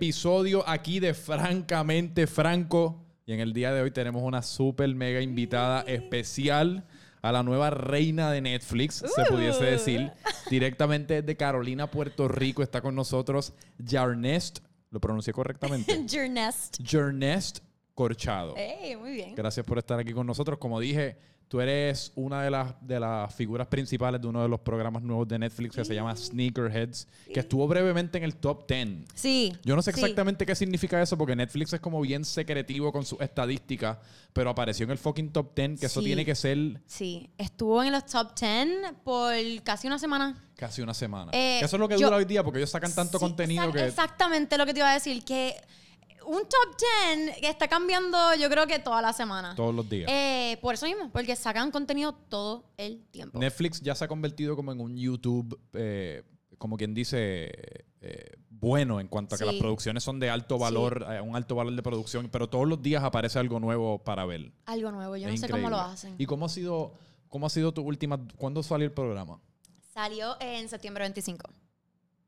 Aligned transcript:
episodio 0.00 0.66
aquí 0.66 0.98
de 0.98 1.12
Francamente 1.12 2.26
Franco. 2.26 3.04
Y 3.26 3.34
en 3.34 3.40
el 3.40 3.52
día 3.52 3.70
de 3.70 3.82
hoy 3.82 3.90
tenemos 3.90 4.22
una 4.22 4.40
super 4.40 4.88
mega 4.94 5.20
invitada 5.20 5.82
especial 5.82 6.86
a 7.20 7.30
la 7.32 7.42
nueva 7.42 7.68
reina 7.68 8.30
de 8.30 8.40
Netflix, 8.40 9.04
se 9.14 9.24
pudiese 9.26 9.62
decir. 9.62 10.10
Directamente 10.48 11.20
desde 11.20 11.36
Carolina, 11.36 11.90
Puerto 11.90 12.28
Rico, 12.28 12.62
está 12.62 12.80
con 12.80 12.94
nosotros 12.94 13.52
Jarnest. 13.86 14.60
¿Lo 14.88 15.00
pronuncié 15.00 15.34
correctamente? 15.34 16.06
Journest. 16.08 16.78
Jarnest 16.82 17.58
Corchado. 17.94 18.54
Hey, 18.56 18.96
muy 18.96 19.12
bien. 19.12 19.34
Gracias 19.34 19.66
por 19.66 19.76
estar 19.76 20.00
aquí 20.00 20.14
con 20.14 20.26
nosotros. 20.26 20.58
Como 20.58 20.80
dije, 20.80 21.18
tú 21.50 21.60
eres 21.60 22.12
una 22.14 22.44
de 22.44 22.50
las, 22.52 22.74
de 22.80 23.00
las 23.00 23.34
figuras 23.34 23.66
principales 23.66 24.20
de 24.20 24.28
uno 24.28 24.40
de 24.40 24.48
los 24.48 24.60
programas 24.60 25.02
nuevos 25.02 25.26
de 25.26 25.36
Netflix 25.36 25.74
que 25.74 25.84
se 25.84 25.96
llama 25.96 26.14
Sneakerheads, 26.14 27.08
que 27.34 27.40
estuvo 27.40 27.66
brevemente 27.66 28.18
en 28.18 28.24
el 28.24 28.36
top 28.36 28.68
10. 28.68 28.88
Sí. 29.16 29.52
Yo 29.64 29.74
no 29.74 29.82
sé 29.82 29.90
sí. 29.92 29.98
exactamente 30.00 30.46
qué 30.46 30.54
significa 30.54 31.02
eso 31.02 31.18
porque 31.18 31.34
Netflix 31.34 31.72
es 31.72 31.80
como 31.80 32.00
bien 32.02 32.24
secretivo 32.24 32.92
con 32.92 33.04
sus 33.04 33.20
estadísticas, 33.20 33.98
pero 34.32 34.50
apareció 34.50 34.84
en 34.84 34.92
el 34.92 34.98
fucking 34.98 35.32
top 35.32 35.52
10, 35.56 35.80
que 35.80 35.86
eso 35.86 36.00
tiene 36.00 36.24
que 36.24 36.36
ser 36.36 36.80
Sí, 36.86 37.28
estuvo 37.36 37.82
en 37.82 37.90
los 37.90 38.06
top 38.06 38.28
10 38.38 38.92
por 39.02 39.34
casi 39.64 39.88
una 39.88 39.98
semana. 39.98 40.40
casi 40.56 40.82
una 40.82 40.94
semana. 40.94 41.32
Eh, 41.34 41.58
eso 41.64 41.74
es 41.74 41.80
lo 41.80 41.88
que 41.88 41.98
yo- 41.98 42.06
dura 42.06 42.18
hoy 42.18 42.26
día 42.26 42.44
porque 42.44 42.60
ellos 42.60 42.70
sacan 42.70 42.94
tanto 42.94 43.18
Sí, 43.18 43.24
contenido 43.24 43.64
exact- 43.64 43.72
que... 43.72 43.86
Exactamente 43.86 44.56
lo 44.56 44.66
que 44.66 44.72
te 44.72 44.78
iba 44.78 44.90
a 44.90 44.94
decir, 44.94 45.24
que 45.24 45.56
un 46.26 46.42
top 46.42 46.76
10 47.16 47.38
que 47.40 47.48
está 47.48 47.68
cambiando 47.68 48.16
yo 48.36 48.48
creo 48.48 48.66
que 48.66 48.78
toda 48.78 49.00
la 49.02 49.12
semana. 49.12 49.54
Todos 49.54 49.74
los 49.74 49.88
días. 49.88 50.10
Eh, 50.10 50.58
por 50.62 50.74
eso 50.74 50.86
mismo, 50.86 51.10
porque 51.12 51.34
sacan 51.36 51.70
contenido 51.70 52.12
todo 52.14 52.64
el 52.76 53.04
tiempo. 53.10 53.38
Netflix 53.38 53.80
ya 53.80 53.94
se 53.94 54.04
ha 54.04 54.08
convertido 54.08 54.56
como 54.56 54.72
en 54.72 54.80
un 54.80 54.96
YouTube, 54.96 55.58
eh, 55.72 56.22
como 56.58 56.76
quien 56.76 56.92
dice, 56.94 57.50
eh, 58.02 58.36
bueno 58.48 59.00
en 59.00 59.08
cuanto 59.08 59.34
a 59.34 59.38
que 59.38 59.44
Sí. 59.44 59.50
las 59.50 59.60
producciones 59.60 60.02
son 60.04 60.20
de 60.20 60.28
alto 60.30 60.58
valor, 60.58 61.06
eh, 61.10 61.20
un 61.20 61.34
alto 61.36 61.54
valor 61.54 61.74
de 61.74 61.82
producción, 61.82 62.28
pero 62.30 62.48
todos 62.48 62.68
los 62.68 62.82
días 62.82 63.02
aparece 63.02 63.38
algo 63.38 63.58
nuevo 63.60 63.98
para 64.04 64.24
ver. 64.26 64.52
Algo 64.66 64.90
nuevo, 64.92 65.16
yo 65.16 65.28
Es 65.28 65.40
no 65.40 65.46
sé 65.46 65.52
cómo 65.52 65.70
lo 65.70 65.78
hacen. 65.78 66.14
¿Y 66.18 66.26
cómo 66.26 66.46
ha 66.46 66.48
sido, 66.50 66.92
cómo 67.28 67.46
ha 67.46 67.50
sido 67.50 67.72
tu 67.72 67.82
última, 67.82 68.20
cuándo 68.36 68.62
salió 68.62 68.86
el 68.86 68.92
programa? 68.92 69.40
Salió 69.94 70.36
en 70.40 70.68
septiembre 70.68 71.02
25. 71.04 71.50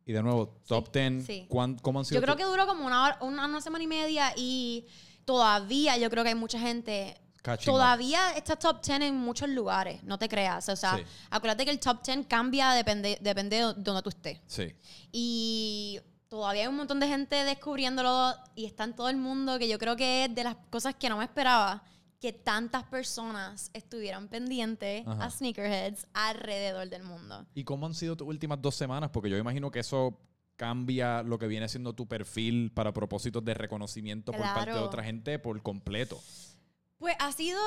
Y 0.05 0.13
de 0.13 0.23
nuevo, 0.23 0.49
top 0.67 0.91
10, 0.93 1.25
sí. 1.27 1.47
¿cuán- 1.49 1.77
¿cómo 1.79 2.01
han 2.01 2.05
sido? 2.05 2.21
Yo 2.21 2.25
creo 2.25 2.37
que 2.37 2.45
duró 2.45 2.67
como 2.67 2.85
una, 2.87 3.05
hora- 3.05 3.19
una, 3.21 3.47
una 3.47 3.61
semana 3.61 3.85
y 3.85 3.87
media 3.87 4.33
y 4.37 4.87
todavía 5.25 5.97
yo 5.97 6.11
creo 6.11 6.23
que 6.25 6.31
hay 6.31 6.35
mucha 6.35 6.59
gente. 6.59 7.19
Catching 7.43 7.71
up. 7.71 7.75
Todavía 7.77 8.31
está 8.37 8.55
top 8.57 8.81
10 8.85 9.01
en 9.01 9.17
muchos 9.17 9.49
lugares, 9.49 10.03
no 10.05 10.17
te 10.19 10.29
creas. 10.29 10.69
O 10.69 10.77
sea, 10.77 10.97
Sí. 10.99 11.03
acuérdate 11.31 11.65
que 11.65 11.73
el 11.73 11.81
top 11.81 12.01
10 12.05 12.27
cambia 12.29 12.71
depende, 12.73 13.19
depende 13.21 13.57
de 13.57 13.63
donde 13.77 14.03
tú 14.03 14.11
estés. 14.11 14.39
Sí. 14.47 14.73
Y 15.11 16.01
todavía 16.29 16.63
hay 16.63 16.69
un 16.69 16.77
montón 16.77 17.01
de 17.01 17.09
gente 17.09 17.35
descubriéndolo 17.45 18.33
y 18.55 18.65
está 18.67 18.85
en 18.85 18.95
todo 18.95 19.09
el 19.09 19.17
mundo, 19.17 19.59
que 19.59 19.69
yo 19.69 19.77
creo 19.79 19.97
que 19.97 20.25
es 20.27 20.35
de 20.35 20.45
las 20.45 20.57
cosas 20.71 20.95
que 20.95 21.09
no 21.09 21.17
me 21.17 21.25
esperaba, 21.25 21.83
que 22.23 22.33
tantas 22.33 22.85
personas 22.85 23.69
estuvieran 23.75 24.29
pendientes 24.29 25.05
Ajá. 25.05 25.25
a 25.25 25.29
Sneakerheads 25.29 26.07
alrededor 26.15 26.89
del 26.89 27.03
mundo. 27.03 27.45
¿Y 27.53 27.65
cómo 27.65 27.85
han 27.85 27.95
sido 27.95 28.17
tus 28.17 28.29
últimas 28.29 28.63
dos 28.63 28.77
semanas? 28.77 29.11
Porque 29.11 29.29
yo 29.29 29.37
imagino 29.37 29.73
que 29.73 29.81
eso 29.81 30.21
cambia 30.55 31.25
lo 31.25 31.37
que 31.37 31.49
viene 31.49 31.69
siendo 31.69 31.95
tu 31.95 32.07
perfil 32.07 32.71
para 32.71 32.93
propósitos 32.93 33.45
de 33.45 33.55
reconocimiento 33.55 34.31
por 34.31 34.41
parte 34.41 34.71
de 34.71 34.79
otra 34.79 35.03
gente 35.03 35.41
por 35.41 35.61
completo. 35.63 36.23
Pues 36.99 37.17
ha 37.19 37.33
sido. 37.33 37.61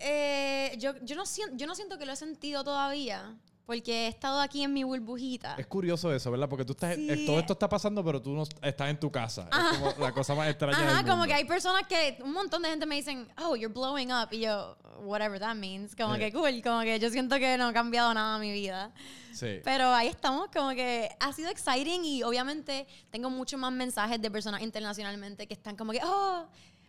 eh, 0.00 0.74
yo, 0.78 0.94
yo, 1.02 1.14
no 1.14 1.26
siento, 1.26 1.54
yo 1.54 1.66
no 1.66 1.74
siento 1.74 1.98
que 1.98 2.06
lo 2.06 2.12
he 2.12 2.16
sentido 2.16 2.64
todavía. 2.64 3.36
Porque 3.66 4.04
he 4.04 4.08
estado 4.08 4.40
aquí 4.40 4.62
en 4.62 4.74
mi 4.74 4.84
burbujita. 4.84 5.54
Es 5.56 5.66
curioso 5.66 6.12
eso, 6.12 6.30
¿verdad? 6.30 6.48
Porque 6.50 6.66
tú 6.66 6.72
estás, 6.72 6.96
Sí. 6.96 7.06
eh, 7.10 7.24
todo 7.24 7.38
esto 7.38 7.54
está 7.54 7.66
pasando, 7.68 8.04
pero 8.04 8.20
tú 8.20 8.32
no 8.34 8.42
estás 8.62 8.90
en 8.90 9.00
tu 9.00 9.10
casa. 9.10 9.48
Es 9.50 9.78
como 9.78 9.94
la 10.04 10.12
cosa 10.12 10.34
más 10.34 10.48
extraña 10.50 10.76
Ajá, 10.76 10.96
del 10.96 11.02
como 11.04 11.16
mundo. 11.16 11.26
que 11.28 11.34
hay 11.34 11.44
personas 11.46 11.86
que. 11.86 12.18
Un 12.22 12.32
montón 12.34 12.60
de 12.62 12.68
gente 12.68 12.84
me 12.84 12.96
dicen, 12.96 13.26
oh, 13.38 13.56
you're 13.56 13.72
blowing 13.72 14.12
up. 14.12 14.28
Y 14.32 14.40
yo, 14.40 14.76
whatever 15.00 15.40
that 15.40 15.54
means. 15.54 15.96
Como 15.96 16.14
Eh. 16.16 16.18
que 16.18 16.32
cool. 16.32 16.60
Como 16.62 16.82
que 16.82 16.98
yo 17.00 17.08
siento 17.08 17.36
que 17.38 17.56
no 17.56 17.68
ha 17.68 17.72
cambiado 17.72 18.12
nada 18.12 18.34
en 18.36 18.40
mi 18.42 18.52
vida. 18.52 18.92
Sí. 19.32 19.60
Pero 19.64 19.88
ahí 19.94 20.08
estamos, 20.08 20.48
como 20.52 20.70
que 20.70 21.08
ha 21.18 21.32
sido 21.32 21.48
exciting 21.48 22.04
y 22.04 22.22
obviamente 22.22 22.86
tengo 23.10 23.30
muchos 23.30 23.58
más 23.58 23.72
mensajes 23.72 24.20
de 24.20 24.30
personas 24.30 24.60
internacionalmente 24.60 25.46
que 25.48 25.54
están 25.54 25.74
como 25.74 25.90
que, 25.92 26.00
oh, 26.04 26.46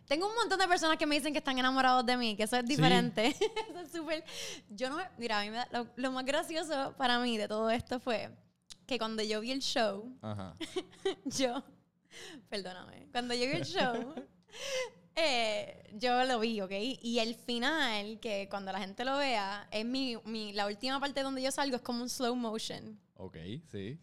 tengo 0.07 0.27
un 0.27 0.35
montón 0.35 0.59
de 0.59 0.67
personas 0.67 0.97
que 0.97 1.05
me 1.05 1.16
dicen 1.16 1.33
que 1.33 1.39
están 1.39 1.57
enamorados 1.57 2.05
de 2.05 2.16
mí, 2.17 2.35
que 2.35 2.43
eso 2.43 2.57
es 2.57 2.66
diferente. 2.66 3.27
eso 3.69 3.79
es 3.83 3.91
súper... 3.91 4.23
Yo 4.69 4.89
no, 4.89 4.97
mira, 5.17 5.39
a 5.39 5.43
mí 5.43 5.49
me 5.49 5.57
da- 5.57 5.69
lo, 5.71 5.88
lo 5.95 6.11
más 6.11 6.25
gracioso 6.25 6.93
para 6.97 7.19
mí 7.19 7.38
de 7.38 7.47
todo 7.47 7.69
esto 7.69 7.99
fue 7.99 8.29
que 8.85 8.97
cuando 8.99 9.23
yo 9.23 9.41
vi 9.41 9.51
el 9.51 9.61
show, 9.61 10.16
Ajá. 10.21 10.55
yo, 11.25 11.63
perdóname, 12.49 13.07
cuando 13.11 13.33
yo 13.33 13.41
vi 13.47 13.53
el 13.53 13.66
show, 13.66 14.13
eh, 15.16 15.89
yo 15.93 16.23
lo 16.25 16.39
vi, 16.39 16.61
¿ok? 16.61 16.72
Y 17.01 17.19
el 17.19 17.35
final, 17.35 18.19
que 18.19 18.47
cuando 18.49 18.72
la 18.72 18.79
gente 18.79 19.03
lo 19.05 19.17
vea, 19.17 19.67
es 19.72 19.85
mi, 19.85 20.17
mi, 20.25 20.53
la 20.53 20.67
última 20.67 20.99
parte 20.99 21.23
donde 21.23 21.41
yo 21.41 21.51
salgo, 21.51 21.77
es 21.77 21.81
como 21.81 22.01
un 22.03 22.09
slow 22.09 22.35
motion. 22.35 22.99
Ok, 23.16 23.37
sí. 23.72 23.97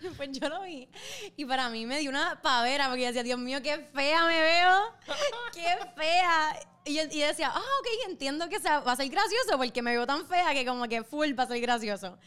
Pues 0.16 0.30
yo 0.32 0.48
lo 0.48 0.62
vi. 0.62 0.88
Y 1.36 1.44
para 1.44 1.68
mí 1.70 1.86
me 1.86 1.98
dio 1.98 2.10
una 2.10 2.40
pavera 2.42 2.86
porque 2.88 3.02
yo 3.02 3.06
decía, 3.08 3.22
Dios 3.22 3.38
mío, 3.38 3.60
qué 3.62 3.78
fea 3.94 4.24
me 4.26 4.40
veo. 4.40 4.80
Qué 5.54 5.76
fea. 5.96 6.58
Y 6.84 6.94
yo, 6.96 7.02
y 7.10 7.20
yo 7.20 7.26
decía, 7.26 7.50
ah, 7.54 7.58
ok, 7.80 8.08
entiendo 8.10 8.48
que 8.48 8.60
sea- 8.60 8.80
va 8.80 8.92
a 8.92 8.96
ser 8.96 9.08
gracioso 9.08 9.56
porque 9.56 9.80
me 9.80 9.92
veo 9.92 10.06
tan 10.06 10.26
fea 10.26 10.52
que 10.52 10.66
como 10.66 10.86
que 10.88 11.02
full 11.02 11.32
va 11.38 11.44
a 11.44 11.46
ser 11.46 11.60
gracioso. 11.60 12.18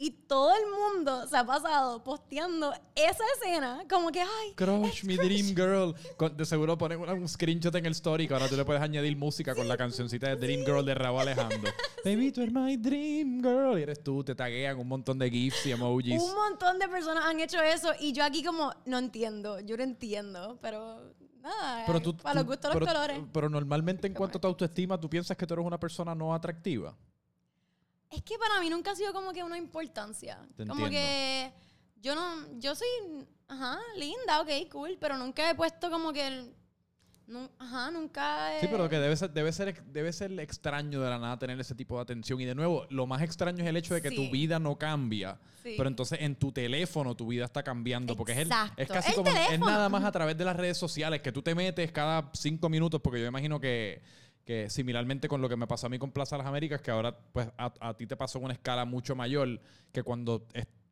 Y 0.00 0.12
todo 0.12 0.52
el 0.54 0.62
mundo 0.70 1.26
se 1.26 1.36
ha 1.36 1.44
pasado 1.44 2.04
posteando 2.04 2.72
esa 2.94 3.24
escena 3.34 3.82
como 3.90 4.12
que, 4.12 4.20
ay, 4.20 4.52
Crush, 4.54 5.02
mi 5.02 5.16
dream 5.16 5.48
girl. 5.56 5.92
Con- 6.16 6.36
de 6.36 6.46
seguro 6.46 6.78
ponen 6.78 7.00
un 7.00 7.28
screenshot 7.28 7.74
en 7.74 7.84
el 7.84 7.92
story 7.92 8.28
que 8.28 8.34
ahora 8.34 8.48
tú 8.48 8.56
le 8.56 8.64
puedes 8.64 8.80
añadir 8.80 9.16
música 9.16 9.56
con 9.56 9.66
la 9.66 9.76
cancioncita 9.76 10.28
de 10.28 10.36
Dream 10.36 10.64
Girl 10.64 10.84
de 10.84 10.94
Raúl 10.94 11.22
Alejandro. 11.22 11.72
Baby, 12.04 12.30
tú 12.30 12.42
eres 12.42 12.54
my 12.54 12.76
dream 12.76 13.42
girl. 13.42 13.76
Y 13.76 13.82
eres 13.82 14.00
tú, 14.04 14.22
te 14.22 14.36
taguean 14.36 14.78
un 14.78 14.86
montón 14.86 15.18
de 15.18 15.28
GIFs 15.28 15.66
y 15.66 15.72
emojis. 15.72 16.22
un 16.22 16.32
montón 16.34 16.78
de 16.78 16.88
personas 16.88 17.24
han 17.24 17.40
hecho 17.40 17.60
eso 17.60 17.90
y 17.98 18.12
yo 18.12 18.22
aquí 18.24 18.44
como, 18.44 18.72
no 18.86 18.98
entiendo, 18.98 19.58
yo 19.58 19.76
no 19.76 19.82
entiendo, 19.82 20.60
pero 20.62 21.12
nada, 21.40 21.82
Pero 21.88 22.00
tú, 22.00 22.16
para 22.16 22.36
los 22.36 22.46
gustos 22.46 22.72
los 22.72 22.86
colores. 22.86 23.18
pero 23.32 23.48
normalmente 23.48 24.06
en 24.06 24.14
cuanto 24.14 24.38
a 24.38 24.40
tu 24.40 24.46
autoestima, 24.46 24.96
tú 25.00 25.10
piensas 25.10 25.36
que 25.36 25.44
tú 25.44 25.54
eres 25.54 25.66
una 25.66 25.80
persona 25.80 26.14
no 26.14 26.32
atractiva. 26.32 26.94
Es 28.10 28.22
que 28.22 28.38
para 28.38 28.60
mí 28.60 28.70
nunca 28.70 28.92
ha 28.92 28.96
sido 28.96 29.12
como 29.12 29.32
que 29.32 29.42
una 29.42 29.58
importancia. 29.58 30.38
Te 30.56 30.66
como 30.66 30.86
entiendo. 30.86 30.90
que 30.90 31.52
yo 32.00 32.14
no, 32.14 32.58
yo 32.58 32.74
soy, 32.74 32.86
ajá, 33.48 33.78
linda, 33.96 34.40
ok, 34.40 34.48
cool, 34.70 34.96
pero 35.00 35.16
nunca 35.18 35.50
he 35.50 35.54
puesto 35.54 35.90
como 35.90 36.12
que, 36.12 36.26
el- 36.26 36.54
nu- 37.26 37.50
ajá, 37.58 37.90
nunca 37.90 38.56
he... 38.56 38.60
Sí, 38.62 38.68
pero 38.70 38.88
que 38.88 38.98
debe 38.98 39.14
ser, 39.14 39.30
debe, 39.30 39.52
ser, 39.52 39.84
debe 39.84 40.10
ser 40.14 40.32
extraño 40.40 41.02
de 41.02 41.10
la 41.10 41.18
nada 41.18 41.38
tener 41.38 41.60
ese 41.60 41.74
tipo 41.74 41.96
de 41.96 42.02
atención. 42.02 42.40
Y 42.40 42.46
de 42.46 42.54
nuevo, 42.54 42.86
lo 42.88 43.06
más 43.06 43.20
extraño 43.20 43.62
es 43.62 43.68
el 43.68 43.76
hecho 43.76 43.92
de 43.92 44.00
que 44.00 44.10
tu 44.10 44.22
Sí. 44.22 44.30
vida 44.30 44.58
no 44.58 44.78
cambia. 44.78 45.38
Sí. 45.62 45.74
Pero 45.76 45.88
entonces 45.90 46.20
en 46.22 46.36
tu 46.36 46.50
teléfono 46.50 47.14
tu 47.14 47.26
vida 47.26 47.44
está 47.44 47.62
cambiando. 47.62 48.16
Porque 48.16 48.32
es, 48.32 48.38
el- 48.38 48.46
Exacto. 48.46 48.74
es 48.82 48.88
casi 48.88 49.08
El 49.10 49.14
como. 49.16 49.28
Es 49.28 49.34
teléfono. 49.46 49.70
nada 49.70 49.88
más 49.90 50.04
a 50.04 50.12
través 50.12 50.38
de 50.38 50.44
las 50.46 50.56
redes 50.56 50.78
sociales 50.78 51.20
que 51.20 51.30
tú 51.32 51.42
te 51.42 51.54
metes 51.54 51.92
cada 51.92 52.30
cinco 52.32 52.70
minutos. 52.70 53.02
Porque 53.02 53.20
yo 53.20 53.26
imagino 53.26 53.60
que, 53.60 54.00
que 54.48 54.70
similarmente 54.70 55.28
con 55.28 55.42
lo 55.42 55.48
que 55.50 55.56
me 55.56 55.66
pasó 55.66 55.88
a 55.88 55.90
mí 55.90 55.98
con 55.98 56.10
Plaza 56.10 56.38
Las 56.38 56.46
Américas, 56.46 56.80
que 56.80 56.90
ahora 56.90 57.14
pues 57.34 57.48
a, 57.58 57.70
a 57.80 57.94
ti 57.98 58.06
te 58.06 58.16
pasó 58.16 58.38
en 58.38 58.44
una 58.46 58.54
escala 58.54 58.86
mucho 58.86 59.14
mayor, 59.14 59.60
que 59.92 60.02
cuando 60.02 60.46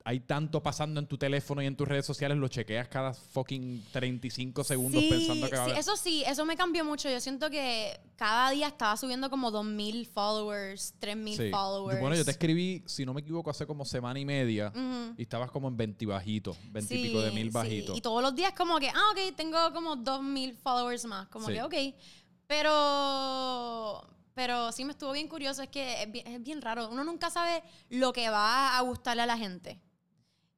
hay 0.05 0.20
tanto 0.20 0.62
pasando 0.62 1.00
en 1.00 1.06
tu 1.06 1.17
teléfono 1.17 1.62
y 1.62 1.67
en 1.67 1.75
tus 1.75 1.88
redes 1.88 2.05
sociales, 2.05 2.37
lo 2.37 2.49
chequeas 2.49 2.87
cada 2.88 3.14
fucking 3.14 3.82
35 3.93 4.62
segundos 4.62 5.03
Sí, 5.03 5.08
pensando 5.08 5.49
que 5.49 5.56
va 5.56 5.62
a 5.62 5.64
sí, 5.64 5.70
haber. 5.70 5.81
eso 5.81 5.97
sí, 5.97 6.23
eso 6.26 6.44
me 6.44 6.55
cambió 6.55 6.85
mucho. 6.85 7.08
Yo 7.08 7.19
siento 7.19 7.49
que 7.49 7.99
cada 8.17 8.50
día 8.50 8.69
estaba 8.69 8.94
subiendo 8.99 9.31
como 9.31 9.50
2.000 9.50 10.06
followers, 10.06 10.94
3.000 11.00 11.37
Sí. 11.38 11.50
followers. 11.50 11.99
Bueno, 11.99 12.14
yo 12.14 12.26
te 12.26 12.32
escribí, 12.32 12.82
si 12.85 13.06
no 13.06 13.14
me 13.14 13.23
equivoco, 13.23 13.49
hace 13.49 13.67
como 13.67 13.87
semana 13.87 14.20
y 14.20 14.26
media 14.26 14.69
Ujú. 14.69 15.14
y 15.17 15.23
estabas 15.23 15.50
como 15.50 15.67
en 15.69 15.79
20 15.79 16.05
bajitos, 16.05 16.58
20 16.73 16.94
y 16.94 17.03
pico 17.05 17.23
de 17.23 17.31
mil 17.31 17.50
bajitos. 17.50 17.97
Y 17.97 18.03
todos 18.03 18.23
los 18.23 18.35
días 18.35 18.53
como 18.53 18.79
que, 18.79 18.91
ah, 18.91 19.12
ok, 19.12 19.35
tengo 19.35 19.73
como 19.73 19.97
2.000 19.97 20.55
followers 20.56 21.06
más. 21.06 21.26
Como 21.29 21.47
que, 21.49 21.62
ok. 21.62 21.75
Pero, 22.46 24.06
pero 24.34 24.72
sí 24.72 24.84
me 24.84 24.93
estuvo 24.93 25.12
bien 25.12 25.28
curioso. 25.28 25.62
Es 25.62 25.69
que 25.69 26.02
es 26.02 26.10
bien, 26.10 26.26
es 26.26 26.43
bien 26.43 26.62
raro. 26.62 26.88
Uno 26.88 27.04
nunca 27.04 27.31
sabe 27.31 27.62
lo 27.90 28.12
que 28.12 28.28
va 28.31 28.76
a 28.76 28.81
gustarle 28.82 29.22
a 29.22 29.26
la 29.26 29.38
gente. 29.38 29.81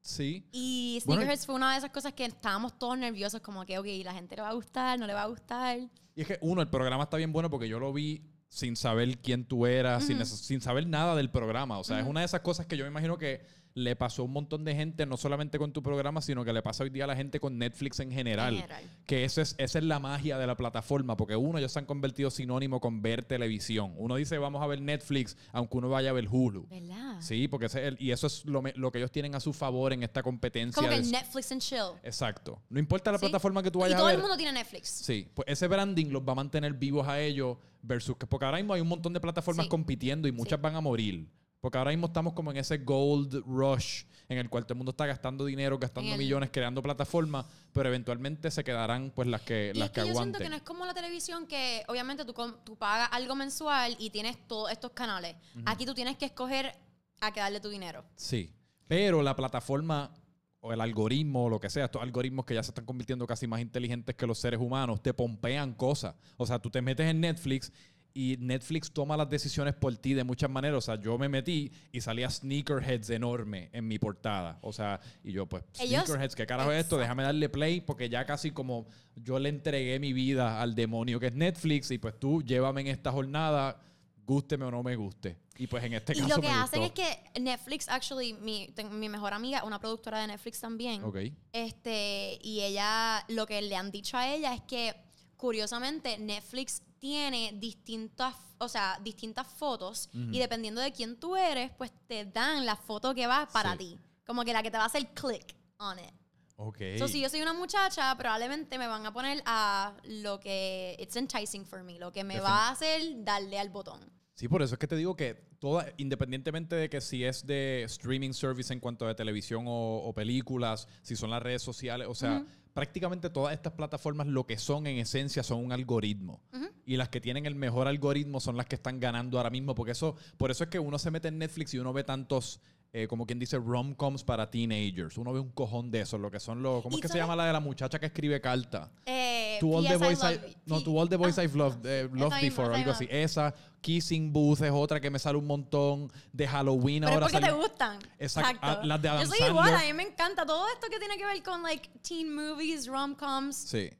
Sí. 0.00 0.48
Y 0.52 1.02
Bueno, 1.04 1.22
Sneakerheads 1.22 1.46
fue 1.46 1.54
una 1.54 1.72
de 1.72 1.78
esas 1.78 1.90
cosas 1.90 2.12
que 2.12 2.24
estábamos 2.24 2.78
todos 2.78 2.96
nerviosos. 2.98 3.40
Como 3.40 3.64
que, 3.66 3.78
ok, 3.78 3.86
la 4.04 4.14
gente 4.14 4.36
le 4.36 4.42
va 4.42 4.50
a 4.50 4.54
gustar, 4.54 4.98
no 4.98 5.06
le 5.06 5.14
va 5.14 5.22
a 5.22 5.26
gustar. 5.26 5.78
Y 6.14 6.20
es 6.20 6.26
que, 6.26 6.38
uno, 6.40 6.62
el 6.62 6.68
programa 6.68 7.04
está 7.04 7.16
bien 7.16 7.32
bueno 7.32 7.50
porque 7.50 7.68
yo 7.68 7.78
lo 7.78 7.92
vi 7.92 8.22
sin 8.48 8.76
saber 8.76 9.18
quién 9.18 9.44
tú 9.44 9.66
eras, 9.66 10.04
sin, 10.04 10.24
sin 10.24 10.60
saber 10.60 10.86
nada 10.86 11.14
del 11.14 11.30
programa. 11.30 11.78
O 11.78 11.84
sea, 11.84 12.00
es 12.00 12.06
una 12.06 12.20
de 12.20 12.26
esas 12.26 12.40
cosas 12.40 12.66
que 12.66 12.76
yo 12.76 12.84
me 12.84 12.90
imagino 12.90 13.18
que 13.18 13.42
le 13.78 13.96
pasó 13.96 14.22
a 14.22 14.24
un 14.26 14.32
montón 14.32 14.64
de 14.64 14.74
gente, 14.74 15.06
no 15.06 15.16
solamente 15.16 15.58
con 15.58 15.72
tu 15.72 15.82
programa, 15.82 16.20
sino 16.20 16.44
que 16.44 16.52
le 16.52 16.62
pasa 16.62 16.84
hoy 16.84 16.90
día 16.90 17.04
a 17.04 17.06
la 17.06 17.16
gente 17.16 17.40
con 17.40 17.58
Netflix 17.58 18.00
en 18.00 18.10
general. 18.10 18.54
En 18.54 18.60
general. 18.62 18.84
Que 19.06 19.24
ese 19.24 19.42
es, 19.42 19.54
esa 19.58 19.78
es 19.78 19.84
la 19.84 19.98
magia 19.98 20.36
de 20.38 20.46
la 20.46 20.56
plataforma, 20.56 21.16
porque 21.16 21.36
uno, 21.36 21.58
ya 21.58 21.68
se 21.68 21.78
han 21.78 21.86
convertido 21.86 22.30
sinónimo 22.30 22.80
con 22.80 23.00
ver 23.02 23.22
televisión. 23.24 23.94
Uno 23.96 24.16
dice, 24.16 24.36
vamos 24.38 24.62
a 24.62 24.66
ver 24.66 24.80
Netflix, 24.80 25.36
aunque 25.52 25.76
uno 25.78 25.88
vaya 25.88 26.10
a 26.10 26.12
ver 26.12 26.28
Hulu. 26.30 26.66
¿Verdad? 26.68 27.16
Sí, 27.20 27.48
porque 27.48 27.66
ese 27.66 27.80
es 27.82 27.88
el- 27.88 27.96
y 28.02 28.10
eso 28.10 28.26
es 28.26 28.44
lo, 28.44 28.62
lo 28.74 28.92
que 28.92 28.98
ellos 28.98 29.10
tienen 29.12 29.34
a 29.34 29.40
su 29.40 29.52
favor 29.52 29.92
en 29.92 30.02
esta 30.02 30.22
competencia. 30.22 30.82
Como 30.82 30.88
que 30.94 31.02
Netflix 31.08 31.52
and 31.52 31.60
chill. 31.62 31.78
Exacto. 32.02 32.60
No 32.68 32.78
importa 32.78 33.12
la 33.12 33.18
¿Sí? 33.18 33.22
plataforma 33.26 33.62
que 33.62 33.70
tú 33.70 33.78
y 33.78 33.82
vayas 33.82 33.98
todo 33.98 34.08
a 34.08 34.10
el 34.10 34.16
ver. 34.16 34.22
mundo 34.22 34.36
tiene 34.36 34.52
Netflix. 34.52 34.88
Sí, 34.88 35.28
pues 35.34 35.46
ese 35.48 35.68
branding 35.68 36.06
los 36.10 36.22
va 36.22 36.32
a 36.32 36.36
mantener 36.36 36.74
vivos 36.74 37.06
a 37.08 37.20
ellos 37.20 37.56
versus 37.80 38.16
que 38.16 38.26
porque 38.26 38.44
ahora 38.44 38.58
mismo 38.58 38.74
hay 38.74 38.80
un 38.80 38.88
montón 38.88 39.12
de 39.12 39.20
plataformas 39.20 39.66
Sí. 39.66 39.70
compitiendo 39.70 40.26
y 40.26 40.32
muchas 40.32 40.58
Sí. 40.58 40.62
van 40.62 40.74
a 40.74 40.80
morir. 40.80 41.28
Porque 41.60 41.78
ahora 41.78 41.90
mismo 41.90 42.06
estamos 42.06 42.34
como 42.34 42.50
en 42.50 42.56
ese 42.58 42.78
gold 42.78 43.42
rush 43.46 44.04
en 44.28 44.38
el 44.38 44.48
cual 44.50 44.64
todo 44.64 44.74
el 44.74 44.78
mundo 44.78 44.90
está 44.90 45.06
gastando 45.06 45.44
dinero, 45.46 45.78
gastando 45.78 46.12
el- 46.12 46.18
millones, 46.18 46.50
creando 46.52 46.82
plataformas, 46.82 47.46
pero 47.72 47.88
eventualmente 47.88 48.50
se 48.50 48.62
quedarán 48.62 49.10
pues 49.14 49.26
las 49.26 49.40
que, 49.42 49.72
Y 49.74 49.78
las 49.78 49.86
es 49.88 49.92
que, 49.94 50.02
que 50.02 50.08
yo 50.08 50.14
siento 50.14 50.38
que 50.38 50.48
no 50.50 50.56
es 50.56 50.62
como 50.62 50.84
la 50.86 50.92
televisión 50.94 51.46
que 51.46 51.82
obviamente 51.88 52.24
tú, 52.24 52.34
tú 52.64 52.76
pagas 52.76 53.08
algo 53.12 53.34
mensual 53.34 53.96
y 53.98 54.10
tienes 54.10 54.36
todos 54.46 54.70
estos 54.70 54.92
canales. 54.92 55.34
Aquí 55.64 55.86
tú 55.86 55.94
tienes 55.94 56.16
que 56.16 56.26
escoger 56.26 56.74
a 57.20 57.32
qué 57.32 57.40
darle 57.40 57.60
tu 57.60 57.70
dinero. 57.70 58.04
Sí, 58.16 58.52
pero 58.86 59.22
la 59.22 59.34
plataforma 59.34 60.12
o 60.60 60.72
el 60.72 60.80
algoritmo 60.80 61.44
o 61.44 61.48
lo 61.48 61.58
que 61.58 61.70
sea, 61.70 61.86
estos 61.86 62.02
algoritmos 62.02 62.44
que 62.44 62.54
ya 62.54 62.62
se 62.62 62.70
están 62.72 62.84
convirtiendo 62.84 63.26
casi 63.26 63.46
más 63.46 63.60
inteligentes 63.60 64.14
que 64.14 64.26
los 64.26 64.38
seres 64.38 64.60
humanos, 64.60 65.02
te 65.02 65.14
pompean 65.14 65.72
cosas. 65.72 66.14
O 66.36 66.46
sea, 66.46 66.58
tú 66.58 66.68
te 66.70 66.82
metes 66.82 67.06
en 67.06 67.20
Netflix 67.20 67.72
y 68.14 68.36
Netflix 68.40 68.90
toma 68.90 69.16
las 69.16 69.28
decisiones 69.30 69.74
por 69.74 69.96
ti 69.96 70.12
de 70.14 70.24
muchas 70.24 70.50
maneras. 70.50 70.78
O 70.78 70.80
sea, 70.80 71.00
yo 71.00 71.16
me 71.18 71.28
metí 71.28 71.70
y 71.92 72.00
salía 72.00 72.28
Sneakerheads 72.30 73.10
enorme 73.10 73.68
en 73.72 73.86
mi 73.86 73.98
portada. 73.98 74.58
O 74.62 74.72
sea, 74.72 75.00
y 75.22 75.32
yo 75.32 75.46
pues, 75.46 75.62
Ellos- 75.78 76.04
Sneakerheads, 76.04 76.34
¿qué 76.34 76.46
carajo 76.46 76.72
es 76.72 76.80
esto? 76.84 76.98
Déjame 76.98 77.22
darle 77.22 77.48
play 77.48 77.80
porque 77.80 78.08
ya 78.08 78.24
casi 78.24 78.50
como 78.50 78.86
yo 79.16 79.38
le 79.38 79.48
entregué 79.50 79.98
mi 80.00 80.12
vida 80.12 80.60
al 80.60 80.74
demonio 80.74 81.20
que 81.20 81.26
es 81.28 81.34
Netflix 81.34 81.90
y 81.92 81.98
pues 81.98 82.18
tú 82.18 82.42
llévame 82.42 82.80
en 82.80 82.86
esta 82.88 83.12
jornada, 83.12 83.80
gústeme 84.26 84.64
o 84.64 84.70
no 84.70 84.82
me 84.82 84.96
guste. 84.96 85.36
Y 85.56 85.66
pues 85.66 85.82
en 85.84 85.94
este 85.94 86.12
Y 86.12 86.16
caso 86.20 86.28
lo 86.36 86.42
que 86.42 86.48
me 86.48 86.54
hacen 86.54 86.80
gustó. 86.82 87.02
es 87.02 87.08
que 87.34 87.40
Netflix, 87.40 87.88
actually, 87.88 88.32
mi, 88.34 88.68
ten- 88.74 88.98
mi 88.98 89.08
mejor 89.08 89.32
amiga, 89.34 89.64
una 89.64 89.78
productora 89.80 90.20
de 90.20 90.28
Netflix 90.28 90.60
también, 90.60 91.02
Ok. 91.02 91.16
este, 91.52 92.38
y 92.42 92.60
ella, 92.60 93.24
lo 93.28 93.46
que 93.46 93.60
le 93.62 93.74
han 93.76 93.90
dicho 93.90 94.16
a 94.16 94.32
ella 94.32 94.54
es 94.54 94.60
que, 94.62 94.94
curiosamente, 95.36 96.18
Netflix 96.18 96.82
tiene 96.98 97.52
distintas, 97.56 98.34
o 98.58 98.68
sea, 98.68 98.98
distintas 99.02 99.46
fotos 99.46 100.08
y 100.12 100.38
dependiendo 100.38 100.80
de 100.80 100.92
quién 100.92 101.18
tú 101.18 101.36
eres, 101.36 101.70
pues 101.78 101.92
te 102.06 102.24
dan 102.26 102.66
la 102.66 102.76
foto 102.76 103.14
que 103.14 103.26
va 103.26 103.48
para 103.52 103.72
Sí. 103.72 103.78
ti. 103.78 103.98
Como 104.26 104.44
que 104.44 104.52
la 104.52 104.62
que 104.62 104.70
te 104.70 104.76
va 104.76 104.84
a 104.84 104.86
hacer 104.86 105.06
click 105.14 105.54
on 105.78 105.98
it. 105.98 106.10
Ok. 106.56 106.78
So, 106.98 107.06
si 107.08 107.20
yo 107.20 107.28
soy 107.28 107.40
una 107.40 107.52
muchacha, 107.52 108.14
probablemente 108.16 108.78
me 108.78 108.88
van 108.88 109.06
a 109.06 109.12
poner 109.12 109.42
a 109.46 109.94
lo 110.04 110.40
que 110.40 110.96
it's 110.98 111.14
enticing 111.16 111.64
for 111.64 111.82
me, 111.84 111.98
lo 111.98 112.10
que 112.12 112.24
me 112.24 112.36
Defin- 112.38 112.44
va 112.44 112.68
a 112.68 112.70
hacer 112.72 113.24
darle 113.24 113.58
al 113.60 113.68
botón. 113.70 114.00
Sí, 114.34 114.48
por 114.48 114.62
eso 114.62 114.74
es 114.74 114.78
que 114.78 114.86
te 114.86 114.96
digo 114.96 115.16
que 115.16 115.34
toda, 115.58 115.86
independientemente 115.96 116.74
de 116.76 116.88
que 116.90 117.00
si 117.00 117.24
es 117.24 117.46
de 117.46 117.82
streaming 117.84 118.32
service 118.32 118.72
en 118.72 118.80
cuanto 118.80 119.06
a 119.08 119.14
televisión 119.14 119.64
o, 119.66 119.98
o 120.04 120.12
películas, 120.14 120.86
si 121.02 121.16
son 121.16 121.30
las 121.30 121.42
redes 121.42 121.62
sociales, 121.62 122.06
o 122.08 122.14
sea, 122.14 122.44
prácticamente 122.78 123.28
todas 123.28 123.54
estas 123.54 123.72
plataformas 123.72 124.28
lo 124.28 124.46
que 124.46 124.56
son 124.56 124.86
en 124.86 124.98
esencia 124.98 125.42
son 125.42 125.64
un 125.64 125.72
algoritmo. 125.72 126.40
Y 126.86 126.96
las 126.96 127.08
que 127.08 127.20
tienen 127.20 127.44
el 127.44 127.56
mejor 127.56 127.88
algoritmo 127.88 128.38
son 128.38 128.56
las 128.56 128.66
que 128.66 128.76
están 128.76 129.00
ganando 129.00 129.36
ahora 129.36 129.50
mismo, 129.50 129.74
porque 129.74 129.92
eso, 129.92 130.14
por 130.36 130.52
eso 130.52 130.62
es 130.62 130.70
que 130.70 130.78
uno 130.78 130.96
se 130.96 131.10
mete 131.10 131.26
en 131.26 131.38
Netflix 131.38 131.74
y 131.74 131.80
uno 131.80 131.92
ve 131.92 132.04
tantos, 132.04 132.60
eh, 132.92 133.06
como 133.06 133.26
quien 133.26 133.38
dice, 133.38 133.58
rom-coms 133.58 134.24
para 134.24 134.50
teenagers. 134.50 135.18
Uno 135.18 135.32
ve 135.32 135.40
un 135.40 135.50
cojón 135.50 135.90
de 135.90 136.00
eso, 136.00 136.16
lo 136.18 136.30
que 136.30 136.40
son 136.40 136.62
los, 136.62 136.82
¿cómo 136.82 136.96
¿Y 136.96 137.00
es 137.00 137.02
que 137.02 137.08
se 137.08 137.18
llama 137.18 137.36
la 137.36 137.46
de 137.46 137.52
la 137.52 137.60
muchacha 137.60 137.98
que 137.98 138.06
escribe 138.06 138.40
carta? 138.40 138.90
Eh, 139.04 139.58
To 139.60 139.66
all 139.76 139.84
the. 139.84 139.94
I 139.94 140.34
I, 140.34 140.56
no, 140.66 140.80
to 140.82 140.96
all 140.96 141.08
the 141.08 141.16
boys 141.16 141.36
Ah, 141.36 141.42
I've 141.42 141.56
loved, 141.56 141.84
eh, 141.84 142.08
loved 142.12 142.40
before, 142.40 142.72
algo 142.74 142.92
así. 142.92 143.08
Esa, 143.10 143.52
Kissing 143.80 144.32
Booth 144.32 144.62
es 144.62 144.70
otra 144.72 145.00
que 145.00 145.10
me 145.10 145.18
sale 145.18 145.36
un 145.36 145.46
montón. 145.46 146.12
De 146.32 146.46
Halloween 146.46 147.00
Pero 147.02 147.08
es 147.08 147.14
ahora 147.14 147.26
porque 147.26 147.38
te 147.40 147.46
salió- 147.50 147.56
gustan. 147.62 147.98
Exacto. 148.20 148.58
Ah, 148.62 148.80
las 148.84 149.02
de 149.02 149.08
Adam 149.08 149.22
Yo 149.22 149.26
soy 149.28 149.38
Sandler. 149.38 149.50
igual, 149.66 149.74
a 149.74 149.80
mí 149.84 149.92
me 149.94 150.02
encanta 150.04 150.46
todo 150.46 150.64
esto 150.72 150.86
que 150.88 150.98
tiene 151.00 151.16
que 151.16 151.24
ver 151.26 151.42
con 151.42 151.62
like 151.64 151.88
teen 152.02 152.32
movies, 152.32 152.86
rom-coms. 152.86 153.56
Sí. 153.56 153.90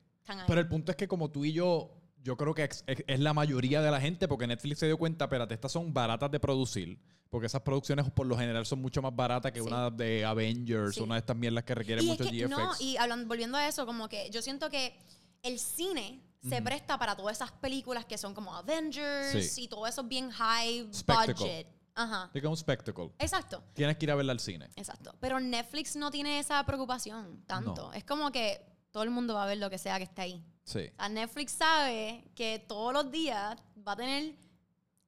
Pero 0.46 0.60
el 0.60 0.68
punto 0.68 0.92
es 0.92 0.96
que 0.96 1.08
como 1.08 1.28
tú 1.30 1.44
y 1.44 1.52
yo, 1.52 1.90
yo 2.22 2.36
creo 2.36 2.54
que 2.54 2.64
es, 2.64 2.84
es- 2.86 3.04
es 3.06 3.20
la 3.20 3.32
mayoría 3.32 3.80
de 3.82 3.90
la 3.90 4.00
gente, 4.00 4.28
porque 4.28 4.46
Netflix 4.46 4.78
se 4.80 4.86
dio 4.86 4.96
cuenta, 4.98 5.24
espérate, 5.26 5.54
estas 5.54 5.72
son 5.72 5.92
baratas 5.94 6.30
de 6.30 6.40
producir, 6.40 6.98
porque 7.30 7.46
esas 7.46 7.62
producciones 7.62 8.10
por 8.10 8.26
lo 8.26 8.36
general 8.36 8.66
son 8.66 8.80
mucho 8.80 9.00
más 9.02 9.14
baratas 9.14 9.52
que 9.52 9.60
Sí. 9.60 9.66
una 9.66 9.90
de 9.90 10.24
Avengers, 10.24 10.94
Sí. 10.96 11.00
una 11.00 11.14
de 11.14 11.20
estas 11.20 11.36
mierdas 11.36 11.64
que 11.64 11.74
requieren 11.74 12.04
y 12.04 12.10
es 12.10 12.18
mucho 12.18 12.30
que, 12.30 12.36
GFX. 12.36 12.50
no, 12.50 12.70
y 12.80 12.96
hablando, 12.96 13.26
volviendo 13.28 13.56
a 13.58 13.66
eso, 13.68 13.86
como 13.86 14.08
que 14.08 14.28
yo 14.30 14.42
siento 14.42 14.68
que 14.70 14.96
el 15.42 15.58
cine 15.58 16.22
se 16.48 16.62
presta 16.62 16.98
para 16.98 17.16
todas 17.16 17.36
esas 17.36 17.50
películas 17.52 18.04
que 18.04 18.16
son 18.16 18.32
como 18.34 18.54
Avengers 18.54 19.52
Sí. 19.54 19.64
y 19.64 19.68
todo 19.68 19.86
eso 19.86 20.04
bien 20.04 20.30
high 20.30 20.88
Spectacle. 20.92 21.34
budget. 21.34 21.66
Ajá. 21.94 22.30
Es 22.32 22.40
como 22.40 22.52
un 22.52 22.56
spectacle. 22.56 23.10
Exacto. 23.18 23.60
Tienes 23.74 23.96
que 23.96 24.04
ir 24.06 24.10
a 24.12 24.14
verla 24.14 24.30
al 24.30 24.38
cine. 24.38 24.68
Exacto. 24.76 25.16
Pero 25.18 25.40
Netflix 25.40 25.96
no 25.96 26.12
tiene 26.12 26.38
esa 26.38 26.64
preocupación 26.64 27.42
tanto. 27.44 27.88
No. 27.88 27.92
Es 27.92 28.04
como 28.04 28.30
que 28.30 28.60
todo 28.92 29.02
el 29.02 29.10
mundo 29.10 29.34
va 29.34 29.42
a 29.42 29.46
ver 29.46 29.58
lo 29.58 29.68
que 29.68 29.78
sea 29.78 29.96
que 29.98 30.04
esté 30.04 30.22
ahí. 30.22 30.44
Sí. 30.68 30.80
O 30.92 30.96
sea, 30.98 31.08
Netflix 31.08 31.52
sabe 31.52 32.24
que 32.34 32.62
todos 32.68 32.92
los 32.92 33.10
días 33.10 33.56
va 33.86 33.92
a 33.92 33.96
tener 33.96 34.34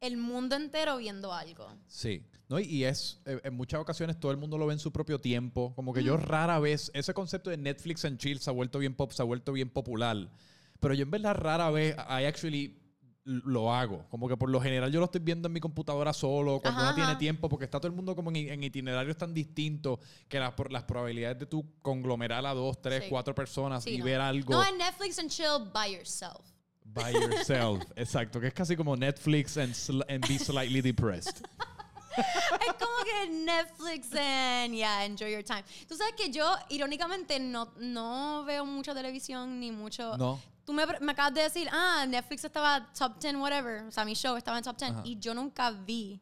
el 0.00 0.16
mundo 0.16 0.56
entero 0.56 0.96
viendo 0.96 1.34
algo. 1.34 1.68
Sí. 1.86 2.24
¿No? 2.48 2.58
Y- 2.58 2.84
es, 2.84 3.20
eh, 3.26 3.40
en 3.44 3.54
muchas 3.54 3.78
ocasiones 3.78 4.18
todo 4.18 4.32
el 4.32 4.38
mundo 4.38 4.56
lo 4.56 4.66
ve 4.66 4.72
en 4.72 4.78
su 4.78 4.90
propio 4.90 5.20
tiempo. 5.20 5.74
Como 5.76 5.92
que 5.92 6.02
yo 6.02 6.16
rara 6.16 6.58
vez, 6.58 6.90
ese 6.94 7.12
concepto 7.12 7.50
de 7.50 7.58
Netflix 7.58 8.06
and 8.06 8.16
chill 8.18 8.40
se 8.40 8.48
ha 8.48 8.52
vuelto 8.54 8.78
bien 8.78 8.94
pop, 8.94 9.12
se 9.12 9.20
ha 9.20 9.24
vuelto 9.26 9.52
bien 9.52 9.68
popular. 9.68 10.16
Pero 10.80 10.94
yo 10.94 11.02
en 11.02 11.10
verdad 11.10 11.34
rara 11.34 11.70
vez, 11.70 11.94
I 11.94 12.24
actually 12.24 12.79
lo 13.24 13.72
hago. 13.72 14.06
Como 14.10 14.28
que 14.28 14.36
por 14.36 14.48
lo 14.50 14.60
general 14.60 14.90
yo 14.90 14.98
lo 14.98 15.04
estoy 15.06 15.20
viendo 15.20 15.46
en 15.46 15.52
mi 15.52 15.60
computadora 15.60 16.12
solo, 16.12 16.60
cuando 16.60 16.80
Ajá, 16.80 16.90
no 16.90 16.94
tiene 16.94 17.10
ajá. 17.10 17.18
tiempo, 17.18 17.48
porque 17.48 17.64
está 17.66 17.78
todo 17.78 17.88
el 17.88 17.94
mundo 17.94 18.16
como 18.16 18.30
en, 18.30 18.36
en 18.36 18.64
itinerarios 18.64 19.16
tan 19.16 19.34
distintos 19.34 19.98
que 20.28 20.38
las, 20.38 20.52
por- 20.52 20.72
las 20.72 20.84
probabilidades 20.84 21.38
de 21.38 21.46
tú 21.46 21.64
conglomerar 21.82 22.44
a 22.46 22.54
dos, 22.54 22.80
tres, 22.80 23.04
Sí. 23.04 23.10
cuatro 23.10 23.34
personas 23.34 23.84
Sí, 23.84 23.90
y 23.94 23.98
no. 23.98 24.04
ver 24.06 24.20
algo 24.20 24.54
No, 24.54 24.64
en 24.66 24.78
Netflix 24.78 25.18
and 25.18 25.28
chill 25.30 25.70
by 25.72 25.92
yourself. 25.94 26.40
by 26.84 27.12
yourself. 27.12 27.82
Exacto, 27.96 28.40
que 28.40 28.48
es 28.48 28.54
casi 28.54 28.74
como 28.74 28.96
Netflix 28.96 29.56
and, 29.58 29.74
and 30.08 30.26
be 30.26 30.38
slightly 30.38 30.80
depressed. 30.80 31.46
es 32.16 32.72
como 32.78 33.04
que 33.04 33.30
Netflix 33.30 34.12
and 34.16 34.74
yeah, 34.74 35.04
enjoy 35.04 35.30
your 35.30 35.44
time. 35.44 35.62
Tú 35.88 35.94
sabes 35.96 36.14
que 36.16 36.30
yo, 36.32 36.44
irónicamente, 36.70 37.38
no, 37.38 37.72
no 37.78 38.44
veo 38.44 38.64
mucha 38.66 38.92
televisión 38.94 39.60
ni 39.60 39.70
mucho. 39.70 40.16
No. 40.16 40.40
Tú 40.64 40.72
me, 40.72 40.84
me 41.00 41.12
acabas 41.12 41.34
de 41.34 41.42
decir, 41.42 41.68
ah, 41.72 42.04
Netflix 42.08 42.44
estaba 42.44 42.92
top 42.92 43.18
10, 43.18 43.36
whatever. 43.36 43.82
O 43.84 43.90
sea, 43.90 44.04
mi 44.04 44.14
show 44.14 44.36
estaba 44.36 44.58
en 44.58 44.64
top 44.64 44.76
10. 44.76 44.90
Ajá. 44.90 45.02
Y 45.04 45.18
yo 45.18 45.34
nunca 45.34 45.70
vi 45.70 46.20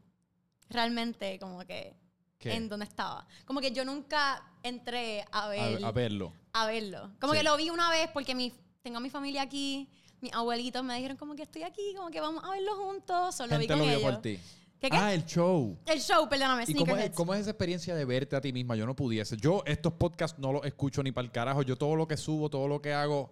realmente 0.71 1.39
como 1.39 1.59
que 1.65 1.95
¿Qué? 2.39 2.55
en 2.55 2.69
dónde 2.69 2.85
estaba. 2.87 3.27
Como 3.45 3.61
que 3.61 3.73
yo 3.73 3.85
nunca 3.85 4.43
entré 4.63 5.25
a 5.33 5.49
ver, 5.49 5.85
a 5.85 5.91
verlo. 5.93 6.33
a 6.53 6.67
verlo. 6.67 7.11
Como 7.21 7.33
Sí. 7.33 7.39
que 7.39 7.45
lo 7.45 7.57
vi 7.57 7.71
una 7.71 7.91
vez 7.91 8.09
porque 8.13 8.35
mi, 8.35 8.53
tengo 8.83 8.99
a 8.99 9.01
mi 9.01 9.11
familia 9.11 9.43
aquí. 9.43 9.89
Mis 10.21 10.33
abuelitos 10.33 10.83
me 10.83 10.97
dijeron 10.97 11.17
como 11.17 11.37
que 11.37 11.43
estoy 11.45 11.63
aquí, 11.63 11.95
como 11.97 12.11
que 12.11 12.21
vamos 12.21 12.43
a 12.45 12.51
verlo 12.51 12.75
juntos. 12.77 13.35
Solo 13.37 13.51
vi 13.59 13.67
Gente 13.67 13.75
con 13.75 13.79
lo 13.79 13.85
vio 13.85 13.99
ellos. 13.99 14.11
por 14.13 14.21
ti. 14.23 14.39
¿Qué, 14.81 14.91
qué? 14.91 14.97
Ah, 14.97 15.13
el 15.13 15.25
show. 15.25 15.77
El 15.87 16.01
show, 16.01 16.29
perdóname, 16.29 16.65
¿Y 16.67 16.75
cómo 16.75 16.97
es, 16.97 17.11
cómo 17.11 17.35
es 17.35 17.41
esa 17.41 17.51
experiencia 17.51 17.95
de 17.97 18.05
verte 18.05 18.37
a 18.37 18.41
ti 18.41 18.53
misma? 18.53 18.77
Yo 18.77 18.87
no 18.87 18.95
pudiese. 18.95 19.37
Yo 19.37 19.63
estos 19.67 19.93
podcasts 19.95 20.39
no 20.39 20.53
los 20.53 20.65
escucho 20.65 21.03
ni 21.03 21.11
para 21.13 21.25
el 21.25 21.33
carajo. 21.33 21.63
Yo 21.63 21.77
todo 21.77 21.97
lo 21.97 22.07
que 22.07 22.17
subo, 22.17 22.49
todo 22.49 22.69
lo 22.69 22.81
que 22.81 22.93
hago, 22.93 23.31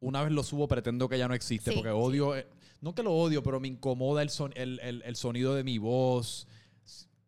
una 0.00 0.22
vez 0.22 0.32
lo 0.32 0.42
subo 0.42 0.68
pretendo 0.68 1.08
que 1.08 1.18
ya 1.18 1.28
no 1.28 1.34
existe 1.34 1.70
Sí, 1.70 1.76
porque 1.76 1.90
odio, 1.90 2.36
eh, 2.36 2.46
no 2.80 2.94
que 2.94 3.02
lo 3.02 3.12
odio, 3.14 3.42
pero 3.42 3.60
me 3.60 3.68
incomoda 3.68 4.22
el, 4.22 4.30
son- 4.30 4.52
el, 4.56 4.78
el- 4.80 5.02
el 5.02 5.16
sonido 5.16 5.54
de 5.54 5.64
mi 5.64 5.78
voz. 5.78 6.46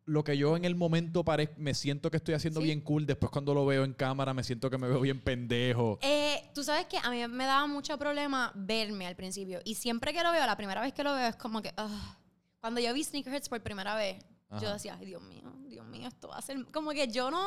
Lo 0.05 0.23
que 0.23 0.37
yo 0.37 0.57
en 0.57 0.65
el 0.65 0.77
momento 0.77 1.25
pare- 1.25 1.53
me 1.57 1.75
siento 1.75 2.11
que 2.13 2.19
estoy 2.19 2.35
haciendo 2.35 2.61
Sí. 2.61 2.67
bien 2.67 2.81
cool, 2.81 3.07
después 3.07 3.31
cuando 3.33 3.55
lo 3.55 3.67
veo 3.67 3.83
en 3.83 3.93
cámara 3.93 4.33
me 4.35 4.45
siento 4.45 4.71
que 4.71 4.79
me 4.79 4.87
veo 4.89 5.01
bien 5.01 5.21
pendejo. 5.21 5.99
Eh, 6.03 6.51
Tú 6.55 6.63
sabes 6.63 6.87
que 6.87 6.97
a 6.99 7.11
mí 7.11 7.27
me 7.29 7.45
daba 7.45 7.67
mucho 7.67 7.99
problema 7.99 8.53
verme 8.55 9.07
al 9.07 9.17
principio. 9.17 9.61
Y 9.65 9.75
siempre 9.75 10.13
que 10.13 10.23
lo 10.23 10.31
veo, 10.33 10.47
la 10.47 10.57
primera 10.57 10.81
vez 10.81 10.93
que 10.95 11.03
lo 11.03 11.13
veo, 11.15 11.29
es 11.29 11.37
como 11.37 11.61
que. 11.61 11.73
ah. 11.77 12.19
Cuando 12.61 12.81
yo 12.81 12.93
vi 12.95 13.03
Sneakerheads 13.05 13.49
por 13.49 13.61
primera 13.63 13.95
vez, 13.97 14.19
yo 14.51 14.57
Ajá. 14.59 14.73
decía, 14.75 14.97
ay, 14.99 15.07
Dios 15.07 15.23
mío, 15.23 15.43
Dios 15.69 15.87
mío, 15.87 16.07
esto 16.09 16.29
va 16.29 16.39
a 16.39 16.43
ser. 16.43 16.65
Como 16.73 16.91
que 16.93 17.09
yo 17.09 17.31
no. 17.31 17.47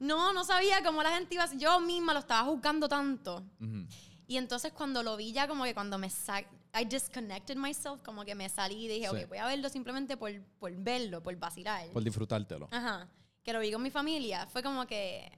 No, 0.00 0.32
no 0.32 0.44
sabía 0.44 0.82
cómo 0.84 1.02
la 1.02 1.10
gente 1.16 1.34
iba 1.34 1.44
a. 1.44 1.54
Yo 1.56 1.80
misma 1.80 2.12
lo 2.12 2.20
estaba 2.20 2.48
juzgando 2.48 2.88
tanto. 2.88 3.44
Ujú. 3.60 3.86
Y 4.28 4.36
entonces 4.36 4.72
cuando 4.72 5.02
lo 5.02 5.16
vi 5.16 5.32
ya, 5.32 5.48
como 5.48 5.64
que 5.64 5.74
cuando 5.74 5.98
me 5.98 6.08
sa 6.10 6.40
I 6.40 6.84
disconnected 6.84 7.56
myself, 7.56 8.02
como 8.04 8.24
que 8.24 8.34
me 8.34 8.48
salí 8.50 8.84
y 8.84 8.88
dije, 8.88 9.08
Sí. 9.10 9.16
ok, 9.24 9.28
voy 9.28 9.38
a 9.38 9.46
verlo 9.46 9.68
simplemente 9.70 10.16
por, 10.18 10.30
por 10.60 10.70
verlo, 10.76 11.22
por 11.22 11.34
vacilar. 11.36 11.88
Por 11.88 12.04
disfrutártelo. 12.04 12.68
Ajá. 12.70 13.08
Que 13.42 13.52
lo 13.54 13.60
vi 13.60 13.72
con 13.72 13.82
mi 13.82 13.90
familia. 13.90 14.46
Fue 14.48 14.62
como 14.62 14.86
que, 14.86 15.32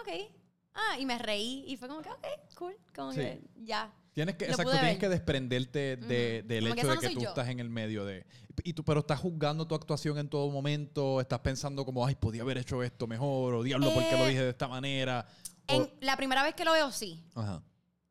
ok. 0.00 0.30
Ah, 0.74 0.98
y 0.98 1.06
me 1.06 1.16
reí. 1.18 1.64
Y 1.66 1.78
fue 1.78 1.88
como 1.88 2.02
que, 2.02 2.10
ok, 2.10 2.26
cool. 2.58 2.76
Como 2.94 3.12
Sí. 3.12 3.20
que 3.20 3.40
ya. 3.64 3.90
Tienes 4.12 4.36
que, 4.36 4.44
Lo 4.46 4.50
exacto, 4.52 4.72
tienes 4.72 4.98
que 4.98 5.08
desprenderte 5.08 5.96
de- 5.96 6.42
del 6.42 6.64
Como 6.64 6.74
que 6.74 6.80
hecho 6.80 6.86
esa 6.86 6.88
de 6.90 6.94
no 6.96 7.00
que 7.00 7.06
soy 7.06 7.14
tú 7.14 7.20
yo. 7.22 7.28
estás 7.30 7.48
en 7.48 7.60
el 7.60 7.70
medio 7.70 8.04
de... 8.04 8.26
Y 8.64 8.72
tú, 8.74 8.84
pero 8.84 9.00
estás 9.00 9.18
juzgando 9.20 9.66
tu 9.66 9.74
actuación 9.74 10.18
en 10.18 10.28
todo 10.28 10.50
momento, 10.50 11.20
estás 11.22 11.40
pensando 11.40 11.84
como, 11.86 12.04
ay, 12.06 12.14
podía 12.14 12.42
haber 12.42 12.58
hecho 12.58 12.82
esto 12.82 13.06
mejor, 13.06 13.54
o 13.54 13.62
diablo, 13.62 13.92
¿por 13.94 14.02
qué 14.04 14.12
lo 14.12 14.24
Eh, 14.24 14.28
dije 14.28 14.42
de 14.42 14.50
esta 14.50 14.68
manera? 14.68 15.26
O- 15.68 15.72
En 15.74 15.90
la 16.00 16.16
primera 16.18 16.42
vez 16.42 16.54
que 16.54 16.64
lo 16.64 16.72
veo, 16.72 16.90
sí. 16.92 17.22
Ajá. 17.34 17.62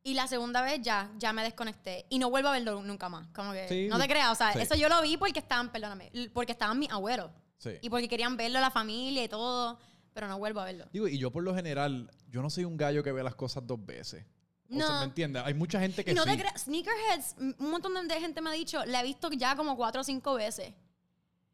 Y 0.05 0.13
la 0.13 0.27
segunda 0.27 0.61
vez 0.61 0.81
ya, 0.83 1.11
ya 1.17 1.33
me 1.33 1.41
desconecté. 1.43 2.05
Y 2.09 2.19
no 2.19 2.29
vuelvo 2.29 2.49
a 2.49 2.51
verlo 2.51 2.79
nunca 2.83 3.09
más. 3.09 3.27
Como 3.33 3.53
que, 3.53 3.67
Sí. 3.67 3.87
no 3.89 3.97
te 3.99 4.07
creas. 4.07 4.31
O 4.31 4.35
sea, 4.35 4.53
Sí. 4.53 4.59
eso 4.59 4.75
yo 4.75 4.87
lo 4.87 5.01
vi 5.01 5.17
porque 5.17 5.39
estaban, 5.39 5.71
perdóname, 5.71 6.11
porque 6.31 6.51
estaban 6.51 6.77
mis 6.77 6.91
abuelos. 6.91 7.31
Sí. 7.57 7.71
Y 7.81 7.89
porque 7.89 8.07
querían 8.07 8.37
verlo 8.37 8.59
la 8.59 8.69
familia 8.69 9.23
y 9.23 9.27
todo. 9.27 9.79
Pero 10.13 10.27
no 10.27 10.37
vuelvo 10.37 10.59
a 10.59 10.65
verlo. 10.65 10.85
Digo, 10.93 11.07
y 11.07 11.17
yo 11.17 11.31
por 11.31 11.43
lo 11.43 11.55
general, 11.55 12.09
yo 12.29 12.43
no 12.43 12.51
soy 12.51 12.65
un 12.65 12.77
gallo 12.77 13.03
que 13.03 13.11
ve 13.11 13.23
las 13.23 13.33
cosas 13.35 13.65
dos 13.65 13.83
veces. 13.83 14.23
O 14.69 14.75
sea, 14.77 14.87
No. 14.89 14.99
¿me 14.99 15.05
entiendes? 15.05 15.41
Hay 15.43 15.55
mucha 15.55 15.79
gente 15.79 16.05
que 16.05 16.13
no 16.13 16.23
sí. 16.23 16.29
te 16.29 16.37
creas, 16.37 16.61
Sneakerheads, 16.61 17.35
un 17.59 17.69
montón 17.71 18.07
de 18.07 18.19
gente 18.19 18.41
me 18.41 18.51
ha 18.51 18.53
dicho, 18.53 18.85
la 18.85 19.01
he 19.01 19.03
visto 19.03 19.29
ya 19.31 19.55
como 19.55 19.75
cuatro 19.75 20.01
o 20.01 20.03
cinco 20.03 20.35
veces. 20.35 20.71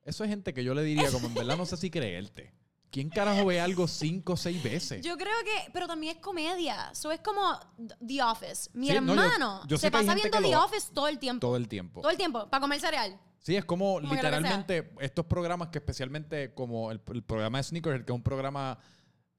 Eso 0.04 0.24
es 0.26 0.30
gente 0.30 0.54
que 0.54 0.64
yo 0.66 0.74
le 0.74 0.84
diría, 0.84 1.10
como 1.10 1.28
en 1.28 1.34
verdad 1.36 1.56
no 1.58 1.66
sé 1.66 1.78
si 1.78 1.90
creerte. 1.90 2.54
¿Quién 2.92 3.10
carajo 3.10 3.46
ve 3.46 3.62
algo 3.62 3.88
cinco 3.88 4.34
o 4.34 4.38
seis 4.38 4.62
veces? 4.62 5.02
Yo 5.04 5.18
creo 5.18 5.34
que, 5.46 5.72
pero 5.72 5.88
también 5.88 6.18
es 6.18 6.22
comedia. 6.22 6.90
Eso 6.92 7.12
es 7.12 7.22
como 7.22 7.58
The 8.06 8.22
Office. 8.22 8.70
Mi 8.74 8.88
Sí, 8.90 8.94
no, 9.00 9.16
yo- 9.16 9.22
hermano 9.24 9.62
yo 9.66 9.78
se 9.78 9.90
pasa 9.90 10.14
viendo 10.14 10.38
The 10.40 10.52
lo- 10.52 10.64
Office 10.66 10.90
todo 10.94 11.08
el 11.08 11.18
tiempo. 11.18 11.48
Todo 11.48 11.56
el 11.56 11.68
tiempo. 11.70 12.02
Todo 12.02 12.12
el 12.12 12.18
tiempo, 12.18 12.50
para 12.50 12.60
comer 12.62 12.80
cereal. 12.82 13.18
Sí, 13.40 13.56
es 13.56 13.66
como, 13.66 14.00
literalmente 14.00 14.92
estos 15.00 15.26
programas 15.26 15.70
que 15.70 15.80
especialmente 15.80 16.54
como 16.54 16.92
el, 16.92 17.02
el 17.14 17.24
programa 17.24 17.58
de 17.58 17.64
Sneakerhead, 17.64 18.06
que 18.06 18.12
es 18.12 18.16
un 18.16 18.22
programa, 18.24 18.78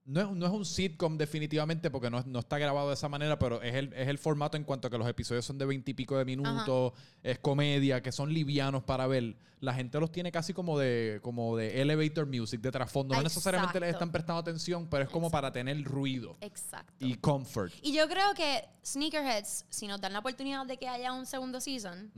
no 0.04 0.20
es, 0.20 0.30
no 0.30 0.46
es 0.46 0.52
un 0.52 0.64
sitcom 0.64 1.16
definitivamente 1.16 1.90
porque 1.90 2.10
no, 2.10 2.22
no 2.26 2.40
está 2.40 2.58
grabado 2.58 2.88
de 2.88 2.94
esa 2.94 3.08
manera, 3.08 3.38
pero 3.38 3.62
es 3.62 3.74
el, 3.74 3.92
es 3.92 4.08
el 4.08 4.18
formato 4.18 4.56
en 4.56 4.64
cuanto 4.64 4.88
a 4.88 4.90
que 4.90 4.98
los 4.98 5.08
episodios 5.08 5.44
son 5.44 5.58
de 5.58 5.64
veintipico 5.64 6.16
de 6.16 6.24
minutos, 6.24 6.92
es 7.22 7.38
comedia, 7.38 8.02
que 8.02 8.10
son 8.12 8.32
livianos 8.32 8.82
para 8.82 9.06
ver. 9.06 9.36
La 9.60 9.72
gente 9.72 10.00
los 10.00 10.10
tiene 10.10 10.32
casi 10.32 10.52
como 10.52 10.76
de, 10.76 11.20
como 11.22 11.56
de 11.56 11.80
elevator 11.80 12.26
music, 12.26 12.60
de 12.60 12.72
trasfondo. 12.72 13.14
No 13.14 13.22
necesariamente 13.22 13.78
les 13.78 13.90
están 13.90 14.10
prestando 14.10 14.40
atención, 14.40 14.88
pero 14.88 15.04
es 15.04 15.08
como 15.08 15.30
para 15.30 15.52
tener 15.52 15.80
ruido 15.84 16.36
Exacto. 16.40 16.92
y 16.98 17.14
comfort. 17.14 17.72
Y 17.80 17.92
yo 17.92 18.08
creo 18.08 18.34
que 18.34 18.64
Sneakerheads, 18.84 19.66
si 19.68 19.86
nos 19.86 20.00
dan 20.00 20.14
la 20.14 20.18
oportunidad 20.18 20.66
de 20.66 20.78
que 20.78 20.88
haya 20.88 21.12
un 21.12 21.26
segundo 21.26 21.60
season, 21.60 22.10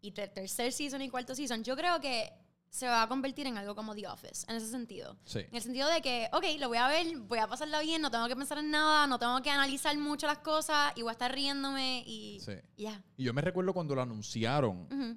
y 0.00 0.10
ter- 0.10 0.30
tercer 0.30 0.72
season 0.72 1.00
y 1.02 1.08
cuarto 1.08 1.36
season, 1.36 1.62
yo 1.62 1.76
creo 1.76 2.00
que 2.00 2.32
se 2.70 2.86
va 2.86 3.02
a 3.02 3.08
convertir 3.08 3.46
en 3.46 3.56
algo 3.58 3.74
como 3.74 3.94
The 3.94 4.06
Office, 4.08 4.44
en 4.48 4.56
ese 4.56 4.68
sentido. 4.68 5.16
Sí. 5.24 5.40
En 5.40 5.54
el 5.56 5.62
sentido 5.62 5.88
de 5.88 6.00
que, 6.02 6.28
ok, 6.32 6.44
lo 6.58 6.68
voy 6.68 6.78
a 6.78 6.88
ver, 6.88 7.16
voy 7.18 7.38
a 7.38 7.46
pasarla 7.46 7.80
bien, 7.80 8.02
no 8.02 8.10
tengo 8.10 8.28
que 8.28 8.36
pensar 8.36 8.58
en 8.58 8.70
nada, 8.70 9.06
no 9.06 9.18
tengo 9.18 9.40
que 9.42 9.50
analizar 9.50 9.96
mucho 9.98 10.26
las 10.26 10.38
cosas 10.38 10.92
y 10.96 11.02
voy 11.02 11.08
a 11.10 11.12
estar 11.12 11.32
riéndome 11.32 12.04
y, 12.06 12.40
Sí. 12.40 12.52
ya. 12.76 13.02
Y 13.16 13.24
yo 13.24 13.32
me 13.34 13.40
recuerdo 13.42 13.72
cuando 13.72 13.94
lo 13.94 14.02
anunciaron, 14.02 14.82
Ujú. 14.90 15.16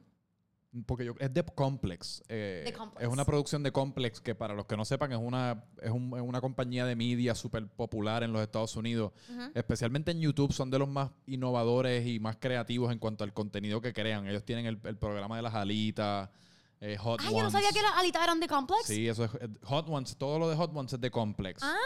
Porque 0.86 1.04
yo, 1.04 1.14
es 1.20 1.34
de 1.34 1.44
Complex. 1.44 2.24
eh, 2.30 2.62
De 2.64 2.72
Complex. 2.72 3.04
Es 3.06 3.12
una 3.12 3.26
producción 3.26 3.62
de 3.62 3.74
Complex 3.74 4.22
que 4.22 4.36
para 4.36 4.54
los 4.54 4.66
que 4.68 4.78
no 4.78 4.86
sepan 4.86 5.12
es 5.12 5.18
una, 5.22 5.66
es 5.82 5.92
un- 5.92 6.14
es 6.16 6.22
una 6.22 6.40
compañía 6.40 6.86
de 6.86 6.96
media 6.96 7.36
súper 7.36 7.68
popular 7.68 8.24
en 8.24 8.32
los 8.32 8.42
Estados 8.42 8.74
Unidos. 8.78 9.12
Especialmente 9.54 10.12
en 10.12 10.22
YouTube 10.22 10.54
son 10.54 10.70
de 10.72 10.80
los 10.80 10.88
más 10.88 11.12
innovadores 11.26 12.08
y 12.08 12.22
más 12.22 12.38
creativos 12.38 12.90
en 12.94 13.00
cuanto 13.00 13.26
al 13.26 13.34
contenido 13.34 13.82
que 13.82 13.92
crean. 13.92 14.26
Ellos 14.28 14.46
tienen 14.46 14.66
el, 14.66 14.80
el 14.86 14.96
programa 14.96 15.36
de 15.36 15.42
las 15.42 15.56
alitas, 15.56 16.30
eh, 16.84 16.98
Hot 16.98 17.20
Ah, 17.22 17.26
Ones. 17.28 17.38
yo 17.38 17.44
no 17.44 17.52
sabía 17.52 17.70
que 17.72 17.82
las 17.82 17.94
alitas 17.96 18.24
eran 18.24 18.40
de 18.40 18.48
Complex. 18.48 18.86
Sí, 18.88 19.08
eso 19.08 19.24
es 19.26 19.32
eh, 19.36 19.48
Hot 19.64 19.88
Ones. 19.88 20.18
Todo 20.18 20.40
lo 20.40 20.50
de 20.50 20.56
Hot 20.56 20.76
Ones 20.76 20.92
es 20.94 21.00
de 21.00 21.12
Complex. 21.12 21.62
Ah, 21.64 21.78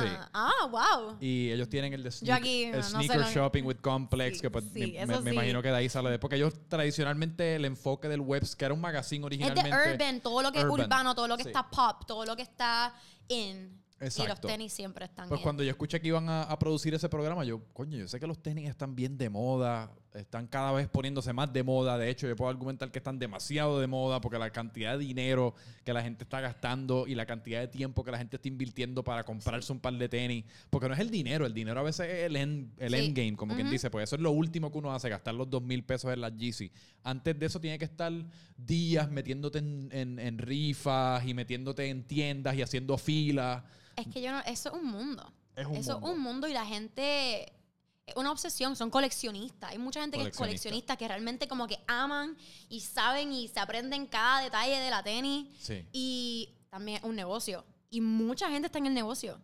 Sí. 0.00 0.06
ah, 0.34 0.52
wow. 0.70 1.16
Y 1.20 1.50
ellos 1.50 1.68
tienen 1.70 1.92
el 1.94 2.02
de 2.02 2.10
sneak- 2.10 2.32
aquí, 2.36 2.64
el 2.64 2.76
no 2.76 2.82
Sneaker 2.82 3.20
lo- 3.20 3.30
Shopping 3.30 3.64
with 3.64 3.78
Complex, 3.80 4.36
Sí, 4.36 4.42
que 4.42 4.50
pues, 4.50 4.64
sí, 4.72 4.94
me, 5.06 5.20
me- 5.20 5.32
imagino 5.32 5.62
que 5.62 5.68
de 5.68 5.76
ahí 5.76 5.88
sale 5.88 6.10
de. 6.10 6.18
Porque 6.18 6.36
ellos 6.36 6.52
tradicionalmente 6.68 7.56
el 7.56 7.64
enfoque 7.64 8.08
del 8.08 8.20
webs, 8.20 8.54
que 8.54 8.64
era 8.66 8.74
un 8.74 8.80
magazine 8.80 9.22
Es 9.22 9.26
originalmente. 9.26 9.70
de 9.70 9.92
urban, 9.94 10.20
todo 10.20 10.42
lo 10.42 10.52
que 10.52 10.58
urban. 10.60 10.80
es 10.80 10.84
urbano, 10.86 11.14
todo 11.14 11.28
lo 11.28 11.36
que 11.36 11.42
está 11.44 11.68
pop, 11.70 12.04
todo 12.06 12.24
lo 12.26 12.36
que 12.36 12.42
está 12.42 12.94
in. 13.28 13.80
Y 14.00 14.04
los 14.04 14.18
Exacto. 14.18 14.48
tenis 14.48 14.72
siempre 14.72 15.04
están 15.04 15.28
Pues 15.28 15.40
in. 15.40 15.44
cuando 15.44 15.62
yo 15.62 15.70
escuché 15.70 16.00
que 16.00 16.08
iban 16.08 16.28
a, 16.28 16.42
a 16.42 16.58
producir 16.58 16.92
ese 16.92 17.08
programa, 17.08 17.44
yo, 17.44 17.62
coño, 17.72 17.96
yo 17.96 18.08
sé 18.08 18.18
que 18.20 18.26
los 18.26 18.42
tenis 18.42 18.68
están 18.68 18.94
bien 18.96 19.16
de 19.16 19.30
moda, 19.30 19.90
están 20.14 20.46
cada 20.46 20.72
vez 20.72 20.88
poniéndose 20.88 21.32
más 21.32 21.52
de 21.52 21.62
moda. 21.62 21.96
De 21.96 22.10
hecho, 22.10 22.26
yo 22.28 22.36
puedo 22.36 22.50
argumentar 22.50 22.90
que 22.90 22.98
están 22.98 23.18
demasiado 23.18 23.80
de 23.80 23.86
moda 23.86 24.20
porque 24.20 24.38
la 24.38 24.50
cantidad 24.50 24.92
de 24.98 25.04
dinero 25.04 25.54
que 25.84 25.92
la 25.92 26.02
gente 26.02 26.24
está 26.24 26.40
gastando 26.40 27.06
y 27.06 27.14
la 27.14 27.24
cantidad 27.24 27.60
de 27.60 27.68
tiempo 27.68 28.04
que 28.04 28.10
la 28.10 28.18
gente 28.18 28.36
está 28.36 28.46
invirtiendo 28.48 29.02
para 29.02 29.24
comprarse 29.24 29.72
un 29.72 29.80
par 29.80 29.94
de 29.94 30.08
tenis, 30.08 30.44
porque 30.70 30.88
no 30.88 30.94
es 30.94 31.00
el 31.00 31.10
dinero, 31.10 31.46
el 31.46 31.54
dinero 31.54 31.80
a 31.80 31.82
veces 31.82 32.06
es 32.08 32.24
el, 32.24 32.36
end, 32.36 32.72
el 32.78 32.92
Sí. 32.92 32.98
endgame, 33.06 33.36
como 33.36 33.54
quien 33.54 33.70
dice, 33.70 33.90
pues 33.90 34.04
eso 34.04 34.16
es 34.16 34.22
lo 34.22 34.32
último 34.32 34.70
que 34.70 34.78
uno 34.78 34.92
hace, 34.92 35.08
gastar 35.08 35.34
los 35.34 35.48
dos 35.48 35.62
mil 35.62 35.82
pesos 35.84 36.12
en 36.12 36.20
las 36.20 36.36
Yeezy. 36.36 36.70
Antes 37.04 37.38
de 37.38 37.46
eso 37.46 37.60
tiene 37.60 37.78
que 37.78 37.84
estar 37.86 38.12
días 38.56 39.10
metiéndote 39.10 39.58
en, 39.58 39.88
en- 39.92 40.18
en 40.18 40.38
rifas 40.38 41.26
y 41.26 41.34
metiéndote 41.34 41.88
en 41.88 42.04
tiendas 42.06 42.54
y 42.54 42.62
haciendo 42.62 42.98
filas. 42.98 43.62
Es 43.96 44.06
que 44.08 44.20
yo 44.22 44.30
no, 44.32 44.40
eso 44.40 44.68
es 44.68 44.74
un 44.74 44.86
mundo. 44.90 45.32
Es 45.56 45.66
un 45.66 45.76
eso 45.76 45.92
mundo. 45.94 46.06
es 46.08 46.14
un 46.16 46.22
mundo 46.22 46.48
y 46.48 46.52
la 46.52 46.64
gente 46.66 47.52
es 48.06 48.16
una 48.16 48.32
obsesión, 48.32 48.74
son 48.76 48.90
coleccionistas. 48.90 49.70
Hay 49.70 49.78
mucha 49.78 50.00
gente 50.00 50.18
que 50.18 50.24
es 50.28 50.36
Coleccionista. 50.36 50.96
que 50.96 51.06
realmente 51.08 51.46
como 51.48 51.66
que 51.68 51.78
aman 51.86 52.36
y 52.68 52.80
saben 52.80 53.32
y 53.32 53.48
se 53.48 53.60
aprenden 53.60 54.06
cada 54.06 54.42
detalle 54.42 54.78
de 54.80 54.90
la 54.90 55.02
tenis 55.02 55.46
Sí. 55.60 55.86
y 55.92 56.48
también 56.70 56.98
es 56.98 57.04
un 57.04 57.14
negocio 57.14 57.64
y 57.90 58.00
mucha 58.00 58.48
gente 58.50 58.66
está 58.66 58.78
en 58.78 58.86
el 58.86 58.94
negocio. 58.94 59.40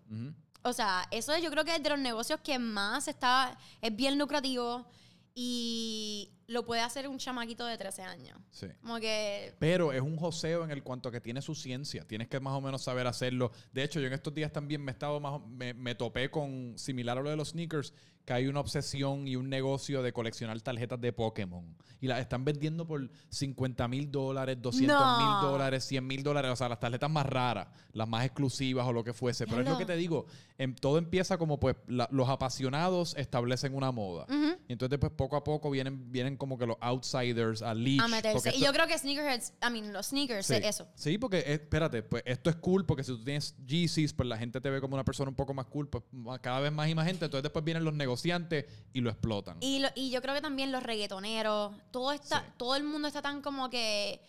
O 0.63 0.73
sea, 0.73 1.07
eso 1.13 1.33
es- 1.35 1.43
yo 1.43 1.51
creo 1.51 1.65
que 1.65 1.77
es 1.77 1.83
de 1.83 1.89
los 1.91 1.99
negocios 1.99 2.41
que 2.43 2.59
más 2.59 3.07
está 3.07 3.57
es 3.81 3.95
bien 3.95 4.19
lucrativo 4.19 4.87
y 5.35 6.31
lo 6.49 6.65
puede 6.67 6.81
hacer 6.81 7.07
un 7.07 7.19
chamaquito 7.19 7.65
de 7.65 7.79
13 7.79 8.03
años. 8.03 8.37
Sí. 8.51 8.67
Como 8.83 8.99
que 8.99 9.55
Pero 9.61 9.93
es 9.93 10.01
un 10.01 10.17
joseo 10.17 10.65
en 10.65 10.73
el 10.73 10.83
cuanto 10.83 11.09
a 11.11 11.13
que 11.13 11.21
tiene 11.21 11.43
su 11.43 11.55
ciencia. 11.55 12.05
Tienes 12.09 12.27
que 12.27 12.41
más 12.41 12.55
o 12.55 12.61
menos 12.61 12.83
saber 12.83 13.07
hacerlo. 13.07 13.53
De 13.73 13.85
hecho, 13.85 14.01
yo 14.01 14.09
en 14.09 14.15
estos 14.15 14.35
días 14.35 14.53
también 14.53 14.83
me 14.83 14.91
he 14.91 14.95
estado 14.95 15.21
más, 15.21 15.41
me, 15.47 15.75
me 15.75 15.95
topé 15.95 16.29
con 16.31 16.75
similar 16.77 17.19
a 17.19 17.23
lo 17.23 17.31
de 17.31 17.37
los 17.37 17.51
sneakers, 17.51 17.93
que 18.29 18.35
hay 18.35 18.47
una 18.47 18.61
obsesión 18.61 19.27
y 19.27 19.37
un 19.37 19.49
negocio 19.49 20.03
de 20.03 20.13
coleccionar 20.13 20.61
tarjetas 20.61 21.01
de 21.01 21.15
Pokémon. 21.15 21.65
Y 21.99 22.09
las 22.09 22.21
están 22.21 22.45
vendiendo 22.45 22.87
por 22.87 23.11
50 23.31 23.89
mil 23.89 24.11
dólares, 24.13 24.59
200 24.61 25.19
mil 25.19 25.27
No. 25.27 25.43
dólares, 25.51 25.83
100 25.85 26.07
mil 26.07 26.23
dólares. 26.23 26.51
O 26.53 26.57
sea, 26.57 26.69
las 26.69 26.79
tarjetas 26.79 27.11
más 27.11 27.25
raras, 27.25 27.69
las 27.95 28.07
más 28.07 28.27
exclusivas 28.27 28.87
o 28.87 28.93
lo 28.93 29.03
que 29.03 29.15
fuese. 29.15 29.47
Pero 29.47 29.63
es 29.63 29.69
lo 29.69 29.79
que 29.79 29.87
te 29.87 29.97
digo, 29.97 30.27
em- 30.59 30.75
todo 30.75 30.99
empieza 30.99 31.39
como 31.39 31.59
pues 31.59 31.77
la- 31.87 32.07
los 32.13 32.29
apasionados 32.29 33.17
establecen 33.17 33.75
una 33.75 33.93
moda. 33.93 34.27
Y 34.69 34.73
entonces 34.75 34.99
pues 34.99 35.11
poco 35.13 35.37
a 35.37 35.43
poco 35.43 35.71
vienen, 35.71 36.13
vienen 36.13 36.37
como 36.37 36.59
que 36.59 36.67
los 36.67 36.77
outsiders 36.81 37.63
a 37.63 37.73
leash. 37.73 38.01
a 38.03 38.09
meterse. 38.09 38.55
Y 38.55 38.61
yo 38.61 38.73
creo 38.75 38.87
que 38.87 38.99
sneakerheads, 38.99 39.55
I 39.67 39.73
mean, 39.73 39.93
los 39.95 40.09
sneakers, 40.09 40.47
Sí. 40.47 40.55
es 40.55 40.65
eso. 40.67 40.87
Sí, 40.95 41.17
porque 41.17 41.39
eh, 41.39 41.55
espérate, 41.55 42.03
pues 42.03 42.23
esto 42.27 42.51
es 42.51 42.57
cool 42.57 42.85
porque 42.85 43.03
si 43.03 43.13
tú 43.13 43.25
tienes 43.25 43.55
Yeezys, 43.67 44.13
pues 44.13 44.29
la 44.29 44.37
gente 44.37 44.61
te 44.61 44.69
ve 44.69 44.81
como 44.83 44.95
una 44.95 45.05
persona 45.05 45.31
un 45.31 45.35
poco 45.37 45.55
más 45.55 45.65
cool, 45.67 45.89
pues 45.89 46.05
cada 46.43 46.61
vez 46.61 46.71
más 46.71 46.89
y 46.89 46.95
más 46.95 47.07
gente, 47.07 47.25
entonces 47.25 47.43
después 47.43 47.65
vienen 47.65 47.85
los 47.85 47.95
negociantes 48.25 48.67
y 48.93 49.01
lo 49.01 49.11
explotan. 49.11 49.59
Y, 49.61 49.79
lo- 49.81 49.89
y 49.95 50.11
yo 50.11 50.21
creo 50.23 50.35
que 50.35 50.41
también 50.41 50.73
los 50.73 50.83
reggaetoneros, 50.83 51.75
todo 51.91 52.13
está, 52.13 52.41
Sí. 52.41 52.47
todo 52.57 52.77
el 52.77 52.85
mundo 52.85 53.09
está 53.09 53.23
tan 53.23 53.43
como 53.43 53.71
que 53.71 54.21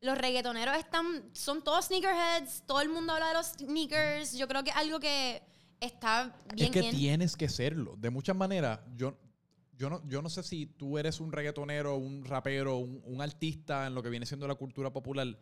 los 0.00 0.16
reggaetoneros 0.18 0.76
están, 0.76 1.30
son 1.32 1.62
todos 1.64 1.86
sneakerheads, 1.86 2.64
todo 2.66 2.80
el 2.80 2.88
mundo 2.90 3.12
habla 3.14 3.28
de 3.28 3.34
los 3.34 3.46
sneakers. 3.46 4.36
Yo 4.36 4.46
creo 4.48 4.62
que 4.62 4.70
es 4.70 4.76
algo 4.76 5.00
que 5.00 5.42
está 5.80 6.36
bien 6.54 6.66
es 6.68 6.70
que 6.72 6.90
tienes 6.90 7.36
que 7.36 7.48
serlo. 7.48 7.96
De 7.96 8.10
muchas 8.10 8.36
maneras, 8.36 8.80
yo, 8.96 9.16
yo, 9.76 9.88
no, 9.90 10.06
yo 10.06 10.20
no 10.22 10.28
sé 10.28 10.42
si 10.42 10.66
tú 10.66 10.98
eres 10.98 11.20
un 11.20 11.32
reggaetonero, 11.32 11.96
un 11.96 12.24
rapero, 12.24 12.76
un, 12.76 13.00
un 13.04 13.22
artista 13.22 13.86
en 13.86 13.94
lo 13.94 14.02
que 14.02 14.10
viene 14.10 14.26
siendo 14.26 14.46
la 14.46 14.54
cultura 14.54 14.92
popular. 14.92 15.36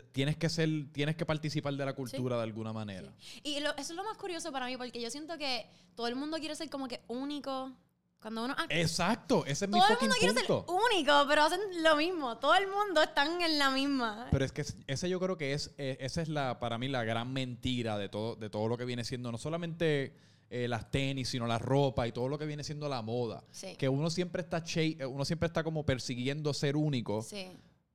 Tienes 0.00 0.36
que 0.36 0.48
ser, 0.48 0.68
tienes 0.92 1.16
que 1.16 1.24
participar 1.26 1.74
de 1.74 1.84
la 1.84 1.92
cultura 1.94 2.36
de 2.36 2.42
alguna 2.42 2.72
manera. 2.72 3.12
Sí. 3.18 3.40
Y 3.44 3.60
lo- 3.60 3.70
eso 3.76 3.92
es 3.92 3.96
lo 3.96 4.04
más 4.04 4.16
curioso 4.16 4.50
para 4.52 4.66
mí, 4.66 4.76
porque 4.76 5.00
yo 5.00 5.10
siento 5.10 5.36
que 5.38 5.66
todo 5.94 6.06
el 6.08 6.16
mundo 6.16 6.38
quiere 6.38 6.54
ser 6.56 6.68
como 6.70 6.88
que 6.88 7.00
único. 7.08 7.72
Cuando 8.20 8.44
uno. 8.44 8.54
ah, 8.58 8.66
Exacto, 8.70 9.44
ese 9.46 9.66
es 9.66 9.70
mi 9.70 9.78
todo 9.78 9.88
el 9.90 9.98
mundo 10.00 10.14
quiere 10.18 10.34
ser 10.34 10.46
punto. 10.46 10.66
único, 10.90 11.12
pero 11.28 11.42
hacen 11.42 11.60
lo 11.82 11.96
mismo. 11.96 12.38
Todo 12.38 12.54
el 12.54 12.66
mundo 12.66 13.02
están 13.02 13.40
en 13.42 13.58
la 13.58 13.70
misma. 13.70 14.26
Pero 14.30 14.44
es 14.44 14.52
que 14.52 14.62
es- 14.62 14.76
ese 14.86 15.08
yo 15.08 15.20
creo 15.20 15.36
que 15.36 15.52
es, 15.52 15.74
eh, 15.78 15.98
esa 16.00 16.22
es 16.22 16.28
la, 16.28 16.58
para 16.58 16.78
mí 16.78 16.88
la 16.88 17.04
gran 17.04 17.32
mentira 17.32 17.98
de 17.98 18.08
todo, 18.08 18.34
de 18.34 18.48
todo 18.50 18.66
lo 18.68 18.76
que 18.78 18.84
viene 18.86 19.04
siendo, 19.04 19.30
no 19.30 19.38
solamente 19.38 20.16
eh, 20.48 20.66
las 20.66 20.90
tenis, 20.90 21.28
sino 21.28 21.46
la 21.46 21.58
ropa 21.58 22.06
y 22.08 22.12
todo 22.12 22.28
lo 22.28 22.38
que 22.38 22.46
viene 22.46 22.64
siendo 22.64 22.88
la 22.88 23.02
moda. 23.02 23.44
Sí. 23.50 23.76
Que 23.76 23.88
uno 23.88 24.08
siempre 24.10 24.42
está 24.42 24.62
eh, 24.76 25.04
uno 25.04 25.24
siempre 25.24 25.46
está 25.48 25.62
como 25.62 25.84
persiguiendo 25.84 26.54
ser 26.54 26.74
único, 26.76 27.20
Sí. 27.22 27.48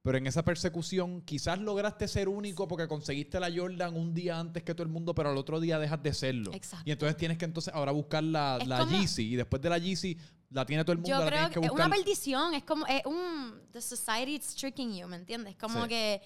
Pero 0.03 0.17
en 0.17 0.25
esa 0.27 0.43
persecución 0.43 1.21
quizás 1.21 1.59
lograste 1.59 2.07
ser 2.07 2.27
único 2.27 2.67
porque 2.67 2.87
conseguiste 2.87 3.39
la 3.39 3.51
Jordan 3.55 3.95
un 3.95 4.13
día 4.13 4.39
antes 4.39 4.63
que 4.63 4.73
todo 4.73 4.83
el 4.83 4.89
mundo, 4.89 5.13
pero 5.13 5.29
al 5.29 5.37
otro 5.37 5.59
día 5.59 5.77
dejas 5.77 6.01
de 6.01 6.13
serlo. 6.13 6.51
Exacto. 6.53 6.89
Y 6.89 6.91
entonces 6.91 7.17
tienes 7.17 7.37
que 7.37 7.45
entonces 7.45 7.73
ahora 7.73 7.91
buscar 7.91 8.23
la, 8.23 8.57
Es 8.61 8.67
la 8.67 8.79
como- 8.79 8.91
Yeezy 8.99 9.33
y 9.33 9.35
después 9.35 9.61
de 9.61 9.69
la 9.69 9.77
Yeezy 9.77 10.17
la 10.49 10.65
tiene 10.65 10.83
todo 10.83 10.93
el 10.93 10.97
mundo, 10.99 11.09
Yo 11.09 11.19
la 11.19 11.25
creo 11.27 11.37
tienes 11.49 11.59
que 11.59 11.65
es 11.65 11.71
una 11.71 11.89
perdición, 11.89 12.53
es 12.55 12.63
como, 12.63 12.85
es 12.87 13.05
un, 13.05 13.61
the 13.71 13.79
society 13.81 14.35
is 14.35 14.55
tricking 14.55 14.93
you, 14.95 15.07
¿me 15.07 15.15
entiendes? 15.17 15.55
Como 15.55 15.83
Sí. 15.83 15.89
que 15.89 16.21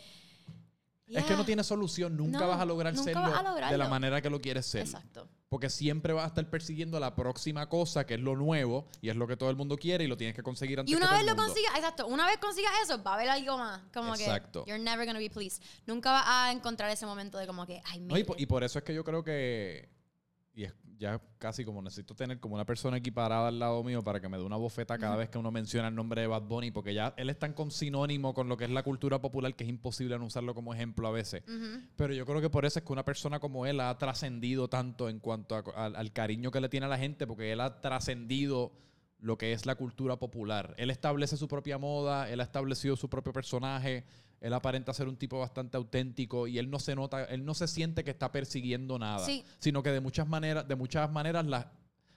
Es 1.07 1.23
que 1.25 1.35
no 1.35 1.45
tiene 1.45 1.63
solución, 1.63 2.17
nunca 2.17 2.39
No, 2.39 2.47
vas 2.47 2.59
a 2.59 2.65
lograr 2.65 2.97
serlo 2.97 3.21
a 3.25 3.71
de 3.71 3.77
la 3.77 3.87
manera 3.87 4.21
que 4.21 4.29
lo 4.29 4.41
quieres 4.41 4.65
ser. 4.65 4.81
Exacto. 4.81 5.27
Porque 5.49 5.69
siempre 5.69 6.11
vas 6.13 6.23
a 6.25 6.27
estar 6.27 6.49
persiguiendo 6.49 6.99
la 6.99 7.15
próxima 7.15 7.69
cosa, 7.69 8.05
que 8.05 8.15
es 8.15 8.19
lo 8.19 8.35
nuevo, 8.35 8.87
y 9.01 9.09
es 9.09 9.15
lo 9.15 9.27
que 9.27 9.37
todo 9.37 9.49
el 9.51 9.55
mundo 9.55 9.77
quiere, 9.77 10.03
y 10.03 10.07
lo 10.07 10.17
tienes 10.17 10.35
que 10.35 10.41
conseguir 10.43 10.79
antes 10.79 10.91
Y 10.91 10.95
una 10.95 11.05
que 11.05 11.09
todo 11.09 11.13
vez 11.13 11.21
el 11.21 11.27
lo 11.27 11.35
mundo. 11.35 11.53
consigas, 11.53 11.75
exacto, 11.75 12.07
una 12.07 12.25
vez 12.25 12.37
consigas 12.39 12.71
eso, 12.83 13.01
va 13.03 13.11
a 13.11 13.13
haber 13.15 13.29
algo 13.29 13.57
más. 13.57 13.81
Como 13.93 14.15
Exacto. 14.15 14.65
que 14.65 14.71
you're 14.71 14.83
never 14.83 15.05
gonna 15.05 15.19
be 15.19 15.29
pleased. 15.29 15.61
Nunca 15.85 16.11
vas 16.11 16.23
a 16.27 16.51
encontrar 16.51 16.89
ese 16.89 17.05
momento 17.05 17.37
de 17.37 17.45
como 17.47 17.65
que, 17.67 17.81
ay, 17.85 17.99
No, 17.99 18.17
y, 18.17 18.23
po- 18.23 18.35
y 18.37 18.45
por 18.47 18.63
eso 18.63 18.79
es 18.79 18.83
que 18.83 18.93
yo 18.93 19.03
creo 19.03 19.23
que. 19.23 19.87
Y 20.55 20.63
es 20.63 20.73
ya 20.97 21.19
casi 21.37 21.65
como 21.65 21.81
necesito 21.81 22.15
tener 22.15 22.39
como 22.39 22.55
una 22.55 22.65
persona 22.65 22.97
equiparada 22.97 23.47
al 23.49 23.59
lado 23.59 23.83
mío 23.83 24.03
para 24.03 24.19
que 24.19 24.29
me 24.29 24.37
dé 24.37 24.43
una 24.43 24.55
bofeta 24.55 24.97
cada 24.97 25.15
vez 25.15 25.29
que 25.29 25.37
uno 25.37 25.51
menciona 25.51 25.87
el 25.89 25.95
nombre 25.95 26.21
de 26.21 26.27
Bad 26.27 26.43
Bunny, 26.43 26.71
porque 26.71 26.93
ya 26.93 27.13
él 27.17 27.29
es 27.29 27.37
tan 27.39 27.53
con 27.53 27.71
sinónimo 27.71 28.33
con 28.33 28.47
lo 28.49 28.57
que 28.57 28.65
es 28.65 28.69
la 28.71 28.83
cultura 28.83 29.19
popular 29.21 29.55
que 29.55 29.63
es 29.63 29.69
imposible 29.69 30.17
no 30.17 30.25
usarlo 30.25 30.53
como 30.55 30.73
ejemplo 30.73 31.07
a 31.07 31.11
veces. 31.11 31.43
Pero 31.95 32.13
yo 32.13 32.25
creo 32.25 32.41
que 32.41 32.49
por 32.49 32.65
eso 32.65 32.79
es 32.79 32.85
que 32.85 32.93
una 32.93 33.05
persona 33.05 33.39
como 33.39 33.65
él 33.65 33.79
ha 33.79 33.97
trascendido 33.97 34.67
tanto 34.69 35.09
en 35.09 35.19
cuanto 35.19 35.55
a- 35.55 35.85
al 35.85 36.11
cariño 36.13 36.51
que 36.51 36.61
le 36.61 36.69
tiene 36.69 36.85
a 36.85 36.89
la 36.89 36.97
gente, 36.97 37.27
porque 37.27 37.51
él 37.51 37.61
ha 37.61 37.81
trascendido 37.81 38.71
lo 39.19 39.37
que 39.37 39.53
es 39.53 39.65
la 39.65 39.75
cultura 39.75 40.17
popular. 40.17 40.75
Él 40.77 40.91
establece 40.91 41.37
su 41.37 41.47
propia 41.47 41.77
moda, 41.77 42.29
él 42.29 42.39
ha 42.41 42.43
establecido 42.43 42.95
su 42.95 43.09
propio 43.09 43.33
personaje, 43.33 44.03
él 44.45 44.53
aparenta 44.53 44.93
ser 44.93 45.07
un 45.07 45.17
tipo 45.17 45.39
bastante 45.39 45.75
auténtico 45.77 46.45
y 46.47 46.59
él 46.59 46.69
no 46.69 46.79
se 46.79 46.95
nota, 46.95 47.23
él 47.25 47.43
no 47.45 47.53
se 47.53 47.67
siente 47.67 48.03
que 48.03 48.11
está 48.11 48.31
persiguiendo 48.31 48.99
nada, 48.99 49.25
Sí. 49.25 49.43
sino 49.59 49.81
que 49.81 49.91
de 49.91 50.01
muchas 50.01 50.27
maneras, 50.27 50.67
de 50.67 50.75
muchas 50.75 51.11
maneras 51.11 51.45
la, 51.45 51.71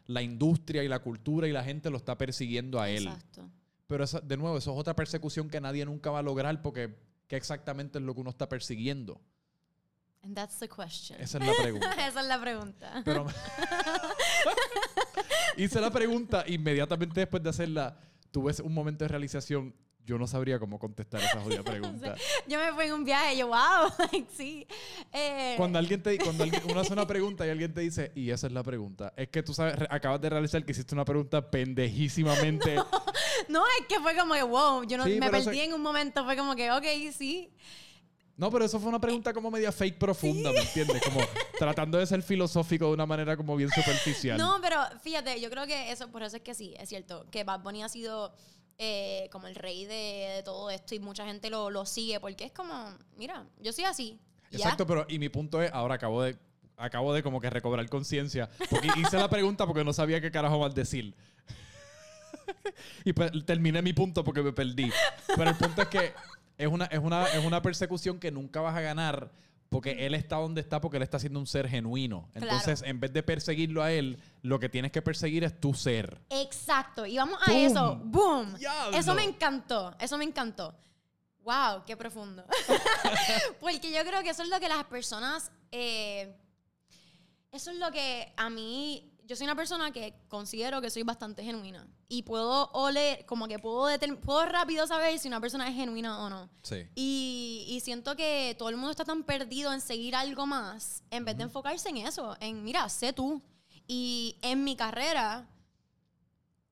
la 0.07 0.21
industria 0.23 0.83
y 0.85 0.89
la 0.89 0.99
cultura 0.99 1.49
y 1.49 1.53
la 1.53 1.65
gente 1.65 1.89
lo 1.91 1.97
está 1.97 2.19
persiguiendo 2.19 2.81
a 2.81 2.89
él. 2.91 3.07
Exacto. 3.07 3.49
Pero 3.87 4.05
esa- 4.05 4.21
de 4.21 4.37
nuevo, 4.37 4.59
eso 4.59 4.73
es 4.73 4.79
otra 4.79 4.95
persecución 4.95 5.49
que 5.49 5.61
nadie 5.61 5.85
nunca 5.87 6.11
va 6.11 6.19
a 6.19 6.23
lograr 6.23 6.61
porque 6.61 6.95
¿qué 7.27 7.37
exactamente 7.37 7.99
es 7.99 8.05
lo 8.05 8.15
que 8.15 8.21
uno 8.21 8.31
está 8.31 8.49
persiguiendo? 8.49 9.21
And 10.23 10.35
that's 10.35 10.59
the 10.59 10.69
question. 10.69 11.19
Esa 11.21 11.39
es 11.39 11.47
la 11.47 11.53
pregunta. 11.63 11.93
Esa 12.09 12.21
es 12.21 12.27
la 12.27 12.41
pregunta. 12.41 13.03
Pero 13.05 13.27
hice 15.57 15.81
la 15.81 15.91
pregunta 15.91 16.45
inmediatamente 16.47 17.21
después 17.21 17.43
de 17.43 17.51
hacerla. 17.51 17.97
Tuve 18.31 18.53
un 18.63 18.75
momento 18.75 19.05
de 19.05 19.09
realización. 19.09 19.75
Yo 20.09 20.17
no 20.17 20.27
sabría 20.27 20.59
cómo 20.59 20.79
contestar 20.79 21.23
esa 21.23 21.39
jodida 21.43 21.63
pregunta. 22.03 22.15
Yo 22.47 22.59
me 22.59 22.73
fui 22.73 22.87
en 22.87 22.95
un 22.95 23.05
viaje 23.05 23.37
yo, 23.37 23.49
wow, 23.49 23.93
like, 24.11 24.27
sí. 24.35 24.67
Eh, 25.13 25.53
Cuando 25.59 25.79
alguien 25.79 26.03
te, 26.03 26.17
cuando 26.17 26.45
alguien- 26.45 26.63
uno 26.71 26.81
hace 26.81 26.95
una 26.95 27.07
pregunta 27.07 27.47
y 27.47 27.51
alguien 27.51 27.75
te 27.75 27.83
dice, 27.83 28.11
y 28.15 28.31
esa 28.31 28.47
es 28.47 28.55
la 28.55 28.63
pregunta, 28.63 29.13
es 29.19 29.29
que 29.29 29.43
tú 29.43 29.53
sabes, 29.53 29.75
acabas 29.91 30.19
de 30.23 30.31
realizar 30.31 30.65
que 30.65 30.73
hiciste 30.73 30.95
una 30.95 31.05
pregunta 31.05 31.51
pendejísimamente. 31.51 32.77
no, 33.51 33.63
es 33.79 33.87
que 33.87 34.01
fue 34.01 34.17
como 34.17 34.33
que, 34.33 34.43
wow, 34.45 34.83
yo 34.85 34.97
no, 34.97 35.05
Sí, 35.05 35.21
me 35.21 35.29
perdí 35.31 35.41
eso- 35.41 35.53
en 35.53 35.75
un 35.75 35.83
momento, 35.83 36.25
fue 36.25 36.39
como 36.39 36.57
que, 36.57 36.71
ok, 36.73 36.85
sí. 37.15 37.53
No, 38.39 38.51
pero 38.51 38.65
eso 38.65 38.81
fue 38.81 38.89
una 38.89 39.01
pregunta 39.01 39.35
como 39.35 39.51
media 39.51 39.71
fake 39.73 39.99
profunda, 39.99 40.53
¿me 40.53 40.61
entiendes? 40.61 41.03
Como 41.03 41.21
tratando 41.59 41.99
de 41.99 42.07
ser 42.07 42.23
filosófico 42.23 42.87
de 42.87 42.93
una 42.93 43.05
manera 43.05 43.37
como 43.37 43.55
bien 43.57 43.69
superficial. 43.69 44.39
No, 44.39 44.59
pero 44.63 44.79
fíjate, 45.03 45.39
yo 45.39 45.51
creo 45.51 45.67
que 45.67 45.91
eso, 45.93 46.09
por 46.11 46.23
eso 46.23 46.37
es 46.37 46.43
que 46.43 46.55
sí, 46.55 46.73
es 46.79 46.89
cierto, 46.89 47.27
que 47.31 47.45
Bad 47.45 47.61
Bunny 47.61 47.83
ha 47.83 47.89
sido 47.91 48.33
eh, 48.79 49.29
como 49.33 49.49
el 49.49 49.57
rey 49.57 49.85
de, 49.85 50.43
todo 50.45 50.71
esto 50.71 50.95
y 50.95 51.01
mucha 51.01 51.27
gente 51.27 51.51
lo, 51.51 51.71
lo 51.71 51.85
sigue 51.85 52.21
porque 52.21 52.45
es 52.45 52.53
como, 52.53 52.97
mira, 53.17 53.45
yo 53.61 53.73
soy 53.73 53.85
así. 53.85 54.19
y 54.51 54.59
ya. 54.59 54.65
Exacto, 54.65 54.87
pero 54.87 55.05
y 55.09 55.19
mi 55.19 55.29
punto 55.29 55.61
es, 55.61 55.73
ahora 55.73 55.97
acabo 55.97 56.23
de 56.23 56.39
acabo 56.77 57.13
de 57.13 57.23
como 57.25 57.41
que 57.41 57.51
recobrar 57.51 57.89
conciencia, 57.89 58.49
hice 58.97 59.17
la 59.17 59.29
pregunta 59.29 59.67
porque 59.67 59.85
no 59.85 59.93
sabía 59.93 60.21
qué 60.21 60.31
carajo 60.31 60.61
más 60.61 60.75
decir. 60.75 61.15
y 63.05 63.13
pues 63.13 63.33
terminé 63.45 63.83
mi 63.83 63.93
punto 63.93 64.23
porque 64.25 64.43
me 64.43 64.53
perdí. 64.53 64.91
Pero 65.27 65.51
el 65.51 65.57
punto 65.57 65.83
es 65.83 65.89
que 65.89 66.13
es 66.57 66.69
una, 66.69 66.87
es 66.87 67.01
una, 67.01 67.27
es 67.27 67.45
una 67.45 67.61
persecución 67.63 68.19
que 68.19 68.31
nunca 68.31 68.61
vas 68.61 68.77
a 68.77 68.81
ganar 68.81 69.31
porque 69.69 70.07
él 70.07 70.15
está 70.15 70.37
donde 70.37 70.61
está 70.61 70.81
porque 70.81 70.97
él 70.97 71.03
está 71.03 71.19
siendo 71.19 71.39
un 71.39 71.47
ser 71.47 71.69
genuino. 71.69 72.29
Claro. 72.33 72.47
Entonces, 72.47 72.83
en 72.83 73.01
vez 73.01 73.13
de 73.13 73.23
perseguirlo 73.23 73.83
a 73.83 73.93
él, 73.93 74.19
lo 74.43 74.59
que 74.59 74.69
tienes 74.69 74.93
que 74.93 75.03
perseguir 75.03 75.45
es 75.45 75.61
tu 75.61 75.75
ser. 75.75 76.21
Exacto, 76.31 77.05
y 77.05 77.17
vamos 77.17 77.39
a 77.47 77.53
eso, 77.55 77.97
boom. 78.05 78.55
¡Diablo! 78.57 78.97
Eso 78.97 79.15
me 79.15 79.25
encantó, 79.25 79.95
eso 80.01 80.17
me 80.17 80.25
encantó. 80.25 80.75
Wow, 81.41 81.85
qué 81.87 81.97
profundo. 81.97 82.45
Porque 83.61 83.91
yo 83.91 84.05
creo 84.05 84.23
que 84.23 84.31
eso 84.31 84.43
es 84.43 84.49
lo 84.49 84.61
que 84.61 84.69
las 84.69 84.85
personas, 84.85 85.51
eh, 85.71 86.37
eso 87.51 87.71
es 87.71 87.79
lo 87.79 87.91
que 87.91 88.33
a 88.37 88.51
mí, 88.51 89.18
yo 89.29 89.37
soy 89.37 89.45
una 89.45 89.55
persona 89.55 89.93
que 89.93 90.15
considero 90.29 90.81
que 90.81 90.89
soy 90.89 91.03
bastante 91.03 91.45
genuina 91.45 91.87
y 92.09 92.23
puedo 92.23 92.71
oler, 92.73 93.27
como 93.27 93.47
que 93.47 93.59
puedo, 93.59 93.87
puedo 94.23 94.47
rápido 94.47 94.87
saber 94.87 95.19
si 95.19 95.29
una 95.29 95.39
persona 95.39 95.69
es 95.69 95.75
genuina 95.77 96.25
o 96.25 96.31
no. 96.31 96.49
Sí. 96.63 96.87
Y, 96.95 97.67
y 97.69 97.81
siento 97.81 98.17
que 98.17 98.57
todo 98.59 98.71
el 98.71 98.77
mundo 98.77 98.91
está 98.91 99.05
tan 99.05 99.25
perdido 99.25 99.71
en 99.75 99.83
seguir 99.83 100.17
algo 100.17 100.47
más, 100.47 101.03
en 101.11 101.27
vez 101.27 101.37
de 101.37 101.43
enfocarse 101.43 101.91
en 101.91 101.99
eso, 101.99 102.39
en, 102.41 102.65
mira, 102.65 102.89
sé 102.89 103.13
tú. 103.13 103.43
Y 103.87 104.39
en 104.41 104.65
mi 104.65 104.77
carrera, 104.77 105.47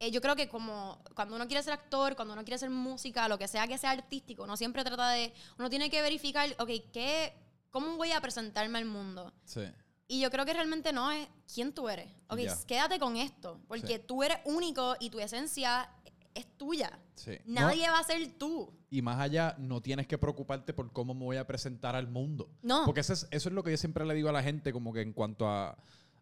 eh, 0.00 0.10
yo 0.10 0.22
creo 0.22 0.34
que 0.34 0.48
como 0.48 1.04
cuando 1.14 1.36
uno 1.36 1.46
quiere 1.46 1.62
ser 1.62 1.74
actor, 1.74 2.16
cuando 2.16 2.32
uno 2.32 2.42
quiere 2.42 2.56
hacer 2.56 2.70
música, 2.70 3.28
lo 3.28 3.36
que 3.38 3.48
sea 3.48 3.68
que 3.68 3.76
sea 3.76 3.90
artístico, 3.90 4.44
uno 4.44 4.56
siempre 4.56 4.82
trata 4.82 5.10
de, 5.10 5.34
uno 5.58 5.68
tiene 5.68 5.90
que 5.90 6.00
verificar, 6.00 6.48
ok, 6.58 6.70
¿qué, 6.90 7.34
¿cómo 7.70 7.98
voy 7.98 8.12
a 8.12 8.20
presentarme 8.22 8.78
al 8.78 8.86
mundo? 8.86 9.30
Sí. 9.44 9.60
Y 10.08 10.20
yo 10.20 10.30
creo 10.30 10.44
que 10.44 10.52
realmente 10.52 10.92
no 10.92 11.10
es 11.10 11.26
quién 11.52 11.72
tú 11.72 11.88
eres. 11.88 12.08
Ok, 12.28 12.38
quédate 12.66 12.98
con 12.98 13.16
esto, 13.16 13.60
porque 13.66 13.96
Sí. 13.98 14.02
tú 14.06 14.22
eres 14.22 14.38
único 14.44 14.94
y 15.00 15.10
tu 15.10 15.18
esencia 15.18 15.90
es 16.34 16.46
tuya. 16.56 16.98
Sí. 17.14 17.32
Nadie 17.46 17.88
va 17.90 17.98
a 17.98 18.04
ser 18.04 18.26
tú. 18.38 18.72
Y 18.90 19.02
más 19.02 19.18
allá, 19.18 19.56
no 19.58 19.80
tienes 19.80 20.06
que 20.06 20.16
preocuparte 20.18 20.72
por 20.72 20.92
cómo 20.92 21.12
me 21.14 21.24
voy 21.24 21.36
a 21.38 21.46
presentar 21.46 21.96
al 21.96 22.06
mundo. 22.08 22.50
No. 22.62 22.84
Porque 22.84 23.00
eso 23.00 23.14
es, 23.14 23.26
eso 23.30 23.48
es 23.48 23.54
lo 23.54 23.64
que 23.64 23.70
yo 23.72 23.76
siempre 23.76 24.04
le 24.06 24.14
digo 24.14 24.28
a 24.28 24.32
la 24.32 24.42
gente, 24.42 24.72
como 24.72 24.92
que 24.92 25.00
en 25.00 25.12
cuanto 25.12 25.48
a, 25.48 25.76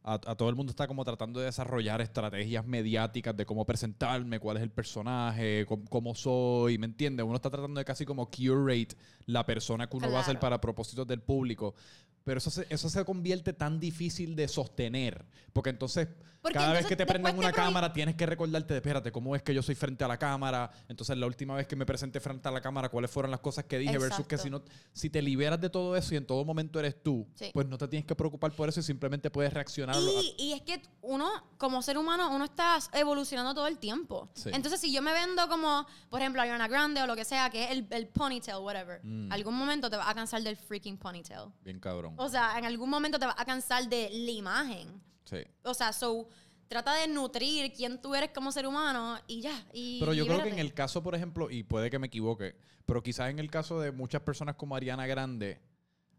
a, 0.05 0.15
a 0.15 0.35
todo 0.37 0.49
el 0.51 0.55
mundo 0.55 0.71
está 0.71 0.87
como 0.87 1.03
tratando 1.05 1.41
de 1.41 1.47
desarrollar 1.47 2.01
estrategias 2.03 2.65
mediáticas 2.67 3.35
de 3.37 3.47
cómo 3.47 3.65
presentarme, 3.65 4.39
cuál 4.39 4.59
es 4.59 4.63
el 4.63 4.71
personaje, 4.71 5.65
cómo, 5.67 5.85
cómo 5.87 6.15
soy, 6.15 6.79
¿me 6.79 6.87
entiendes? 6.87 7.25
Uno 7.25 7.37
está 7.37 7.51
tratando 7.51 7.79
de 7.79 7.85
casi 7.85 8.05
como 8.05 8.31
curate 8.31 8.95
la 9.27 9.45
persona 9.47 9.89
que 9.89 9.97
uno 9.97 10.11
va 10.13 10.21
a 10.21 10.25
ser 10.25 10.35
Claro. 10.35 10.41
para 10.41 10.61
propósitos 10.61 11.07
del 11.07 11.21
público. 11.23 11.75
Pero 12.23 12.39
eso 12.39 12.51
se, 12.51 12.67
eso 12.71 12.89
se 12.89 13.05
convierte 13.05 13.53
tan 13.53 13.79
difícil 13.79 14.35
de 14.35 14.49
sostener. 14.49 15.27
Porque 15.53 15.69
entonces, 15.71 16.09
Porque 16.41 16.55
cada 16.55 16.69
vez 16.73 16.79
entonces 16.81 16.89
que 16.89 16.97
te 16.97 17.13
después 17.13 17.35
una 17.35 17.49
te 17.51 17.55
cámara, 17.55 17.93
tienes 17.93 18.15
que 18.15 18.25
recordarte 18.25 18.73
de, 18.73 18.79
espérate, 18.79 19.13
¿cómo 19.13 19.37
es 19.37 19.43
que 19.43 19.53
yo 19.55 19.63
soy 19.63 19.75
frente 19.75 20.05
a 20.05 20.09
la 20.09 20.17
cámara? 20.17 20.71
Entonces, 20.89 21.19
la 21.19 21.27
última 21.27 21.55
vez 21.55 21.67
que 21.67 21.77
me 21.77 21.85
presenté 21.85 22.21
frente 22.21 22.49
a 22.49 22.51
la 22.51 22.63
cámara, 22.63 22.89
¿cuáles 22.89 23.11
fueron 23.11 23.31
las 23.31 23.41
cosas 23.41 23.65
que 23.67 23.79
dije? 23.79 23.99
Versus 23.99 24.27
que 24.27 24.39
si, 24.39 24.49
no, 24.49 24.63
si 24.95 25.11
te 25.11 25.21
liberas 25.21 25.61
de 25.61 25.69
todo 25.69 25.97
eso 25.99 26.15
y 26.15 26.17
en 26.17 26.25
todo 26.27 26.43
momento 26.47 26.79
eres 26.81 27.03
tú, 27.03 27.27
Sí. 27.35 27.51
pues 27.53 27.67
no 27.69 27.77
te 27.77 27.89
tienes 27.89 28.07
que 28.07 28.15
preocupar 28.15 28.53
por 28.53 28.71
eso 28.71 28.81
y 28.81 28.83
simplemente 28.83 29.31
puedes 29.31 29.53
reaccionar. 29.53 29.94
Y, 30.01 30.35
y 30.39 30.53
es 30.53 30.63
que 30.63 30.83
uno, 31.03 31.31
como 31.59 31.83
ser 31.83 31.99
humano, 31.99 32.31
uno 32.35 32.45
está 32.45 32.79
evolucionando 32.93 33.55
todo 33.55 33.67
el 33.67 33.79
tiempo. 33.79 34.29
Sí. 34.35 34.51
Entonces, 34.53 34.81
si 34.81 34.93
yo 34.93 35.03
me 35.03 35.13
vendo 35.13 35.49
como, 35.49 35.87
por 36.11 36.21
ejemplo, 36.21 36.41
Ariana 36.43 36.69
Grande 36.69 37.03
o 37.03 37.07
lo 37.07 37.15
que 37.17 37.25
sea, 37.25 37.51
que 37.51 37.65
es 37.65 37.71
el, 37.71 37.87
el 37.91 38.09
ponytail, 38.09 38.59
whatever, 38.63 39.01
Mm. 39.05 39.31
algún 39.33 39.55
momento 39.55 39.91
te 39.91 39.97
vas 39.97 40.09
a 40.09 40.15
cansar 40.15 40.43
del 40.43 40.57
freaking 40.57 40.97
ponytail. 40.99 41.51
Bien 41.63 41.79
cabrón. 41.81 42.15
O 42.17 42.29
sea, 42.29 42.59
en 42.59 42.65
algún 42.65 42.89
momento 42.91 43.19
te 43.19 43.27
vas 43.27 43.37
a 43.39 43.45
cansar 43.45 43.89
de 43.89 44.09
la 44.13 44.31
imagen. 44.31 45.01
Sí. 45.25 45.39
O 45.63 45.75
sea, 45.75 45.93
so, 45.93 46.29
trata 46.69 46.95
de 46.95 47.09
nutrir 47.09 47.73
quién 47.73 48.01
tú 48.01 48.15
eres 48.15 48.31
como 48.35 48.51
ser 48.53 48.67
humano 48.67 49.19
y 49.27 49.41
ya. 49.43 49.65
Y 49.73 50.01
Pero 50.01 50.13
yo 50.15 50.27
creo 50.27 50.43
que 50.43 50.49
en 50.51 50.59
el 50.59 50.73
caso, 50.75 51.03
por 51.03 51.15
ejemplo, 51.15 51.51
y 51.51 51.63
puede 51.63 51.91
que 51.91 51.99
me 51.99 52.07
equivoque, 52.09 52.57
pero 52.87 53.03
quizás 53.03 53.31
en 53.31 53.39
el 53.39 53.51
caso 53.51 53.81
de 53.81 53.93
muchas 53.93 54.23
personas 54.23 54.57
como 54.57 54.75
Ariana 54.77 55.07
Grande, 55.07 55.61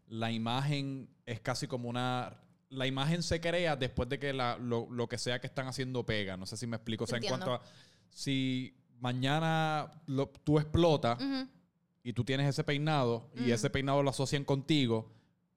la 0.08 0.30
imagen 0.30 1.08
es 1.26 1.40
casi 1.40 1.66
como 1.66 1.88
una... 1.88 2.36
La 2.70 2.86
imagen 2.86 3.22
se 3.22 3.40
crea 3.40 3.76
después 3.76 4.08
de 4.08 4.18
que 4.18 4.32
la- 4.32 4.56
lo, 4.58 4.88
lo 4.90 5.08
que 5.08 5.18
sea 5.18 5.40
que 5.40 5.46
están 5.46 5.66
haciendo 5.68 6.04
pega. 6.04 6.36
No 6.36 6.46
sé 6.46 6.56
si 6.56 6.66
me 6.66 6.76
explico. 6.76 7.04
O 7.04 7.06
sea, 7.06 7.18
en 7.18 7.24
cuanto 7.28 7.54
a... 7.54 7.62
Si 8.10 8.74
mañana 9.00 9.90
lo- 10.06 10.28
tú 10.44 10.58
explotas 10.58 11.18
y 12.02 12.12
tú 12.12 12.24
tienes 12.24 12.48
ese 12.48 12.64
peinado 12.64 13.30
y 13.36 13.50
ese 13.50 13.70
peinado 13.70 14.02
lo 14.02 14.10
asocian 14.10 14.44
contigo, 14.44 15.12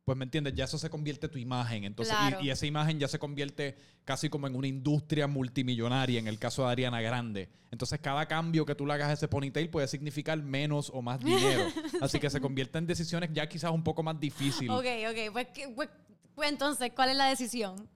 pues 0.05 0.17
me 0.17 0.23
entiendes, 0.23 0.55
ya 0.55 0.63
eso 0.65 0.77
se 0.79 0.89
convierte 0.89 1.27
en 1.27 1.31
tu 1.31 1.37
imagen. 1.37 1.83
Entonces, 1.83 2.13
y- 2.15 2.17
Claro. 2.29 2.43
y, 2.43 2.49
esa 2.49 2.65
imagen 2.65 2.99
ya 2.99 3.07
se 3.07 3.19
convierte 3.19 3.75
casi 4.05 4.27
como 4.29 4.47
en 4.47 4.55
una 4.55 4.67
industria 4.67 5.27
multimillonaria 5.27 6.19
en 6.19 6.27
el 6.27 6.39
caso 6.39 6.65
de 6.65 6.71
Ariana 6.71 6.99
Grande. 7.01 7.49
Entonces, 7.71 7.99
cada 8.01 8.25
cambio 8.27 8.65
que 8.65 8.73
tú 8.75 8.85
le 8.87 8.93
hagas 8.93 9.09
a 9.09 9.13
ese 9.13 9.27
ponytail 9.27 9.69
puede 9.69 9.87
significar 9.87 10.41
menos 10.41 10.89
o 10.93 11.01
más 11.03 11.19
dinero. 11.23 11.63
Así 12.01 12.19
que 12.19 12.29
se 12.29 12.41
convierte 12.41 12.77
en 12.79 12.87
decisiones 12.87 13.29
ya 13.33 13.47
quizás 13.47 13.71
un 13.71 13.83
poco 13.83 14.01
más 14.03 14.19
difíciles. 14.19 14.71
Ok, 14.71 14.85
ok. 15.11 15.31
Pues, 15.33 15.47
pues, 15.75 15.89
pues 16.39 16.49
entonces, 16.51 16.91
¿cuál 16.95 17.09
es 17.09 17.17
la 17.17 17.25
decisión? 17.25 17.89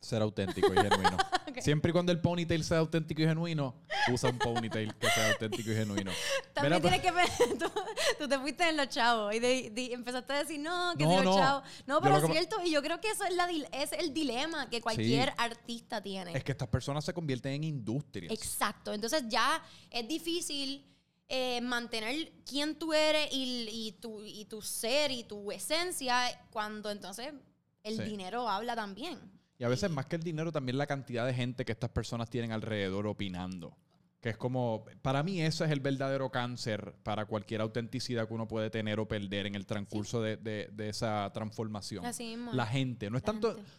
Ser 0.00 0.22
auténtico 0.22 0.72
y 0.72 0.76
genuino. 0.78 1.16
Siempre 1.60 1.90
y 1.90 1.92
cuando 1.92 2.10
el 2.12 2.18
ponytail 2.22 2.64
sea 2.64 2.78
auténtico 2.78 3.20
y 3.20 3.26
genuino, 3.26 3.74
usa 4.10 4.30
un 4.30 4.38
ponytail 4.38 4.94
que 4.94 5.06
sea 5.10 5.32
auténtico 5.32 5.70
y 5.70 5.74
genuino. 5.74 6.10
También 6.54 6.80
Mira, 6.82 6.98
tienes 6.98 7.00
que 7.02 7.10
ver, 7.10 7.28
tú, 7.58 7.70
tú 8.18 8.26
te 8.26 8.38
fuiste 8.38 8.66
en 8.66 8.78
los 8.78 8.88
chavos 8.88 9.34
y 9.34 9.40
de- 9.40 9.68
de- 9.70 9.92
empezaste 9.92 10.32
a 10.32 10.38
decir, 10.38 10.58
no, 10.58 10.94
que 10.96 11.04
No, 11.04 11.10
si 11.10 11.16
los 11.16 11.24
no. 11.26 11.36
chavos. 11.36 11.68
No, 11.86 12.00
pero 12.00 12.16
es 12.16 12.24
que- 12.24 12.32
cierto, 12.32 12.56
y 12.64 12.70
yo 12.70 12.80
creo 12.82 12.98
que 12.98 13.10
eso 13.10 13.24
es, 13.24 13.34
la, 13.34 13.46
dil- 13.46 13.68
es 13.72 13.92
el 13.92 14.14
dilema 14.14 14.70
que 14.70 14.80
cualquier 14.80 15.34
artista 15.36 16.00
tiene. 16.02 16.32
Es 16.34 16.44
que 16.44 16.52
estas 16.52 16.68
personas 16.68 17.04
se 17.04 17.12
convierten 17.12 17.52
en 17.52 17.64
industrias. 17.64 18.32
Exacto. 18.32 18.94
Entonces 18.94 19.24
ya 19.28 19.62
es 19.90 20.08
difícil 20.08 20.86
eh, 21.28 21.60
mantener 21.60 22.32
quién 22.46 22.74
tú 22.78 22.94
eres 22.94 23.28
y, 23.32 23.68
y 23.70 23.92
tu, 24.00 24.24
y 24.24 24.46
tu 24.46 24.62
ser 24.62 25.10
y 25.10 25.24
tu 25.24 25.52
esencia, 25.52 26.22
cuando 26.50 26.90
entonces 26.90 27.34
el 27.82 27.96
Sí. 27.96 28.02
dinero 28.04 28.48
habla 28.48 28.74
también. 28.76 29.18
Y 29.58 29.64
a 29.64 29.68
veces 29.68 29.90
más 29.90 30.06
que 30.06 30.16
el 30.16 30.22
dinero, 30.22 30.52
también 30.52 30.78
la 30.78 30.86
cantidad 30.86 31.26
de 31.26 31.34
gente 31.34 31.64
que 31.64 31.72
estas 31.72 31.90
personas 31.90 32.30
tienen 32.30 32.52
alrededor 32.52 33.06
opinando. 33.06 33.76
Que 34.20 34.30
es 34.30 34.36
como, 34.36 34.84
para 35.02 35.22
mí 35.22 35.40
eso 35.40 35.64
es 35.64 35.70
el 35.70 35.80
verdadero 35.80 36.30
cáncer 36.30 36.94
para 37.02 37.24
cualquier 37.24 37.60
autenticidad 37.62 38.28
que 38.28 38.34
uno 38.34 38.46
puede 38.46 38.68
tener 38.70 39.00
o 39.00 39.08
perder 39.08 39.46
en 39.46 39.54
el 39.54 39.64
transcurso 39.66 40.20
de, 40.20 40.36
de- 40.36 40.68
de 40.72 40.88
esa 40.90 41.30
transformación. 41.32 42.04
Así 42.04 42.24
mismo. 42.36 42.52
La 42.52 42.66
gente, 42.66 43.08
no 43.10 43.16
es 43.16 43.22
La 43.22 43.26
tanto, 43.32 43.54
gente. 43.54 43.70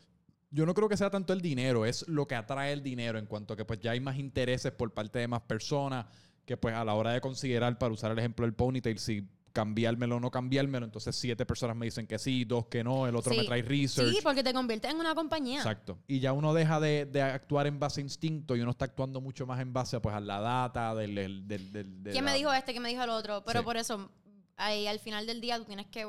yo 0.49 0.65
no 0.65 0.73
creo 0.73 0.89
que 0.89 0.97
sea 0.97 1.11
tanto 1.11 1.31
el 1.33 1.41
dinero, 1.41 1.85
es 1.85 2.07
lo 2.07 2.27
que 2.27 2.33
atrae 2.35 2.73
el 2.73 2.81
dinero 2.81 3.19
en 3.19 3.27
cuanto 3.27 3.53
a 3.53 3.57
que 3.57 3.65
pues 3.65 3.79
ya 3.81 3.91
hay 3.91 3.99
más 3.99 4.17
intereses 4.17 4.71
por 4.71 4.91
parte 4.93 5.19
de 5.19 5.27
más 5.27 5.41
personas 5.41 6.05
que 6.45 6.57
pues 6.57 6.73
a 6.73 6.83
la 6.83 6.95
hora 6.95 7.11
de 7.11 7.21
considerar, 7.21 7.77
para 7.77 7.93
usar 7.93 8.11
el 8.11 8.17
ejemplo 8.19 8.45
del 8.45 8.55
ponytail, 8.55 8.97
si 8.97 9.27
cambiármelo 9.53 10.17
o 10.17 10.19
no 10.19 10.31
cambiármelo, 10.31 10.85
entonces 10.85 11.15
siete 11.15 11.45
personas 11.45 11.75
me 11.75 11.85
dicen 11.85 12.07
que 12.07 12.17
sí, 12.19 12.45
dos 12.45 12.67
que 12.67 12.83
no, 12.83 13.07
el 13.07 13.15
otro 13.15 13.33
me 13.35 13.43
trae 13.43 13.61
research. 13.61 14.11
Sí, 14.13 14.19
porque 14.23 14.43
te 14.43 14.53
conviertes 14.53 14.91
en 14.91 14.99
una 14.99 15.13
compañía. 15.15 15.57
Exacto. 15.59 15.97
Y 16.07 16.19
ya 16.19 16.33
uno 16.33 16.53
deja 16.53 16.79
de, 16.79 17.05
de 17.05 17.21
actuar 17.21 17.67
en 17.67 17.79
base 17.79 18.01
a 18.01 18.03
instinto 18.03 18.55
y 18.55 18.61
uno 18.61 18.71
está 18.71 18.85
actuando 18.85 19.21
mucho 19.21 19.45
más 19.45 19.59
en 19.59 19.73
base 19.73 19.99
pues, 19.99 20.15
a 20.15 20.19
la 20.19 20.39
data 20.39 20.95
del... 20.95 21.15
del, 21.15 21.47
del, 21.47 21.71
del- 21.73 22.03
de 22.03 22.11
¿Quién 22.11 22.25
la- 22.25 22.31
me 22.31 22.37
dijo 22.37 22.51
este? 22.53 22.71
¿Quién 22.71 22.83
me 22.83 22.89
dijo 22.89 23.03
el 23.03 23.09
otro? 23.09 23.43
Pero 23.45 23.59
Sí. 23.59 23.65
por 23.65 23.77
eso, 23.77 24.09
ahí 24.57 24.87
al 24.87 24.99
final 24.99 25.25
del 25.27 25.41
día 25.41 25.57
tú 25.57 25.65
tienes 25.65 25.87
que 25.87 26.05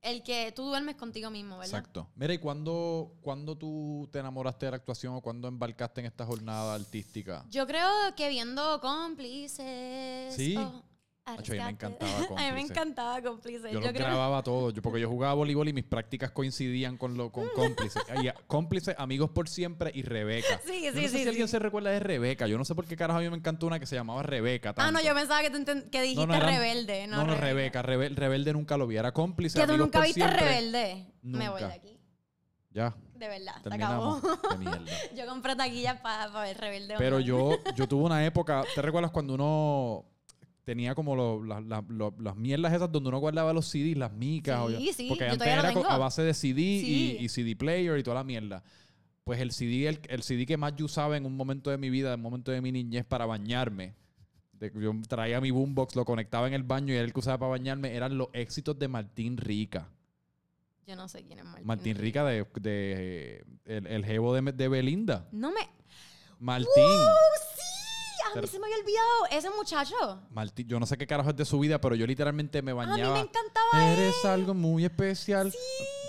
El 0.00 0.22
que 0.22 0.52
tú 0.52 0.64
duermes 0.64 0.94
contigo 0.94 1.28
mismo, 1.28 1.58
¿verdad? 1.58 1.78
Exacto. 1.80 2.08
Mira, 2.14 2.32
¿y 2.32 2.38
cuándo, 2.38 3.16
cuándo 3.20 3.56
tú 3.58 4.08
te 4.12 4.20
enamoraste 4.20 4.66
de 4.66 4.70
la 4.70 4.76
actuación 4.76 5.14
o 5.14 5.20
cuándo 5.20 5.48
embarcaste 5.48 6.00
en 6.00 6.06
esta 6.06 6.24
jornada 6.24 6.74
artística? 6.74 7.44
Yo 7.50 7.66
creo 7.66 7.88
que 8.16 8.28
viendo 8.28 8.80
cómplices. 8.80 10.34
Sí. 10.34 10.54
oh, 10.56 10.82
Acho, 11.36 11.52
a 11.52 11.56
mí 11.56 11.60
me 11.62 11.70
encantaba 11.70 12.12
A 12.36 12.42
mí 12.48 12.52
me 12.52 12.60
encantaba 12.60 13.22
cómplices. 13.22 13.72
Yo, 13.72 13.80
Yo, 13.80 13.92
creo. 13.92 14.06
grababa 14.06 14.42
todos, 14.42 14.72
yo, 14.74 14.82
porque 14.82 15.00
yo 15.00 15.08
jugaba 15.08 15.34
voleibol 15.34 15.68
y 15.68 15.72
mis 15.72 15.84
prácticas 15.84 16.30
coincidían 16.30 16.96
con, 16.96 17.16
lo, 17.16 17.30
con 17.32 17.48
cómplices. 17.54 18.02
Y 18.22 18.28
a- 18.28 18.34
cómplices, 18.46 18.94
amigos 18.98 19.30
por 19.30 19.48
siempre 19.48 19.90
y 19.94 20.02
Rebeca. 20.02 20.60
Sí, 20.64 20.82
Yo 20.84 20.92
sí, 20.92 20.96
no 20.96 21.02
sé 21.02 21.08
sí, 21.08 21.22
si 21.22 21.28
alguien 21.28 21.48
se 21.48 21.58
recuerda 21.58 21.90
de 21.90 22.00
Rebeca. 22.00 22.46
Yo 22.46 22.56
no 22.58 22.64
sé 22.64 22.74
por 22.74 22.86
qué 22.86 22.96
carajo 22.96 23.18
a 23.18 23.22
mí 23.22 23.30
me 23.30 23.36
encantó 23.36 23.66
una 23.66 23.78
que 23.78 23.86
se 23.86 23.94
llamaba 23.96 24.22
Rebeca. 24.22 24.74
Ah, 24.76 24.90
no, 24.90 25.00
yo 25.00 25.14
pensaba 25.14 25.40
que, 25.42 25.52
enten- 25.52 25.90
que 25.90 26.02
dijiste 26.02 26.22
eran- 26.24 26.40
rebelde. 26.48 27.06
No, 27.06 27.24
No, 27.24 27.34
Rebeca. 27.34 27.82
Rebel- 27.82 28.14
rebelde 28.14 28.52
nunca 28.52 28.76
lo 28.76 28.86
vi. 28.86 28.96
Era 28.96 29.12
cómplice. 29.12 29.60
Que 29.60 29.66
tú 29.66 29.76
nunca 29.76 30.00
viste 30.00 30.20
siempre. 30.20 30.40
rebelde. 30.44 31.06
Me 31.22 31.48
voy 31.48 31.60
de 31.60 31.66
aquí. 31.72 31.94
Ya, 32.70 32.94
De 33.14 33.26
verdad, 33.26 33.54
se 33.62 33.74
acabó. 33.74 34.20
Yo 35.16 35.26
compré 35.26 35.56
taquillas 35.56 36.00
para 36.00 36.28
ver 36.42 36.56
rebelde. 36.58 36.94
Pero 36.98 37.18
yo, 37.18 37.56
yo 37.74 37.88
tuve 37.88 38.04
una 38.04 38.24
época, 38.24 38.62
¿te 38.74 38.82
recuerdas 38.82 39.10
cuando 39.10 39.34
uno 39.34 40.04
tenía 40.68 40.94
como 40.94 41.16
lo- 41.16 41.42
la- 41.42 41.62
la- 41.62 41.82
lo- 41.88 42.14
las 42.20 42.36
mierdas 42.36 42.74
esas 42.74 42.92
donde 42.92 43.08
uno 43.08 43.16
guardaba 43.20 43.54
los 43.54 43.66
CDs, 43.66 43.96
las 43.96 44.12
micas? 44.12 44.60
o- 44.60 44.68
Sí, 44.68 44.92
sí, 44.94 45.06
Porque 45.08 45.24
antes 45.24 45.48
era 45.48 45.66
tengo. 45.72 45.86
a 45.88 45.96
base 45.96 46.20
de 46.20 46.34
CD 46.34 46.60
Sí. 46.60 47.16
y, 47.18 47.24
y 47.24 47.28
CD 47.30 47.56
player 47.56 47.98
y 47.98 48.02
toda 48.02 48.16
la 48.16 48.24
mierda. 48.24 48.62
Pues 49.24 49.40
el 49.40 49.50
CD, 49.52 49.88
el, 49.88 49.98
el 50.10 50.22
CD 50.22 50.44
que 50.44 50.58
más 50.58 50.74
yo 50.76 50.84
usaba 50.84 51.16
en 51.16 51.24
un 51.24 51.34
momento 51.36 51.70
de 51.70 51.78
mi 51.78 51.88
vida, 51.88 52.12
en 52.12 52.20
un 52.20 52.24
momento 52.24 52.50
de 52.50 52.60
mi 52.60 52.70
niñez 52.70 53.06
para 53.06 53.24
bañarme, 53.24 53.94
de- 54.52 54.70
yo 54.78 54.92
traía 55.08 55.40
mi 55.40 55.50
boombox, 55.50 55.96
lo 55.96 56.04
conectaba 56.04 56.46
en 56.48 56.52
el 56.52 56.64
baño 56.64 56.92
y 56.92 56.96
era 56.96 57.04
el 57.06 57.14
que 57.14 57.20
usaba 57.20 57.38
para 57.38 57.50
bañarme, 57.52 57.94
eran 57.94 58.18
los 58.18 58.28
éxitos 58.34 58.78
de 58.78 58.88
Martín 58.88 59.38
Rica. 59.38 59.88
Yo 60.86 60.96
no 60.96 61.08
sé 61.08 61.22
quién 61.24 61.38
es 61.38 61.44
Martín. 61.46 61.66
Martín 61.66 61.96
Rica 61.96 62.24
de, 62.24 62.44
de- 62.60 63.44
el, 63.64 63.86
el 63.86 64.04
jevo 64.04 64.34
de, 64.34 64.52
de 64.52 64.68
Belinda. 64.68 65.28
No 65.32 65.50
me. 65.50 65.60
Martín. 66.40 66.68
¡Uh, 66.76 67.08
sí! 67.56 67.77
A 68.34 68.40
mí 68.40 68.46
se 68.46 68.58
me 68.58 68.66
había 68.66 68.76
olvidado. 68.78 69.26
Ese 69.30 69.50
muchacho. 69.50 69.94
Martín, 70.30 70.66
yo 70.68 70.78
no 70.80 70.86
sé 70.86 70.96
qué 70.96 71.06
carajo 71.06 71.30
es 71.30 71.36
de 71.36 71.44
su 71.44 71.58
vida, 71.58 71.80
pero 71.80 71.94
yo 71.94 72.06
literalmente 72.06 72.60
me 72.62 72.72
A 72.72 72.74
mí 72.74 72.78
bañaba. 72.86 73.14
me 73.14 73.20
encantaba 73.20 73.92
él. 73.92 73.98
Eres 73.98 74.24
algo 74.24 74.54
muy 74.54 74.84
especial. 74.84 75.52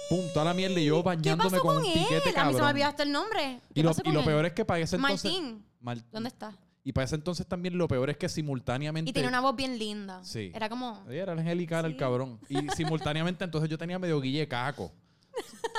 Pum, 0.10 0.22
toda 0.34 0.45
la 0.45 0.54
mierda 0.56 0.80
y 0.80 0.86
yo 0.86 0.98
¿Qué 0.98 1.04
bañándome 1.04 1.50
pasó 1.52 1.62
con 1.62 1.76
con 1.76 1.86
un 1.86 1.91
él? 1.91 1.93
piquete 1.93 2.15
A 2.15 2.17
mí 2.17 2.22
se 2.24 2.30
me 2.30 2.34
cabrón. 2.34 2.63
olvidó 2.69 2.86
hasta 2.88 3.04
el 3.04 3.12
nombre. 3.12 3.62
¿Qué 3.74 3.80
Y 3.80 3.84
lo, 3.84 3.89
pasó 3.91 4.02
y 4.02 4.06
con 4.06 4.13
lo 4.15 4.19
él? 4.22 4.26
peor 4.26 4.45
es 4.48 4.54
que 4.54 4.65
para 4.65 4.80
ese 4.80 4.95
entonces. 4.95 5.32
Martín. 5.32 5.65
Mar- 5.82 6.04
¿Dónde 6.12 6.30
está? 6.30 6.58
Y 6.84 6.93
para 6.93 7.06
ese 7.06 7.15
entonces 7.15 7.45
también 7.45 7.78
lo 7.78 7.88
peor 7.88 8.10
es 8.10 8.17
que 8.17 8.28
simultáneamente. 8.28 9.10
Y 9.10 9.13
tenía 9.13 9.30
una 9.30 9.41
voz 9.41 9.56
bien 9.56 9.78
linda. 9.78 10.24
Sí. 10.24 10.52
Era 10.56 10.67
como. 10.69 11.04
Oye, 11.08 11.19
Era 11.19 11.34
angelical 11.34 11.86
el 11.86 11.91
Sí. 11.91 11.98
cabrón. 11.98 12.39
Y 12.50 12.56
simultáneamente 12.76 13.43
entonces 13.43 13.69
yo 13.69 13.78
tenía 13.78 14.00
medio 14.00 14.19
guille 14.19 14.48
caco. 14.48 14.91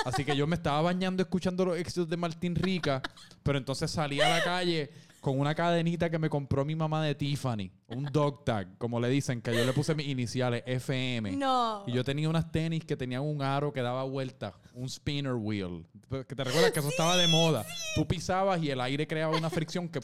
Así 0.05 0.23
que 0.25 0.35
yo 0.35 0.47
me 0.47 0.55
estaba 0.55 0.81
bañando 0.81 1.21
escuchando 1.21 1.65
los 1.65 1.77
éxitos 1.77 2.09
de 2.09 2.17
Martín 2.17 2.55
Rica, 2.55 3.01
pero 3.43 3.57
entonces 3.57 3.91
salí 3.91 4.19
a 4.21 4.29
la 4.29 4.43
calle 4.43 4.89
con 5.21 5.39
una 5.39 5.53
cadenita 5.55 6.09
que 6.09 6.17
me 6.19 6.29
compró 6.29 6.65
mi 6.65 6.75
mamá 6.75 7.03
de 7.03 7.13
Tiffany, 7.15 7.71
un 7.87 8.05
dog 8.11 8.43
tag, 8.43 8.77
como 8.79 8.99
le 8.99 9.07
dicen, 9.07 9.39
que 9.41 9.55
yo 9.55 9.63
le 9.63 9.71
puse 9.71 9.93
mis 9.95 10.07
iniciales, 10.07 10.63
FM. 10.65 11.33
No. 11.37 11.83
Y 11.87 11.91
yo 11.93 12.03
tenía 12.03 12.27
unas 12.27 12.51
tenis 12.51 12.83
que 12.83 12.97
tenían 12.97 13.21
un 13.21 13.41
aro 13.43 13.71
que 13.71 13.81
daba 13.81 14.03
vuelta, 14.03 14.53
un 14.73 14.89
spinner 14.89 15.35
wheel. 15.35 15.85
Que 16.27 16.35
te 16.35 16.43
recuerdas 16.43 16.71
que 16.71 16.79
eso 16.79 16.89
estaba 16.89 17.15
de 17.17 17.27
moda. 17.27 17.63
Tú 17.95 18.07
pisabas 18.07 18.61
y 18.63 18.71
el 18.71 18.81
aire 18.81 19.05
creaba 19.07 19.37
una 19.37 19.49
fricción 19.51 19.87
que 19.87 19.99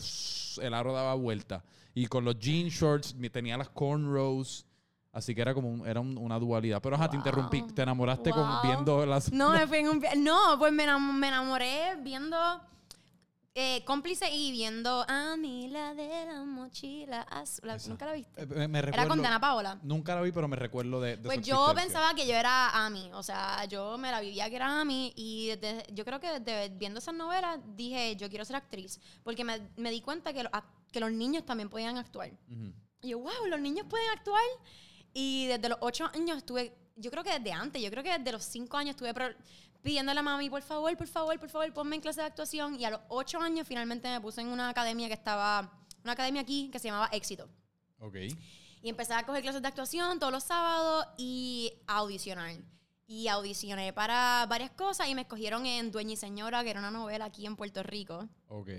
el 0.62 0.74
aro 0.74 0.94
daba 0.94 1.16
vuelta. 1.16 1.64
Y 1.96 2.06
con 2.06 2.24
los 2.24 2.38
jean 2.38 2.68
shorts 2.70 3.16
tenía 3.32 3.58
las 3.58 3.70
cornrows. 3.70 4.66
Así 5.12 5.34
que 5.34 5.42
era 5.42 5.56
como 5.56 5.68
un- 5.72 5.88
era 5.88 6.00
un- 6.00 6.16
una 6.20 6.38
dualidad. 6.38 6.80
Pero 6.80 6.96
ajá, 6.96 7.10
te 7.10 7.18
Wow. 7.18 7.26
interrumpí. 7.26 7.64
Te 7.74 7.82
enamoraste 7.82 8.30
con 8.30 8.48
viendo 8.62 9.04
las. 9.04 9.32
No, 9.32 9.52
No, 10.16 10.60
pues 10.60 10.72
me 10.74 10.84
enamoré 10.84 11.96
viendo 12.04 12.38
eh, 13.60 13.84
cómplice 13.86 14.30
y 14.32 14.52
viendo 14.52 15.04
a 15.08 15.36
mí 15.36 15.68
la 15.68 15.96
de 15.96 16.26
la 16.28 16.44
mochila 16.44 17.22
azul. 17.22 17.68
¿Nunca 17.88 18.06
la 18.06 18.14
viste? 18.14 18.40
Eh, 18.44 18.46
me, 18.46 18.68
me 18.68 18.80
Era 18.80 19.08
con 19.08 19.20
Dana 19.20 19.40
Paola. 19.40 19.80
Nunca 19.82 20.14
la 20.14 20.22
vi, 20.22 20.32
pero 20.32 20.48
me 20.48 20.56
recuerdo 20.56 21.02
de, 21.02 21.18
de 21.18 21.24
Pues 21.24 21.38
su 21.40 21.44
yo 21.46 21.74
pensaba 21.74 22.14
que 22.14 22.28
yo 22.28 22.36
era 22.36 22.70
Ami, 22.86 23.10
o 23.14 23.24
sea, 23.24 23.66
yo 23.66 23.98
me 23.98 24.12
la 24.12 24.22
vivía 24.22 24.48
que 24.50 24.58
era 24.58 24.80
Ami 24.80 25.12
y 25.16 25.48
desde- 25.56 25.86
yo 25.92 26.06
creo 26.06 26.20
que 26.20 26.40
desde 26.40 26.70
viendo 26.70 27.00
esas 27.00 27.16
novelas 27.16 27.60
dije, 27.76 28.16
yo 28.16 28.30
quiero 28.30 28.46
ser 28.46 28.58
actriz, 28.58 29.00
porque 29.24 29.44
me, 29.44 29.60
me 29.76 29.90
di 29.90 30.02
cuenta 30.02 30.34
que, 30.34 30.44
lo- 30.44 30.50
a- 30.54 30.64
que 30.92 31.00
los 31.00 31.12
niños 31.12 31.44
también 31.44 31.68
podían 31.70 31.98
actuar. 31.98 32.30
Y 33.02 33.10
yo, 33.10 33.18
wow, 33.20 33.46
los 33.50 33.60
niños 33.60 33.88
pueden 33.90 34.08
actuar. 34.12 34.44
Y 35.14 35.48
desde 35.48 35.70
los 35.70 35.80
ocho 35.82 36.06
años 36.14 36.38
estuve, 36.38 36.76
yo 36.96 37.10
creo 37.10 37.24
que 37.24 37.40
desde 37.40 37.52
antes, 37.52 37.82
yo 37.82 37.90
creo 37.90 38.04
que 38.04 38.16
desde 38.20 38.32
los 38.32 38.44
cinco 38.44 38.78
años 38.78 38.92
estuve 38.92 39.16
pro- 39.16 39.34
pidiéndole 39.82 40.20
a 40.20 40.24
mami, 40.24 40.50
por 40.50 40.62
favor, 40.62 40.96
por 40.98 41.08
favor, 41.08 41.40
por 41.40 41.50
favor, 41.50 41.74
ponme 41.74 41.96
en 41.96 42.02
clase 42.02 42.22
de 42.22 42.28
actuación. 42.28 42.80
Y 42.80 42.86
a 42.86 42.92
los 42.92 43.02
ocho 43.10 43.40
años 43.40 43.68
finalmente 43.68 44.10
me 44.10 44.22
puse 44.22 44.42
en 44.42 44.48
una 44.48 44.70
academia 44.70 45.08
que 45.08 45.14
estaba, 45.14 45.72
una 46.04 46.14
academia 46.14 46.42
aquí 46.42 46.70
que 46.72 46.80
se 46.80 46.88
llamaba 46.88 47.10
Éxito. 47.12 47.50
Ok. 48.00 48.16
Y 48.82 48.90
empecé 48.90 49.14
a 49.14 49.26
coger 49.26 49.42
clases 49.42 49.62
de 49.62 49.68
actuación 49.68 50.20
todos 50.20 50.32
los 50.32 50.44
sábados 50.44 51.08
y 51.18 51.74
a 51.88 51.98
audicionar. 51.98 52.56
Y 53.08 53.28
audicioné 53.28 53.94
para 53.94 54.46
varias 54.50 54.72
cosas 54.72 55.08
y 55.08 55.16
me 55.16 55.22
escogieron 55.22 55.66
en 55.66 55.92
Dueña 55.92 56.14
y 56.14 56.18
Señora, 56.18 56.64
que 56.64 56.72
era 56.72 56.80
una 56.80 56.92
novela 56.92 57.26
aquí 57.26 57.46
en 57.46 57.56
Puerto 57.56 57.82
Rico. 57.82 58.28
Ok. 58.48 58.70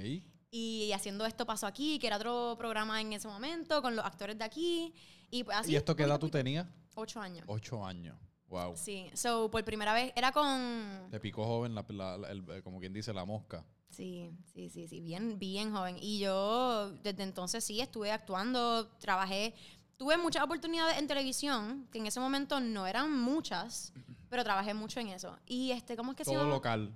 Y 0.50 0.92
haciendo 0.92 1.26
esto 1.26 1.46
pasó 1.46 1.66
aquí, 1.66 1.98
que 1.98 2.06
era 2.06 2.16
otro 2.16 2.54
programa 2.58 3.00
en 3.00 3.12
ese 3.12 3.28
momento, 3.28 3.82
con 3.82 3.96
los 3.96 4.04
actores 4.04 4.38
de 4.38 4.44
aquí. 4.44 4.94
Y 5.30 5.44
pues 5.44 5.58
así. 5.58 5.72
¿Y 5.72 5.76
esto 5.76 5.96
qué 5.96 6.04
edad 6.04 6.18
tú 6.18 6.28
tenías? 6.28 6.66
Ocho 6.94 7.20
años. 7.20 7.44
Ocho 7.48 7.84
años. 7.84 8.16
Wow. 8.48 8.76
Sí. 8.76 9.10
So, 9.14 9.50
por 9.50 9.62
primera 9.64 9.92
vez, 9.92 10.12
era 10.16 10.32
con. 10.32 11.08
Te 11.10 11.20
picó 11.20 11.44
joven, 11.44 11.74
la, 11.74 11.84
la- 11.88 12.16
la- 12.18 12.30
el- 12.30 12.44
eh, 12.50 12.62
como 12.62 12.80
quien 12.80 12.92
dice, 12.92 13.12
la 13.12 13.24
mosca. 13.24 13.64
Sí, 13.90 14.30
sí, 14.54 14.68
sí, 14.70 14.86
sí, 14.86 15.00
bien, 15.00 15.38
bien 15.38 15.72
joven. 15.72 15.96
Y 16.00 16.18
yo 16.18 16.90
desde 17.02 17.22
entonces 17.22 17.64
sí 17.64 17.80
estuve 17.80 18.12
actuando, 18.12 18.88
trabajé, 18.98 19.54
tuve 19.96 20.16
muchas 20.16 20.42
oportunidades 20.44 20.98
en 20.98 21.06
televisión, 21.06 21.88
que 21.90 21.98
en 21.98 22.06
ese 22.06 22.20
momento 22.20 22.60
no 22.60 22.86
eran 22.86 23.10
muchas, 23.12 23.92
pero 24.28 24.44
trabajé 24.44 24.72
mucho 24.74 25.00
en 25.00 25.08
eso. 25.08 25.36
Y 25.46 25.70
este, 25.72 25.96
¿cómo 25.96 26.12
es 26.12 26.16
que 26.16 26.24
se 26.24 26.30
Todo 26.32 26.40
llama? 26.42 26.54
local. 26.54 26.94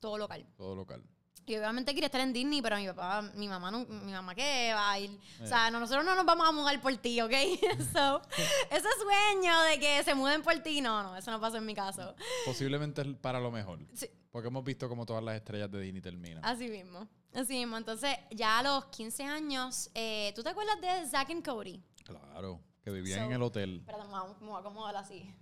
Todo 0.00 0.18
local. 0.18 0.46
Todo 0.56 0.74
local. 0.76 1.02
Y 1.46 1.56
obviamente 1.56 1.92
quería 1.92 2.06
estar 2.06 2.20
en 2.22 2.32
Disney, 2.32 2.62
pero 2.62 2.76
mi 2.76 2.86
papá, 2.86 3.20
mi 3.34 3.48
mamá 3.48 3.70
no, 3.70 3.80
mi 3.86 4.12
mamá 4.12 4.34
qué 4.34 4.72
va 4.74 4.92
a 4.92 4.98
ir. 4.98 5.10
O 5.40 5.44
Eh. 5.44 5.46
sea, 5.46 5.70
no, 5.70 5.78
nosotros 5.78 6.04
no 6.04 6.14
nos 6.14 6.24
vamos 6.24 6.48
a 6.48 6.52
mudar 6.52 6.80
por 6.80 6.96
ti, 6.96 7.20
¿ok? 7.20 7.30
so, 7.92 8.22
ese 8.70 8.88
sueño 9.02 9.60
de 9.62 9.78
que 9.78 10.02
se 10.04 10.14
muden 10.14 10.42
por 10.42 10.54
ti, 10.60 10.80
no, 10.80 11.02
no, 11.02 11.16
eso 11.16 11.30
no 11.30 11.40
pasó 11.40 11.58
en 11.58 11.66
mi 11.66 11.74
caso. 11.74 12.14
Posiblemente 12.46 13.04
para 13.14 13.40
lo 13.40 13.50
mejor. 13.50 13.78
Sí, 13.92 14.08
Porque 14.30 14.48
hemos 14.48 14.64
visto 14.64 14.88
como 14.88 15.04
todas 15.04 15.22
las 15.22 15.36
estrellas 15.36 15.70
de 15.70 15.80
Disney 15.80 16.00
terminan. 16.02 16.44
así 16.44 16.68
mismo. 16.68 17.06
Así 17.34 17.54
mismo. 17.54 17.76
Entonces, 17.76 18.16
ya 18.30 18.60
a 18.60 18.62
los 18.62 18.86
15 18.86 19.24
años, 19.24 19.90
eh, 19.94 20.32
¿tú 20.36 20.42
te 20.42 20.48
acuerdas 20.50 20.80
de 20.80 21.06
Zack 21.08 21.30
and 21.30 21.44
Cody? 21.44 21.82
Claro. 22.04 22.60
Que 22.82 22.90
vivían 22.90 23.18
So- 23.20 23.24
en 23.26 23.32
el 23.32 23.42
hotel. 23.42 23.82
A- 23.88 24.24
me 24.40 24.46
voy 24.46 24.56
a 24.56 24.60
acomodar 24.60 24.96
así. 24.96 25.34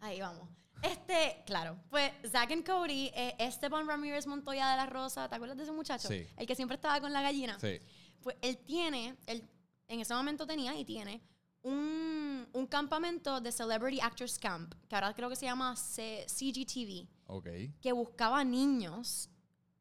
Ahí 0.00 0.20
vamos. 0.20 0.48
Este, 0.82 1.42
claro, 1.46 1.78
pues 1.90 2.12
Zack 2.30 2.52
and 2.52 2.64
Cody, 2.66 3.10
eh, 3.14 3.34
Esteban 3.38 3.86
Ramírez 3.86 4.26
Montoya 4.26 4.70
de 4.70 4.76
la 4.76 4.86
Rosa, 4.86 5.28
¿te 5.28 5.34
acuerdas 5.34 5.56
de 5.56 5.64
ese 5.64 5.72
muchacho? 5.72 6.08
Sí. 6.08 6.26
El 6.36 6.46
que 6.46 6.54
siempre 6.54 6.76
estaba 6.76 7.00
con 7.00 7.12
la 7.12 7.20
gallina. 7.22 7.58
Sí. 7.58 7.80
Pues 8.22 8.36
él 8.42 8.58
tiene, 8.58 9.16
él 9.26 9.48
en 9.88 10.00
ese 10.00 10.14
momento 10.14 10.46
tenía 10.46 10.76
y 10.76 10.84
tiene 10.84 11.20
un, 11.62 12.48
un 12.52 12.66
campamento 12.66 13.40
de 13.40 13.50
Celebrity 13.52 14.00
Actors 14.00 14.38
Camp, 14.38 14.74
que 14.88 14.94
ahora 14.94 15.12
creo 15.14 15.28
que 15.28 15.36
se 15.36 15.46
llama 15.46 15.74
C- 15.76 16.26
CGTV, 16.28 17.08
Ok. 17.26 17.48
que 17.80 17.92
buscaba 17.92 18.44
niños 18.44 19.30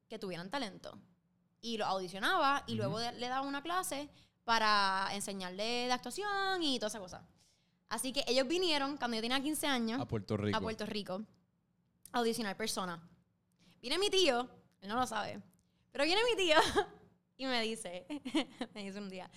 que 0.10 0.18
tuvieran 0.18 0.50
talento. 0.50 0.98
Y 1.62 1.78
lo 1.78 1.86
audicionaba 1.86 2.64
y 2.68 2.76
luego 2.76 3.00
de- 3.00 3.12
le 3.14 3.28
daba 3.28 3.46
una 3.46 3.62
clase 3.62 4.10
para 4.44 5.10
enseñarle 5.14 5.64
de 5.88 5.92
actuación 5.92 6.64
y 6.64 6.80
toda 6.80 6.88
esa 6.88 7.00
cosa. 7.00 7.28
Así 7.90 8.12
que 8.12 8.24
ellos 8.28 8.48
vinieron 8.48 8.98
cuando 8.98 9.16
yo 9.16 9.22
tenía 9.22 9.42
15 9.42 9.68
años 9.68 10.02
A 10.02 10.06
Puerto 10.06 10.36
Rico. 10.38 10.58
a 10.58 10.62
Puerto 10.62 10.86
Rico 10.86 11.22
a 12.12 12.20
audicionar 12.20 12.56
personas. 12.58 13.00
Viene 13.82 13.98
mi 13.98 14.10
tío, 14.10 14.48
él 14.82 14.90
no 14.90 14.96
lo 14.96 15.06
sabe, 15.08 15.42
pero 15.92 16.04
viene 16.04 16.22
mi 16.30 16.36
tío 16.36 16.56
y 17.38 17.46
me 17.46 17.62
dice, 17.62 18.06
me 18.74 18.84
dice 18.84 18.98
un 19.00 19.10
día, 19.10 19.30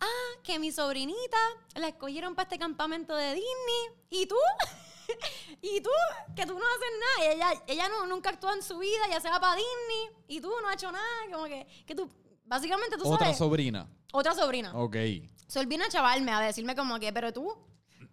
ah, 0.00 0.40
que 0.42 0.58
mi 0.58 0.72
sobrinita 0.72 1.38
la 1.74 1.88
escogieron 1.88 2.34
para 2.34 2.44
este 2.44 2.58
campamento 2.58 3.14
de 3.14 3.34
Disney. 3.34 3.84
¿Y 4.10 4.26
tú? 4.26 4.36
¿Y 5.62 5.80
tú? 5.80 5.90
Que 6.34 6.46
tú 6.46 6.54
no 6.58 6.64
haces 6.64 6.90
nada. 7.18 7.32
Ella, 7.32 7.62
ella 7.66 7.88
no, 7.88 8.06
nunca 8.06 8.30
actúa 8.30 8.54
en 8.54 8.62
su 8.62 8.78
vida, 8.78 9.02
ya 9.10 9.20
se 9.20 9.28
va 9.28 9.38
para 9.38 9.54
Disney. 9.56 10.24
Y 10.28 10.40
tú 10.40 10.50
no 10.62 10.68
has 10.68 10.74
hecho 10.74 10.90
nada. 10.90 11.04
Como 11.32 11.44
que, 11.44 11.66
que 11.86 11.94
tú, 11.94 12.10
básicamente 12.44 12.96
tú 12.96 13.06
Otra 13.06 13.26
sabes. 13.26 13.38
sobrina. 13.38 13.86
Otra 14.12 14.34
sobrina. 14.34 14.74
Ok. 14.74 14.96
So, 15.46 15.60
él 15.60 15.66
viene 15.66 15.84
a 15.84 15.88
chavarme, 15.88 16.32
a 16.32 16.40
decirme 16.40 16.74
como 16.74 16.98
que, 16.98 17.12
pero 17.12 17.32
tú, 17.32 17.54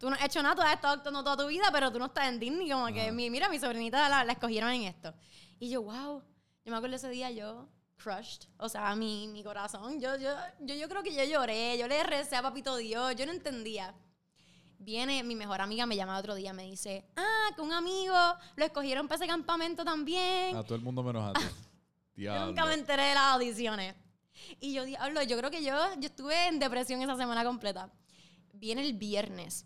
tú 0.01 0.09
no 0.09 0.15
has 0.15 0.23
hecho 0.23 0.41
nada, 0.41 0.55
tú 0.55 0.61
has 0.63 0.73
estado 0.73 0.95
actuando 0.95 1.23
toda 1.23 1.37
tu 1.37 1.47
vida, 1.47 1.65
pero 1.71 1.91
tú 1.91 1.99
no 1.99 2.05
estás 2.05 2.27
en 2.27 2.39
Disney. 2.39 2.69
Como 2.69 2.87
que, 2.87 3.11
mira, 3.11 3.47
mi 3.49 3.59
sobrinita 3.59 4.09
la, 4.09 4.25
la 4.25 4.33
escogieron 4.33 4.71
en 4.71 4.83
esto. 4.83 5.13
Y 5.59 5.69
yo, 5.69 5.83
wow. 5.83 6.23
Yo 6.65 6.71
me 6.71 6.77
acuerdo 6.77 6.95
ese 6.95 7.09
día, 7.09 7.29
yo 7.29 7.69
crushed. 7.97 8.47
O 8.57 8.67
sea, 8.67 8.95
mi, 8.95 9.27
mi 9.27 9.43
corazón. 9.43 9.99
Yo, 10.01 10.17
yo, 10.17 10.31
yo, 10.61 10.73
yo 10.73 10.89
creo 10.89 11.03
que 11.03 11.13
yo 11.13 11.23
lloré. 11.23 11.77
Yo 11.77 11.87
le 11.87 12.01
recé 12.03 12.35
a 12.35 12.41
Papito 12.41 12.75
Dios. 12.77 13.15
Yo 13.15 13.27
no 13.27 13.31
entendía. 13.31 13.93
Viene 14.79 15.21
mi 15.21 15.35
mejor 15.35 15.61
amiga, 15.61 15.85
me 15.85 15.95
llama 15.95 16.17
otro 16.17 16.33
día, 16.33 16.53
me 16.53 16.63
dice, 16.63 17.05
ah, 17.15 17.49
que 17.55 17.61
un 17.61 17.71
amigo 17.71 18.15
lo 18.55 18.65
escogieron 18.65 19.07
para 19.07 19.17
ese 19.17 19.27
campamento 19.27 19.85
también. 19.85 20.55
A 20.55 20.63
todo 20.63 20.73
el 20.73 20.81
mundo 20.81 21.03
menos 21.03 21.29
a 21.29 21.33
ti. 21.33 21.45
Yo 22.15 22.47
nunca 22.47 22.65
me 22.65 22.73
enteré 22.73 23.03
de 23.03 23.13
las 23.13 23.33
audiciones. 23.33 23.95
Y 24.59 24.73
yo, 24.73 24.85
diablo, 24.85 25.21
yo 25.23 25.37
creo 25.37 25.49
que 25.51 25.63
yo, 25.63 25.75
yo 25.99 26.07
estuve 26.07 26.47
en 26.47 26.59
depresión 26.59 27.01
esa 27.01 27.15
semana 27.15 27.43
completa. 27.43 27.91
Viene 28.53 28.81
el 28.81 28.93
viernes. 28.93 29.65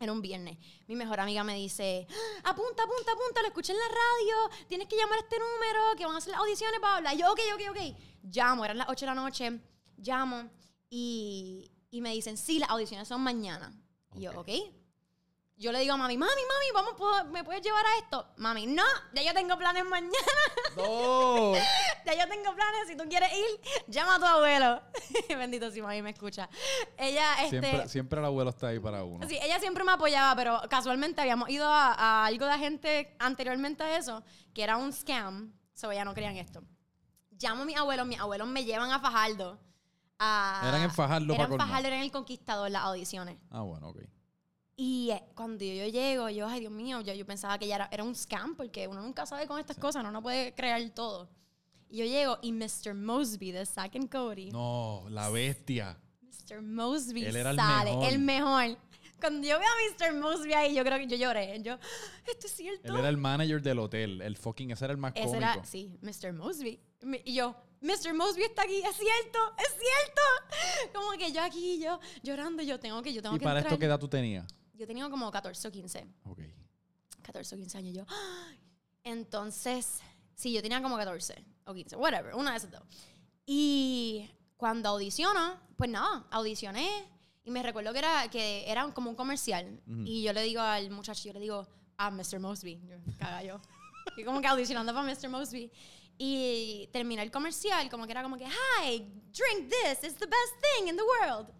Era 0.00 0.12
un 0.12 0.22
viernes. 0.22 0.56
Mi 0.88 0.96
mejor 0.96 1.20
amiga 1.20 1.44
me 1.44 1.54
dice, 1.56 2.06
"Ah, 2.42 2.50
apunta, 2.50 2.82
apunta, 2.84 3.12
apunta, 3.12 3.42
lo 3.42 3.48
escuché 3.48 3.72
en 3.72 3.78
la 3.78 3.84
radio, 3.84 4.64
tienes 4.66 4.88
que 4.88 4.96
llamar 4.96 5.18
a 5.18 5.20
este 5.20 5.36
número, 5.38 5.80
que 5.96 6.06
van 6.06 6.14
a 6.14 6.18
hacer 6.18 6.30
las 6.30 6.40
audiciones 6.40 6.80
para 6.80 6.96
hablar. 6.96 7.14
Y 7.14 7.18
yo, 7.18 7.30
ok, 7.30 7.40
ok, 7.54 7.62
ok. 7.70 7.96
Llamo, 8.22 8.64
eran 8.64 8.78
las 8.78 8.88
8 8.88 9.00
de 9.00 9.06
la 9.06 9.14
noche, 9.14 9.60
llamo 9.98 10.50
y, 10.88 11.70
y 11.90 12.00
me 12.00 12.12
dicen, 12.14 12.38
sí, 12.38 12.58
las 12.58 12.70
audiciones 12.70 13.06
son 13.08 13.20
mañana. 13.20 13.74
Y 14.14 14.22
yo, 14.22 14.32
Ok. 14.40 14.48
Yo 15.60 15.72
le 15.72 15.80
digo 15.80 15.92
a 15.92 15.96
mami, 15.98 16.16
mami, 16.16 16.30
mami, 16.32 16.66
vamos, 16.74 16.94
¿puedo- 16.96 17.26
¿me 17.26 17.44
puedes 17.44 17.60
llevar 17.62 17.84
a 17.84 17.98
esto? 17.98 18.26
Mami, 18.38 18.66
no, 18.66 18.82
ya 19.12 19.22
yo 19.22 19.34
tengo 19.34 19.58
planes 19.58 19.84
mañana. 19.84 20.10
No. 20.76 21.52
Ya 22.06 22.14
yo 22.14 22.26
tengo 22.30 22.54
planes, 22.54 22.88
si 22.88 22.96
tú 22.96 23.04
quieres 23.10 23.30
ir, 23.32 23.84
llama 23.86 24.14
a 24.14 24.18
tu 24.18 24.24
abuelo. 24.24 24.80
Bendito 25.28 25.70
si 25.70 25.82
mami 25.82 26.00
me 26.00 26.10
escucha. 26.10 26.48
Ella, 26.96 27.44
este, 27.44 27.60
Siempre, 27.60 27.88
siempre 27.90 28.18
el 28.20 28.24
abuelo 28.24 28.48
está 28.50 28.68
ahí 28.68 28.80
para 28.80 29.04
uno. 29.04 29.28
sí, 29.28 29.38
ella 29.42 29.60
siempre 29.60 29.84
me 29.84 29.92
apoyaba, 29.92 30.34
pero 30.34 30.62
casualmente 30.70 31.20
habíamos 31.20 31.50
ido 31.50 31.68
a, 31.70 31.92
a 31.92 32.24
algo 32.24 32.46
de 32.46 32.56
gente 32.58 33.14
anteriormente 33.18 33.82
a 33.84 33.98
eso, 33.98 34.24
que 34.54 34.62
era 34.62 34.78
un 34.78 34.92
scam, 34.94 35.52
so 35.74 35.90
ella 35.92 36.04
no 36.06 36.14
creían 36.14 36.36
esto. 36.36 36.62
Llamo 37.32 37.62
a 37.62 37.64
mis 37.66 37.76
abuelos, 37.76 38.06
mis 38.06 38.18
abuelos 38.18 38.48
me 38.48 38.64
llevan 38.64 38.90
a 38.92 38.98
Fajardo. 38.98 39.60
a- 40.18 40.62
Eran 40.66 40.80
en 40.82 40.90
Fajardo 40.90 41.34
Eran 41.34 41.48
colmo. 41.50 41.62
Fajardo, 41.66 41.86
eran 41.88 42.00
el 42.00 42.10
Conquistador, 42.10 42.70
las 42.70 42.82
audiciones. 42.84 43.36
Ah, 43.50 43.60
bueno, 43.60 43.88
ok. 43.90 43.98
Y 44.82 45.10
eh, 45.10 45.22
cuando 45.34 45.62
yo, 45.62 45.86
llego, 45.88 46.30
yo, 46.30 46.48
ay 46.48 46.60
Dios 46.60 46.72
mío, 46.72 47.02
yo, 47.02 47.12
yo 47.12 47.26
pensaba 47.26 47.58
que 47.58 47.66
ya 47.66 47.74
era, 47.74 47.88
era 47.92 48.02
un 48.02 48.14
scam, 48.14 48.56
porque 48.56 48.88
uno 48.88 49.02
nunca 49.02 49.26
sabe 49.26 49.46
con 49.46 49.60
estas 49.60 49.76
cosas, 49.76 50.00
uno 50.00 50.10
no 50.10 50.22
puede 50.22 50.54
crear 50.54 50.80
todo. 50.94 51.28
Y 51.90 51.98
yo 51.98 52.06
llego 52.06 52.38
y 52.40 52.50
Mr. 52.52 52.94
Mosby 52.94 53.52
de 53.52 53.66
Zack 53.66 53.96
and 53.96 54.10
Cody, 54.10 54.50
No, 54.50 55.04
la 55.10 55.28
bestia. 55.28 55.98
Mr. 56.22 56.62
Mosby 56.62 57.26
Él 57.26 57.36
era 57.36 57.50
el 57.50 57.56
sale, 57.56 57.90
mejor. 57.90 58.08
el 58.08 58.18
mejor. 58.20 58.78
Cuando 59.20 59.46
yo 59.46 59.58
veo 59.58 59.68
a 59.68 60.12
Mr. 60.12 60.18
Mosby 60.18 60.54
ahí, 60.54 60.74
yo 60.74 60.82
creo 60.82 60.96
que 60.96 61.06
yo 61.06 61.16
lloré. 61.18 61.60
Yo, 61.62 61.74
esto 62.26 62.46
es 62.46 62.52
cierto. 62.54 62.90
Él 62.90 63.00
era 63.00 63.10
el 63.10 63.18
manager 63.18 63.60
del 63.60 63.80
hotel. 63.80 64.22
El 64.22 64.38
fucking, 64.38 64.70
ese 64.70 64.86
era 64.86 64.92
el 64.92 64.98
más 64.98 65.12
Ese 65.14 65.26
cómico. 65.26 65.44
era, 65.44 65.62
sí, 65.66 65.98
Mr. 66.00 66.32
Mosby. 66.32 66.80
Y 67.26 67.34
yo, 67.34 67.54
Mr. 67.82 68.14
Mosby 68.14 68.44
está 68.44 68.62
aquí, 68.62 68.76
es 68.76 68.96
cierto, 68.96 69.38
es 69.58 69.74
cierto. 69.78 70.92
Como 70.94 71.10
que 71.18 71.32
yo 71.32 71.42
aquí, 71.42 71.78
yo 71.78 72.00
llorando, 72.22 72.62
yo 72.62 72.80
tengo 72.80 73.02
que, 73.02 73.12
yo 73.12 73.20
tengo 73.20 73.36
¿Y 73.36 73.40
que 73.40 73.44
para 73.44 73.58
entrar. 73.58 73.74
esto 73.74 73.78
qué 73.78 73.84
edad 73.84 73.98
tú 73.98 74.08
tenías? 74.08 74.46
Yo 74.80 74.86
tenía 74.86 75.10
como 75.10 75.30
14 75.30 75.68
o 75.68 75.70
15. 75.70 76.06
Ok. 76.24 76.40
14 77.20 77.54
o 77.54 77.58
15 77.58 77.78
años. 77.78 77.94
Yo, 77.94 78.06
entonces, 79.04 80.00
sí, 80.34 80.54
yo 80.54 80.62
tenía 80.62 80.80
como 80.80 80.96
14 80.96 81.44
o 81.66 81.74
15, 81.74 81.96
whatever, 81.96 82.34
una 82.34 82.52
de 82.52 82.56
esas 82.56 82.70
dos. 82.70 82.80
Y 83.44 84.30
cuando 84.56 84.88
audiciono, 84.88 85.60
pues 85.76 85.90
nada, 85.90 86.26
audicioné 86.30 86.88
y 87.44 87.50
me 87.50 87.62
recuerdo 87.62 87.92
que 87.92 87.98
era, 87.98 88.28
que 88.30 88.70
era 88.70 88.90
como 88.94 89.10
un 89.10 89.16
comercial. 89.16 89.82
Ujú. 89.86 90.04
Y 90.06 90.22
yo 90.22 90.32
le 90.32 90.44
digo 90.44 90.62
al 90.62 90.90
muchacho, 90.90 91.24
yo 91.24 91.34
le 91.34 91.40
digo, 91.40 91.68
ah, 91.98 92.10
Mr. 92.10 92.40
Mosby. 92.40 92.80
Yo, 92.88 92.96
caga 93.18 93.42
yo. 93.42 93.60
Y 94.16 94.24
como 94.24 94.40
que 94.40 94.46
audicionando 94.46 94.94
para 94.94 95.06
Mr. 95.06 95.28
Mosby. 95.28 95.70
Y 96.16 96.88
terminé 96.90 97.22
el 97.22 97.30
comercial, 97.30 97.90
como 97.90 98.06
que 98.06 98.12
era 98.12 98.22
como 98.22 98.38
que, 98.38 98.46
hi, 98.46 98.98
drink 99.30 99.68
this, 99.68 100.04
it's 100.04 100.18
the 100.18 100.26
best 100.26 100.54
thing 100.62 100.88
in 100.88 100.96
the 100.96 101.02
world. 101.02 101.59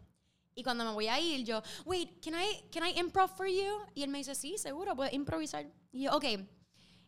Y 0.60 0.62
cuando 0.62 0.84
me 0.84 0.90
voy 0.92 1.08
a 1.08 1.18
ir, 1.18 1.42
yo, 1.42 1.62
wait, 1.86 2.22
can 2.22 2.34
I, 2.34 2.68
can 2.70 2.86
I 2.86 2.92
improv 3.00 3.30
for 3.34 3.46
you? 3.46 3.78
Y 3.94 4.02
él 4.02 4.10
me 4.10 4.18
dice, 4.18 4.34
sí, 4.34 4.58
seguro, 4.58 4.94
puedes 4.94 5.14
improvisar. 5.14 5.64
Y 5.90 6.02
yo, 6.02 6.14
ok. 6.14 6.24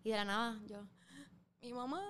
Y 0.05 0.09
de 0.09 0.17
la 0.17 0.25
nada, 0.25 0.59
yo, 0.67 0.89
mi 1.61 1.71
mamá, 1.75 2.01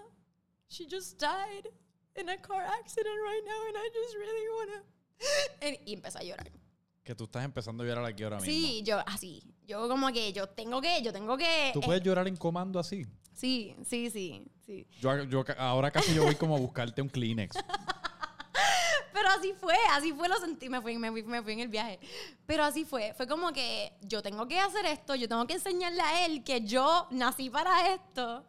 she 0.69 0.87
just 0.89 1.21
died 1.21 1.67
in 2.15 2.29
a 2.29 2.37
car 2.41 2.63
accident 2.63 3.17
right 3.25 3.45
now 3.45 3.67
and 3.67 3.77
I 3.77 3.91
just 3.93 4.15
really 4.15 4.49
wanna... 4.57 4.85
Y- 5.63 5.91
Y 5.91 5.95
empecé 5.95 6.19
a 6.21 6.23
llorar. 6.23 6.53
Que 7.03 7.17
tú 7.17 7.25
estás 7.25 7.45
empezando 7.45 7.83
a 7.83 7.87
llorar 7.89 8.05
aquí 8.05 8.23
ahora 8.23 8.37
mismo. 8.39 8.53
Sí, 8.53 8.83
yo 8.85 9.01
así. 9.05 9.43
Yo 9.67 9.89
como 9.89 10.13
que, 10.13 10.33
yo 10.33 10.49
tengo 10.49 10.81
que, 10.81 11.03
yo 11.03 11.13
tengo 11.13 11.37
que... 11.37 11.71
¿Tú 11.73 11.81
eh, 11.81 11.85
puedes 11.85 12.05
llorar 12.05 12.29
en 12.29 12.37
comando 12.37 12.79
así? 12.79 13.05
sí, 13.33 13.75
sí, 13.85 14.11
sí, 14.11 14.47
sí. 14.65 14.87
Yo, 15.01 15.25
yo 15.25 15.45
ahora 15.59 15.91
casi 15.91 16.15
yo 16.15 16.23
voy 16.23 16.37
como 16.37 16.55
a 16.55 16.61
buscarte 16.61 17.03
un 17.03 17.09
Kleenex. 17.09 17.57
Pero 19.13 19.29
así 19.29 19.53
fue, 19.53 19.77
así 19.91 20.13
fue 20.13 20.29
lo 20.29 20.37
sentí, 20.39 20.69
me 20.69 20.81
fui, 20.81 20.97
me, 20.99 21.11
fui, 21.11 21.23
me 21.23 21.43
fui 21.43 21.53
en 21.53 21.61
el 21.61 21.69
viaje. 21.69 21.99
Pero 22.47 22.65
así 22.65 22.85
fue, 22.85 23.15
fue 23.15 23.27
como 23.27 23.53
que 23.53 23.93
yo 24.03 24.23
tengo 24.23 24.47
que 24.49 24.59
hacer 24.59 24.87
esto, 24.87 25.15
yo 25.15 25.29
tengo 25.29 25.47
que 25.47 25.55
enseñarle 25.55 26.01
a 26.01 26.27
él 26.27 26.45
que 26.45 26.63
yo 26.63 27.09
nací 27.11 27.51
para 27.51 27.93
esto. 27.93 28.45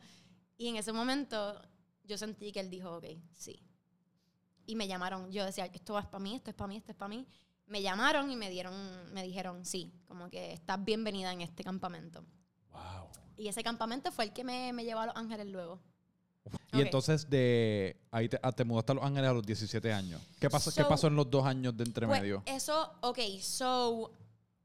Y 0.58 0.70
en 0.70 0.78
ese 0.78 0.94
momento 0.94 1.62
yo 2.04 2.18
sentí 2.18 2.52
que 2.52 2.60
él 2.60 2.70
dijo, 2.70 2.98
ok, 2.98 3.06
sí. 3.32 3.62
Y 4.66 4.76
me 4.76 4.88
llamaron, 4.88 5.32
yo 5.32 5.46
decía, 5.46 5.66
esto 5.66 6.00
es 6.00 6.06
para 6.06 6.24
mí, 6.24 6.36
esto 6.36 6.52
es 6.52 6.56
para 6.56 6.68
mí, 6.68 6.78
esto 6.78 6.92
es 6.92 6.98
para 6.98 7.10
mí. 7.10 7.28
Me 7.66 7.82
llamaron 7.82 8.30
y 8.32 8.36
me 8.36 8.50
dieron, 8.50 8.74
me 9.14 9.24
dijeron, 9.24 9.66
sí, 9.66 9.94
como 10.06 10.30
que 10.30 10.54
estás 10.54 10.84
bienvenida 10.84 11.32
en 11.32 11.42
este 11.42 11.64
campamento. 11.64 12.26
Wow. 12.72 13.10
Y 13.36 13.48
ese 13.48 13.64
campamento 13.64 14.12
fue 14.12 14.26
el 14.26 14.34
que 14.34 14.44
me, 14.44 14.72
me 14.74 14.84
llevó 14.84 15.02
a 15.02 15.08
Los 15.08 15.16
Ángeles 15.16 15.48
luego. 15.48 15.82
Y 16.74 16.82
entonces 16.82 17.30
de 17.30 17.96
ahí 18.12 18.28
te, 18.28 18.40
ah, 18.42 18.52
te 18.52 18.64
mudaste 18.66 18.92
a 18.92 18.96
Los 18.96 19.04
Ángeles 19.06 19.30
a 19.30 19.34
los 19.34 19.46
17 19.46 19.94
años. 19.94 20.22
¿Qué 20.40 20.50
pasó, 20.50 20.72
¿qué 20.74 20.82
So- 20.82 20.90
pasó 20.90 21.08
en 21.08 21.16
los 21.16 21.30
dos 21.30 21.46
años 21.46 21.74
de 21.74 21.78
Pues, 21.86 21.88
entremedio? 21.88 22.44
eso, 22.46 22.92
ok, 23.02 23.20
so 23.42 24.12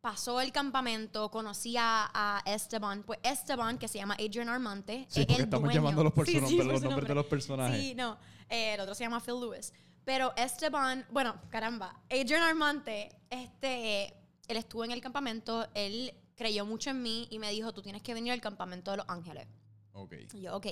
pasó 0.01 0.41
el 0.41 0.51
campamento, 0.53 1.31
conocí 1.31 1.77
a, 1.77 2.11
a 2.15 2.43
Esteban, 2.47 3.03
pues 3.05 3.19
Esteban, 3.23 3.79
que 3.79 3.89
se 3.89 3.99
llama 3.99 4.15
Adrian 4.15 4.49
Armante. 4.49 5.07
sí, 5.09 5.21
es 5.21 5.27
porque 5.27 5.43
el 5.43 5.45
estamos 5.45 5.65
dueño. 5.65 5.81
llamando 5.81 6.05
los, 6.05 6.13
Sí, 6.27 6.41
sí, 6.47 6.57
los 6.63 6.83
nombres 6.83 7.09
de 7.09 7.15
los 7.15 7.27
personajes. 7.27 7.79
Sí, 7.81 7.95
no, 7.95 8.19
eh, 8.49 8.75
el 8.75 8.81
otro 8.81 8.95
se 8.95 9.05
llama 9.05 9.21
Phil 9.21 9.41
Lewis. 9.41 9.73
Pero 10.05 10.33
Esteban, 10.37 11.05
bueno, 11.11 11.37
caramba, 11.51 12.01
Adrian 12.11 12.43
Armante, 12.43 13.11
este, 13.29 14.07
él 14.49 14.57
estuvo 14.57 14.85
en 14.85 14.93
el 14.93 15.01
campamento, 15.03 15.69
él 15.75 16.15
creyó 16.35 16.65
mucho 16.65 16.91
en 16.91 17.03
mí 17.03 17.27
y 17.31 17.39
me 17.39 17.51
dijo, 17.51 17.73
tú 17.75 17.83
tienes 17.83 18.03
que 18.03 18.15
venir 18.15 18.33
al 18.33 18.41
campamento 18.41 18.91
de 18.93 18.97
Los 18.99 19.07
Ángeles. 19.09 19.47
Ok. 19.93 20.15
Y 20.33 20.41
yo, 20.41 20.57
ok. 20.57 20.67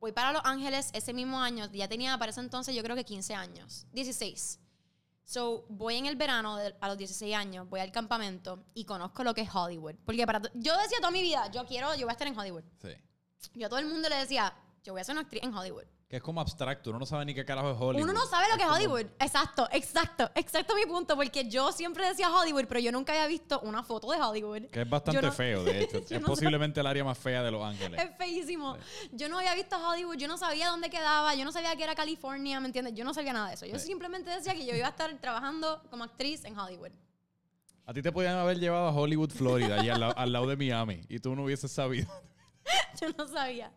Voy 0.00 0.12
para 0.12 0.32
Los 0.32 0.42
Ángeles 0.44 0.90
ese 0.94 1.12
mismo 1.12 1.40
año. 1.40 1.68
Ya 1.72 1.86
tenía 1.88 2.16
para 2.18 2.30
ese 2.30 2.40
entonces, 2.40 2.74
yo 2.74 2.82
creo 2.82 2.96
que 2.96 3.04
15 3.04 3.34
años. 3.34 3.86
16. 3.92 4.58
So, 5.24 5.64
voy 5.68 5.96
en 5.96 6.06
el 6.06 6.16
verano 6.16 6.56
de- 6.56 6.74
a 6.80 6.88
los 6.88 6.98
16 6.98 7.34
años, 7.36 7.68
voy 7.68 7.80
al 7.80 7.92
campamento 7.92 8.64
y 8.74 8.84
conozco 8.84 9.22
lo 9.22 9.32
que 9.34 9.42
es 9.42 9.54
Hollywood. 9.54 9.94
Porque 10.04 10.26
para 10.26 10.40
yo 10.54 10.76
decía 10.78 10.98
toda 10.98 11.10
mi 11.12 11.22
vida, 11.22 11.48
yo 11.52 11.64
quiero, 11.66 11.94
yo 11.94 12.06
voy 12.06 12.10
a 12.10 12.12
estar 12.12 12.26
en 12.26 12.36
Hollywood. 12.36 12.64
Sí. 12.82 12.88
Yo 13.54 13.66
a 13.66 13.68
todo 13.70 13.78
el 13.78 13.86
mundo 13.86 14.08
le 14.08 14.16
decía, 14.16 14.52
yo 14.82 14.92
voy 14.92 15.00
a 15.02 15.04
ser 15.04 15.12
una 15.14 15.22
actriz 15.22 15.42
en 15.44 15.54
Hollywood. 15.54 15.84
Que 16.10 16.16
es 16.16 16.22
como 16.24 16.40
abstracto. 16.40 16.90
Uno 16.90 16.98
no 16.98 17.06
sabe 17.06 17.24
ni 17.24 17.34
qué 17.34 17.44
carajo 17.44 17.70
es 17.70 17.76
Hollywood. 17.78 18.02
Uno 18.02 18.12
no 18.12 18.26
sabe 18.26 18.46
lo 18.50 18.56
que 18.56 18.62
es 18.62 18.68
como- 18.68 18.74
Hollywood. 18.78 19.06
Exacto, 19.20 19.68
exacto, 19.70 20.28
exacto 20.34 20.74
mi 20.74 20.84
punto. 20.84 21.14
Porque 21.14 21.48
yo 21.48 21.70
siempre 21.70 22.04
decía 22.04 22.34
Hollywood, 22.34 22.64
pero 22.66 22.80
yo 22.80 22.90
nunca 22.90 23.12
había 23.12 23.28
visto 23.28 23.60
una 23.60 23.84
foto 23.84 24.10
de 24.10 24.20
Hollywood. 24.20 24.62
Que 24.72 24.80
es 24.82 24.90
bastante 24.90 25.22
no- 25.22 25.30
feo, 25.30 25.62
de 25.62 25.82
hecho. 25.84 25.98
Es 26.10 26.20
no 26.20 26.26
posiblemente 26.26 26.80
el 26.80 26.86
área 26.88 27.04
más 27.04 27.16
fea 27.16 27.44
de 27.44 27.52
Los 27.52 27.62
Ángeles. 27.64 28.00
Es 28.02 28.16
feísimo. 28.18 28.76
Yo 29.12 29.28
no 29.28 29.38
había 29.38 29.54
visto 29.54 29.76
Hollywood, 29.78 30.16
yo 30.16 30.26
no 30.26 30.36
sabía 30.36 30.66
dónde 30.68 30.90
quedaba, 30.90 31.32
yo 31.36 31.44
no 31.44 31.52
sabía 31.52 31.76
que 31.76 31.84
era 31.84 31.94
California, 31.94 32.58
¿me 32.58 32.66
entiendes? 32.66 32.94
Yo 32.94 33.04
no 33.04 33.14
sabía 33.14 33.32
nada 33.32 33.46
de 33.50 33.54
eso. 33.54 33.66
Yo 33.66 33.78
Sí. 33.78 33.86
simplemente 33.86 34.30
decía 34.30 34.52
que 34.54 34.66
yo 34.66 34.74
iba 34.74 34.88
a 34.88 34.90
estar 34.90 35.16
trabajando 35.20 35.80
como 35.90 36.02
actriz 36.02 36.44
en 36.44 36.58
Hollywood. 36.58 36.90
A 37.86 37.94
ti 37.94 38.02
te 38.02 38.10
podían 38.10 38.34
haber 38.36 38.58
llevado 38.58 38.88
a 38.88 38.92
Hollywood, 38.92 39.30
Florida, 39.30 39.78
al, 39.78 40.00
lado- 40.00 40.14
al 40.18 40.32
lado 40.32 40.46
de 40.48 40.56
Miami, 40.56 41.02
y 41.08 41.20
tú 41.20 41.36
no 41.36 41.44
hubieses 41.44 41.70
sabido. 41.70 42.08
Yo 43.00 43.08
no 43.16 43.26
sabía. 43.26 43.72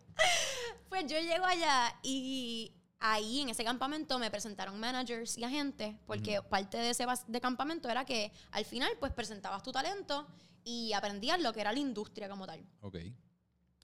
Pues 0.88 1.06
yo 1.06 1.18
llego 1.18 1.44
allá 1.44 1.98
y 2.02 2.72
ahí 3.00 3.40
en 3.40 3.50
ese 3.50 3.64
campamento 3.64 4.18
me 4.18 4.30
presentaron 4.30 4.78
managers 4.78 5.36
y 5.36 5.44
agentes, 5.44 5.94
porque 6.06 6.40
parte 6.42 6.78
de 6.78 6.90
ese 6.90 7.06
de 7.26 7.40
campamento 7.40 7.88
era 7.88 8.04
que 8.04 8.32
al 8.52 8.64
final 8.64 8.90
pues 8.98 9.12
presentabas 9.12 9.62
tu 9.62 9.72
talento 9.72 10.26
y 10.62 10.92
aprendías 10.92 11.40
lo 11.40 11.52
que 11.52 11.60
era 11.60 11.72
la 11.72 11.78
industria 11.78 12.28
como 12.28 12.46
tal. 12.46 12.64
Ok. 12.80 12.96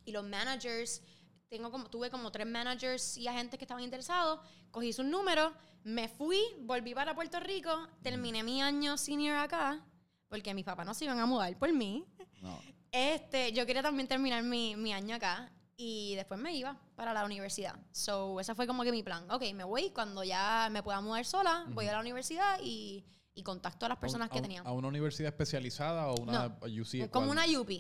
Y 0.05 0.13
los 0.13 0.25
managers, 0.25 1.03
tengo 1.49 1.71
como, 1.71 1.91
tuve 1.91 2.11
como 2.11 2.33
tres 2.33 2.47
managers 2.47 3.17
y 3.17 3.29
agentes 3.29 3.59
que 3.59 3.65
estaban 3.65 3.85
interesados, 3.85 4.41
cogí 4.71 4.93
sus 4.93 5.05
números, 5.05 5.53
me 5.85 6.09
fui, 6.09 6.41
volví 6.61 6.95
para 6.95 7.15
Puerto 7.15 7.41
Rico, 7.41 7.89
terminé 8.03 8.43
mi 8.43 8.63
año 8.63 8.97
senior 8.97 9.37
acá, 9.37 9.85
porque 10.29 10.55
mis 10.55 10.65
papás 10.65 10.87
no 10.87 10.95
se 10.95 11.05
iban 11.05 11.19
a 11.19 11.27
mudar 11.27 11.59
por 11.59 11.73
mí. 11.73 12.07
No. 12.41 12.59
Este, 12.93 13.53
yo 13.53 13.67
quería 13.67 13.83
también 13.83 14.09
terminar 14.09 14.43
mi, 14.43 14.77
mi 14.77 14.93
año 14.93 15.17
acá 15.17 15.53
y 15.77 16.15
después 16.17 16.39
me 16.41 16.55
iba 16.55 16.79
para 16.97 17.15
la 17.15 17.25
universidad. 17.25 17.75
So, 17.93 18.39
ese 18.41 18.55
fue 18.55 18.67
como 18.67 18.83
que 18.83 18.93
mi 18.93 19.03
plan. 19.03 19.31
Ok, 19.31 19.45
me 19.55 19.65
voy 19.65 19.91
cuando 19.91 20.25
ya 20.25 20.69
me 20.71 20.83
pueda 20.83 21.01
mudar 21.01 21.25
sola, 21.25 21.65
voy 21.69 21.87
a 21.87 21.93
la 21.93 22.01
universidad 22.01 22.59
y, 22.63 23.05
y 23.35 23.43
contacto 23.43 23.87
a 23.87 23.89
las 23.91 23.99
personas 23.99 24.29
¿A 24.31 24.33
que 24.35 24.41
tenía. 24.43 24.63
¿A 24.63 24.73
una 24.73 24.89
universidad 24.89 25.29
especializada 25.29 26.09
o 26.09 26.21
una 26.21 26.49
No, 26.49 26.57
UC? 26.83 27.11
como 27.11 27.31
una 27.31 27.45
UP. 27.47 27.71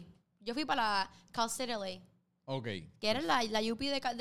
Yo 0.41 0.55
fui 0.55 0.65
para 0.65 0.83
la 0.83 1.11
Cal 1.33 1.49
State 1.49 1.73
LA, 1.77 2.01
Ok. 2.47 2.65
que 2.65 3.11
era 3.11 3.21
la, 3.21 3.43
la 3.43 3.61
UP 3.61 3.79
de, 3.81 3.91
de, 3.91 4.01
A, 4.01 4.15
de 4.15 4.19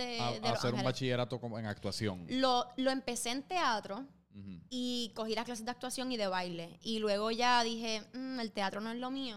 a 0.48 0.50
Los 0.50 0.60
hacer 0.60 0.74
un 0.74 0.84
bachillerato 0.84 1.40
como 1.40 1.58
en 1.60 1.66
actuación. 1.66 2.26
Lo, 2.30 2.66
lo 2.78 2.92
empecé 2.92 3.30
en 3.32 3.44
teatro 3.44 4.06
y 4.70 5.12
cogí 5.16 5.36
las 5.36 5.46
clases 5.46 5.66
de 5.66 5.72
actuación 5.72 6.12
y 6.12 6.18
de 6.18 6.28
baile. 6.28 6.78
Y 6.82 7.00
luego 7.00 7.30
ya 7.32 7.64
dije, 7.64 8.04
"Mm, 8.14 8.40
el 8.40 8.52
teatro 8.52 8.80
no 8.82 8.92
es 8.92 8.98
lo 8.98 9.12
mío. 9.12 9.36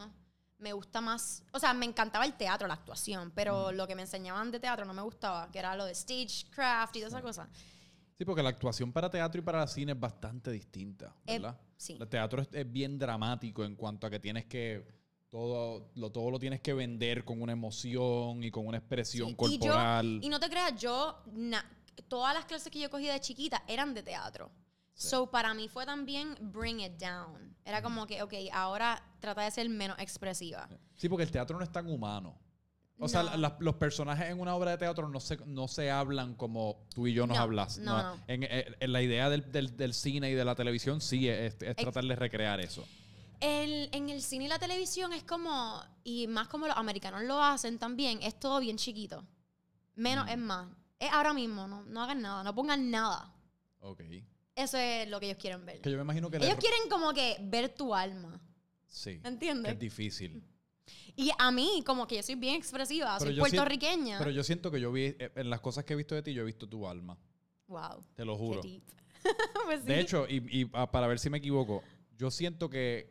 Me 0.62 0.72
gusta 0.72 1.00
más, 1.00 1.42
o 1.52 1.58
sea, 1.58 1.74
me 1.74 1.84
encantaba 1.86 2.24
el 2.24 2.34
teatro, 2.34 2.68
la 2.68 2.74
actuación, 2.74 3.32
pero 3.34 3.72
lo 3.72 3.84
que 3.88 3.96
me 3.96 4.02
enseñaban 4.02 4.52
de 4.52 4.60
teatro 4.60 4.84
no 4.84 4.94
me 4.94 5.02
gustaba, 5.02 5.50
que 5.50 5.58
era 5.58 5.74
lo 5.74 5.84
de 5.84 5.92
stagecraft 5.94 6.94
y 6.94 7.00
toda 7.00 7.08
esa 7.08 7.20
cosa. 7.20 7.48
Sí, 8.16 8.24
porque 8.24 8.44
la 8.44 8.50
actuación 8.50 8.92
para 8.92 9.10
teatro 9.10 9.40
y 9.40 9.44
para 9.44 9.66
cine 9.66 9.90
es 9.90 9.98
bastante 9.98 10.52
distinta, 10.52 11.16
Eh, 11.26 11.40
¿verdad? 11.40 11.58
sí. 11.76 11.98
El 12.00 12.08
teatro 12.08 12.42
es, 12.42 12.48
es 12.52 12.70
bien 12.70 12.96
dramático 12.96 13.64
en 13.64 13.74
cuanto 13.74 14.06
a 14.06 14.10
que 14.10 14.20
tienes 14.20 14.44
que 14.44 14.86
todo 15.30 15.90
lo, 15.96 16.12
todo 16.12 16.30
lo 16.30 16.38
tienes 16.38 16.60
que 16.60 16.74
vender 16.74 17.24
con 17.24 17.42
una 17.42 17.52
emoción 17.54 18.44
y 18.44 18.50
con 18.52 18.64
una 18.64 18.78
expresión 18.78 19.30
Sí, 19.30 19.34
corporal. 19.34 20.06
Y, 20.06 20.20
yo, 20.20 20.26
y 20.26 20.28
no 20.28 20.38
te 20.38 20.48
creas, 20.48 20.80
yo, 20.80 21.20
na- 21.32 21.68
todas 22.06 22.34
las 22.34 22.44
clases 22.44 22.70
que 22.70 22.78
yo 22.78 22.88
cogí 22.88 23.06
de 23.08 23.18
chiquita 23.18 23.64
eran 23.66 23.94
de 23.94 24.04
teatro. 24.04 24.52
So, 24.94 25.30
para 25.30 25.54
mí 25.54 25.68
fue 25.68 25.84
también 25.86 26.36
bring 26.40 26.80
it 26.80 26.92
down. 27.00 27.56
Era 27.64 27.82
como 27.82 28.06
que, 28.06 28.22
ok, 28.22 28.34
ahora 28.52 29.02
trata 29.20 29.42
de 29.42 29.50
ser 29.50 29.68
menos 29.68 29.98
expresiva. 29.98 30.68
Sí, 30.96 31.08
porque 31.08 31.24
el 31.24 31.30
teatro 31.30 31.56
no 31.58 31.64
es 31.64 31.72
tan 31.72 31.88
humano. 31.88 32.38
O 32.98 33.08
sea, 33.08 33.22
No. 33.24 33.30
la- 33.30 33.36
la- 33.36 33.56
los 33.58 33.74
personajes 33.76 34.28
en 34.30 34.38
una 34.38 34.54
obra 34.54 34.72
de 34.72 34.78
teatro 34.78 35.08
no 35.08 35.18
se, 35.18 35.36
no 35.46 35.66
se 35.66 35.90
hablan 35.90 36.34
como 36.34 36.86
tú 36.94 37.06
y 37.08 37.14
yo 37.14 37.26
nos 37.26 37.36
No, 37.36 37.42
hablas. 37.42 37.78
no, 37.78 38.00
no. 38.14 38.22
En, 38.28 38.44
en- 38.44 38.76
en 38.78 38.92
la 38.92 39.02
idea 39.02 39.28
del, 39.28 39.50
del- 39.50 39.76
del 39.76 39.92
cine 39.94 40.30
y 40.30 40.34
de 40.34 40.44
la 40.44 40.54
televisión 40.54 41.00
sí 41.00 41.28
es, 41.28 41.56
es 41.60 41.76
tratar 41.76 42.04
de 42.04 42.14
recrear 42.14 42.60
eso. 42.60 42.86
El- 43.40 43.88
en 43.92 44.08
el 44.10 44.22
cine 44.22 44.44
y 44.44 44.48
la 44.48 44.58
televisión 44.60 45.12
es 45.12 45.24
como, 45.24 45.82
y 46.04 46.28
más 46.28 46.46
como 46.46 46.68
los 46.68 46.76
americanos 46.76 47.22
lo 47.24 47.42
hacen 47.42 47.78
también, 47.78 48.22
es 48.22 48.38
todo 48.38 48.60
bien 48.60 48.76
chiquito. 48.76 49.24
Menos 49.96 50.26
Mm. 50.26 50.28
es 50.28 50.38
más. 50.38 50.68
Es 51.00 51.10
ahora 51.12 51.32
mismo, 51.32 51.66
no, 51.66 51.82
no 51.82 52.02
hagan 52.04 52.22
nada, 52.22 52.44
no 52.44 52.54
pongan 52.54 52.88
nada. 52.88 53.32
Ok. 53.80 54.02
Eso 54.54 54.76
es 54.76 55.08
lo 55.08 55.18
que 55.18 55.26
ellos 55.26 55.38
quieren 55.38 55.64
ver. 55.64 55.80
Que 55.80 55.90
yo 55.90 55.96
me 55.96 56.02
imagino 56.02 56.30
que... 56.30 56.36
el 56.36 56.44
Ellos 56.44 56.56
quieren 56.56 56.88
como 56.90 57.12
que 57.12 57.36
ver 57.40 57.70
tu 57.70 57.94
alma. 57.94 58.40
Sí. 58.86 59.20
¿Entiendes? 59.24 59.64
Que 59.66 59.72
es 59.72 59.78
difícil. 59.78 60.44
Y 61.16 61.30
a 61.38 61.50
mí, 61.50 61.82
como 61.86 62.06
que 62.06 62.16
yo 62.16 62.22
soy 62.22 62.34
bien 62.34 62.56
expresiva, 62.56 63.16
Pero 63.18 63.30
soy 63.30 63.40
puertorriqueña. 63.40 64.18
Pero 64.18 64.30
yo 64.30 64.42
siento 64.42 64.70
que 64.70 64.80
yo 64.80 64.92
vi, 64.92 65.14
eh, 65.18 65.32
en 65.36 65.48
las 65.50 65.60
cosas 65.60 65.84
que 65.84 65.94
he 65.94 65.96
visto 65.96 66.14
de 66.14 66.22
ti, 66.22 66.34
yo 66.34 66.42
he 66.42 66.46
visto 66.46 66.68
tu 66.68 66.86
alma. 66.86 67.18
wow. 67.66 68.04
Te 68.14 68.24
lo 68.24 68.34
Qué 68.34 68.38
juro. 68.38 68.60
deep. 68.62 68.82
Pues 69.64 69.80
sí. 69.80 69.86
De 69.86 70.00
hecho, 70.00 70.26
y, 70.28 70.36
y, 70.62 70.70
ah, 70.72 70.90
para 70.90 71.06
ver 71.06 71.18
si 71.18 71.30
me 71.30 71.38
equivoco, 71.38 71.82
yo 72.18 72.30
siento 72.30 72.68
que, 72.68 73.08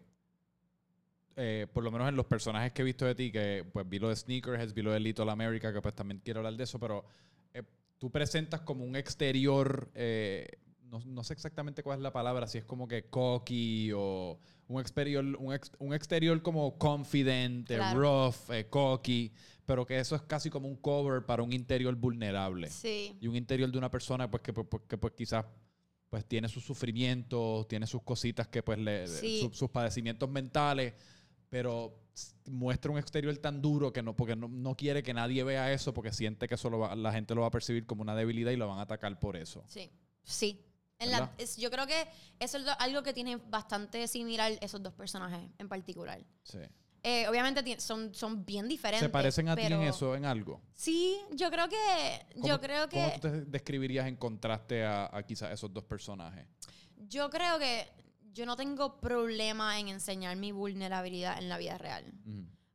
eh, 1.38 1.66
por 1.74 1.84
lo 1.84 1.92
menos 1.92 2.10
en 2.10 2.16
los 2.16 2.26
personajes 2.26 2.74
que 2.74 2.82
he 2.82 2.86
visto 2.86 3.06
de 3.06 3.16
ti, 3.16 3.32
que 3.32 3.66
pues 3.72 3.88
vi 3.88 3.98
lo 4.00 4.10
de 4.10 4.16
Sneakerheads, 4.16 4.74
vi 4.74 4.82
lo 4.82 4.92
de 4.92 5.00
Little 5.00 5.32
America, 5.32 5.72
que 5.74 5.82
pues 5.82 5.96
también 5.96 6.22
quiero 6.24 6.42
hablar 6.42 6.56
de 6.56 6.64
eso, 6.66 6.80
pero 6.80 7.06
eh, 7.54 7.64
tú 7.98 8.12
presentas 8.12 8.62
como 8.62 8.84
un 8.84 8.96
exterior, 8.96 9.90
eh, 9.96 10.48
no, 10.92 11.00
no 11.06 11.24
sé 11.24 11.34
exactamente 11.34 11.82
cuál 11.84 12.00
es 12.00 12.04
la 12.04 12.12
palabra, 12.12 12.46
si 12.48 12.58
es 12.58 12.66
como 12.66 12.88
que 12.88 13.06
cocky 13.10 13.92
o 13.96 14.38
un 14.68 14.80
exterior, 14.82 15.24
un, 15.40 15.54
ex- 15.54 15.72
un 15.80 15.94
exterior 15.94 16.42
como 16.42 16.78
confident, 16.78 17.68
Claro. 17.68 18.00
rough, 18.00 18.52
eh, 18.52 18.68
cocky, 18.70 19.32
pero 19.66 19.86
que 19.86 20.00
eso 20.00 20.16
es 20.16 20.22
casi 20.24 20.50
como 20.50 20.68
un 20.68 20.76
cover 20.76 21.26
para 21.26 21.44
un 21.44 21.54
interior 21.54 21.96
vulnerable 21.96 22.70
Sí. 22.70 23.18
y 23.22 23.28
un 23.28 23.36
interior 23.36 23.72
de 23.72 23.78
una 23.78 23.90
persona 23.90 24.30
pues 24.30 24.44
que, 24.44 24.52
pues, 24.54 24.68
pues, 24.70 24.84
que, 24.88 24.98
pues, 24.98 25.14
quizás 25.16 25.46
pues 26.10 26.26
tiene 26.26 26.50
sus 26.50 26.66
sufrimientos, 26.66 27.68
tiene 27.70 27.88
sus 27.88 28.02
cositas 28.04 28.46
que 28.50 28.62
pues 28.62 28.78
le, 28.78 29.08
Sí. 29.08 29.40
su- 29.42 29.54
sus 29.54 29.70
padecimientos 29.70 30.30
mentales, 30.30 30.94
pero 31.50 31.98
muestra 32.48 32.92
un 32.92 32.98
exterior 32.98 33.36
tan 33.38 33.62
duro 33.62 33.94
que 33.94 34.04
no 34.04 34.14
porque 34.14 34.36
no, 34.36 34.50
no 34.50 34.76
quiere 34.76 35.02
que 35.04 35.14
nadie 35.14 35.42
vea 35.46 35.72
eso 35.72 35.94
porque 35.94 36.12
siente 36.12 36.50
que 36.50 36.56
eso 36.56 36.70
lo 36.70 36.80
va- 36.80 36.96
la 36.98 37.14
gente 37.14 37.34
lo 37.34 37.42
va 37.42 37.48
a 37.48 37.52
percibir 37.52 37.86
como 37.86 38.02
una 38.02 38.14
debilidad 38.14 38.52
y 38.52 38.58
lo 38.58 38.68
van 38.68 38.80
a 38.80 38.82
atacar 38.82 39.18
por 39.20 39.38
eso. 39.38 39.64
Sí. 39.68 39.90
Sí. 40.24 40.60
En 41.02 41.12
la- 41.12 41.20
¿Verdad? 41.22 41.36
es- 41.38 41.58
yo 41.58 41.70
creo 41.72 41.86
que 41.88 42.08
eso 42.40 42.58
es 42.58 42.66
algo 42.80 43.04
que 43.04 43.14
tiene 43.14 43.36
bastante 43.38 44.08
similar 44.08 44.54
esos 44.62 44.82
dos 44.82 44.94
personajes 44.94 45.50
en 45.58 45.68
particular. 45.68 46.24
Sí. 46.44 46.60
Eh, 47.04 47.28
obviamente 47.28 47.80
son, 47.80 48.14
son 48.14 48.46
bien 48.46 48.68
diferentes. 48.68 49.06
¿Se 49.08 49.10
parecen 49.10 49.50
a 49.50 49.56
ti 49.56 49.64
en 49.64 49.82
eso, 49.82 50.16
en 50.16 50.24
algo? 50.26 50.62
Sí, 50.76 51.18
yo 51.32 51.50
creo 51.50 51.68
que. 51.68 52.26
¿Cómo- 52.36 52.48
Yo 52.48 52.62
creo 52.62 52.88
¿Cómo 52.90 53.12
que. 53.12 53.20
tú 53.20 53.22
te 53.22 53.42
describirías 53.46 54.08
en 54.08 54.16
contraste 54.18 54.84
a, 54.86 55.10
a 55.12 55.24
quizás 55.24 55.52
esos 55.52 55.74
dos 55.74 55.84
personajes? 55.84 56.46
Yo 57.08 57.30
creo 57.32 57.58
que 57.58 57.88
yo 58.34 58.46
no 58.46 58.56
tengo 58.56 59.02
problema 59.02 59.80
en 59.80 59.88
enseñar 59.90 60.36
mi 60.38 60.52
vulnerabilidad 60.52 61.40
en 61.40 61.50
la 61.50 61.58
vida 61.58 61.78
real. 61.80 62.06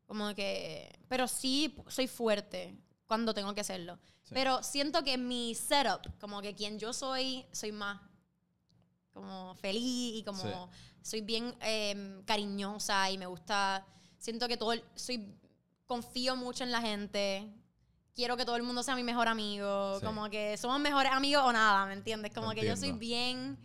Como 0.07 0.35
que. 0.35 0.91
Pero 1.09 1.29
sí 1.29 1.77
soy 1.87 2.09
fuerte 2.09 2.77
cuando 3.07 3.33
tengo 3.33 3.55
que 3.55 3.62
serlo. 3.62 3.99
Sí. 4.25 4.35
Pero 4.35 4.61
siento 4.65 5.05
que 5.05 5.17
mi 5.17 5.55
setup, 5.55 6.19
como 6.19 6.43
que 6.43 6.53
quien 6.57 6.81
yo 6.81 6.93
soy, 6.93 7.47
soy 7.53 7.71
más 7.71 8.01
como 9.16 9.55
feliz 9.57 10.18
y 10.18 10.22
como 10.24 10.42
Sí. 10.42 10.48
soy 11.02 11.20
bien 11.22 11.55
eh, 11.62 12.20
cariñosa 12.26 13.11
y 13.11 13.18
me 13.18 13.26
gusta. 13.26 13.85
Siento 14.18 14.46
que 14.46 14.57
todo. 14.57 14.72
el- 14.72 14.85
soy. 14.94 15.35
Confío 15.87 16.35
mucho 16.37 16.64
en 16.64 16.72
la 16.72 16.81
gente. 16.81 17.46
Quiero 18.14 18.37
que 18.37 18.44
todo 18.44 18.57
el 18.57 18.62
mundo 18.62 18.83
sea 18.83 18.96
mi 18.96 19.02
mejor 19.05 19.29
amigo. 19.29 19.98
Sí. 20.00 20.05
Como 20.07 20.29
que 20.31 20.57
somos 20.57 20.81
mejores 20.81 21.12
amigos 21.12 21.42
o 21.44 21.52
nada, 21.52 21.87
¿me 21.87 21.92
entiendes? 21.92 22.33
Como 22.35 22.50
Te 22.50 22.61
que 22.61 22.66
yo 22.66 22.76
soy 22.76 22.88
entiendo. 22.90 22.98
bien. 23.57 23.59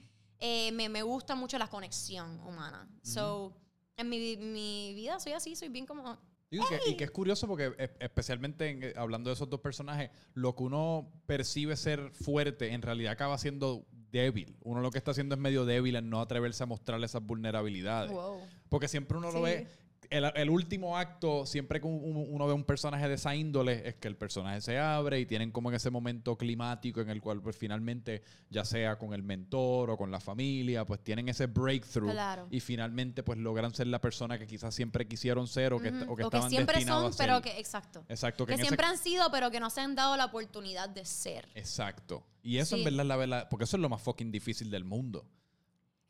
eh, 0.44 0.72
me, 0.72 0.90
me 0.90 1.04
gusta 1.04 1.36
mucho 1.36 1.58
la 1.60 1.68
conexión 1.68 2.40
humana. 2.42 2.88
So, 3.04 3.56
en 3.96 4.10
mi, 4.10 4.38
mi 4.38 4.92
vida 4.96 5.20
soy 5.20 5.34
así, 5.34 5.56
soy 5.56 5.70
bien 5.70 5.86
como. 5.86 6.18
Digo 6.50 6.66
que- 6.68 6.90
y 6.90 6.98
que 6.98 7.04
es 7.04 7.12
curioso 7.12 7.48
porque 7.48 7.72
e- 7.78 7.92
especialmente 8.00 8.70
en- 8.70 8.84
eh, 8.84 8.94
hablando 8.98 9.30
de 9.30 9.36
esos 9.36 9.48
dos 9.50 9.60
personajes, 9.62 10.10
lo 10.34 10.56
que 10.56 10.64
uno 10.64 11.12
percibe 11.28 11.78
ser 11.78 12.10
fuerte 12.12 12.74
en 12.74 12.82
realidad 12.82 13.14
acaba 13.14 13.38
siendo 13.38 13.86
débil. 14.12 14.56
Uno 14.62 14.82
lo 14.82 14.92
que 14.92 14.98
está 14.98 15.12
haciendo 15.12 15.36
es 15.36 15.42
medio 15.42 15.66
débil 15.66 15.96
en 15.96 16.10
no 16.10 16.22
atreverse 16.22 16.64
a 16.64 16.66
mostrarle 16.66 17.06
esas 17.06 17.24
vulnerabilidades. 17.24 18.12
Wow. 18.12 18.42
Porque 18.70 18.88
siempre 18.88 19.18
uno 19.18 19.32
lo 19.32 19.42
ve, 19.42 19.68
el, 20.12 20.26
el 20.36 20.50
último 20.50 20.98
acto, 20.98 21.46
siempre 21.46 21.80
que 21.82 21.88
un- 21.88 22.28
uno, 22.30 22.46
ve 22.46 22.54
un 22.54 22.64
personaje 22.66 23.08
de 23.08 23.16
esa 23.16 23.34
índole, 23.36 23.88
es 23.88 23.96
que 23.96 24.08
el 24.08 24.16
personaje 24.18 24.62
se 24.62 24.78
abre 24.78 25.20
y 25.20 25.26
tienen 25.26 25.52
como 25.52 25.70
en 25.70 25.76
ese 25.78 25.90
momento 25.90 26.38
climático 26.38 27.02
en 27.02 27.10
el 27.10 27.22
cual 27.22 27.42
pues 27.42 27.56
finalmente, 27.58 28.22
ya 28.50 28.66
sea 28.66 28.98
con 29.00 29.14
el 29.14 29.24
mentor 29.24 29.90
o 29.90 29.98
con 29.98 30.12
la 30.12 30.20
familia, 30.20 30.86
pues 30.86 31.00
tienen 31.04 31.30
ese 31.30 31.48
breakthrough 31.48 32.12
Claro. 32.12 32.48
y 32.52 32.60
finalmente 32.60 33.24
pues 33.24 33.40
logran 33.40 33.74
ser 33.74 33.88
la 33.88 34.00
persona 34.02 34.38
que 34.38 34.46
quizás 34.46 34.76
siempre 34.76 35.08
quisieron 35.08 35.48
ser 35.48 35.74
o 35.74 35.80
que, 35.80 35.88
o 35.90 35.92
que 35.92 36.06
o 36.10 36.16
que 36.16 36.24
estaban 36.24 36.50
siempre 36.50 36.76
destinados 36.76 37.04
son, 37.04 37.10
a 37.14 37.14
ser. 37.16 37.26
pero 37.28 37.42
que. 37.42 37.60
Exacto. 37.60 38.04
Exacto, 38.10 38.46
que, 38.46 38.50
Que 38.50 38.54
en 38.56 38.60
ese- 38.60 38.68
siempre 38.68 38.86
han 38.86 38.98
sido, 38.98 39.32
pero 39.32 39.50
que 39.50 39.60
no 39.60 39.70
se 39.70 39.82
han 39.82 39.96
dado 39.96 40.18
la 40.18 40.26
oportunidad 40.26 40.90
de 40.90 41.06
ser. 41.06 41.48
Exacto. 41.56 42.24
Y 42.44 42.58
eso 42.58 42.76
Sí. 42.76 42.82
en 42.82 42.86
verdad 42.86 43.02
es 43.02 43.08
la 43.08 43.16
verdad, 43.16 43.48
porque 43.50 43.64
eso 43.64 43.78
es 43.78 43.82
lo 43.82 43.88
más 43.90 44.02
fucking 44.02 44.32
difícil 44.32 44.70
del 44.70 44.84
mundo. 44.84 45.26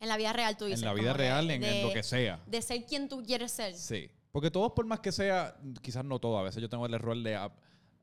En 0.02 0.08
la 0.08 0.16
vida 0.16 0.32
real, 0.32 0.56
tú 0.56 0.64
dices. 0.66 0.80
en 0.82 0.86
la 0.88 0.94
vida 0.94 1.12
que 1.12 1.18
real, 1.18 1.50
en, 1.50 1.62
en 1.64 1.70
de- 1.72 1.82
lo 1.84 1.92
que 1.92 2.02
sea. 2.02 2.40
De 2.46 2.60
ser 2.60 2.84
quien 2.84 3.08
tú 3.08 3.22
quieres 3.22 3.52
ser. 3.52 3.74
Sí. 3.74 4.10
Porque 4.32 4.50
todos, 4.50 4.72
por 4.72 4.84
más 4.84 5.00
que 5.00 5.12
sea, 5.12 5.56
quizás 5.80 6.04
no 6.04 6.18
todo, 6.18 6.36
a 6.38 6.42
veces 6.42 6.60
yo 6.60 6.68
tengo 6.68 6.84
el 6.86 6.94
error 6.94 7.16
de 7.22 7.38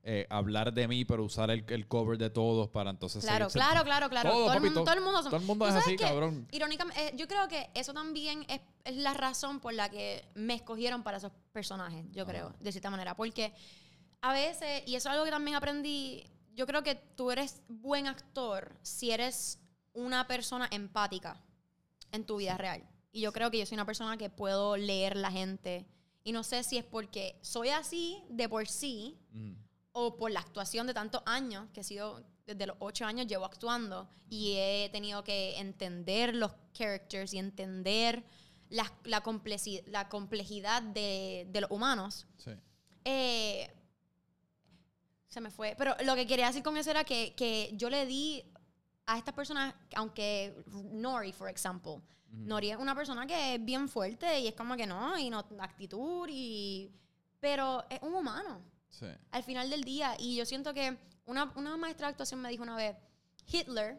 eh, 0.03 0.25
hablar 0.29 0.73
de 0.73 0.87
mí, 0.87 1.03
pero 1.03 1.23
usar 1.25 1.51
el, 1.51 1.65
el 1.67 1.87
cover 1.87 2.17
de 2.17 2.29
todos 2.29 2.69
para 2.69 2.89
entonces... 2.91 3.23
Claro, 3.23 3.49
seguir- 3.49 3.65
claro, 3.67 3.83
claro, 3.83 4.09
claro. 4.09 4.29
Todo, 4.31 4.39
Todo, 4.45 4.53
el 4.53 4.57
papi, 4.59 4.65
mundo, 4.67 4.83
todo- 4.85 4.93
el 4.95 5.01
mundo 5.01 5.21
son- 5.21 5.31
todo 5.31 5.39
el 5.41 5.45
mundo 5.45 5.65
¿Tú 5.65 5.71
es 5.71 5.77
así, 5.77 5.91
qué? 5.97 6.03
cabrón. 6.03 6.47
Irónicamente, 6.51 7.07
eh, 7.07 7.13
yo 7.17 7.27
creo 7.27 7.47
que 7.49 7.69
eso 7.73 7.93
también 7.93 8.45
es, 8.47 8.61
es 8.85 8.95
la 8.95 9.13
razón 9.13 9.59
por 9.59 9.73
la 9.73 9.89
que 9.89 10.23
me 10.35 10.53
escogieron 10.53 11.03
para 11.03 11.17
esos 11.17 11.31
personajes, 11.51 12.05
yo 12.11 12.25
creo, 12.25 12.53
de 12.61 12.71
cierta 12.71 12.89
manera. 12.89 13.15
Porque 13.15 13.53
a 14.21 14.31
veces, 14.31 14.83
y 14.85 14.95
eso 14.95 15.09
es 15.09 15.13
algo 15.13 15.25
que 15.25 15.31
también 15.31 15.57
aprendí, 15.57 16.23
yo 16.53 16.65
creo 16.65 16.81
que 16.83 16.95
tú 16.95 17.31
eres 17.31 17.61
buen 17.67 18.07
actor 18.07 18.77
si 18.83 19.11
eres 19.11 19.59
una 19.93 20.27
persona 20.27 20.67
empática 20.71 21.41
en 22.11 22.25
tu 22.25 22.37
vida 22.37 22.57
real. 22.57 22.83
Y 23.11 23.21
yo 23.21 23.33
creo 23.33 23.49
que 23.51 23.57
yo 23.59 23.65
soy 23.65 23.75
una 23.75 23.85
persona 23.85 24.17
que 24.17 24.29
puedo 24.29 24.77
leer 24.77 25.15
la 25.15 25.31
gente. 25.31 25.85
Y 26.23 26.31
no 26.31 26.43
sé 26.43 26.63
si 26.63 26.77
es 26.77 26.83
porque 26.83 27.39
soy 27.41 27.69
así 27.69 28.21
de 28.29 28.47
por 28.47 28.67
sí 28.67 29.17
o 29.91 30.15
por 30.15 30.31
la 30.31 30.41
actuación 30.41 30.85
de 30.85 30.93
tantos 30.93 31.23
años, 31.25 31.67
que 31.73 31.81
he 31.81 31.83
sido 31.83 32.23
desde 32.45 32.67
los 32.67 32.77
ocho 32.79 33.05
años 33.05 33.27
llevo 33.27 33.45
actuando 33.45 34.09
y 34.29 34.53
he 34.57 34.89
tenido 34.91 35.23
que 35.23 35.57
entender 35.59 36.35
los 36.35 36.51
characters 36.73 37.33
y 37.33 37.37
entender 37.39 38.23
la, 38.69 38.91
la, 39.03 39.23
complexi- 39.23 39.83
la 39.87 40.09
complejidad 40.09 40.81
de, 40.81 41.47
de 41.49 41.61
los 41.61 41.71
humanos. 41.71 42.27
Sí. 42.37 42.51
Eh, 43.05 43.71
se 45.27 45.41
me 45.41 45.49
fue. 45.51 45.75
Pero 45.77 45.95
lo 46.03 46.15
que 46.15 46.27
quería 46.27 46.47
decir 46.47 46.63
con 46.63 46.77
eso 46.77 46.91
era 46.91 47.03
que, 47.03 47.33
que 47.35 47.71
yo 47.73 47.89
le 47.89 48.05
di 48.05 48.43
a 49.11 49.17
estas 49.17 49.33
personas, 49.33 49.73
aunque 49.95 50.55
Nori, 50.67 51.33
por 51.33 51.49
ejemplo, 51.49 52.01
Nori 52.31 52.69
es 52.71 52.77
una 52.77 52.93
persona 52.93 53.25
que 53.25 53.55
es 53.55 53.65
bien 53.65 53.89
fuerte 53.89 54.39
y 54.39 54.47
es 54.47 54.53
como 54.53 54.75
que 54.75 54.85
no, 54.85 55.17
y 55.17 55.29
no 55.31 55.39
actitud, 55.59 56.27
y 56.31 56.91
pero 57.39 57.83
es 57.89 57.99
un 58.03 58.13
humano 58.13 58.61
Sí. 58.89 59.05
al 59.31 59.43
final 59.43 59.69
del 59.69 59.83
día. 59.83 60.15
Y 60.19 60.35
yo 60.35 60.45
siento 60.45 60.73
que 60.73 60.97
una, 61.25 61.51
una 61.55 61.75
maestra 61.77 62.07
de 62.07 62.11
actuación 62.11 62.39
me 62.41 62.49
dijo 62.49 62.61
una 62.63 62.75
vez, 62.75 62.95
Hitler, 63.51 63.97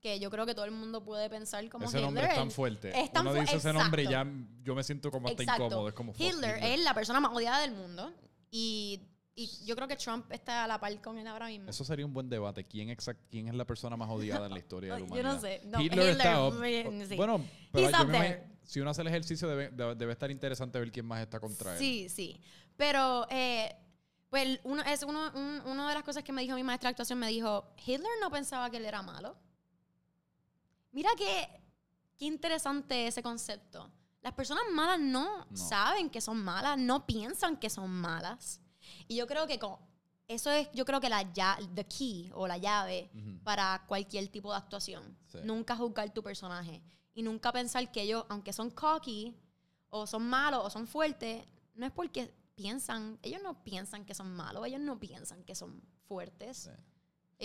que 0.00 0.18
yo 0.20 0.30
creo 0.30 0.44
que 0.44 0.54
todo 0.54 0.66
el 0.66 0.72
mundo 0.72 1.02
puede 1.02 1.30
pensar 1.30 1.66
como 1.70 1.86
Ese 1.86 1.96
Hitler. 1.98 2.04
nombre 2.04 2.24
es 2.26 2.34
tan 2.34 2.50
fuerte. 2.50 3.00
es 3.00 3.10
tan 3.12 3.26
Uno 3.26 3.40
dice 3.40 3.56
ese 3.56 3.72
nombre 3.72 4.02
y 4.02 4.08
ya 4.08 4.26
yo 4.62 4.74
me 4.74 4.82
siento 4.82 5.10
como 5.10 5.28
hasta 5.28 5.42
Exacto. 5.42 5.64
incómodo. 5.66 5.88
Es 5.88 5.94
como 5.94 6.12
fuck, 6.12 6.20
Hitler, 6.20 6.62
es 6.62 6.80
la 6.80 6.92
persona 6.92 7.20
más 7.20 7.32
odiada 7.32 7.60
del 7.60 7.72
mundo. 7.72 8.12
Y, 8.50 9.00
y 9.36 9.64
yo 9.64 9.74
creo 9.74 9.88
que 9.88 9.96
Trump 9.96 10.30
está 10.30 10.64
a 10.64 10.66
la 10.68 10.78
par 10.78 11.00
con 11.02 11.18
él 11.18 11.26
ahora 11.26 11.46
mismo. 11.48 11.68
Eso 11.68 11.84
sería 11.84 12.06
un 12.06 12.12
buen 12.14 12.28
debate. 12.28 12.64
¿Quién, 12.64 12.88
exact, 12.90 13.20
¿Quién 13.30 13.48
es 13.48 13.54
la 13.54 13.64
persona 13.64 13.96
más 13.96 14.08
odiada 14.10 14.46
en 14.46 14.52
la 14.52 14.58
historia 14.58 14.94
de 14.94 15.00
la 15.00 15.06
Yo 15.06 15.12
humanidad? 15.12 15.34
no 15.34 15.40
sé. 15.40 15.60
No, 15.64 15.80
Hitler, 15.80 16.08
está 16.10 16.46
up. 16.46 16.54
Hitler, 16.54 17.06
sí. 17.08 17.16
Bueno, 17.16 17.44
pero 17.72 17.90
yo 17.90 18.06
me 18.06 18.54
si 18.62 18.80
uno 18.80 18.90
hace 18.90 19.02
el 19.02 19.08
ejercicio 19.08 19.46
debe, 19.48 19.70
debe, 19.94 20.12
estar 20.12 20.30
interesante 20.30 20.78
ver 20.78 20.90
quién 20.90 21.04
más 21.04 21.20
está 21.20 21.38
contra 21.40 21.72
él. 21.74 21.78
Sí, 21.78 22.08
sí. 22.08 22.40
Pero, 22.76 23.26
eh, 23.30 23.74
pues, 24.30 24.58
uno, 24.64 24.82
es 24.82 25.02
uno, 25.02 25.30
un- 25.34 25.60
una 25.66 25.88
de 25.88 25.94
las 25.94 26.02
cosas 26.02 26.22
que 26.24 26.32
me 26.32 26.40
dijo 26.42 26.54
mi 26.54 26.62
maestra 26.62 26.88
de 26.88 26.92
actuación, 26.92 27.18
me 27.18 27.28
dijo, 27.28 27.74
Hitler 27.84 28.08
no 28.22 28.30
pensaba 28.30 28.70
que 28.70 28.78
él 28.78 28.86
era 28.86 29.02
malo. 29.02 29.36
Mira 30.92 31.10
qué, 31.16 31.48
qué 32.18 32.24
interesante 32.24 33.06
ese 33.06 33.22
concepto. 33.22 33.90
Las 34.22 34.32
personas 34.32 34.64
malas 34.72 34.98
no, 35.00 35.44
No. 35.50 35.56
saben 35.56 36.08
que 36.08 36.20
son 36.20 36.38
malas, 36.42 36.78
no 36.78 37.04
piensan 37.04 37.56
que 37.58 37.68
son 37.68 37.90
malas. 37.90 38.60
Y 39.08 39.16
yo 39.16 39.26
creo 39.26 39.46
que 39.46 39.58
con, 39.58 39.76
eso 40.26 40.50
es, 40.50 40.68
yo 40.72 40.84
creo 40.84 41.00
que 41.00 41.08
la 41.08 41.32
ya, 41.32 41.58
the 41.74 41.84
key 41.84 42.30
o 42.34 42.46
la 42.46 42.58
llave 42.58 43.10
para 43.42 43.84
cualquier 43.86 44.28
tipo 44.28 44.50
de 44.50 44.58
actuación. 44.58 45.16
Sí. 45.26 45.38
Nunca 45.44 45.76
juzgar 45.76 46.12
tu 46.12 46.22
personaje. 46.22 46.82
Y 47.14 47.22
nunca 47.22 47.52
pensar 47.52 47.90
que 47.92 48.02
ellos, 48.02 48.24
aunque 48.28 48.52
son 48.52 48.70
cocky, 48.70 49.36
o 49.90 50.06
son 50.06 50.28
malos, 50.28 50.64
o 50.64 50.70
son 50.70 50.86
fuertes, 50.86 51.44
no 51.74 51.86
es 51.86 51.92
porque 51.92 52.34
piensan, 52.56 53.18
ellos 53.22 53.42
no 53.42 53.62
piensan 53.62 54.04
que 54.04 54.14
son 54.14 54.34
malos, 54.34 54.66
ellos 54.66 54.80
no 54.80 54.98
piensan 54.98 55.44
que 55.44 55.54
son 55.54 55.82
fuertes. 56.08 56.56
Sí. 56.64 56.70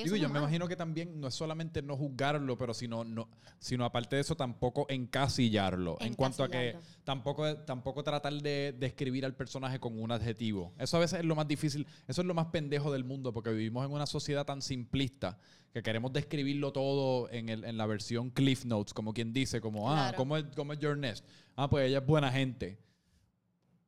Digo, 0.04 0.16
yo 0.16 0.30
me 0.30 0.40
imagino 0.40 0.68
que 0.68 0.76
también 0.76 1.20
no 1.20 1.28
es 1.28 1.36
solamente 1.36 1.82
no 1.82 1.96
juzgarlo, 1.98 2.58
pero 2.58 2.74
sino, 2.74 3.04
no, 3.04 3.28
sino 3.60 3.86
aparte 3.86 4.16
de 4.16 4.22
eso 4.22 4.36
tampoco 4.36 4.86
encasillarlo. 4.90 5.98
En 6.00 6.14
cuanto 6.14 6.44
a 6.44 6.50
que 6.50 6.76
tampoco, 7.04 7.56
tampoco 7.58 8.04
tratar 8.04 8.34
de 8.34 8.76
describir 8.78 9.26
al 9.26 9.36
personaje 9.36 9.80
con 9.80 10.00
un 10.02 10.12
adjetivo. 10.12 10.74
Eso 10.78 10.98
a 10.98 11.00
veces 11.02 11.20
es 11.20 11.26
lo 11.26 11.36
más 11.36 11.48
difícil, 11.48 11.86
eso 12.08 12.22
es 12.22 12.28
lo 12.28 12.34
más 12.34 12.48
pendejo 12.48 12.92
del 12.92 13.04
mundo, 13.04 13.34
porque 13.34 13.52
vivimos 13.52 13.86
en 13.86 13.92
una 13.92 14.06
sociedad 14.06 14.46
tan 14.46 14.62
simplista 14.62 15.38
que 15.74 15.84
queremos 15.84 16.12
describirlo 16.14 16.72
todo 16.74 17.30
en, 17.32 17.50
el- 17.50 17.64
en 17.64 17.78
la 17.78 17.86
versión 17.86 18.30
Cliff 18.32 18.66
Notes, 18.66 18.94
como 18.94 19.14
quien 19.14 19.34
dice, 19.34 19.62
como, 19.62 19.92
ah, 19.92 19.96
Claro. 19.96 20.18
¿cómo 20.18 20.38
es, 20.38 20.46
¿cómo 20.56 20.74
es 20.74 20.80
Your 20.80 20.98
Nest? 20.98 21.26
Ah, 21.56 21.70
pues 21.70 21.88
ella 21.88 22.00
es 22.00 22.06
buena 22.06 22.32
gente. 22.32 22.80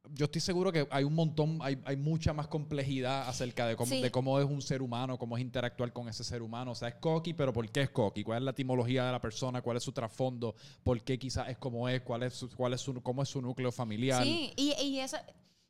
Yo 0.09 0.25
estoy 0.25 0.41
seguro 0.41 0.71
que 0.71 0.87
hay 0.89 1.03
un 1.03 1.13
montón, 1.13 1.59
hay, 1.61 1.79
hay 1.85 1.95
mucha 1.95 2.33
más 2.33 2.47
complejidad 2.47 3.29
acerca 3.29 3.67
de 3.67 3.75
cómo, 3.75 3.89
Sí. 3.89 4.01
de 4.01 4.09
cómo 4.11 4.39
es 4.39 4.45
un 4.45 4.61
ser 4.61 4.81
humano, 4.81 5.17
cómo 5.17 5.37
es 5.37 5.41
interactuar 5.43 5.93
con 5.93 6.09
ese 6.09 6.23
ser 6.23 6.41
humano. 6.41 6.71
O 6.71 6.75
sea, 6.75 6.87
es 6.89 6.95
cocky, 6.95 7.33
pero 7.33 7.53
¿por 7.53 7.69
qué 7.69 7.81
es 7.83 7.91
cocky? 7.91 8.23
¿Cuál 8.23 8.39
es 8.39 8.43
la 8.43 8.51
etimología 8.51 9.05
de 9.05 9.11
la 9.11 9.21
persona? 9.21 9.61
¿Cuál 9.61 9.77
es 9.77 9.83
su 9.83 9.91
trasfondo? 9.91 10.55
¿Por 10.83 11.01
qué 11.03 11.19
quizás 11.19 11.49
es 11.49 11.57
como 11.57 11.87
es? 11.87 12.01
¿Cuál 12.01 12.23
es 12.23 12.33
su, 12.33 12.49
cuál 12.49 12.73
es 12.73 12.81
su, 12.81 12.99
¿Cómo 13.01 13.21
es 13.21 13.29
su 13.29 13.41
núcleo 13.41 13.71
familiar? 13.71 14.23
Sí, 14.23 14.51
y, 14.57 14.73
y 14.81 14.99
eso, 14.99 15.17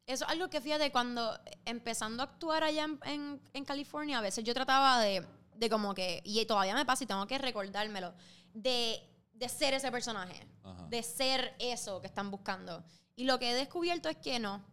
eso 0.07 0.25
es 0.25 0.31
algo 0.31 0.49
que 0.49 0.61
fíjate, 0.61 0.91
cuando 0.91 1.37
empezando 1.65 2.23
a 2.23 2.27
actuar 2.27 2.63
allá 2.63 2.85
en, 2.85 2.99
en- 3.05 3.41
en 3.53 3.65
California, 3.65 4.19
a 4.19 4.21
veces 4.21 4.43
yo 4.45 4.53
trataba 4.53 5.01
de, 5.01 5.25
de 5.55 5.69
como 5.69 5.93
que, 5.93 6.21
y 6.23 6.43
todavía 6.45 6.73
me 6.73 6.85
pasa 6.85 7.03
y 7.03 7.07
tengo 7.07 7.27
que 7.27 7.37
recordármelo, 7.37 8.13
de, 8.53 8.97
de 9.33 9.49
ser 9.49 9.73
ese 9.73 9.91
personaje, 9.91 10.47
Ajá. 10.63 10.87
de 10.87 11.03
ser 11.03 11.53
eso 11.59 11.99
que 11.99 12.07
están 12.07 12.31
buscando. 12.31 12.81
Y 13.21 13.25
lo 13.25 13.37
que 13.37 13.51
he 13.51 13.53
descubierto 13.53 14.09
es 14.09 14.17
que 14.17 14.39
no, 14.39 14.65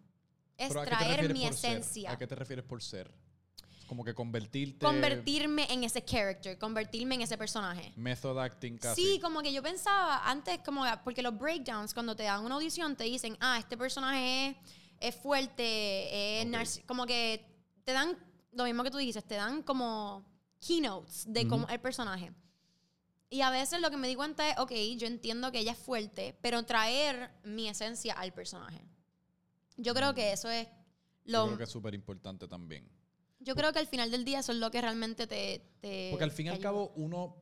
es 0.56 0.68
Pero 0.68 0.80
¿a 0.80 0.84
qué 0.84 0.90
te 0.90 0.96
traer 0.96 1.32
mi 1.34 1.42
por 1.44 1.52
ser? 1.52 1.76
esencia. 1.76 2.10
¿A 2.12 2.16
qué 2.16 2.26
te 2.26 2.34
refieres 2.34 2.64
por 2.64 2.82
ser? 2.82 3.14
Como 3.86 4.02
que 4.02 4.14
convertirte... 4.14 4.86
Convertirme 4.86 5.70
en 5.70 5.84
ese 5.84 6.02
character, 6.02 6.56
convertirme 6.58 7.16
en 7.16 7.20
ese 7.20 7.36
personaje. 7.36 7.92
Method 7.96 8.38
acting 8.38 8.78
casi. 8.78 9.02
Sí, 9.02 9.20
como 9.20 9.42
que 9.42 9.52
yo 9.52 9.62
pensaba 9.62 10.26
antes, 10.26 10.60
como 10.64 10.82
porque 11.04 11.20
los 11.20 11.36
breakdowns, 11.38 11.92
cuando 11.92 12.16
te 12.16 12.22
dan 12.22 12.42
una 12.42 12.54
audición, 12.54 12.96
te 12.96 13.04
dicen, 13.04 13.36
ah, 13.40 13.58
este 13.58 13.76
personaje 13.76 14.48
es, 14.48 14.56
es 14.98 15.14
fuerte, 15.14 16.40
es 16.40 16.46
Ok. 16.46 16.50
narci- 16.52 16.86
como 16.86 17.04
que 17.04 17.44
te 17.84 17.92
dan 17.92 18.16
lo 18.52 18.64
mismo 18.64 18.82
que 18.82 18.90
tú 18.90 18.96
dices, 18.96 19.22
te 19.26 19.34
dan 19.34 19.62
como 19.62 20.24
keynotes 20.66 21.30
de 21.30 21.46
cómo 21.46 21.68
el 21.68 21.80
personaje. 21.80 22.32
Y 23.30 23.42
a 23.42 23.50
veces 23.50 23.80
lo 23.80 23.90
que 23.90 23.96
me 23.96 24.08
di 24.08 24.14
cuenta 24.14 24.48
es, 24.48 24.58
ok, 24.58 24.72
yo 24.96 25.06
entiendo 25.06 25.52
que 25.52 25.58
ella 25.58 25.72
es 25.72 25.78
fuerte, 25.78 26.36
pero 26.40 26.64
traer 26.64 27.30
mi 27.44 27.68
esencia 27.68 28.14
al 28.14 28.32
personaje. 28.32 28.82
Yo 29.76 29.94
creo 29.94 30.14
que 30.14 30.32
eso 30.32 30.48
es 30.48 30.66
Mm. 31.28 31.32
Yo 31.32 31.38
lo... 31.38 31.46
creo 31.46 31.58
que 31.58 31.64
es 31.64 31.70
súper 31.70 31.94
importante 31.94 32.48
también. 32.48 32.88
Yo 33.40 33.54
creo 33.54 33.72
que 33.72 33.78
al 33.78 33.86
final 33.86 34.10
del 34.10 34.24
día 34.24 34.40
eso 34.40 34.52
es 34.52 34.58
lo 34.58 34.70
que 34.70 34.80
realmente 34.80 35.26
te... 35.26 35.62
te 35.80 36.08
Porque 36.10 36.24
al 36.24 36.32
fin 36.32 36.46
y 36.46 36.48
al 36.48 36.58
cabo, 36.58 36.92
uno, 36.96 37.36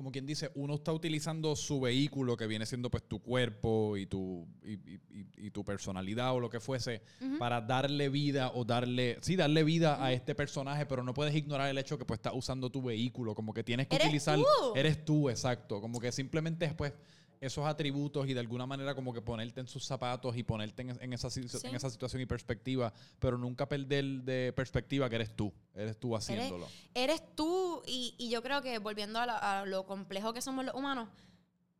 como 0.00 0.12
quien 0.12 0.24
dice, 0.24 0.50
uno 0.54 0.76
está 0.76 0.94
utilizando 0.94 1.54
su 1.54 1.78
vehículo 1.78 2.34
que 2.34 2.46
viene 2.46 2.64
siendo 2.64 2.90
pues 2.90 3.02
tu 3.02 3.18
cuerpo 3.20 3.98
y 3.98 4.06
tu, 4.06 4.48
y, 4.64 4.72
y- 4.72 5.00
y- 5.10 5.46
y 5.46 5.50
tu 5.50 5.62
personalidad 5.62 6.32
o 6.32 6.40
lo 6.40 6.48
que 6.48 6.58
fuese 6.58 7.02
para 7.38 7.60
darle 7.60 8.08
vida 8.08 8.50
o 8.54 8.64
darle, 8.64 9.18
sí, 9.20 9.36
darle 9.36 9.62
vida 9.62 10.02
a 10.02 10.10
este 10.14 10.34
personaje, 10.34 10.86
pero 10.86 11.02
no 11.04 11.12
puedes 11.12 11.34
ignorar 11.34 11.68
el 11.68 11.76
hecho 11.76 11.98
que 11.98 12.06
pues 12.06 12.16
estás 12.16 12.32
usando 12.34 12.70
tu 12.70 12.80
vehículo, 12.80 13.34
como 13.34 13.52
que 13.52 13.62
tienes 13.62 13.88
que 13.88 13.96
Eres 13.96 14.06
utilizar, 14.06 14.38
tú. 14.38 14.44
eres 14.74 15.04
tú, 15.04 15.28
exacto, 15.28 15.82
como 15.82 16.00
que 16.00 16.10
simplemente 16.12 16.64
después 16.64 16.94
esos 17.40 17.64
atributos 17.66 18.28
y 18.28 18.34
de 18.34 18.40
alguna 18.40 18.66
manera 18.66 18.94
como 18.94 19.14
que 19.14 19.22
ponerte 19.22 19.60
en 19.60 19.66
sus 19.66 19.84
zapatos 19.86 20.36
y 20.36 20.42
ponerte 20.42 20.82
en, 20.82 20.90
en 21.02 21.12
esa, 21.14 21.30
Sí. 21.30 21.40
en 21.64 21.74
esa 21.74 21.88
situación 21.88 22.20
y 22.20 22.26
perspectiva, 22.26 22.92
pero 23.18 23.38
nunca 23.38 23.66
perder 23.66 24.04
de 24.22 24.52
perspectiva 24.54 25.08
que 25.08 25.16
eres 25.16 25.34
tú, 25.34 25.50
eres 25.74 25.98
tú 25.98 26.14
haciéndolo. 26.14 26.68
eres 26.92 27.22
tú 27.34 27.82
y, 27.86 28.14
y 28.18 28.28
yo 28.28 28.42
creo 28.42 28.60
que 28.60 28.78
volviendo 28.78 29.18
a, 29.18 29.26
la- 29.26 29.60
a 29.60 29.64
lo 29.66 29.86
complejo 29.86 30.32
que 30.34 30.42
somos 30.42 30.64
los 30.66 30.74
humanos, 30.74 31.08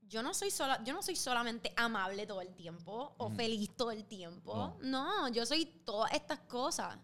yo 0.09 0.23
no 0.23 0.33
soy 0.35 0.51
sola, 0.51 0.83
yo 0.83 0.93
no 0.95 1.03
soy 1.03 1.15
solamente 1.15 1.73
amable 1.77 2.27
todo 2.27 2.41
el 2.41 2.55
tiempo 2.55 3.15
o 3.19 3.31
feliz 3.31 3.71
todo 3.77 3.91
el 3.93 4.05
tiempo. 4.07 4.77
No. 4.83 5.29
yo 5.29 5.45
soy 5.47 5.67
todas 5.67 6.13
estas 6.15 6.41
cosas. 6.41 6.99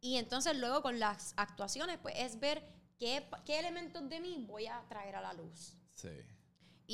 Y 0.00 0.16
entonces 0.16 0.56
luego 0.58 0.82
con 0.82 0.98
las 0.98 1.34
actuaciones, 1.36 1.98
pues 2.02 2.14
es 2.18 2.40
ver 2.40 2.64
qué, 2.98 3.24
qué 3.44 3.60
elementos 3.60 4.08
de 4.08 4.18
mí 4.18 4.44
voy 4.48 4.66
a 4.66 4.82
traer 4.88 5.14
a 5.14 5.20
la 5.20 5.32
luz. 5.34 5.76
Sí. 5.94 6.08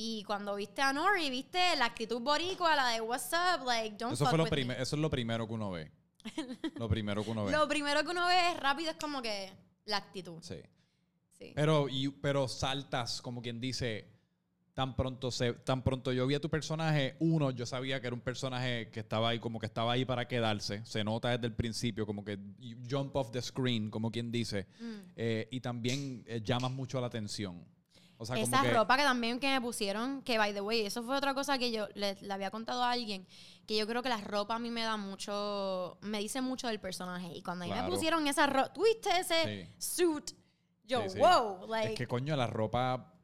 Y 0.00 0.22
cuando 0.22 0.54
viste 0.54 0.80
a 0.80 0.92
Nori, 0.92 1.28
viste 1.28 1.58
la 1.76 1.86
actitud 1.86 2.20
boricua, 2.20 2.76
la 2.76 2.86
de 2.90 3.00
what's 3.00 3.32
up, 3.32 3.66
like 3.66 3.96
don't 3.96 4.12
Eso, 4.12 4.24
fuck 4.24 4.30
fue 4.30 4.38
lo 4.38 4.44
with 4.44 4.64
me. 4.64 4.74
eso 4.74 4.94
es 4.94 5.02
lo 5.02 5.10
primero 5.10 5.48
que 5.48 5.54
uno 5.54 5.72
ve. 5.72 5.90
lo 6.76 6.88
primero 6.88 7.24
que 7.24 7.30
uno 7.30 7.46
ve. 7.46 7.50
Lo 7.50 7.66
primero 7.66 8.04
que 8.04 8.10
uno 8.10 8.28
ve 8.28 8.52
es 8.52 8.60
rápido, 8.60 8.92
es 8.92 8.96
como 8.96 9.20
que 9.20 9.50
la 9.86 9.96
actitud. 9.96 10.38
Sí. 10.40 10.60
Sí. 11.36 11.52
Pero, 11.52 11.88
y- 11.88 12.10
pero 12.10 12.46
saltas, 12.46 13.20
como 13.20 13.42
quien 13.42 13.60
dice, 13.60 14.08
tan 14.72 14.94
pronto, 14.94 15.32
se, 15.32 15.54
tan 15.54 15.82
pronto 15.82 16.12
yo 16.12 16.28
vi 16.28 16.36
a 16.36 16.40
tu 16.40 16.48
personaje, 16.48 17.16
uno, 17.18 17.50
yo 17.50 17.66
sabía 17.66 18.00
que 18.00 18.06
era 18.06 18.14
un 18.14 18.20
personaje 18.20 18.90
que 18.92 19.00
estaba 19.00 19.30
ahí, 19.30 19.40
como 19.40 19.58
que 19.58 19.66
estaba 19.66 19.90
ahí 19.90 20.04
para 20.04 20.28
quedarse. 20.28 20.86
Se 20.86 21.02
nota 21.02 21.30
desde 21.30 21.48
el 21.48 21.54
principio, 21.54 22.06
como 22.06 22.24
que 22.24 22.38
you 22.60 22.78
jump 22.88 23.16
off 23.16 23.32
the 23.32 23.42
screen, 23.42 23.90
como 23.90 24.12
quien 24.12 24.30
dice. 24.30 24.68
Mm. 24.78 24.94
Eh, 25.16 25.48
y 25.50 25.60
también 25.60 26.22
eh, 26.28 26.40
llamas 26.40 26.70
mucho 26.70 27.00
la 27.00 27.08
atención. 27.08 27.66
O 28.20 28.26
sea, 28.26 28.34
como 28.34 28.46
Esa 28.46 28.62
que, 28.62 28.70
ropa 28.72 28.96
que 28.96 29.04
también 29.04 29.38
que 29.38 29.48
me 29.48 29.60
pusieron, 29.60 30.22
que 30.22 30.38
by 30.38 30.52
the 30.52 30.60
way, 30.60 30.80
eso 30.84 31.02
fue 31.04 31.16
otra 31.16 31.34
cosa 31.34 31.56
que 31.56 31.70
yo 31.70 31.86
le, 31.94 32.16
le 32.20 32.34
había 32.34 32.50
contado 32.50 32.82
a 32.82 32.90
alguien, 32.90 33.26
que 33.64 33.76
yo 33.76 33.86
creo 33.86 34.02
que 34.02 34.08
la 34.08 34.20
ropa 34.20 34.56
a 34.56 34.58
mí 34.58 34.70
me 34.70 34.82
da 34.82 34.96
mucho, 34.96 35.98
me 36.00 36.18
dice 36.18 36.40
mucho 36.40 36.66
del 36.66 36.80
personaje. 36.80 37.28
Y 37.32 37.42
cuando 37.42 37.64
a 37.64 37.68
mí 37.68 37.72
me 37.72 37.78
Claro. 37.78 37.92
pusieron 37.94 38.26
esa 38.26 38.46
ropa, 38.48 38.72
¿tuviste 38.72 39.08
ese 39.20 39.72
suit? 39.78 40.32
Yo, 40.84 41.02
Sí, 41.02 41.10
sí. 41.10 41.18
wow, 41.18 41.66
like, 41.68 41.92
Es 41.92 41.98
que 41.98 42.06
coño, 42.08 42.34
la 42.34 42.46
ropa. 42.48 43.14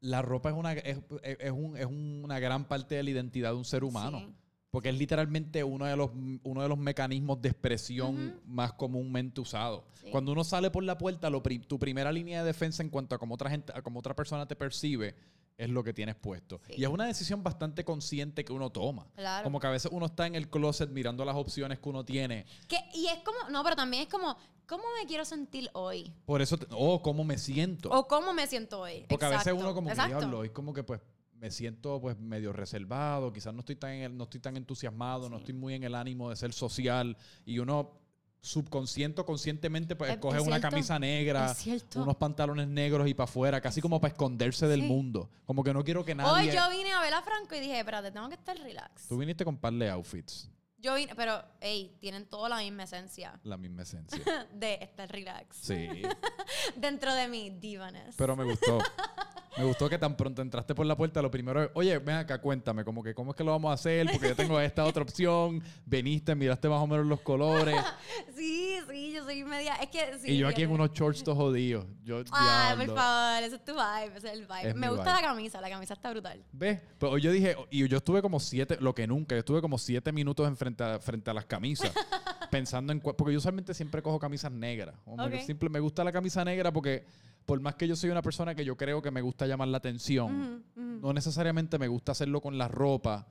La 0.00 0.20
ropa 0.22 0.50
es 0.50 0.54
una, 0.56 0.72
es, 0.72 0.98
es- 1.22 1.36
es 1.40 1.50
un- 1.50 1.76
es 1.76 1.86
una 1.86 2.38
gran 2.38 2.66
parte 2.66 2.94
de 2.94 3.02
la 3.02 3.10
identidad 3.10 3.50
de 3.50 3.56
un 3.56 3.64
ser 3.64 3.84
humano. 3.84 4.18
Sí. 4.20 4.34
Porque 4.74 4.88
es 4.88 4.98
literalmente 4.98 5.62
uno 5.62 5.84
de 5.86 5.94
los, 5.94 6.10
uno 6.42 6.62
de 6.62 6.68
los 6.68 6.76
mecanismos 6.76 7.40
de 7.40 7.50
expresión 7.50 8.40
más 8.44 8.72
comúnmente 8.72 9.40
usados. 9.40 9.84
Sí. 10.02 10.08
Cuando 10.10 10.32
uno 10.32 10.42
sale 10.42 10.68
por 10.72 10.82
la 10.82 10.98
puerta, 10.98 11.30
lo 11.30 11.44
pri- 11.44 11.60
tu 11.60 11.78
primera 11.78 12.10
línea 12.10 12.40
de 12.40 12.46
defensa 12.48 12.82
en 12.82 12.90
cuanto 12.90 13.14
a 13.14 13.18
cómo 13.18 13.36
otra 13.36 13.48
gente, 13.50 13.72
a 13.72 13.82
cómo 13.82 14.00
otra 14.00 14.16
persona 14.16 14.46
te 14.48 14.56
percibe, 14.56 15.14
es 15.56 15.70
lo 15.70 15.84
que 15.84 15.92
tienes 15.92 16.16
puesto. 16.16 16.60
Sí. 16.66 16.72
Y 16.78 16.82
es 16.82 16.88
una 16.90 17.06
decisión 17.06 17.44
bastante 17.44 17.84
consciente 17.84 18.44
que 18.44 18.52
uno 18.52 18.70
toma. 18.70 19.06
Claro. 19.14 19.44
Como 19.44 19.60
que 19.60 19.68
a 19.68 19.70
veces 19.70 19.92
uno 19.94 20.06
está 20.06 20.26
en 20.26 20.34
el 20.34 20.50
closet 20.50 20.90
mirando 20.90 21.24
las 21.24 21.36
opciones 21.36 21.78
que 21.78 21.88
uno 21.88 22.04
tiene. 22.04 22.44
Que, 22.66 22.78
y 22.94 23.06
es 23.06 23.20
como, 23.24 23.48
no, 23.50 23.62
pero 23.62 23.76
también 23.76 24.02
es 24.02 24.08
como, 24.08 24.36
¿cómo 24.66 24.82
me 25.00 25.06
quiero 25.06 25.24
sentir 25.24 25.70
hoy? 25.74 26.12
Por 26.26 26.42
eso, 26.42 26.58
te- 26.58 26.66
oh, 26.72 27.00
cómo 27.00 27.22
me 27.22 27.38
siento. 27.38 27.90
O 27.90 28.08
cómo 28.08 28.34
me 28.34 28.48
siento 28.48 28.80
hoy. 28.80 29.06
Porque 29.08 29.24
a 29.24 29.28
veces 29.28 29.46
Exacto, 29.46 29.60
uno 29.64 29.72
como 29.72 29.86
que 29.86 29.92
exacto. 29.92 30.18
diablo, 30.18 30.42
es 30.42 30.50
como 30.50 30.74
que 30.74 30.82
pues 30.82 31.00
me 31.44 31.50
siento 31.50 32.00
pues 32.00 32.18
medio 32.18 32.54
reservado, 32.54 33.30
quizás 33.30 33.52
no 33.52 33.60
estoy 33.60 33.76
tan 33.76 33.90
en 33.90 34.02
el- 34.04 34.16
no 34.16 34.24
estoy 34.24 34.40
tan 34.40 34.56
entusiasmado, 34.56 35.28
no 35.28 35.36
estoy 35.36 35.52
muy 35.52 35.74
en 35.74 35.84
el 35.84 35.94
ánimo 35.94 36.30
de 36.30 36.36
ser 36.36 36.54
social 36.54 37.18
y 37.44 37.58
uno 37.58 38.00
subconsciente 38.40 39.20
o 39.20 39.26
conscientemente 39.26 39.94
pues 39.94 40.08
Es- 40.08 40.14
escoge 40.16 40.38
es 40.38 40.46
una 40.46 40.58
camisa 40.58 40.98
negra, 40.98 41.54
unos 41.96 42.16
pantalones 42.16 42.66
negros 42.68 43.06
y 43.08 43.12
para 43.12 43.24
afuera, 43.24 43.60
casi 43.60 43.82
como 43.82 44.00
para 44.00 44.12
esconderse 44.12 44.66
del 44.66 44.80
Sí. 44.80 44.86
mundo. 44.86 45.28
Como 45.44 45.62
que 45.62 45.74
no 45.74 45.84
quiero 45.84 46.02
que 46.02 46.12
Hoy 46.12 46.16
nadie 46.16 46.54
yo 46.54 46.70
vine 46.70 46.92
a 46.94 47.00
ver 47.02 47.12
a 47.12 47.20
Franco 47.20 47.54
y 47.56 47.60
dije, 47.60 47.78
espérate, 47.78 48.10
tengo 48.10 48.26
que 48.30 48.36
estar 48.36 48.56
relax. 48.56 49.06
Tú 49.06 49.18
viniste 49.18 49.44
con 49.44 49.58
par 49.58 49.74
de 49.74 49.90
outfits, 49.90 50.50
Yo 50.78 50.94
vine, 50.94 51.14
pero, 51.14 51.42
hey, 51.60 51.94
tienen 52.00 52.26
toda 52.26 52.48
la 52.48 52.56
misma 52.58 52.84
esencia 52.84 53.38
la 53.42 53.58
misma 53.58 53.82
esencia. 53.82 54.18
de 54.54 54.78
estar 54.80 55.10
relax. 55.12 55.56
Sí. 55.58 55.88
Dentro 56.76 57.12
de 57.14 57.28
mi 57.28 57.50
divanes. 57.50 58.14
Pero 58.16 58.34
me 58.34 58.44
gustó. 58.44 58.78
Me 59.56 59.64
gustó 59.64 59.88
que 59.88 59.98
tan 59.98 60.16
pronto 60.16 60.42
entraste 60.42 60.74
por 60.74 60.84
la 60.84 60.96
puerta, 60.96 61.22
lo 61.22 61.30
primero 61.30 61.62
es, 61.62 61.70
oye, 61.74 61.96
ven 61.98 62.16
acá, 62.16 62.40
cuéntame, 62.40 62.84
como 62.84 63.02
que 63.02 63.14
cómo 63.14 63.30
es 63.30 63.36
que 63.36 63.44
lo 63.44 63.52
vamos 63.52 63.70
a 63.70 63.74
hacer, 63.74 64.06
porque 64.10 64.28
yo 64.28 64.34
tengo 64.36 64.58
esta 64.60 64.84
otra 64.84 65.02
opción, 65.02 65.62
veniste, 65.86 66.34
miraste 66.34 66.68
más 66.68 66.80
o 66.80 66.86
menos 66.86 67.06
los 67.06 67.20
colores, 67.20 67.76
Sí, 68.36 68.76
sí, 68.90 69.12
yo 69.12 69.24
soy 69.24 69.44
media. 69.44 69.76
Es 69.76 69.88
que 69.90 70.18
sí. 70.18 70.32
y 70.32 70.38
yo 70.38 70.48
aquí 70.48 70.62
en 70.62 70.70
unos 70.70 70.90
shorts 70.92 71.22
todos 71.22 71.38
jodidos. 71.38 71.86
Yo, 72.02 72.22
Ay, 72.32 72.76
por 72.76 72.94
favor, 72.96 73.42
ese 73.44 73.56
es 73.56 73.64
tu 73.64 73.72
vibe, 73.72 74.16
ese 74.16 74.26
es 74.28 74.32
el 74.34 74.40
vibe. 74.46 74.68
Es 74.70 74.74
Me 74.74 74.88
mi 74.88 74.94
gusta 74.94 75.04
vibe. 75.12 75.22
la 75.22 75.28
camisa, 75.28 75.60
la 75.60 75.70
camisa 75.70 75.94
está 75.94 76.10
brutal. 76.10 76.44
¿Ves? 76.52 76.80
Pero 76.98 77.16
yo 77.18 77.30
dije, 77.30 77.56
y 77.70 77.86
yo 77.88 77.96
estuve 77.96 78.20
como 78.22 78.40
siete, 78.40 78.76
lo 78.80 78.94
que 78.94 79.06
nunca, 79.06 79.34
yo 79.36 79.38
estuve 79.40 79.60
como 79.62 79.78
siete 79.78 80.12
minutos 80.12 80.46
en 80.48 80.56
frente 80.56 80.82
a, 80.84 80.98
frente 80.98 81.30
a 81.30 81.34
las 81.34 81.46
camisas, 81.46 81.92
pensando 82.50 82.92
en 82.92 83.00
porque 83.00 83.32
yo 83.32 83.38
usualmente 83.38 83.72
siempre 83.72 84.02
cojo 84.02 84.18
camisas 84.18 84.50
negras. 84.52 84.96
O 85.06 85.16
me, 85.16 85.24
Ok. 85.26 85.40
simple, 85.46 85.68
me 85.68 85.80
gusta 85.80 86.02
la 86.04 86.12
camisa 86.12 86.44
negra 86.44 86.72
porque, 86.72 87.06
por 87.44 87.60
más 87.60 87.74
que 87.74 87.86
yo 87.86 87.96
soy 87.96 88.10
una 88.10 88.22
persona 88.22 88.54
que 88.54 88.64
yo 88.64 88.76
creo 88.76 89.02
que 89.02 89.10
me 89.10 89.20
gusta 89.20 89.46
llamar 89.46 89.68
la 89.68 89.78
atención, 89.78 90.64
no 90.76 91.12
necesariamente 91.12 91.78
me 91.78 91.88
gusta 91.88 92.12
hacerlo 92.12 92.40
con 92.40 92.58
la 92.58 92.68
ropa. 92.68 93.26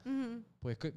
Pues 0.59 0.77
que, 0.77 0.93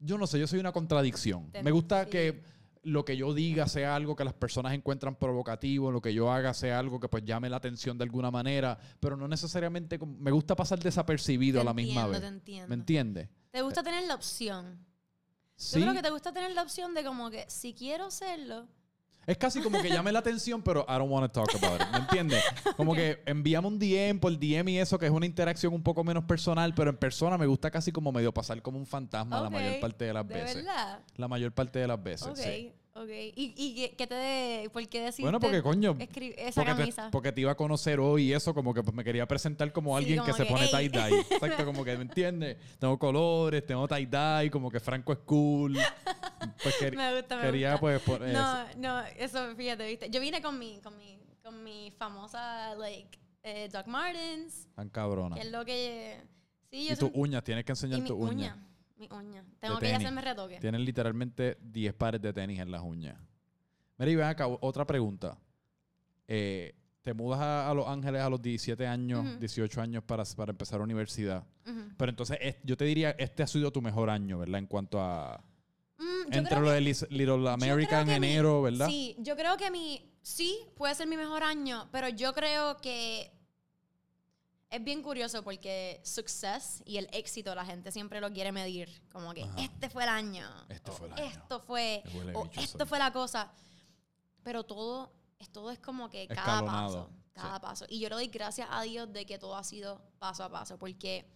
yo 0.00 0.18
no 0.18 0.26
sé, 0.26 0.38
yo 0.38 0.46
soy 0.46 0.60
una 0.60 0.72
contradicción. 0.72 1.50
Me 1.62 1.70
gusta 1.70 2.04
sí. 2.04 2.10
que 2.10 2.42
lo 2.82 3.04
que 3.04 3.16
yo 3.16 3.34
diga 3.34 3.66
sea 3.66 3.96
algo 3.96 4.16
que 4.16 4.24
las 4.24 4.34
personas 4.34 4.72
encuentran 4.72 5.16
provocativo, 5.16 5.90
lo 5.90 6.00
que 6.00 6.14
yo 6.14 6.30
haga 6.30 6.54
sea 6.54 6.78
algo 6.78 7.00
que 7.00 7.08
pues 7.08 7.24
llame 7.24 7.50
la 7.50 7.56
atención 7.56 7.98
de 7.98 8.04
alguna 8.04 8.30
manera, 8.30 8.78
pero 9.00 9.16
no 9.16 9.28
necesariamente 9.28 9.98
me 9.98 10.30
gusta 10.30 10.54
pasar 10.54 10.78
desapercibido 10.78 11.58
Te 11.58 11.62
a 11.62 11.64
la 11.64 11.74
misma 11.74 12.06
vez. 12.06 12.20
te 12.20 12.26
entiendo. 12.26 12.68
¿Me 12.68 12.74
entiendes? 12.74 13.28
¿Te 13.50 13.62
gusta 13.62 13.82
tener 13.82 14.06
la 14.06 14.14
opción? 14.14 14.86
Sí. 15.56 15.80
Yo 15.80 15.86
creo 15.86 15.94
que 15.94 16.02
te 16.02 16.10
gusta 16.10 16.32
tener 16.32 16.52
la 16.52 16.62
opción 16.62 16.94
de 16.94 17.02
como 17.02 17.30
que 17.30 17.44
si 17.48 17.74
quiero 17.74 18.06
hacerlo. 18.06 18.68
Es 19.28 19.36
casi 19.36 19.60
como 19.60 19.82
que 19.82 19.90
llame 19.90 20.10
la 20.10 20.20
atención, 20.20 20.62
pero 20.62 20.86
I 20.88 20.92
don't 20.92 21.10
want 21.12 21.30
to 21.30 21.44
talk 21.44 21.54
about 21.62 21.82
it. 21.82 21.86
¿Me 21.92 21.98
entiendes? 21.98 22.42
Como 22.78 22.94
que 22.94 23.22
enviamos 23.26 23.70
un 23.70 23.78
DM 23.78 24.18
por 24.18 24.32
DM 24.38 24.68
y 24.70 24.78
eso, 24.78 24.98
que 24.98 25.04
es 25.04 25.12
una 25.12 25.26
interacción 25.26 25.74
un 25.74 25.82
poco 25.82 26.02
menos 26.02 26.24
personal, 26.24 26.72
pero 26.74 26.88
en 26.88 26.96
persona 26.96 27.36
me 27.36 27.46
gusta 27.46 27.70
casi 27.70 27.92
como 27.92 28.10
medio 28.10 28.32
pasar 28.32 28.62
como 28.62 28.78
un 28.78 28.86
fantasma 28.86 29.42
la 29.42 29.50
mayor 29.50 29.80
parte 29.80 30.06
de 30.06 30.14
las 30.14 30.26
¿De 30.26 30.34
veces. 30.34 30.56
verdad? 30.64 31.00
La 31.16 31.28
mayor 31.28 31.52
parte 31.52 31.78
de 31.78 31.86
las 31.88 32.02
veces. 32.02 32.26
Ok, 32.28 32.36
sí. 32.36 32.72
Ok. 33.02 33.08
¿Y, 33.36 33.54
y 33.56 33.88
qué, 33.96 34.06
te 34.06 34.14
de, 34.14 34.70
por 34.70 34.86
qué 34.88 35.00
decidiste 35.00 35.22
Bueno, 35.22 35.40
porque 35.40 35.62
coño, 35.62 35.96
esa 35.98 36.60
porque 36.60 36.72
te, 36.72 36.78
camisa? 36.78 37.08
porque 37.10 37.32
te 37.32 37.40
iba 37.40 37.52
a 37.52 37.56
conocer 37.56 38.00
hoy 38.00 38.24
y 38.24 38.32
eso, 38.32 38.54
como 38.54 38.72
que 38.74 38.82
pues, 38.82 38.94
me 38.94 39.04
quería 39.04 39.26
presentar 39.26 39.72
como 39.72 39.96
Sí, 39.98 40.04
alguien 40.04 40.24
que 40.24 40.32
se 40.32 40.44
pone 40.44 40.66
tie-dye. 40.68 41.20
Exacto, 41.30 41.64
como 41.64 41.84
que, 41.84 41.96
¿me 41.96 42.02
entiendes? 42.02 42.56
Tengo 42.78 42.98
colores, 42.98 43.64
tengo 43.66 43.86
tie-dye, 43.88 44.50
como 44.50 44.70
que 44.70 44.80
Franco 44.80 45.12
es 45.12 45.18
cool. 45.20 45.78
Pues 46.62 46.74
quer- 46.80 46.96
me 46.96 47.14
gusta, 47.16 47.36
me 47.36 47.42
quería, 47.42 47.76
gusta. 47.76 48.00
pues, 48.04 48.32
No, 48.32 48.64
no, 48.76 49.00
eso, 49.18 49.54
fíjate, 49.56 49.86
viste. 49.86 50.10
Yo 50.10 50.20
vine 50.20 50.40
con 50.42 50.58
mi, 50.58 50.80
con 50.80 50.96
mi, 50.96 51.18
con 51.42 51.62
mi 51.64 51.92
famosa, 51.98 52.74
like, 52.76 53.18
eh, 53.42 53.68
Doc 53.72 53.86
Martens, 53.86 54.68
tan 54.74 54.88
cabrona. 54.90 55.36
que 55.36 55.42
es 55.42 55.50
lo 55.50 55.64
que... 55.64 56.20
Sí, 56.70 56.86
yo 56.86 56.92
Y 56.92 56.96
tus 56.96 57.10
uñas, 57.14 57.42
tienes 57.44 57.64
que 57.64 57.72
enseñar 57.72 58.00
tus 58.04 58.10
uña. 58.18 58.56
Mi 58.98 59.08
uña. 59.12 59.44
Tengo 59.60 59.78
que 59.78 59.88
ir 59.88 59.94
a 59.94 59.98
hacerme 59.98 60.20
retoque. 60.20 60.58
Tienen 60.58 60.84
literalmente 60.84 61.56
10 61.62 61.94
pares 61.94 62.20
de 62.20 62.32
tenis 62.32 62.58
en 62.60 62.70
las 62.70 62.82
uñas. 62.82 63.16
Mira, 63.96 64.10
y 64.10 64.16
ven 64.16 64.26
acá, 64.26 64.46
otra 64.48 64.86
pregunta. 64.86 65.38
Eh, 66.26 66.74
te 67.02 67.14
mudas 67.14 67.40
a, 67.40 67.70
a 67.70 67.74
Los 67.74 67.86
Ángeles 67.88 68.20
a 68.20 68.28
los 68.28 68.42
17 68.42 68.86
años, 68.86 69.24
Ujú. 69.24 69.38
18 69.38 69.80
años 69.80 70.02
para, 70.04 70.24
para 70.36 70.50
empezar 70.50 70.80
universidad. 70.80 71.44
Pero 71.96 72.10
entonces, 72.10 72.38
es- 72.40 72.56
yo 72.64 72.76
te 72.76 72.84
diría, 72.84 73.10
este 73.18 73.42
ha 73.42 73.46
sido 73.46 73.70
tu 73.72 73.80
mejor 73.82 74.10
año, 74.10 74.38
¿verdad? 74.38 74.58
En 74.58 74.66
cuanto 74.66 75.00
a... 75.00 75.42
Mm, 75.98 76.32
Entre 76.32 76.60
lo 76.60 76.66
que- 76.66 76.72
de 76.72 76.80
Little 76.80 77.26
yo 77.42 77.48
America 77.50 77.88
creo 77.88 78.00
en 78.00 78.06
mi- 78.08 78.14
enero, 78.28 78.62
¿verdad? 78.62 78.86
Sí, 78.88 79.16
yo 79.18 79.36
creo 79.36 79.56
que 79.56 79.70
mi. 79.70 80.12
Sí, 80.22 80.58
puede 80.76 80.94
ser 80.94 81.08
mi 81.08 81.16
mejor 81.16 81.42
año, 81.42 81.88
pero 81.90 82.08
yo 82.08 82.32
creo 82.34 82.76
que. 82.78 83.32
Es 84.70 84.84
bien 84.84 85.02
curioso 85.02 85.42
porque 85.42 86.00
success 86.04 86.82
y 86.84 86.98
el 86.98 87.08
éxito 87.12 87.54
la 87.54 87.64
gente 87.64 87.90
siempre 87.90 88.20
lo 88.20 88.30
quiere 88.30 88.52
medir. 88.52 89.02
Como 89.10 89.32
que 89.32 89.44
Ajá. 89.44 89.54
este 89.62 89.88
fue 89.88 90.02
el 90.02 90.10
año. 90.10 90.46
Este 90.68 90.90
fue 90.92 91.06
el 91.08 91.14
año. 91.14 91.24
Esto 91.24 91.60
fue. 91.60 92.02
O 92.34 92.44
esto 92.54 92.78
soy. 92.78 92.86
fue 92.86 92.98
la 92.98 93.12
cosa. 93.12 93.50
Pero 94.42 94.64
todo, 94.64 95.10
es- 95.38 95.50
todo 95.50 95.70
es 95.70 95.78
como 95.78 96.10
que 96.10 96.26
cada 96.28 96.40
Escalonado, 96.58 97.06
paso. 97.06 97.10
Cada 97.32 97.60
paso. 97.60 97.86
Y 97.88 98.00
yo 98.00 98.08
le 98.10 98.16
doy 98.16 98.26
gracias 98.28 98.68
a 98.70 98.82
Dios 98.82 99.10
de 99.12 99.24
que 99.24 99.38
todo 99.38 99.56
ha 99.56 99.64
sido 99.64 100.02
paso 100.18 100.44
a 100.44 100.50
paso. 100.50 100.78
Porque 100.78 101.26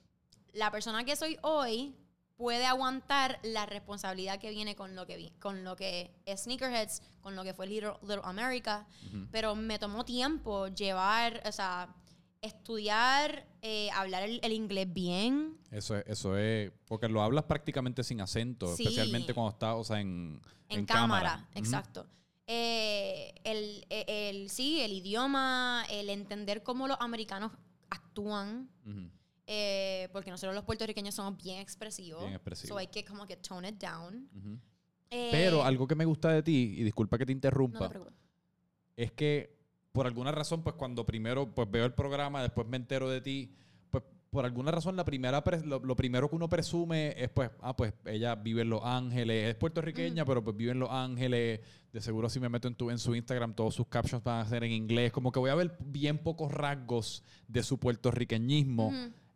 la 0.53 0.70
persona 0.70 1.03
que 1.05 1.16
soy 1.16 1.39
hoy 1.43 1.97
puede 2.37 2.66
aguantar 2.66 3.39
la 3.45 3.64
responsabilidad 3.66 4.39
que 4.41 4.51
viene 4.51 4.74
con 4.76 4.95
lo 4.97 5.07
que 5.07 5.16
vi, 5.16 5.30
con 5.39 5.64
lo 5.64 5.76
que 5.76 6.14
es 6.26 6.43
Sneakerheads, 6.43 7.01
con 7.20 7.37
lo 7.37 7.45
que 7.45 7.55
fue 7.55 7.66
Little, 7.66 7.95
Little 8.03 8.20
America, 8.24 8.87
Ujú. 9.07 9.28
pero 9.30 9.55
me 9.55 9.78
tomó 9.78 10.05
tiempo 10.05 10.66
llevar, 10.68 11.41
o 11.47 11.53
sea, 11.53 11.95
estudiar, 12.43 13.47
eh, 13.62 13.88
hablar 13.93 14.24
el, 14.24 14.40
el 14.43 14.53
inglés 14.53 14.93
bien. 14.93 15.57
Eso 15.70 15.97
es, 15.97 16.05
eso 16.07 16.36
es, 16.36 16.70
porque 16.86 17.09
lo 17.09 17.22
hablas 17.22 17.45
prácticamente 17.45 18.03
sin 18.05 18.20
acento, 18.20 18.76
Sí. 18.76 18.82
especialmente 18.82 19.32
cuando 19.32 19.51
estás, 19.53 19.74
o 19.76 19.84
sea, 19.84 20.01
en, 20.01 20.40
En, 20.68 20.84
cámara, 20.84 21.47
Ujú. 21.51 21.59
exacto. 21.59 22.07
Eh, 22.47 23.32
el, 23.45 23.86
el- 23.88 24.05
el- 24.09 24.51
sí, 24.51 24.80
el 24.80 24.93
idioma, 24.93 25.84
el 25.88 26.11
entender 26.11 26.62
cómo 26.62 26.88
los 26.88 26.97
americanos 27.01 27.53
actúan, 27.88 28.68
Ujú. 28.84 29.09
eh, 29.47 30.09
porque 30.12 30.30
nosotros 30.30 30.55
los 30.55 30.64
puertorriqueños 30.64 31.14
somos 31.14 31.36
bien 31.43 31.59
expresivos. 31.61 32.22
Bien 32.22 32.34
expresivos. 32.34 32.68
So 32.68 32.78
hay 32.78 32.88
que 32.88 33.05
como 33.05 33.26
que 33.26 33.36
tone 33.36 33.68
it 33.68 33.76
down. 33.76 34.28
Eh, 35.11 35.28
Pero 35.30 35.62
algo 35.62 35.86
que 35.86 35.95
me 35.95 36.05
gusta 36.07 36.30
de 36.30 36.43
ti, 36.43 36.74
y 36.78 36.82
disculpa 36.82 37.18
que 37.18 37.26
te 37.26 37.32
no 37.32 37.36
interrumpa, 37.36 37.88
te 37.88 37.99
es 38.97 39.12
que 39.12 39.62
por 39.93 40.07
alguna 40.07 40.32
razón, 40.32 40.62
pues 40.62 40.74
cuando 40.76 41.05
primero 41.07 41.55
pues 41.55 41.70
veo 41.70 41.84
el 41.84 41.93
programa, 41.95 42.43
después 42.43 42.66
me 42.66 42.76
entero 42.78 43.09
de 43.09 43.20
ti, 43.20 43.55
pues 43.90 44.03
por 44.30 44.45
alguna 44.47 44.70
razón 44.70 44.97
la 44.97 45.05
primera 45.05 45.45
lo, 45.66 45.78
lo 45.80 45.95
primero 45.97 46.30
que 46.30 46.36
uno 46.36 46.49
presume 46.49 47.14
es 47.22 47.28
pues, 47.28 47.51
ah, 47.61 47.76
pues 47.76 47.93
ella 48.07 48.34
vive 48.34 48.62
en 48.62 48.70
Los 48.70 48.80
Ángeles, 48.82 49.51
es 49.51 49.55
puertorriqueña, 49.57 50.24
pero 50.24 50.43
pues 50.43 50.57
vive 50.57 50.72
en 50.72 50.78
Los 50.78 50.90
Ángeles, 50.90 51.61
de 51.93 52.01
seguro 52.01 52.30
si 52.30 52.40
me 52.40 52.49
meto 52.49 52.68
en, 52.68 52.74
tu, 52.74 52.90
en 52.90 52.99
su 52.99 53.14
Instagram, 53.14 53.55
todos 53.55 53.74
sus 53.74 53.86
captions 53.88 54.24
van 54.24 54.40
a 54.40 54.49
ser 54.49 54.64
en 54.64 54.72
inglés, 54.72 55.12
como 55.12 55.30
que 55.30 55.38
voy 55.40 55.51
a 55.51 55.55
ver 55.55 55.76
bien 55.84 56.16
pocos 56.16 56.51
rasgos 56.51 57.22
de 57.49 57.62
su 57.62 57.78
puertorriqueñismo. 57.78 58.90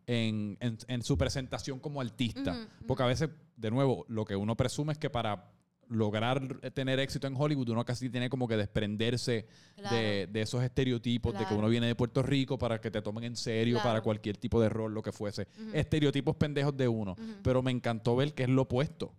En, 0.09 0.57
en- 0.61 0.79
en 0.87 1.03
su 1.03 1.19
presentación 1.19 1.81
como 1.81 2.01
artista. 2.01 2.53
Porque 2.87 3.03
a 3.03 3.07
veces, 3.07 3.29
de 3.57 3.73
nuevo, 3.73 4.05
lo 4.09 4.25
que 4.25 4.37
uno 4.37 4.57
presume 4.57 4.93
es 4.93 4.99
que 4.99 5.11
para 5.11 5.51
lograr 5.89 6.59
tener 6.75 6.99
éxito 6.99 7.27
en 7.27 7.35
Hollywood, 7.37 7.69
uno 7.69 7.85
casi 7.85 8.11
tiene 8.11 8.29
como 8.29 8.49
que 8.49 8.57
desprenderse 8.57 9.47
Claro. 9.77 9.95
de, 9.97 10.27
de 10.27 10.41
esos 10.41 10.63
estereotipos 10.63 11.39
de 11.39 11.45
que 11.47 11.55
uno 11.55 11.69
viene 11.69 11.87
de 11.87 11.95
Puerto 11.95 12.23
Rico 12.23 12.59
para 12.59 12.81
que 12.81 12.91
te 12.91 13.03
tomen 13.03 13.25
en 13.25 13.37
serio 13.37 13.75
Claro. 13.77 13.89
para 13.91 14.01
cualquier 14.01 14.37
tipo 14.37 14.61
de 14.61 14.69
rol, 14.69 14.93
lo 14.95 15.03
que 15.03 15.13
fuese. 15.13 15.47
Estereotipos 15.73 16.35
pendejos 16.37 16.77
de 16.77 16.89
uno. 16.89 17.15
Pero 17.43 17.63
me 17.63 17.71
encantó 17.71 18.17
ver 18.17 18.35
que 18.35 18.45
es 18.45 18.49
lo 18.49 18.63
opuesto. 18.63 19.13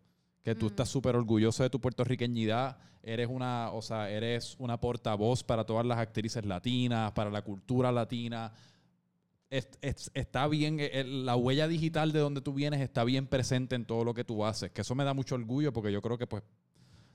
Que 0.44 0.56
tú 0.56 0.68
estás 0.68 0.88
súper 0.90 1.16
orgulloso 1.16 1.64
de 1.64 1.70
tu 1.70 1.80
puertorriqueñidad. 1.82 2.78
Eres 3.04 3.28
una, 3.30 3.72
o 3.72 3.82
sea, 3.82 4.10
eres 4.10 4.56
una 4.60 4.80
portavoz 4.80 5.44
para 5.44 5.64
todas 5.66 5.86
las 5.86 5.98
actrices 5.98 6.46
latinas, 6.46 7.12
para 7.14 7.30
la 7.30 7.42
cultura 7.42 7.92
latina. 7.92 8.52
Es- 9.50 9.70
es- 9.82 10.12
está 10.14 10.48
bien, 10.48 10.78
eh, 10.80 11.04
la 11.06 11.36
huella 11.36 11.68
digital 11.68 12.12
de 12.12 12.20
donde 12.20 12.42
tú 12.42 12.54
vienes 12.54 12.82
está 12.82 13.04
bien 13.04 13.28
presente 13.28 13.76
en 13.76 13.86
todo 13.86 14.04
lo 14.04 14.14
que 14.14 14.24
tú 14.24 14.44
haces. 14.46 14.72
Que 14.72 14.82
eso 14.82 14.94
me 14.96 15.04
da 15.06 15.14
mucho 15.14 15.36
orgullo 15.36 15.72
porque 15.72 15.92
yo 15.92 16.02
creo 16.02 16.18
que, 16.18 16.28
pues, 16.28 16.44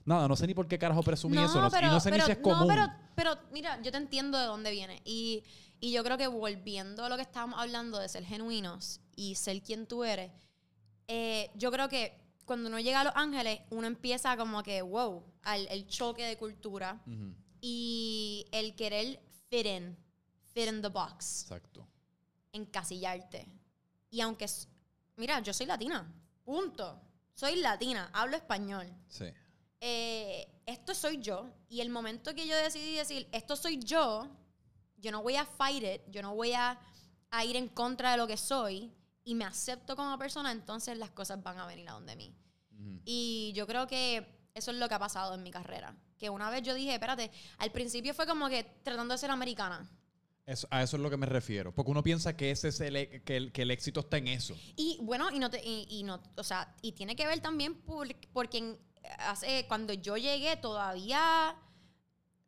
nada, 0.05 0.27
no 0.27 0.35
sé 0.35 0.47
ni 0.47 0.53
por 0.53 0.67
qué 0.67 0.79
carajo 0.79 1.03
presumí 1.03 1.37
eso. 1.37 1.61
No, 1.61 1.67
y 1.67 1.85
no 1.91 1.99
sé 1.99 2.09
ni 2.11 2.19
si 2.25 2.31
es 2.31 2.37
común. 2.39 2.59
No, 2.61 2.67
pero, 2.67 2.87
pero 3.15 3.35
mira, 3.51 3.79
yo 3.83 3.91
te 3.91 3.97
entiendo 3.97 4.37
de 4.39 4.45
dónde 4.45 4.71
viene. 4.71 5.01
Y, 5.05 5.43
y 5.79 5.91
yo 5.91 6.03
creo 6.03 6.17
que 6.17 6.27
volviendo 6.27 7.05
a 7.05 7.09
lo 7.09 7.15
que 7.17 7.21
estábamos 7.21 7.59
hablando 7.59 7.99
de 7.99 8.09
ser 8.09 8.23
genuinos 8.25 8.99
y 9.15 9.35
ser 9.35 9.61
quien 9.61 9.85
tú 9.85 10.03
eres, 10.03 10.31
eh, 11.07 11.51
yo 11.55 11.71
creo 11.71 11.87
que 11.87 12.17
cuando 12.45 12.67
uno 12.67 12.79
llega 12.79 13.01
a 13.01 13.03
Los 13.03 13.13
Ángeles, 13.15 13.59
uno 13.69 13.85
empieza 13.87 14.35
como 14.37 14.63
que, 14.63 14.81
wow, 14.81 15.23
al, 15.43 15.67
el 15.69 15.85
choque 15.87 16.23
de 16.25 16.35
cultura 16.37 17.01
y 17.61 18.45
el 18.51 18.75
querer 18.75 19.21
fit 19.49 19.65
in, 19.67 19.95
fit 20.53 20.67
in 20.67 20.81
the 20.81 20.89
box, 20.89 21.43
Exacto. 21.43 21.87
Encasillarte. 22.53 23.47
Y 24.09 24.21
aunque, 24.21 24.45
mira, 25.17 25.41
yo 25.41 25.53
soy 25.53 25.65
latina, 25.65 26.09
punto. 26.45 27.01
Soy 27.33 27.57
latina, 27.57 28.09
hablo 28.13 28.37
español. 28.37 28.87
Sí. 29.09 29.25
Eh, 29.81 30.61
esto 30.65 30.95
soy 30.95 31.17
yo. 31.17 31.49
Y 31.67 31.81
el 31.81 31.89
momento 31.89 32.33
que 32.33 32.47
yo 32.47 32.55
decidí 32.55 32.95
decir, 32.95 33.27
esto 33.33 33.57
soy 33.57 33.79
yo, 33.79 34.29
yo 34.97 35.11
no 35.11 35.21
voy 35.21 35.35
a 35.35 35.45
fight 35.45 35.83
it, 35.83 36.01
yo 36.09 36.21
no 36.21 36.35
voy 36.35 36.53
a, 36.53 36.79
a 37.31 37.43
ir 37.43 37.57
en 37.57 37.67
contra 37.67 38.11
de 38.11 38.17
lo 38.17 38.27
que 38.27 38.37
soy 38.37 38.93
y 39.25 39.35
me 39.35 39.45
acepto 39.45 39.95
como 39.95 40.17
persona, 40.17 40.51
entonces 40.51 40.97
las 40.97 41.11
cosas 41.11 41.41
van 41.41 41.57
a 41.59 41.65
venir 41.65 41.89
a 41.89 41.93
donde 41.93 42.15
mí. 42.15 42.35
Y 43.05 43.53
yo 43.55 43.65
creo 43.65 43.87
que 43.87 44.49
eso 44.53 44.71
es 44.71 44.77
lo 44.77 44.87
que 44.87 44.95
ha 44.95 44.99
pasado 44.99 45.35
en 45.35 45.43
mi 45.43 45.51
carrera. 45.51 45.95
Que 46.17 46.29
una 46.29 46.49
vez 46.49 46.63
yo 46.63 46.73
dije, 46.73 46.93
espérate, 46.93 47.31
al 47.57 47.71
principio 47.71 48.13
fue 48.13 48.27
como 48.27 48.49
que 48.49 48.63
tratando 48.83 49.13
de 49.13 49.17
ser 49.17 49.31
americana. 49.31 49.89
Eso- 50.45 50.67
a 50.71 50.83
eso 50.83 50.97
es 50.97 51.03
lo 51.03 51.09
que 51.09 51.17
me 51.17 51.25
refiero. 51.25 51.73
Porque 51.73 51.91
uno 51.91 52.03
piensa 52.03 52.35
que 52.35 52.51
ese 52.51 52.67
es 52.67 52.79
el, 52.81 52.95
e- 52.97 53.21
que 53.23 53.37
el, 53.37 53.51
que 53.51 53.61
el 53.61 53.71
éxito 53.71 54.01
está 54.01 54.17
en 54.17 54.27
eso. 54.27 54.55
Y 54.75 54.97
bueno, 55.01 55.29
y 55.31 55.39
no, 55.39 55.49
te- 55.49 55.63
y, 55.63 55.87
y 55.89 56.03
no, 56.03 56.21
o 56.35 56.43
sea, 56.43 56.75
y 56.81 56.91
tiene 56.91 57.15
que 57.15 57.25
ver 57.25 57.39
también 57.39 57.75
por- 57.75 58.13
porque 58.33 58.57
en- 58.57 58.77
hace, 59.19 59.65
cuando 59.67 59.93
yo 59.93 60.17
llegué 60.17 60.57
todavía, 60.57 61.55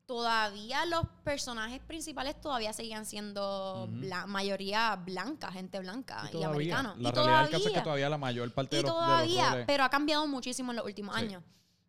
todavía 0.05 0.85
los 0.85 1.07
personajes 1.23 1.79
principales 1.81 2.39
todavía 2.39 2.73
seguían 2.73 3.05
siendo 3.05 3.85
Ujú. 3.85 3.93
bla- 4.01 4.25
mayoría 4.27 4.95
blanca, 4.97 5.51
gente 5.51 5.79
blanca 5.79 6.25
y, 6.27 6.31
todavía. 6.31 6.49
americana. 6.79 6.95
La 6.99 7.09
y 7.09 7.11
realidad 7.13 7.41
del 7.43 7.51
caso 7.51 7.57
es 7.57 7.63
que 7.63 7.69
todavía, 7.69 7.83
todavía 7.83 8.09
la 8.09 8.17
mayor 8.17 8.53
parte 8.53 8.75
y 8.75 8.79
de 8.79 8.83
los, 8.83 8.91
de 8.91 8.97
los 8.97 9.05
todavía, 9.07 9.49
roles- 9.51 9.65
pero 9.67 9.83
ha 9.83 9.89
cambiado 9.89 10.27
muchísimo 10.27 10.71
en 10.71 10.75
los 10.77 10.85
últimos 10.85 11.15
Sí. 11.15 11.21
años. 11.23 11.43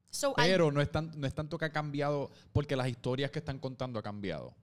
So, 0.09 0.33
Pero 0.35 0.73
no 0.73 0.81
es, 0.81 0.91
tan- 0.91 1.13
no 1.21 1.27
es 1.27 1.35
tanto 1.35 1.59
que 1.59 1.67
ha 1.67 1.73
cambiado, 1.73 2.31
porque 2.53 2.75
las 2.77 2.89
historias 2.89 3.31
que 3.31 3.41
están 3.41 3.59
contando 3.59 3.99
ha 3.99 4.03
cambiado. 4.03 4.55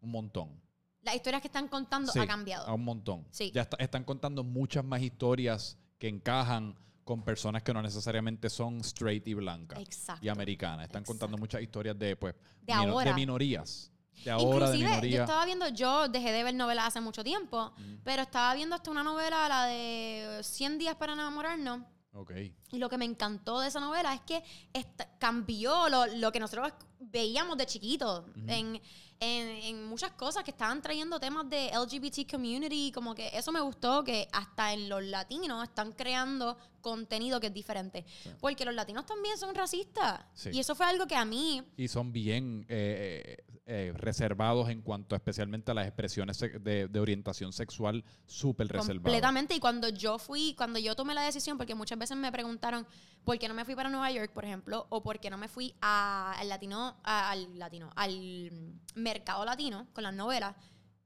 Un 0.00 0.10
montón. 0.10 0.60
Las 1.02 1.14
historias 1.14 1.40
que 1.42 1.48
están 1.48 1.68
contando 1.68 2.12
Sí, 2.12 2.18
ha 2.18 2.26
cambiado. 2.26 2.66
A 2.66 2.74
un 2.74 2.84
montón. 2.84 3.26
Sí. 3.30 3.50
Ya 3.54 3.62
está- 3.62 3.76
están 3.78 4.04
contando 4.04 4.44
muchas 4.44 4.84
más 4.84 5.00
historias 5.02 5.76
que 5.98 6.08
encajan 6.08 6.74
con 7.04 7.22
personas 7.24 7.62
que 7.64 7.74
no 7.74 7.82
necesariamente 7.82 8.48
son 8.48 8.78
straight 8.80 9.26
y 9.26 9.34
blancas 9.34 9.80
Exacto. 9.80 10.24
y 10.24 10.28
americanas. 10.28 10.86
Están 10.86 11.04
contando 11.04 11.36
muchas 11.36 11.60
historias 11.62 11.98
de, 11.98 12.14
pues, 12.16 12.34
De 12.62 12.72
ahora. 12.72 13.10
de 13.10 13.16
minorías. 13.16 13.90
De 14.24 14.30
ahora, 14.30 14.70
de 14.70 14.78
Inclusive, 14.78 15.10
yo 15.10 15.20
estaba 15.22 15.44
viendo, 15.44 15.68
yo 15.70 16.06
dejé 16.08 16.30
de 16.30 16.44
ver 16.44 16.54
novelas 16.54 16.86
hace 16.88 17.00
mucho 17.00 17.24
tiempo, 17.24 17.72
pero 18.04 18.22
estaba 18.22 18.54
viendo 18.54 18.76
hasta 18.76 18.90
una 18.90 19.02
novela, 19.02 19.48
la 19.48 19.64
de 19.66 20.40
100 20.44 20.78
días 20.78 20.94
para 20.94 21.14
enamorarnos. 21.14 21.80
Ok. 22.12 22.30
Y 22.70 22.78
lo 22.78 22.88
que 22.90 22.98
me 22.98 23.06
encantó 23.06 23.58
de 23.60 23.68
esa 23.68 23.80
novela 23.80 24.14
es 24.14 24.20
que 24.20 24.44
esta- 24.72 25.08
cambió 25.18 25.88
lo, 25.88 26.06
lo 26.06 26.30
que 26.30 26.38
nosotros 26.38 26.72
veíamos 27.00 27.56
de 27.56 27.66
chiquitos 27.66 28.24
en, 28.46 28.80
en- 29.24 29.48
en 29.62 29.84
muchas 29.84 30.10
cosas 30.12 30.42
que 30.42 30.50
estaban 30.50 30.82
trayendo 30.82 31.20
temas 31.20 31.48
de 31.48 31.68
LGBT 31.72 32.26
community. 32.28 32.90
Como 32.90 33.14
que 33.14 33.30
eso 33.32 33.52
me 33.52 33.60
gustó, 33.60 34.02
que 34.02 34.28
hasta 34.32 34.72
en 34.72 34.88
los 34.88 35.02
latinos 35.04 35.62
están 35.62 35.92
creando 35.92 36.58
contenido 36.80 37.38
que 37.38 37.46
es 37.46 37.54
diferente. 37.54 38.04
Porque 38.40 38.64
los 38.64 38.74
latinos 38.74 39.06
también 39.06 39.38
son 39.38 39.54
racistas. 39.54 40.20
Sí. 40.34 40.50
Y 40.52 40.58
eso 40.58 40.74
fue 40.74 40.86
algo 40.86 41.06
que 41.06 41.14
a 41.14 41.24
mí 41.24 41.62
Y 41.76 41.86
son 41.86 42.12
bien 42.12 42.66
eh, 42.68 43.36
eh, 43.74 43.92
reservados 43.94 44.68
en 44.68 44.82
cuanto 44.82 45.16
especialmente 45.16 45.70
a 45.70 45.74
las 45.74 45.86
expresiones 45.86 46.38
de, 46.38 46.88
de 46.88 47.00
orientación 47.00 47.52
sexual, 47.52 48.04
súper 48.26 48.68
reservados. 48.68 49.02
Completamente. 49.02 49.54
Y 49.54 49.60
cuando 49.60 49.88
yo 49.88 50.18
fui, 50.18 50.54
cuando 50.56 50.78
yo 50.78 50.94
tomé 50.94 51.14
la 51.14 51.22
decisión, 51.22 51.56
porque 51.56 51.74
muchas 51.74 51.98
veces 51.98 52.16
me 52.16 52.30
preguntaron 52.30 52.86
por 53.24 53.38
qué 53.38 53.48
no 53.48 53.54
me 53.54 53.64
fui 53.64 53.74
para 53.74 53.88
Nueva 53.88 54.10
York, 54.10 54.30
por 54.32 54.44
ejemplo, 54.44 54.86
o 54.90 55.02
por 55.02 55.18
qué 55.20 55.30
no 55.30 55.38
me 55.38 55.48
fui 55.48 55.74
a- 55.80 56.32
al 56.38 56.48
latino, 56.48 56.96
a- 57.02 57.30
al 57.30 57.58
latino, 57.58 57.90
al 57.96 58.50
mercado 58.94 59.44
latino 59.44 59.86
con 59.92 60.04
las 60.04 60.14
novelas. 60.14 60.54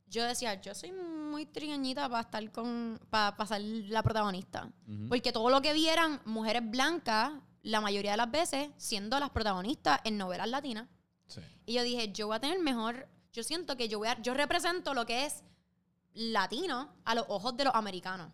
Yo 0.09 0.25
decía, 0.25 0.61
yo 0.61 0.75
soy 0.75 0.93
muy 0.93 1.47
trigueñita 1.47 2.09
para 2.09 2.23
estar 2.23 2.51
con, 2.53 2.99
para 3.11 3.37
pasar 3.37 3.61
la 3.61 4.03
protagonista. 4.03 4.71
Ujú. 4.89 5.09
Porque 5.09 5.33
todo 5.33 5.51
lo 5.51 5.61
que 5.63 5.73
vieran 5.73 6.21
mujeres 6.25 6.63
blancas, 6.69 7.33
la 7.63 7.81
mayoría 7.81 8.13
de 8.13 8.17
las 8.17 8.31
veces, 8.31 8.71
siendo 8.77 9.19
las 9.19 9.31
protagonistas 9.31 10.01
en 10.05 10.17
novelas 10.17 10.49
latinas. 10.49 10.87
Sí. 11.29 11.41
Y 11.67 11.75
yo 11.75 11.83
dije, 11.83 12.13
yo 12.13 12.27
voy 12.29 12.37
a 12.37 12.41
tener 12.41 12.59
mejor, 12.61 13.09
yo 13.33 13.43
siento 13.43 13.77
que 13.77 13.89
yo 13.89 13.99
voy 13.99 14.09
a, 14.09 14.21
yo 14.23 14.35
represento 14.35 14.95
lo 14.95 15.07
que 15.07 15.27
es 15.27 15.43
latino 16.15 16.89
a 17.05 17.15
los 17.15 17.25
ojos 17.29 17.57
de 17.57 17.65
los 17.65 17.75
americanos. 17.75 18.33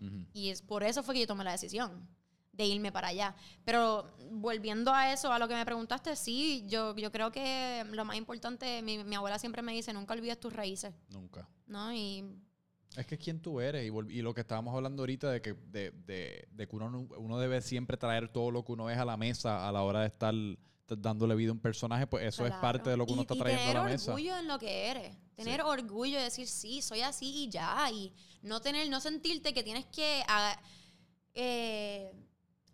Ujú. 0.00 0.26
Y 0.32 0.48
es 0.50 0.62
por 0.62 0.82
eso 0.82 1.02
fue 1.02 1.14
que 1.14 1.20
yo 1.20 1.26
tomé 1.26 1.44
la 1.44 1.52
decisión 1.52 2.08
de 2.52 2.66
irme 2.66 2.90
para 2.92 3.08
allá. 3.08 3.34
Pero 3.64 4.06
volviendo 4.32 4.92
a 4.92 5.12
eso, 5.12 5.32
a 5.32 5.38
lo 5.38 5.46
que 5.48 5.54
me 5.54 5.64
preguntaste, 5.64 6.16
sí, 6.16 6.64
yo, 6.68 6.94
yo 6.96 7.12
creo 7.12 7.30
que 7.30 7.84
lo 7.90 8.04
más 8.04 8.16
importante, 8.16 8.82
mi, 8.82 9.02
mi 9.04 9.14
abuela 9.16 9.38
siempre 9.38 9.62
me 9.62 9.72
dice, 9.72 9.92
nunca 9.92 10.14
olvides 10.14 10.40
tus 10.40 10.52
raíces, 10.52 10.92
Nunca. 11.10 11.48
¿no? 11.66 11.92
Y 11.92 12.24
Es 12.96 13.06
que 13.06 13.14
es 13.14 13.20
quien 13.22 13.40
tú 13.40 13.60
eres. 13.60 13.84
Y, 13.90 14.12
y 14.18 14.22
lo 14.22 14.34
que 14.34 14.40
estábamos 14.40 14.74
hablando 14.74 15.02
ahorita 15.02 15.30
de 15.30 15.40
que, 15.40 15.52
de, 15.54 15.90
de- 15.92 16.48
de 16.50 16.66
que 16.68 16.76
uno, 16.76 16.90
no- 16.90 17.08
uno 17.18 17.38
debe 17.38 17.60
siempre 17.62 17.96
traer 17.96 18.28
todo 18.32 18.50
lo 18.50 18.64
que 18.64 18.72
uno 18.72 18.90
es 18.90 18.98
a 18.98 19.04
la 19.04 19.16
mesa 19.16 19.68
a 19.68 19.72
la 19.72 19.82
hora 19.82 20.00
de 20.00 20.06
estar 20.08 20.34
dándole 20.98 21.34
vida 21.34 21.50
a 21.50 21.52
un 21.52 21.60
personaje, 21.60 22.06
pues 22.06 22.24
eso 22.24 22.44
es 22.44 22.50
Claro. 22.50 22.60
parte 22.62 22.90
de 22.90 22.96
lo 22.96 23.06
que 23.06 23.12
uno 23.12 23.22
Y- 23.22 23.24
está 23.24 23.34
y 23.34 23.38
trayendo 23.38 23.62
a 23.64 23.66
la 23.74 23.80
tener 23.80 23.92
mesa. 23.92 24.10
orgullo 24.12 24.36
en 24.38 24.48
lo 24.48 24.58
que 24.58 24.86
eres. 24.90 25.16
Tener 25.36 25.60
Sí. 25.60 25.66
orgullo 25.66 26.18
de 26.18 26.24
decir, 26.24 26.46
sí, 26.48 26.82
soy 26.82 27.00
así 27.00 27.44
y 27.44 27.48
ya. 27.48 27.90
Y 27.90 28.12
no 28.42 28.60
tener, 28.60 28.88
no 28.90 29.00
sentirte 29.00 29.52
que 29.54 29.62
tienes 29.62 29.86
que 29.86 30.22
a- 30.28 30.60
eh, 31.34 32.12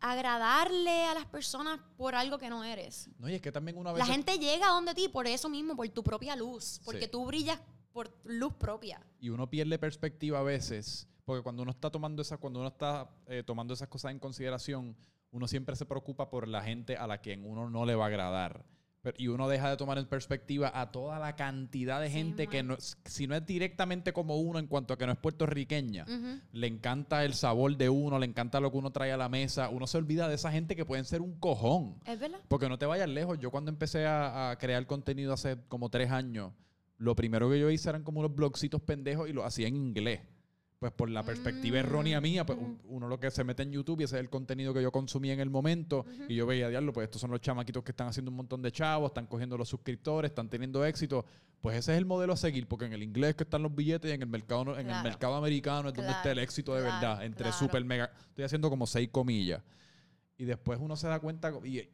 agradarle 0.00 1.04
a 1.06 1.14
las 1.14 1.26
personas 1.26 1.80
por 1.96 2.14
algo 2.14 2.38
que 2.38 2.50
no 2.50 2.62
eres. 2.64 3.08
No, 3.18 3.28
y 3.28 3.34
es 3.34 3.40
que 3.40 3.50
también 3.52 3.76
una 3.76 3.92
vez... 3.92 4.06
La 4.06 4.12
gente 4.12 4.38
llega 4.38 4.68
a 4.68 4.72
donde 4.72 4.94
ti 4.94 5.08
por 5.08 5.26
eso 5.26 5.48
mismo, 5.48 5.74
por 5.74 5.88
tu 5.88 6.02
propia 6.02 6.36
luz. 6.36 6.80
Porque 6.84 7.04
Sí. 7.04 7.10
tú 7.10 7.24
brillas 7.26 7.58
por 7.92 8.14
luz 8.24 8.52
propia. 8.54 9.00
Y 9.20 9.30
uno 9.30 9.48
pierde 9.48 9.78
perspectiva 9.78 10.40
a 10.40 10.42
veces, 10.42 11.08
porque 11.24 11.42
cuando 11.42 11.62
uno 11.62 11.70
está 11.72 11.90
tomando 11.90 12.20
esas, 12.22 12.38
cuando 12.38 12.60
uno 12.60 12.68
está 12.68 13.08
eh, 13.26 13.42
tomando 13.44 13.72
esas 13.74 13.88
cosas 13.88 14.12
en 14.12 14.18
consideración, 14.18 14.96
uno 15.31 15.49
siempre 15.49 15.77
se 15.77 15.87
preocupa 15.87 16.31
por 16.31 16.49
la 16.49 16.62
gente 16.62 16.97
a 16.97 17.07
la 17.07 17.20
que 17.20 17.39
uno 17.43 17.68
no 17.70 17.85
le 17.85 17.95
va 17.95 18.05
a 18.05 18.09
agradar. 18.09 18.64
Pero- 19.03 19.16
y 19.20 19.29
uno 19.29 19.49
deja 19.49 19.70
de 19.70 19.77
tomar 19.77 19.99
en 19.99 20.07
perspectiva 20.07 20.72
a 20.74 20.91
toda 20.91 21.20
la 21.20 21.37
cantidad 21.37 22.01
de 22.01 22.09
Sí, 22.09 22.14
gente 22.14 22.49
que 22.49 22.62
no, 22.64 22.77
si 23.05 23.29
no 23.29 23.37
es 23.37 23.47
directamente 23.47 24.12
como 24.12 24.37
uno 24.41 24.59
en 24.59 24.66
cuanto 24.66 24.95
a 24.95 24.99
que 24.99 25.07
no 25.07 25.12
es 25.12 25.18
puertorriqueña, 25.18 26.07
le 26.53 26.66
encanta 26.66 27.24
el 27.24 27.35
sabor 27.35 27.77
de 27.77 27.89
uno, 27.89 28.18
le 28.18 28.27
encanta 28.27 28.59
lo 28.59 28.72
que 28.72 28.79
uno 28.79 28.91
trae 28.91 29.12
a 29.12 29.16
la 29.16 29.29
mesa, 29.29 29.68
uno 29.68 29.87
se 29.87 29.99
olvida 29.99 30.29
de 30.29 30.35
esa 30.35 30.51
gente 30.51 30.74
que 30.74 30.85
pueden 30.85 31.05
ser 31.05 31.20
un 31.22 31.39
cojón. 31.39 32.01
¿Es 32.05 32.18
verdad? 32.18 32.41
Porque 32.49 32.68
no 32.68 32.79
te 32.79 32.87
vayas 32.87 33.09
lejos. 33.09 33.39
Yo 33.39 33.53
cuando 33.53 33.70
empecé 33.70 34.07
a, 34.07 34.51
a 34.51 34.59
crear 34.59 34.85
contenido 34.87 35.33
hace 35.33 35.57
como 35.68 35.89
tres 35.89 36.11
años, 36.11 36.53
lo 36.99 37.14
primero 37.14 37.49
que 37.51 37.61
yo 37.61 37.70
hice 37.70 37.89
eran 37.91 38.03
como 38.03 38.20
unos 38.20 38.35
blogcitos 38.35 38.81
pendejos 38.83 39.29
y 39.29 39.33
lo 39.33 39.45
hacía 39.45 39.68
en 39.68 39.77
inglés. 39.77 40.20
Pues 40.79 40.93
por 40.93 41.09
la 41.09 41.22
perspectiva 41.22 41.77
Mm, 41.77 41.81
errónea 41.81 42.20
mía, 42.20 42.45
pues 42.45 42.59
un- 42.59 42.79
uno 42.85 43.09
lo 43.09 43.18
que 43.18 43.31
se 43.31 43.43
mete 43.45 43.62
en 43.62 43.72
YouTube 43.72 44.01
y 44.01 44.05
ese 44.05 44.16
es 44.16 44.20
el 44.20 44.29
contenido 44.29 44.74
que 44.74 44.83
yo 44.83 44.93
consumía 44.93 45.33
en 45.33 45.41
el 45.41 45.49
momento. 45.49 46.05
Y 46.29 46.35
yo 46.35 46.45
veía, 46.47 46.68
diablo, 46.68 46.93
pues 46.93 47.05
estos 47.05 47.18
son 47.22 47.31
los 47.31 47.41
chamaquitos 47.41 47.83
que 47.83 47.93
están 47.93 48.09
haciendo 48.09 48.31
un 48.31 48.37
montón 48.37 48.61
de 48.61 48.70
chavos, 48.70 49.09
están 49.11 49.27
cogiendo 49.27 49.57
los 49.57 49.70
suscriptores, 49.70 50.31
están 50.31 50.51
teniendo 50.51 50.85
éxito. 50.85 51.24
Pues 51.62 51.79
ese 51.79 51.93
es 51.93 51.99
el 51.99 52.05
modelo 52.05 52.35
a 52.35 52.37
seguir, 52.37 52.68
porque 52.68 52.85
en 52.85 52.93
el 52.93 53.03
inglés 53.03 53.35
que 53.35 53.45
están 53.45 53.62
los 53.62 53.74
billetes 53.74 54.11
y 54.11 54.14
en 54.14 54.20
el 54.20 54.29
mercado, 54.29 54.79
en 54.79 54.87
el 54.99 55.03
mercado 55.03 55.35
americano 55.37 55.89
es 55.89 55.95
donde 55.95 56.11
está 56.18 56.31
el 56.33 56.39
éxito 56.41 56.74
de 56.74 56.83
claro, 56.83 56.95
verdad. 57.09 57.24
Entre 57.24 57.49
super 57.59 57.83
mega. 57.85 58.11
Estoy 58.29 58.45
haciendo 58.45 58.68
como 58.68 58.87
seis 58.87 59.09
comillas. 59.11 59.62
Y 60.37 60.45
después 60.45 60.79
uno 60.79 60.95
se 60.97 61.09
da 61.09 61.18
cuenta, 61.20 61.53
y, 61.64 61.89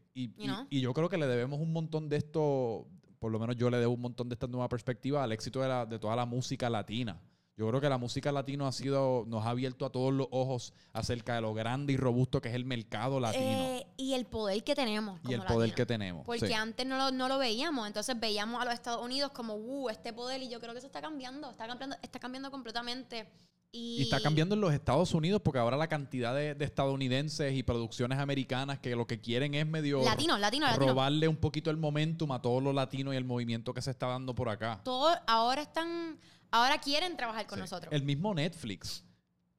y 0.71 0.81
yo 0.81 0.93
creo 0.93 1.09
que 1.09 1.17
le 1.19 1.29
debemos 1.29 1.61
un 1.61 1.73
montón 1.73 2.09
de 2.09 2.17
esto, 2.17 2.89
por 3.21 3.31
lo 3.31 3.39
menos 3.39 3.55
yo 3.55 3.71
le 3.71 3.77
debo 3.79 3.93
un 3.95 4.01
montón 4.01 4.29
de 4.29 4.33
esta 4.35 4.49
nueva 4.49 4.69
perspectiva 4.69 5.23
al 5.23 5.31
éxito 5.31 5.61
de, 5.63 5.69
la- 5.69 5.87
de 5.87 6.01
toda 6.01 6.17
la 6.17 6.27
música 6.27 6.69
latina. 6.69 7.21
Yo 7.63 7.69
creo 7.69 7.81
que 7.81 7.89
la 7.89 7.97
música 7.99 8.33
latino 8.33 8.67
ha 8.67 8.73
sido, 8.73 9.23
nos 9.29 9.47
ha 9.47 9.51
abierto 9.51 9.87
a 9.87 9.91
todos 9.91 10.13
los 10.13 10.27
ojos 10.33 10.75
acerca 10.93 11.37
de 11.37 11.43
lo 11.43 11.55
grande 11.55 11.93
y 11.93 11.97
robusto 11.97 12.41
que 12.41 12.49
es 12.49 12.57
el 12.57 12.65
mercado 12.65 13.21
latino 13.21 13.45
Eh, 13.45 13.87
y 13.97 14.15
el 14.15 14.27
poder 14.27 14.65
que 14.65 14.75
tenemos. 14.75 15.21
y 15.29 15.33
el 15.35 15.43
poder 15.43 15.73
que 15.73 15.87
tenemos. 15.87 16.27
Porque 16.27 16.49
sí. 16.49 16.53
antes 16.53 16.85
no 16.85 16.99
lo, 16.99 17.13
no 17.13 17.29
lo 17.29 17.39
veíamos, 17.39 17.87
entonces 17.87 18.19
veíamos 18.19 18.61
a 18.61 18.65
los 18.65 18.75
Estados 18.75 19.01
Unidos 19.05 19.31
como, 19.31 19.55
uh, 19.55 19.91
este 19.91 20.13
poder, 20.13 20.43
y 20.43 20.49
yo 20.49 20.59
creo 20.59 20.73
que 20.73 20.79
eso 20.79 20.89
está 20.89 21.01
cambiando, 21.01 21.51
está 21.53 21.69
cambiando, 21.69 21.97
está 22.03 22.19
cambiando 22.19 22.51
completamente. 22.51 23.29
Y, 23.75 24.01
Y 24.01 24.03
está 24.03 24.21
cambiando 24.21 24.55
en 24.55 24.61
los 24.61 24.75
Estados 24.75 25.15
Unidos 25.15 25.41
porque 25.43 25.59
ahora 25.59 25.79
la 25.79 25.89
cantidad 25.89 26.35
de, 26.35 26.55
de 26.55 26.65
estadounidenses 26.67 27.55
y 27.55 27.63
producciones 27.63 28.19
americanas 28.19 28.81
que 28.81 28.95
lo 28.95 29.07
que 29.07 29.19
quieren 29.21 29.55
es 29.55 29.67
medio 29.67 30.03
Latino, 30.05 30.37
latino, 30.37 30.67
latino. 30.67 30.89
robarle 30.89 31.27
un 31.27 31.37
poquito 31.37 31.71
el 31.71 31.79
momentum 31.79 32.33
a 32.33 32.43
todos 32.43 32.63
los 32.63 32.75
latinos 32.75 33.15
y 33.15 33.17
el 33.17 33.25
movimiento 33.25 33.73
que 33.73 33.81
se 33.81 33.91
está 33.91 34.09
dando 34.09 34.35
por 34.35 34.51
acá. 34.51 34.83
Todos 34.85 35.17
ahora 35.27 35.63
están, 35.63 36.19
ahora 36.53 36.79
quieren 36.79 37.17
trabajar 37.17 37.47
con 37.49 37.57
Sí. 37.59 37.63
nosotros. 37.63 37.93
El 37.93 38.05
mismo 38.05 38.33
Netflix. 38.35 39.05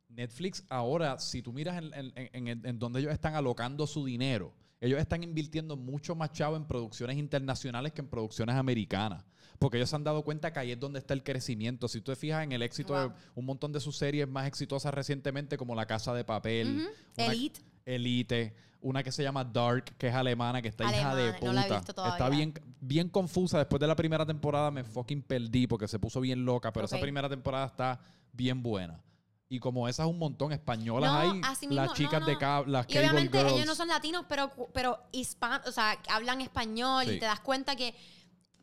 Netflix 0.09 0.63
ahora, 0.69 1.19
si 1.19 1.41
tú 1.41 1.51
miras 1.51 1.77
en, 1.77 1.93
en, 1.93 2.13
en- 2.33 2.47
en- 2.47 2.65
en 2.65 2.79
donde 2.79 2.99
ellos 2.99 3.11
están 3.11 3.35
alocando 3.35 3.85
su 3.87 4.05
dinero, 4.05 4.53
ellos 4.79 4.99
están 4.99 5.23
invirtiendo 5.23 5.75
mucho 5.75 6.13
más 6.15 6.31
chavo 6.31 6.55
en 6.55 6.65
producciones 6.65 7.17
internacionales 7.17 7.93
que 7.93 8.01
en 8.01 8.07
producciones 8.07 8.55
americanas. 8.55 9.23
Porque 9.59 9.77
ellos 9.77 9.89
se 9.89 9.95
han 9.95 10.03
dado 10.03 10.23
cuenta 10.23 10.51
que 10.51 10.59
ahí 10.59 10.71
es 10.71 10.79
donde 10.79 10.99
está 10.99 11.13
el 11.13 11.23
crecimiento. 11.23 11.87
Si 11.87 12.01
tú 12.01 12.11
te 12.11 12.15
fijas 12.17 12.43
en 12.43 12.51
el 12.51 12.61
éxito 12.61 12.99
de 12.99 13.13
un 13.33 13.45
montón 13.45 13.71
de 13.71 13.79
sus 13.79 13.95
series 13.97 14.27
más 14.27 14.45
exitosas 14.45 14.93
recientemente, 14.93 15.57
como 15.57 15.73
La 15.73 15.85
Casa 15.85 16.13
de 16.13 16.23
Papel, 16.25 16.87
una- 17.17 17.25
Elite. 17.31 17.61
Elite, 17.85 18.53
una 18.83 19.01
que 19.01 19.11
se 19.11 19.23
llama 19.23 19.43
Dark, 19.43 19.95
que 19.97 20.07
es 20.09 20.13
alemana, 20.13 20.61
que 20.61 20.67
está 20.67 20.83
hija 20.83 21.15
de 21.15 21.33
puta. 21.33 21.45
no 21.47 21.53
la 21.53 21.67
he 21.67 21.71
visto 21.71 21.93
todavía. 21.93 22.13
Está 22.17 22.29
bien, 22.29 22.53
bien 22.79 23.09
confusa. 23.09 23.57
Después 23.57 23.79
de 23.79 23.87
la 23.87 23.95
primera 23.95 24.25
temporada 24.25 24.69
me 24.71 24.83
fucking 24.83 25.23
perdí 25.23 25.65
porque 25.67 25.87
se 25.87 25.97
puso 25.99 26.21
bien 26.21 26.45
loca, 26.45 26.71
pero 26.71 26.85
esa 26.85 26.99
primera 26.99 27.27
temporada 27.27 27.65
está 27.65 27.99
bien 28.31 28.61
buena. 28.61 29.01
Y 29.49 29.59
como 29.59 29.87
esas 29.87 30.07
un 30.07 30.17
montón 30.17 30.51
españolas 30.51 31.11
No, 31.11 31.19
hay, 31.19 31.41
así 31.43 31.67
mismo, 31.67 31.83
las 31.83 31.93
chicas 31.93 32.21
no, 32.21 32.25
de 32.25 32.37
cable, 32.37 32.71
las 32.71 32.87
Y 32.89 32.97
obviamente 32.97 33.37
girls. 33.37 33.53
ellos 33.53 33.65
no 33.67 33.75
son 33.75 33.87
latinos, 33.87 34.25
pero, 34.27 34.51
pero 34.73 34.99
hispanos, 35.11 35.67
o 35.67 35.71
sea, 35.71 35.97
hablan 36.09 36.41
español 36.41 37.05
Sí. 37.05 37.11
y 37.13 37.19
te 37.19 37.25
das 37.25 37.39
cuenta 37.39 37.75
que 37.75 37.93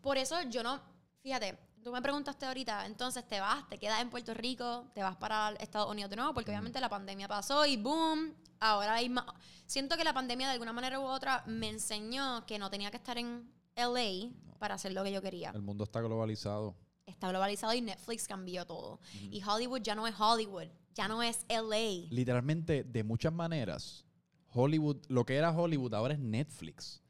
por 0.01 0.19
eso 0.19 0.43
yo 0.51 0.63
no, 0.65 0.81
fíjate, 1.23 1.57
tú 1.85 1.93
me 1.93 2.03
preguntaste 2.03 2.45
ahorita, 2.45 2.87
entonces 2.87 3.27
te 3.29 3.39
vas, 3.41 3.69
te 3.69 3.79
quedas 3.79 4.01
en 4.01 4.11
Puerto 4.11 4.35
Rico, 4.35 4.91
te 4.93 5.03
vas 5.03 5.17
para 5.17 5.51
Estados 5.61 5.89
Unidos 5.91 6.11
de 6.11 6.17
nuevo, 6.17 6.35
porque 6.35 6.51
obviamente 6.51 6.81
la 6.81 6.89
pandemia 6.89 7.29
pasó 7.29 7.65
y 7.67 7.77
boom, 7.77 8.35
ahora 8.61 8.95
hay 8.95 9.09
más. 9.09 9.27
Siento 9.67 9.97
que 9.97 10.05
la 10.05 10.13
pandemia 10.13 10.47
de 10.47 10.53
alguna 10.53 10.73
manera 10.73 11.01
u 11.01 11.05
otra 11.05 11.43
me 11.47 11.69
enseñó 11.69 12.45
que 12.47 12.59
no 12.59 12.71
tenía 12.71 12.91
que 12.91 12.99
estar 12.99 13.19
en 13.19 13.51
LA 13.77 14.31
para 14.59 14.75
hacer 14.75 14.93
lo 14.93 15.03
que 15.03 15.13
yo 15.13 15.23
quería. 15.23 15.51
El 15.55 15.63
mundo 15.63 15.85
está 15.85 16.01
globalizado. 16.01 16.77
Está 17.07 17.29
globalizado 17.29 17.75
y 17.75 17.81
Netflix 17.81 18.29
cambió 18.29 18.65
todo. 18.67 19.01
Y 19.31 19.43
Hollywood 19.43 19.81
ya 19.83 19.95
no 19.95 20.07
es 20.07 20.15
Hollywood, 20.19 20.69
ya 20.95 21.09
no 21.09 21.23
es 21.23 21.45
LA. 21.49 22.09
Literalmente, 22.11 22.85
de 22.85 23.03
muchas 23.03 23.33
maneras, 23.33 24.05
Hollywood, 24.53 24.99
lo 25.09 25.25
que 25.25 25.37
era 25.37 25.51
Hollywood 25.51 25.95
ahora 25.95 26.15
es 26.15 26.21
Netflix. 26.21 27.03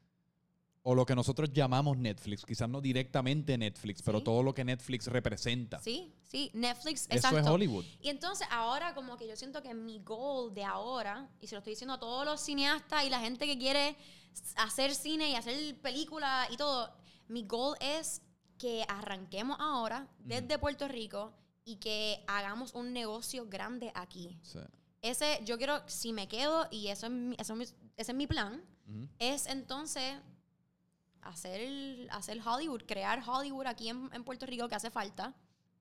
O 0.83 0.95
lo 0.95 1.05
que 1.05 1.13
nosotros 1.15 1.51
llamamos 1.53 1.95
Netflix. 1.97 2.43
Quizás 2.43 2.67
no 2.67 2.81
directamente 2.81 3.55
Netflix, 3.57 4.01
pero 4.01 4.21
todo 4.23 4.41
lo 4.41 4.53
que 4.53 4.63
Netflix 4.65 5.05
representa. 5.07 5.79
Sí, 5.79 6.11
sí, 6.23 6.49
Netflix, 6.53 7.01
Eso 7.03 7.13
exacto. 7.15 7.39
es 7.39 7.47
Hollywood. 7.47 7.85
Y 8.01 8.09
entonces 8.09 8.47
ahora 8.49 8.95
como 8.95 9.15
que 9.15 9.27
yo 9.27 9.35
siento 9.35 9.61
que 9.61 9.73
mi 9.75 9.99
goal 9.99 10.53
de 10.55 10.63
ahora, 10.63 11.29
y 11.39 11.45
se 11.47 11.53
lo 11.55 11.59
estoy 11.59 11.73
diciendo 11.73 11.93
a 11.93 11.99
todos 11.99 12.25
los 12.25 12.41
cineastas 12.41 13.03
y 13.05 13.09
la 13.09 13.19
gente 13.19 13.45
que 13.45 13.57
quiere 13.59 13.95
hacer 14.55 14.95
cine 14.95 15.29
y 15.29 15.35
hacer 15.35 15.79
películas 15.81 16.47
y 16.51 16.57
todo, 16.57 16.89
mi 17.27 17.43
goal 17.45 17.77
es 17.79 18.21
que 18.57 18.83
arranquemos 18.87 19.57
ahora 19.59 20.07
desde 20.19 20.57
Puerto 20.57 20.87
Rico 20.87 21.31
y 21.63 21.75
que 21.75 22.23
hagamos 22.27 22.73
un 22.73 22.91
negocio 22.91 23.45
grande 23.47 23.91
aquí. 23.93 24.39
Sí. 24.41 24.59
Ese, 25.03 25.39
yo 25.45 25.57
quiero, 25.57 25.81
si 25.87 26.11
me 26.13 26.27
quedo, 26.27 26.67
y 26.71 26.87
eso 26.87 27.05
es 27.05 27.11
mi, 27.11 27.35
eso 27.39 27.53
es 27.53 27.59
mi- 27.59 27.65
ese 27.97 28.11
es 28.11 28.15
mi 28.15 28.25
plan, 28.27 28.63
es 29.19 29.45
entonces 29.47 30.15
hacer, 31.21 32.07
hacer 32.11 32.39
Hollywood, 32.45 32.83
crear 32.87 33.21
Hollywood 33.27 33.67
aquí 33.67 33.89
en, 33.89 34.09
en 34.13 34.23
Puerto 34.23 34.45
Rico 34.45 34.67
que 34.67 34.75
hace 34.75 34.89
falta. 34.91 35.33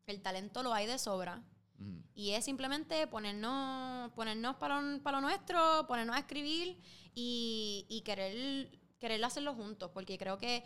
El 0.07 0.21
talento 0.23 0.63
lo 0.63 0.73
hay 0.75 0.87
de 0.87 0.99
sobra. 0.99 1.43
Ujú. 1.79 2.03
Y 2.15 2.31
es 2.33 2.45
simplemente 2.45 3.07
ponernos, 3.07 4.11
ponernos 4.13 4.57
para, 4.57 4.81
lo- 4.81 5.03
para 5.03 5.21
lo 5.21 5.27
nuestro, 5.29 5.87
ponernos 5.87 6.17
a 6.17 6.21
escribir 6.21 6.79
y, 7.15 7.87
y 7.89 8.01
querer, 8.03 8.71
querer 8.99 9.25
hacerlo 9.25 9.55
juntos. 9.55 9.91
Porque 9.95 10.19
creo 10.19 10.37
que 10.37 10.65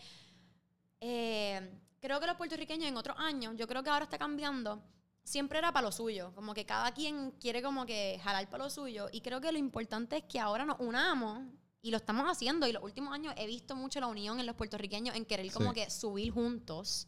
eh, 1.01 1.79
creo 2.01 2.20
que 2.20 2.27
los 2.27 2.37
puertorriqueños 2.37 2.89
en 2.89 2.97
otros 2.97 3.16
años, 3.18 3.55
yo 3.57 3.66
creo 3.66 3.83
que 3.83 3.91
ahora 3.91 4.05
está 4.05 4.18
cambiando, 4.18 4.83
siempre 5.22 5.59
era 5.59 5.72
para 5.72 5.87
lo 5.87 5.93
suyo. 5.93 6.33
Como 6.35 6.55
que 6.55 6.64
cada 6.66 6.93
quien 6.93 7.33
quiere 7.33 7.62
como 7.62 7.87
que 7.87 8.20
jalar 8.22 8.49
para 8.49 8.64
lo 8.64 8.70
suyo. 8.70 9.09
Y 9.12 9.20
creo 9.20 9.41
que 9.41 9.53
lo 9.53 9.59
importante 9.59 10.16
es 10.18 10.25
que 10.25 10.41
ahora 10.41 10.64
nos 10.64 10.81
unamos. 10.81 11.43
Y 11.85 11.91
lo 11.91 11.99
estamos 11.99 12.24
haciendo. 12.26 12.66
Y 12.66 12.72
los 12.72 12.82
últimos 12.82 13.12
años 13.12 13.35
he 13.37 13.47
visto 13.47 13.76
mucho 13.76 14.01
la 14.01 14.07
unión 14.07 14.41
en 14.41 14.47
los 14.47 14.57
puertorriqueños 14.57 15.14
en 15.14 15.24
querer 15.26 15.53
como 15.53 15.72
Sí. 15.74 15.80
que 15.82 15.91
subir 15.91 16.30
juntos 16.32 17.07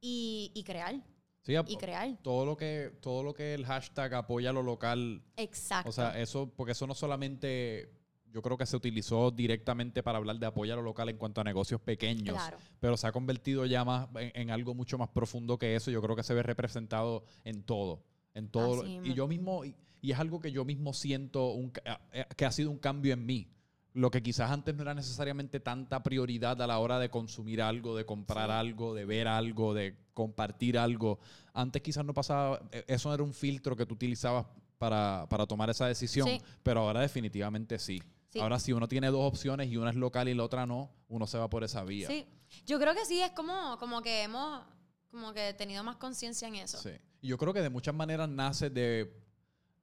y, 0.00 0.52
y 0.54 0.62
crear. 0.64 0.94
Sí, 1.42 1.54
Y 1.66 1.76
crear. 1.76 2.18
todo 2.22 2.44
lo 2.44 2.54
que 2.56 2.92
todo 3.00 3.22
lo 3.22 3.32
que 3.32 3.54
el 3.54 3.64
hashtag 3.64 4.12
apoya 4.14 4.52
lo 4.52 4.62
local 4.62 5.22
Exacto. 5.36 5.88
o 5.88 5.92
sea 5.92 6.18
eso 6.20 6.52
porque 6.54 6.72
eso 6.72 6.86
no 6.86 6.94
solamente 6.94 7.90
yo 8.30 8.42
creo 8.42 8.58
que 8.58 8.66
se 8.66 8.76
utilizó 8.76 9.30
directamente 9.30 10.02
para 10.02 10.18
hablar 10.18 10.38
de 10.38 10.44
apoyar 10.46 10.76
lo 10.76 10.82
local 10.84 11.08
en 11.08 11.16
cuanto 11.16 11.40
a 11.40 11.44
negocios 11.44 11.80
pequeños 11.80 12.34
Claro. 12.36 12.58
pero 12.78 12.94
se 12.98 13.06
ha 13.06 13.12
convertido 13.12 13.64
ya 13.64 13.86
más 13.86 14.08
en, 14.16 14.32
en 14.34 14.50
algo 14.50 14.74
mucho 14.74 14.98
más 14.98 15.08
profundo 15.08 15.58
que 15.58 15.74
eso 15.74 15.90
yo 15.90 16.02
creo 16.02 16.14
que 16.14 16.22
se 16.22 16.34
ve 16.34 16.42
representado 16.42 17.24
en 17.44 17.62
todo 17.62 18.04
en 18.34 18.50
todo 18.50 18.82
Así 18.82 18.92
y 18.96 18.98
mismo. 19.00 19.14
yo 19.16 19.26
mismo 19.26 19.64
y, 19.64 19.74
y 20.02 20.12
es 20.12 20.18
algo 20.18 20.40
que 20.40 20.52
yo 20.52 20.66
mismo 20.66 20.92
siento 20.92 21.52
un 21.52 21.70
ca- 21.70 22.02
eh, 22.12 22.26
que 22.36 22.44
ha 22.44 22.52
sido 22.52 22.70
un 22.70 22.78
cambio 22.78 23.14
en 23.14 23.24
mí 23.24 23.48
lo 23.92 24.10
que 24.10 24.22
quizás 24.22 24.50
antes 24.50 24.74
no 24.74 24.82
era 24.82 24.94
necesariamente 24.94 25.58
tanta 25.60 26.02
prioridad 26.02 26.60
a 26.62 26.66
la 26.66 26.78
hora 26.78 26.98
de 26.98 27.10
consumir 27.10 27.60
algo, 27.60 27.96
de 27.96 28.06
comprar 28.06 28.48
Sí. 28.48 28.52
algo, 28.52 28.94
de 28.94 29.04
ver 29.04 29.26
algo, 29.26 29.74
de 29.74 29.96
compartir 30.14 30.78
algo. 30.78 31.18
Antes 31.52 31.82
quizás 31.82 32.04
no 32.04 32.14
pasaba, 32.14 32.60
eh, 32.70 32.84
eso 32.86 33.08
no 33.08 33.14
era 33.14 33.24
un 33.24 33.34
filtro 33.34 33.74
que 33.74 33.86
tú 33.86 33.94
utilizabas 33.94 34.46
para, 34.78 35.26
para 35.28 35.46
tomar 35.46 35.68
esa 35.70 35.86
decisión, 35.86 36.28
Sí. 36.28 36.40
pero 36.62 36.80
ahora 36.82 37.00
definitivamente 37.00 37.78
sí. 37.78 38.00
Sí. 38.28 38.38
Ahora 38.38 38.60
si 38.60 38.72
uno 38.72 38.86
tiene 38.86 39.08
dos 39.08 39.26
opciones 39.26 39.68
y 39.68 39.76
una 39.76 39.90
es 39.90 39.96
local 39.96 40.28
y 40.28 40.34
la 40.34 40.44
otra 40.44 40.64
no, 40.66 40.90
uno 41.08 41.26
se 41.26 41.36
va 41.36 41.50
por 41.50 41.64
esa 41.64 41.82
vía. 41.82 42.06
Sí, 42.06 42.24
yo 42.66 42.78
creo 42.78 42.94
que 42.94 43.04
sí, 43.04 43.20
es 43.20 43.32
como, 43.32 43.76
como 43.78 44.02
que 44.02 44.22
hemos 44.22 44.62
como 45.10 45.32
que 45.32 45.52
tenido 45.54 45.82
más 45.82 45.96
conciencia 45.96 46.46
en 46.46 46.54
eso. 46.54 46.78
Sí. 46.78 46.90
Y 47.20 47.26
yo 47.28 47.36
creo 47.38 47.52
que 47.52 47.60
de 47.60 47.70
muchas 47.70 47.92
maneras 47.94 48.28
nace 48.28 48.70
de, 48.70 49.12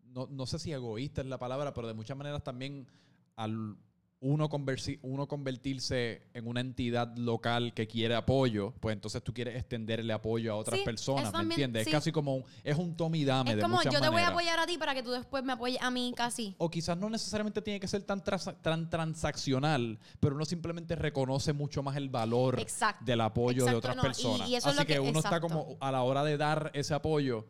no, 0.05 0.27
no 0.27 0.45
sé 0.45 0.57
si 0.59 0.71
egoísta 0.71 1.19
es 1.19 1.27
la 1.27 1.37
palabra, 1.37 1.73
pero 1.73 1.87
de 1.89 1.93
muchas 1.93 2.15
maneras 2.15 2.41
también 2.41 2.87
al 3.35 3.75
uno, 4.19 4.49
conversi- 4.49 4.97
uno 5.03 5.27
convertirse 5.27 6.23
en 6.33 6.47
una 6.47 6.59
entidad 6.59 7.15
local 7.17 7.73
que 7.75 7.87
quiere 7.87 8.15
apoyo, 8.15 8.73
pues 8.79 8.93
entonces 8.93 9.21
tú 9.23 9.31
quieres 9.31 9.55
extenderle 9.55 10.11
apoyo 10.11 10.51
a 10.53 10.55
otras 10.55 10.79
Sí, 10.79 10.85
personas, 10.85 11.27
eso 11.29 11.37
¿me 11.37 11.43
entiendes? 11.43 11.83
sí. 11.83 11.89
Es 11.91 11.95
casi 11.95 12.11
como 12.11 12.37
un, 12.37 12.43
es 12.63 12.75
un 12.77 12.97
tome 12.97 13.19
y 13.19 13.25
dame 13.25 13.51
Es 13.51 13.57
de 13.57 13.61
como 13.61 13.81
yo 13.83 13.91
te 13.91 13.97
voy 13.97 14.07
a 14.07 14.11
maneras. 14.11 14.31
apoyar 14.31 14.59
a 14.59 14.65
ti 14.65 14.77
para 14.79 14.95
que 14.95 15.03
tú 15.03 15.11
después 15.11 15.43
me 15.43 15.53
apoyes 15.53 15.79
a 15.81 15.91
mí 15.91 16.13
casi. 16.15 16.55
O 16.57 16.67
quizás 16.67 16.97
no 16.97 17.11
necesariamente 17.11 17.61
tiene 17.61 17.79
que 17.79 17.87
ser 17.87 18.01
tan, 18.03 18.23
trans- 18.23 18.59
tan 18.63 18.89
transaccional, 18.89 19.99
pero 20.19 20.35
uno 20.35 20.45
simplemente 20.45 20.95
reconoce 20.95 21.53
mucho 21.53 21.83
más 21.83 21.95
el 21.95 22.09
valor 22.09 22.59
Exacto. 22.59 23.05
del 23.05 23.21
apoyo 23.21 23.65
de 23.65 23.71
Exacto, 23.71 23.77
otras 23.77 23.95
no, 23.97 24.01
y- 24.01 24.05
personas. 24.05 24.49
y 24.49 24.55
eso 24.55 24.69
es 24.69 24.73
Así 24.75 24.81
lo 24.83 24.87
que, 24.87 24.93
que- 24.93 24.99
uno 24.99 25.19
está 25.19 25.37
exacto. 25.37 25.47
como 25.47 25.77
a 25.79 25.91
la 25.91 26.01
hora 26.01 26.23
de 26.23 26.37
dar 26.37 26.71
ese 26.73 26.95
apoyo, 26.95 27.45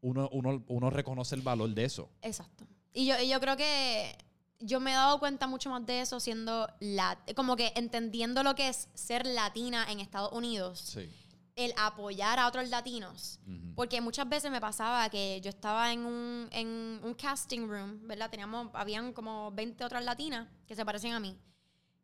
uno, 0.00 0.28
uno, 0.32 0.62
uno 0.68 0.90
reconoce 0.90 1.34
el 1.34 1.42
valor 1.42 1.70
de 1.70 1.84
eso. 1.84 2.08
Exacto. 2.22 2.64
Y 2.92 3.06
yo, 3.06 3.18
y 3.20 3.28
yo 3.28 3.40
creo 3.40 3.56
que 3.56 4.16
yo 4.60 4.80
me 4.80 4.92
he 4.92 4.94
dado 4.94 5.18
cuenta 5.18 5.46
mucho 5.46 5.70
más 5.70 5.84
de 5.86 6.00
eso 6.00 6.20
siendo 6.20 6.68
la, 6.80 7.18
como 7.36 7.56
que 7.56 7.72
entendiendo 7.76 8.42
lo 8.42 8.54
que 8.54 8.68
es 8.68 8.88
ser 8.94 9.26
latina 9.26 9.86
en 9.90 10.00
Estados 10.00 10.32
Unidos, 10.32 10.78
Sí. 10.80 11.10
el 11.56 11.72
apoyar 11.76 12.38
a 12.38 12.46
otros 12.48 12.68
latinos. 12.68 13.40
Ujú. 13.46 13.74
Porque 13.74 14.00
muchas 14.00 14.28
veces 14.28 14.50
me 14.50 14.60
pasaba 14.60 15.08
que 15.10 15.40
yo 15.42 15.50
estaba 15.50 15.92
en 15.92 16.00
un, 16.06 16.48
en 16.52 17.00
un 17.02 17.14
casting 17.14 17.66
room, 17.68 18.06
¿verdad? 18.08 18.30
Teníamos, 18.30 18.68
habían 18.74 19.12
como 19.12 19.50
20 19.52 19.84
otras 19.84 20.04
latinas 20.04 20.48
que 20.66 20.74
se 20.74 20.84
parecían 20.84 21.14
a 21.14 21.20
mí. 21.20 21.36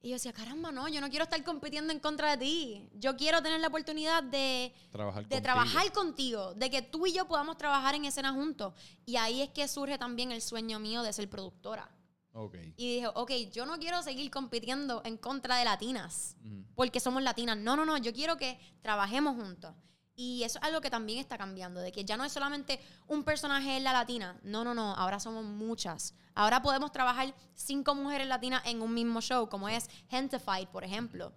Y 0.02 0.08
yo 0.08 0.14
decía, 0.14 0.32
caramba, 0.32 0.72
no, 0.72 0.88
yo 0.88 1.00
no 1.02 1.10
quiero 1.10 1.24
estar 1.24 1.42
compitiendo 1.44 1.92
en 1.92 2.00
contra 2.00 2.30
de 2.30 2.38
ti. 2.38 2.88
Yo 2.94 3.16
quiero 3.18 3.42
tener 3.42 3.60
la 3.60 3.68
oportunidad 3.68 4.22
de, 4.22 4.72
Trabajar 4.90 5.24
de 5.24 5.28
contigo. 5.28 5.42
trabajar 5.42 5.92
contigo, 5.92 6.54
de 6.54 6.70
que 6.70 6.80
tú 6.82 7.06
y 7.06 7.12
yo 7.12 7.28
podamos 7.28 7.58
trabajar 7.58 7.94
en 7.94 8.06
escena 8.06 8.32
juntos. 8.32 8.72
Y 9.04 9.16
ahí 9.16 9.42
es 9.42 9.50
que 9.50 9.68
surge 9.68 9.98
también 9.98 10.32
el 10.32 10.40
sueño 10.40 10.78
mío 10.78 11.02
de 11.02 11.12
ser 11.12 11.28
productora. 11.28 11.90
Ok. 12.32 12.54
Y 12.76 12.94
dije, 12.96 13.08
ok, 13.08 13.30
yo 13.52 13.66
no 13.66 13.78
quiero 13.78 14.02
seguir 14.02 14.30
compitiendo 14.30 15.02
en 15.04 15.16
contra 15.16 15.56
de 15.56 15.64
latinas, 15.64 16.36
porque 16.74 17.00
somos 17.00 17.22
latinas. 17.22 17.56
No, 17.56 17.74
no, 17.76 17.84
no, 17.84 17.96
yo 17.98 18.12
quiero 18.12 18.36
que 18.36 18.58
trabajemos 18.82 19.34
juntos. 19.36 19.74
Y 20.14 20.42
eso 20.44 20.58
es 20.58 20.64
algo 20.64 20.80
que 20.82 20.90
también 20.90 21.18
está 21.18 21.38
cambiando, 21.38 21.80
de 21.80 21.92
que 21.92 22.04
ya 22.04 22.16
no 22.16 22.24
es 22.24 22.32
solamente 22.32 22.78
un 23.08 23.24
personaje 23.24 23.76
en 23.78 23.84
la 23.84 23.92
latina. 23.92 24.38
No, 24.42 24.64
no, 24.64 24.74
no, 24.74 24.94
ahora 24.94 25.18
somos 25.18 25.44
muchas. 25.44 26.14
Ahora 26.34 26.60
podemos 26.62 26.92
trabajar 26.92 27.34
cinco 27.54 27.94
mujeres 27.94 28.28
latinas 28.28 28.62
en 28.66 28.82
un 28.82 28.92
mismo 28.92 29.20
show, 29.22 29.48
como 29.48 29.68
es 29.68 29.88
Gentified, 30.10 30.68
por 30.68 30.84
ejemplo. 30.84 31.32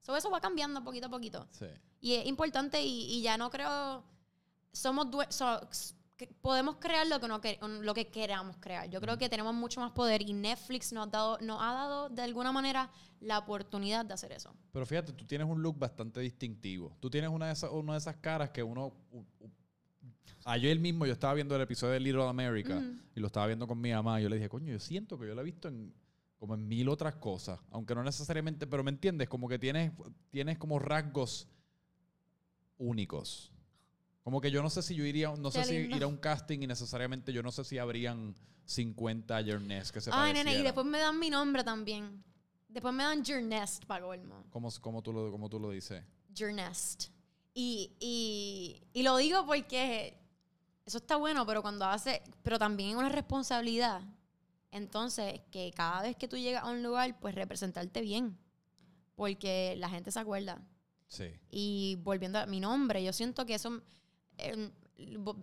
So, 0.00 0.16
eso 0.16 0.30
va 0.30 0.40
cambiando 0.40 0.82
poquito 0.82 1.06
a 1.06 1.10
poquito. 1.10 1.46
Sí. 1.52 1.66
Y 2.00 2.14
es 2.14 2.26
importante 2.26 2.82
y, 2.82 3.04
y 3.14 3.20
ya 3.22 3.36
no 3.36 3.50
creo, 3.50 4.02
somos 4.72 5.06
so- 5.28 5.68
podemos 6.40 6.76
crear 6.76 7.06
lo 7.06 7.20
que, 7.20 7.28
no 7.28 7.40
que- 7.40 7.58
lo 7.82 7.94
que 7.94 8.08
queramos 8.08 8.56
crear. 8.58 8.88
Yo 8.90 9.00
creo 9.00 9.18
que 9.18 9.28
tenemos 9.28 9.54
mucho 9.54 9.80
más 9.80 9.92
poder 9.92 10.22
y 10.22 10.32
Netflix 10.32 10.92
nos 10.92 11.06
ha, 11.06 11.10
dado, 11.10 11.38
nos 11.40 11.60
ha 11.60 11.72
dado 11.72 12.08
de 12.08 12.22
alguna 12.22 12.52
manera 12.52 12.90
la 13.20 13.38
oportunidad 13.38 14.04
de 14.04 14.14
hacer 14.14 14.32
eso. 14.32 14.54
Pero 14.72 14.84
fíjate, 14.86 15.12
tú 15.12 15.24
tienes 15.24 15.46
un 15.48 15.62
look 15.62 15.78
bastante 15.78 16.20
distintivo. 16.20 16.96
Tú 17.00 17.08
tienes 17.10 17.30
una 17.30 17.46
de 17.46 17.52
esas, 17.52 17.70
una 17.70 17.92
de 17.92 17.98
esas 17.98 18.16
caras 18.16 18.50
que 18.50 18.62
uno... 18.62 18.92
u- 19.10 19.24
u- 19.40 19.50
Ayer 20.44 20.76
mismo 20.80 21.06
yo 21.06 21.12
estaba 21.12 21.34
viendo 21.34 21.54
el 21.54 21.62
episodio 21.62 21.92
de 21.92 22.00
Little 22.00 22.26
America 22.26 22.76
Ujú. 22.76 22.96
y 23.14 23.20
lo 23.20 23.28
estaba 23.28 23.46
viendo 23.46 23.66
con 23.68 23.80
mi 23.80 23.92
mamá. 23.92 24.18
Y 24.18 24.24
yo 24.24 24.28
le 24.28 24.36
dije, 24.36 24.48
coño, 24.48 24.72
yo 24.72 24.80
siento 24.80 25.16
que 25.16 25.26
yo 25.28 25.34
la 25.36 25.42
he 25.42 25.44
visto 25.44 25.68
en 25.68 25.94
como 26.36 26.54
en 26.54 26.66
mil 26.66 26.88
otras 26.88 27.14
cosas. 27.14 27.60
Aunque 27.70 27.94
no 27.94 28.02
necesariamente, 28.02 28.66
pero 28.66 28.82
me 28.82 28.90
entiendes, 28.90 29.28
como 29.28 29.48
que 29.48 29.60
tienes, 29.60 29.92
tienes 30.30 30.58
como 30.58 30.80
rasgos 30.80 31.46
únicos. 32.78 33.52
Como 34.22 34.40
que 34.40 34.50
yo 34.50 34.62
no 34.62 34.70
sé 34.70 34.82
si 34.82 34.94
yo 34.94 35.04
iría, 35.04 35.32
no 35.36 35.50
sé 35.50 35.64
si 35.64 35.74
ir 35.74 36.02
a 36.02 36.06
un 36.06 36.16
casting 36.16 36.60
y 36.62 36.66
necesariamente 36.66 37.32
yo 37.32 37.42
no 37.42 37.50
sé 37.50 37.64
si 37.64 37.78
habrían 37.78 38.34
50 38.64 39.42
Journeys 39.44 39.90
que 39.90 40.00
se 40.00 40.10
Ay, 40.12 40.32
nene, 40.32 40.58
y 40.58 40.62
después 40.62 40.86
me 40.86 40.98
dan 40.98 41.18
mi 41.18 41.28
nombre 41.28 41.64
también. 41.64 42.22
Después 42.68 42.94
me 42.94 43.02
dan 43.02 43.22
Journest 43.24 43.84
para 43.84 44.04
colmo. 44.04 44.44
¿Cómo, 44.50 44.70
cómo 44.80 45.02
tú 45.02 45.12
lo, 45.12 45.30
cómo 45.30 45.50
tú 45.50 45.58
lo 45.58 45.70
dices? 45.70 46.02
Journest. 46.34 47.08
Y, 47.52 47.92
y, 48.00 48.82
y 48.94 49.02
lo 49.02 49.16
digo 49.18 49.44
porque 49.44 50.16
eso 50.86 50.98
está 50.98 51.16
bueno, 51.16 51.44
pero 51.46 51.60
cuando 51.60 51.84
hace, 51.84 52.22
pero 52.42 52.58
también 52.58 52.90
es 52.90 52.96
una 52.96 53.08
responsabilidad. 53.08 54.02
Entonces, 54.70 55.42
que 55.50 55.70
cada 55.74 56.02
vez 56.02 56.16
que 56.16 56.28
tú 56.28 56.36
llegas 56.36 56.64
a 56.64 56.70
un 56.70 56.82
lugar, 56.82 57.18
pues 57.20 57.34
representarte 57.34 58.00
bien. 58.00 58.38
Porque 59.14 59.74
la 59.76 59.90
gente 59.90 60.10
se 60.10 60.18
acuerda. 60.18 60.62
Sí. 61.08 61.26
Y 61.50 61.98
volviendo 62.02 62.38
a 62.38 62.46
mi 62.46 62.58
nombre, 62.58 63.04
yo 63.04 63.12
siento 63.12 63.44
que 63.44 63.54
eso, 63.54 63.82
eh, 64.38 64.70
bo- 65.18 65.36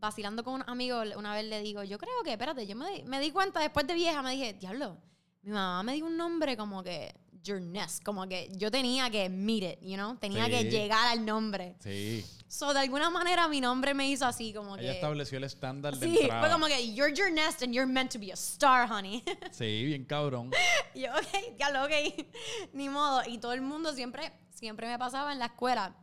vacilando 0.00 0.44
con 0.44 0.54
un 0.54 0.64
amigo, 0.66 1.00
una 1.16 1.34
vez 1.34 1.44
le 1.46 1.60
digo, 1.60 1.82
yo 1.82 1.98
creo 1.98 2.22
que, 2.24 2.32
espérate, 2.32 2.66
yo 2.66 2.76
me 2.76 2.90
di, 2.90 3.02
me 3.04 3.20
di 3.20 3.30
cuenta 3.32 3.60
después 3.60 3.86
de 3.86 3.94
vieja, 3.94 4.22
me 4.22 4.32
dije, 4.32 4.52
diablo, 4.54 4.96
mi 5.42 5.50
mamá 5.52 5.82
me 5.82 5.94
dio 5.94 6.06
un 6.06 6.16
nombre 6.16 6.56
como 6.56 6.82
que 6.82 7.14
Journess, 7.42 8.00
como 8.04 8.26
que 8.28 8.50
yo 8.56 8.70
tenía 8.70 9.10
que 9.10 9.28
meet 9.28 9.62
it, 9.62 9.78
you 9.80 9.94
know, 9.96 10.16
tenía 10.16 10.44
Sí. 10.46 10.50
que 10.50 10.64
llegar 10.64 11.06
al 11.08 11.24
nombre. 11.24 11.76
Sí. 11.80 12.24
So, 12.48 12.72
de 12.72 12.80
alguna 12.80 13.10
manera 13.10 13.46
mi 13.48 13.60
nombre 13.60 13.92
me 13.94 14.08
hizo 14.08 14.24
así, 14.26 14.52
como 14.52 14.76
Ella 14.76 14.88
que... 14.90 14.94
estableció 14.96 15.38
el 15.38 15.44
estándar 15.44 15.96
de 15.96 16.06
Sí, 16.08 16.18
entrada. 16.20 16.40
fue 16.42 16.50
como 16.50 16.66
que, 16.66 16.94
you're 16.94 17.12
Journess 17.14 17.62
and 17.62 17.72
you're 17.72 17.86
meant 17.90 18.12
to 18.12 18.18
be 18.18 18.30
a 18.30 18.34
star, 18.34 18.90
honey. 18.90 19.22
Sí, 19.52 19.84
bien 19.84 20.04
cabrón. 20.04 20.50
Yo, 20.94 21.10
ok, 21.12 21.56
diablo, 21.56 21.84
ok, 21.84 22.26
ni 22.72 22.88
modo. 22.88 23.22
Y 23.28 23.38
todo 23.38 23.52
el 23.52 23.60
mundo 23.62 23.92
siempre, 23.92 24.32
siempre 24.50 24.86
me 24.88 24.98
pasaba 24.98 25.32
en 25.32 25.38
la 25.38 25.46
escuela. 25.46 25.94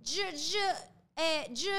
Yo, 0.00 0.22
yo, 0.30 0.60
eh, 1.16 1.48
yo, 1.52 1.72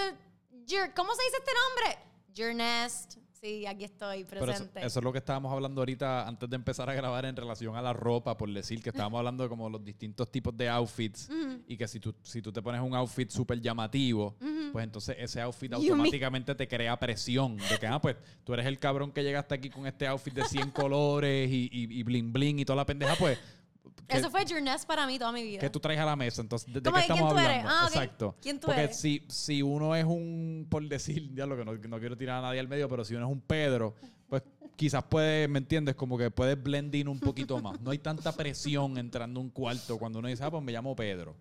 yo, 0.66 0.80
¿cómo 0.96 1.14
se 1.16 1.24
dice 1.24 1.38
este 1.38 1.52
nombre? 1.54 1.98
Journest. 2.34 3.18
Sí, 3.42 3.64
aquí 3.68 3.84
estoy 3.84 4.24
Pero 4.24 4.42
eso, 4.42 4.46
presente. 4.46 4.80
eso 4.84 5.00
es 5.00 5.04
lo 5.04 5.12
que 5.12 5.20
estábamos 5.20 5.52
hablando 5.54 5.80
ahorita 5.82 6.28
antes 6.28 6.50
de 6.50 6.56
empezar 6.56 6.90
a 6.90 6.96
grabar 6.96 7.26
en 7.26 7.36
relación 7.36 7.76
a 7.76 7.82
la 7.82 7.94
ropa, 7.94 8.36
por 8.36 8.52
decir 8.52 8.82
que 8.82 8.90
estábamos 8.90 9.20
hablando 9.20 9.44
de 9.44 9.50
como 9.50 9.70
los 9.70 9.84
distintos 9.84 10.32
tipos 10.32 10.58
de 10.58 10.68
outfits 10.68 11.30
y 11.68 11.78
que 11.78 11.88
si 11.88 12.00
tú, 12.00 12.16
si 12.24 12.42
tú 12.42 12.52
te 12.52 12.64
pones 12.64 12.82
un 12.82 12.96
outfit 12.96 13.30
súper 13.30 13.62
llamativo, 13.62 14.36
pues 14.72 14.84
entonces 14.84 15.18
ese 15.20 15.42
outfit 15.42 15.72
automáticamente 15.74 16.56
te 16.56 16.68
crea 16.68 16.98
presión 16.98 17.58
de 17.58 17.78
que, 17.80 17.86
ah, 17.86 18.02
pues 18.02 18.16
tú 18.44 18.54
eres 18.54 18.66
el 18.66 18.80
cabrón 18.80 19.12
que 19.12 19.22
llegaste 19.22 19.54
aquí 19.54 19.70
con 19.70 19.86
este 19.86 20.08
outfit 20.08 20.34
de 20.34 20.46
100 20.46 20.72
colores 20.72 21.48
y, 21.52 21.70
y, 21.72 22.00
y 22.00 22.04
bling 22.04 22.34
bling 22.34 22.60
y 22.60 22.66
toda 22.66 22.78
la 22.78 22.86
pendeja, 22.86 23.16
pues... 23.16 23.38
¿qué- 24.08 24.18
Eso 24.18 24.30
fue 24.30 24.46
Journest 24.46 24.86
para 24.88 25.06
mí 25.08 25.18
toda 25.20 25.32
mi 25.32 25.44
vida. 25.44 25.60
¿Qué 25.60 25.70
tú 25.70 25.80
traes 25.80 26.00
a 26.00 26.06
la 26.06 26.16
mesa? 26.16 26.42
Entonces, 26.42 26.68
¿de, 26.74 26.80
de 26.80 26.90
¿Cómo 26.90 26.96
qué 26.96 27.02
que 27.04 27.08
quién 27.08 27.18
estamos 27.26 27.42
tú 27.44 27.50
eres? 27.50 27.64
Ah. 27.68 27.86
Exacto. 27.88 28.36
¿Quién 28.42 28.60
tú 28.60 28.68
Porque 28.68 28.84
eres? 28.84 28.98
si, 28.98 29.26
si 29.30 29.62
uno 29.62 29.96
es 29.96 30.06
un, 30.06 30.68
por 30.70 30.88
decir, 30.88 31.32
ya 31.36 31.46
lo 31.46 31.58
que 31.58 31.66
no, 31.66 31.74
no 31.74 32.00
quiero 32.00 32.18
tirar 32.18 32.40
a 32.40 32.42
nadie 32.48 32.60
al 32.60 32.68
medio, 32.68 32.88
pero 32.90 33.04
si 33.04 33.16
uno 33.16 33.26
es 33.28 33.32
un 33.32 33.42
Pedro, 33.42 33.96
pues 34.28 34.44
quizás 34.76 35.04
puede, 35.04 35.48
¿me 35.48 35.60
entiendes? 35.60 35.96
Como 35.96 36.18
que 36.18 36.32
puedes 36.32 36.62
blend 36.62 36.94
in 36.96 37.08
un 37.08 37.20
poquito 37.20 37.62
más. 37.62 37.80
No 37.82 37.92
hay 37.92 38.00
tanta 38.00 38.32
presión 38.32 38.98
entrando 38.98 39.40
a 39.40 39.44
un 39.44 39.50
cuarto 39.50 39.98
cuando 39.98 40.20
uno 40.20 40.28
dice, 40.28 40.44
ah, 40.44 40.52
pues 40.52 40.64
me 40.64 40.72
llamo 40.72 40.96
Pedro. 40.96 41.36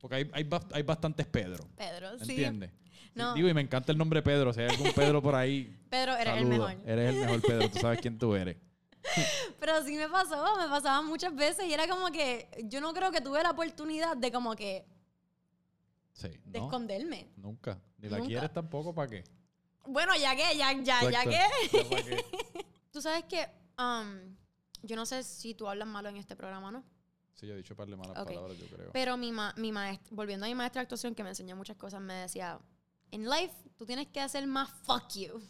Porque 0.00 0.16
hay, 0.16 0.30
hay, 0.32 0.48
hay 0.72 0.82
bastantes 0.82 1.26
Pedro. 1.26 1.64
Pedro, 1.76 2.16
sí. 2.18 2.30
¿Entiendes? 2.30 2.70
No. 3.14 3.34
Digo, 3.34 3.48
y 3.48 3.54
me 3.54 3.60
encanta 3.60 3.90
el 3.90 3.98
nombre 3.98 4.22
Pedro. 4.22 4.52
Si 4.52 4.60
hay 4.60 4.68
algún 4.68 4.92
Pedro 4.92 5.20
por 5.20 5.34
ahí, 5.34 5.76
Pedro, 5.90 6.16
eres 6.16 6.36
el 6.36 6.46
mejor. 6.46 6.76
Eres 6.86 7.14
el 7.14 7.20
mejor 7.20 7.42
Pedro. 7.42 7.68
Tú 7.68 7.78
sabes 7.80 8.00
quién 8.00 8.16
tú 8.16 8.34
eres. 8.36 8.56
Pero 9.60 9.82
sí 9.84 9.96
me 9.96 10.08
pasó, 10.08 10.56
me 10.56 10.68
pasaba 10.68 11.02
muchas 11.02 11.34
veces 11.34 11.66
y 11.66 11.72
era 11.72 11.88
como 11.88 12.10
que 12.10 12.48
yo 12.64 12.80
no 12.80 12.92
creo 12.92 13.10
que 13.10 13.20
tuve 13.20 13.42
la 13.42 13.50
oportunidad 13.50 14.16
de 14.16 14.30
como 14.32 14.54
que 14.56 14.86
Sí. 16.12 16.28
de 16.44 16.58
¿no? 16.58 16.64
esconderme. 16.66 17.30
Nunca. 17.36 17.80
Ni 17.98 18.08
la 18.08 18.18
Nunca. 18.18 18.28
quieres 18.28 18.52
tampoco, 18.52 18.94
¿para 18.94 19.08
qué? 19.08 19.24
Bueno, 19.86 20.14
ya 20.16 20.34
que, 20.36 20.56
ya, 20.56 20.72
ya, 20.82 21.02
Exacto. 21.02 21.30
que. 21.30 21.88
¿Ya 21.90 22.02
qué? 22.04 22.66
Tú 22.90 23.00
sabes 23.00 23.24
que 23.24 23.48
um, 23.78 24.36
yo 24.82 24.96
no 24.96 25.06
sé 25.06 25.22
si 25.22 25.54
tú 25.54 25.68
hablas 25.68 25.86
malo 25.86 26.08
en 26.08 26.16
este 26.16 26.34
programa, 26.36 26.70
¿no? 26.70 26.82
Sí, 27.34 27.46
yo 27.46 27.54
he 27.54 27.56
dicho 27.58 27.76
par 27.76 27.86
de 27.88 27.96
malas 27.96 28.18
Ok. 28.18 28.26
palabras, 28.28 28.58
yo 28.58 28.66
creo. 28.66 28.90
Pero 28.92 29.16
mi, 29.16 29.30
ma 29.30 29.54
mi 29.56 29.70
maestra, 29.70 30.08
volviendo 30.10 30.44
a 30.46 30.48
mi 30.48 30.54
maestra 30.56 30.80
de 30.80 30.84
actuación 30.84 31.14
que 31.14 31.22
me 31.22 31.28
enseñó 31.28 31.54
muchas 31.54 31.76
cosas, 31.76 32.00
me 32.00 32.14
decía, 32.14 32.58
en 33.12 33.30
life 33.30 33.54
tú 33.76 33.86
tienes 33.86 34.08
que 34.08 34.20
hacer 34.20 34.46
más 34.48 34.68
fuck 34.82 35.08
you. 35.14 35.40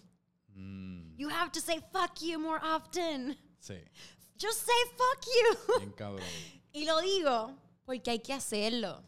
Mm, 0.58 1.16
You 1.16 1.28
have 1.30 1.50
to 1.52 1.60
say 1.60 1.80
fuck 1.92 2.20
you 2.20 2.38
more 2.38 2.60
often. 2.62 3.36
sí, 3.60 3.74
Just 4.40 4.66
say 4.66 4.74
fuck 4.96 5.24
you. 5.26 5.78
bien 5.78 5.92
cabrón. 5.92 6.24
Y 6.72 6.84
lo 6.84 7.00
digo 7.00 7.56
porque 7.84 8.10
hay 8.10 8.18
que 8.20 8.32
hacerlo. 8.32 9.02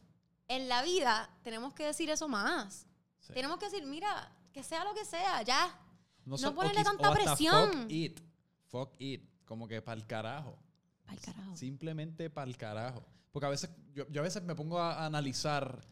En 0.48 0.68
la 0.68 0.82
vida 0.82 1.28
tenemos 1.44 1.74
que 1.74 1.84
decir 1.84 2.08
eso 2.10 2.26
más. 2.28 2.86
Sí. 3.20 3.32
Tenemos 3.34 3.58
que 3.58 3.66
decir, 3.66 3.86
mira, 3.86 4.32
que 4.52 4.62
sea 4.64 4.82
lo 4.84 4.94
que 4.94 5.04
sea, 5.04 5.42
ya. 5.42 5.78
No 6.24 6.36
sé, 6.38 6.46
o 6.46 6.54
ponerle 6.54 6.82
tanta 6.82 7.12
presión. 7.12 7.82
Fuck 7.82 7.90
it. 7.90 8.20
Fuck 8.68 8.94
it. 8.98 9.22
Como 9.44 9.68
que 9.68 9.80
pa'l 9.82 10.06
carajo. 10.06 10.58
Al 11.06 11.20
carajo. 11.20 11.56
Simplemente 11.56 12.30
pa'l 12.30 12.56
carajo. 12.56 13.04
Porque 13.30 13.46
a 13.46 13.50
veces, 13.50 13.70
yo, 13.92 14.08
yo 14.08 14.20
a 14.20 14.24
veces 14.24 14.42
me 14.42 14.54
pongo 14.56 14.80
a 14.80 15.04
analizar 15.06 15.86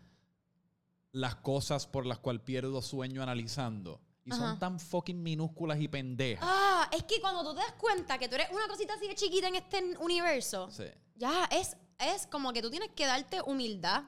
las 1.12 1.36
cosas 1.36 1.86
por 1.86 2.06
las 2.06 2.18
cuales 2.18 2.42
pierdo 2.42 2.82
sueño 2.82 3.22
analizando. 3.22 4.00
Y 4.28 4.32
son 4.38 4.58
tan 4.58 4.78
fucking 4.78 5.22
minúsculas 5.22 5.80
y 5.80 5.88
pendejas. 5.88 6.44
Ah, 6.46 6.88
es 6.92 7.02
que 7.04 7.20
cuando 7.20 7.42
tú 7.42 7.54
te 7.54 7.60
das 7.60 7.72
cuenta 7.74 8.18
que 8.18 8.28
tú 8.28 8.34
eres 8.36 8.48
una 8.52 8.66
cosita 8.68 8.94
así 8.94 9.06
de 9.08 9.14
chiquita 9.14 9.48
en 9.48 9.56
este 9.56 9.96
universo, 9.98 10.70
Sí. 10.70 10.84
ya 11.16 11.44
es, 11.50 11.76
es 11.98 12.26
como 12.26 12.52
que 12.52 12.62
tú 12.62 12.70
tienes 12.70 12.90
que 12.90 13.06
darte 13.06 13.40
humildad. 13.42 14.04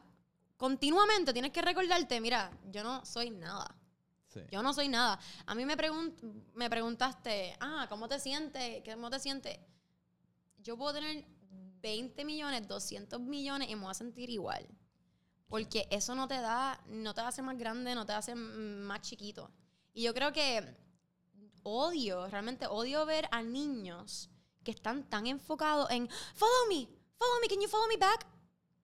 Continuamente 0.56 1.32
tienes 1.32 1.52
que 1.52 1.62
recordarte, 1.62 2.20
mira, 2.20 2.50
yo 2.70 2.82
no 2.84 3.04
soy 3.04 3.30
nada. 3.30 3.74
sí. 4.28 4.40
Yo 4.50 4.62
no 4.62 4.72
soy 4.72 4.88
nada. 4.88 5.18
A 5.46 5.54
mí 5.56 5.64
me, 5.64 5.76
pregun- 5.76 6.14
me 6.54 6.68
preguntaste, 6.70 7.56
ah, 7.60 7.86
¿cómo 7.88 8.06
te 8.08 8.20
sientes? 8.20 8.82
¿Cómo 8.84 9.10
te 9.10 9.18
sientes? 9.18 9.58
Yo 10.58 10.76
puedo 10.76 10.92
tener 10.94 11.24
20 11.82 12.24
millones, 12.24 12.68
200 12.68 13.18
millones 13.20 13.68
y 13.70 13.74
me 13.74 13.82
voy 13.82 13.90
a 13.90 13.94
sentir 13.94 14.30
igual. 14.30 14.68
Porque 15.48 15.88
eso 15.90 16.14
no 16.14 16.28
te 16.28 16.34
da, 16.40 16.80
no 16.86 17.12
te 17.14 17.22
hace 17.22 17.42
más 17.42 17.58
grande, 17.58 17.92
no 17.96 18.06
te 18.06 18.12
hace 18.12 18.34
más 18.36 19.00
chiquito. 19.00 19.50
Y 19.92 20.02
yo 20.02 20.14
creo 20.14 20.32
que 20.32 20.76
odio, 21.62 22.26
realmente 22.28 22.66
odio 22.66 23.04
ver 23.06 23.28
a 23.32 23.42
niños 23.42 24.30
que 24.64 24.70
están 24.70 25.08
tan 25.08 25.26
enfocados 25.26 25.90
en 25.90 26.08
follow 26.34 26.68
me, 26.68 26.86
follow 27.18 27.40
me, 27.42 27.48
can 27.48 27.60
you 27.60 27.68
follow 27.68 27.88
me 27.88 27.96
back? 27.96 28.26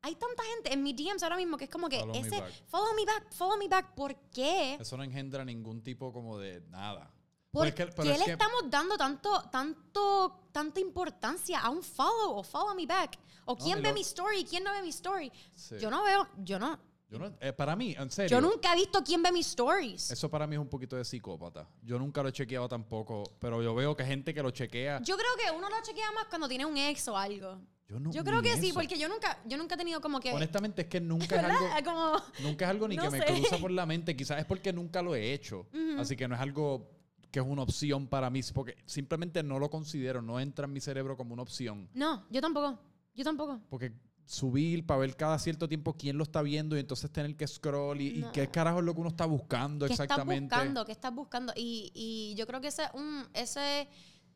Hay 0.02 0.14
tanta 0.14 0.42
gente 0.44 0.72
en 0.72 0.82
mis 0.82 0.94
DMs 0.96 1.22
ahora 1.22 1.36
mismo 1.36 1.56
que 1.56 1.64
es 1.64 1.70
como 1.70 1.88
que 1.88 1.98
Follow 2.00 2.14
me 2.14 2.20
ese 2.20 2.40
back. 2.40 2.52
follow 2.66 2.94
me 2.94 3.04
back, 3.04 3.32
follow 3.32 3.56
me 3.58 3.68
back, 3.68 3.94
¿por 3.94 4.14
qué? 4.30 4.74
Eso 4.80 4.96
no 4.96 5.02
engendra 5.02 5.44
ningún 5.44 5.82
tipo 5.82 6.12
como 6.12 6.38
de 6.38 6.60
nada. 6.68 7.12
¿Por 7.50 7.66
es 7.68 7.74
qué 7.74 7.84
es 7.84 7.96
le 8.18 8.24
que- 8.26 8.32
estamos 8.32 8.64
dando 8.68 8.96
tanto, 8.98 9.42
tanto, 9.50 10.48
tanta 10.52 10.78
importancia 10.78 11.60
a 11.60 11.70
un 11.70 11.82
follow 11.82 12.36
o 12.38 12.42
follow 12.42 12.74
me 12.74 12.86
back? 12.86 13.18
¿O 13.46 13.56
quién 13.56 13.80
ve 13.82 13.88
lo- 13.88 13.94
mi 13.94 14.00
story? 14.02 14.44
¿Quién 14.44 14.62
no 14.64 14.72
ve 14.72 14.82
mi 14.82 14.90
story? 14.90 15.32
Sí. 15.54 15.76
Yo 15.80 15.90
no 15.90 16.04
veo, 16.04 16.28
yo 16.38 16.58
no, 16.58 16.78
Yo 17.08 17.18
no- 17.18 17.32
eh, 17.40 17.52
para 17.52 17.76
mí, 17.76 17.94
en 17.96 18.10
serio. 18.10 18.36
yo 18.36 18.40
nunca 18.40 18.72
he 18.72 18.76
visto 18.76 19.02
quién 19.04 19.22
ve 19.22 19.30
mis 19.30 19.46
stories. 19.48 20.10
Eso 20.10 20.28
para 20.28 20.46
mí 20.46 20.56
es 20.56 20.60
un 20.60 20.68
poquito 20.68 20.96
de 20.96 21.04
psicópata. 21.04 21.68
Yo 21.82 21.98
nunca 21.98 22.22
lo 22.22 22.28
he 22.28 22.32
chequeado 22.32 22.68
tampoco, 22.68 23.22
pero 23.38 23.62
yo 23.62 23.74
veo 23.74 23.96
que 23.96 24.04
gente 24.04 24.34
que 24.34 24.42
lo 24.42 24.50
chequea. 24.50 25.00
Yo 25.02 25.16
creo 25.16 25.30
que 25.36 25.56
uno 25.56 25.68
lo 25.68 25.76
chequea 25.82 26.10
más 26.12 26.26
cuando 26.26 26.48
tiene 26.48 26.66
un 26.66 26.76
ex 26.76 27.06
o 27.08 27.16
algo. 27.16 27.60
Yo, 27.88 28.00
no, 28.00 28.10
Yo 28.10 28.24
creo 28.24 28.42
que 28.42 28.56
sí, 28.56 28.72
porque 28.72 28.98
yo 28.98 29.08
nunca, 29.08 29.38
yo 29.46 29.56
nunca 29.56 29.76
he 29.76 29.78
tenido 29.78 30.00
como 30.00 30.18
que... 30.18 30.32
Honestamente 30.32 30.82
es 30.82 30.88
que 30.88 31.00
nunca 31.00 31.36
es 31.36 31.44
algo, 31.44 31.68
Como, 31.84 32.22
nunca 32.42 32.64
es 32.64 32.70
algo 32.72 32.88
ni 32.88 32.96
No 32.96 33.04
que 33.04 33.10
me 33.10 33.24
cruza 33.24 33.58
por 33.58 33.70
la 33.70 33.86
mente. 33.86 34.16
Quizás 34.16 34.40
es 34.40 34.44
porque 34.44 34.72
nunca 34.72 35.00
lo 35.02 35.14
he 35.14 35.32
hecho. 35.32 35.68
Así 35.98 36.16
que 36.16 36.26
no 36.26 36.34
es 36.34 36.40
algo 36.40 36.90
que 37.30 37.38
es 37.38 37.46
una 37.46 37.62
opción 37.62 38.08
para 38.08 38.28
mí, 38.30 38.40
porque 38.52 38.76
simplemente 38.86 39.42
no 39.44 39.60
lo 39.60 39.70
considero, 39.70 40.20
no 40.22 40.40
entra 40.40 40.64
en 40.64 40.72
mi 40.72 40.80
cerebro 40.80 41.16
como 41.16 41.34
una 41.34 41.42
opción. 41.42 41.88
no, 41.94 42.24
yo 42.30 42.40
tampoco, 42.40 42.78
yo 43.14 43.22
tampoco. 43.24 43.60
Porque 43.68 43.92
subir 44.26 44.84
para 44.84 44.98
ver 45.00 45.16
cada 45.16 45.38
cierto 45.38 45.68
tiempo 45.68 45.94
quién 45.94 46.18
lo 46.18 46.24
está 46.24 46.42
viendo 46.42 46.76
y 46.76 46.80
entonces 46.80 47.10
tener 47.12 47.36
que 47.36 47.46
scroll 47.46 48.00
y, 48.00 48.08
y 48.08 48.20
No. 48.22 48.32
qué 48.32 48.48
carajo 48.50 48.80
es 48.80 48.84
lo 48.84 48.92
que 48.92 49.00
uno 49.00 49.10
está 49.10 49.24
buscando 49.24 49.86
¿Qué 49.86 49.92
estás 49.92 50.04
exactamente. 50.04 50.54
buscando? 50.54 50.84
¿Qué 50.84 50.92
estás 50.92 51.14
buscando? 51.14 51.52
Y, 51.56 51.92
y 51.94 52.34
yo 52.36 52.46
creo 52.46 52.60
que 52.60 52.68
ese, 52.68 52.88
un, 52.94 53.24
ese, 53.34 53.88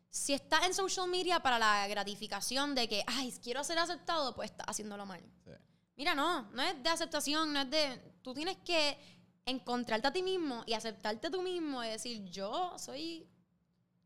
si 0.09 0.33
estás 0.33 0.65
en 0.65 0.75
social 0.75 1.09
media 1.09 1.41
para 1.41 1.59
la 1.59 1.89
gratificación 1.89 2.75
de 2.77 2.89
que, 2.89 3.03
ay, 3.07 3.35
quiero 3.43 3.65
ser 3.65 3.79
aceptado, 3.79 4.33
pues 4.35 4.51
estás 4.53 4.67
haciéndolo 4.69 5.05
mal. 5.07 5.21
Sí. 5.45 5.51
Mira, 5.97 6.15
no, 6.15 6.51
no 6.53 6.63
es 6.63 6.81
de 6.83 6.89
aceptación, 6.89 7.53
no 7.53 7.61
es 7.61 7.71
de... 7.71 8.01
Tú 8.23 8.33
tienes 8.33 8.57
que 8.59 8.97
encontrarte 9.45 10.07
a 10.09 10.13
ti 10.13 10.23
mismo 10.23 10.63
y 10.67 10.73
aceptarte 10.75 11.31
tú 11.31 11.43
mismo 11.43 11.83
y 11.85 11.89
decir, 11.89 12.25
yo 12.31 12.73
soy... 12.79 13.27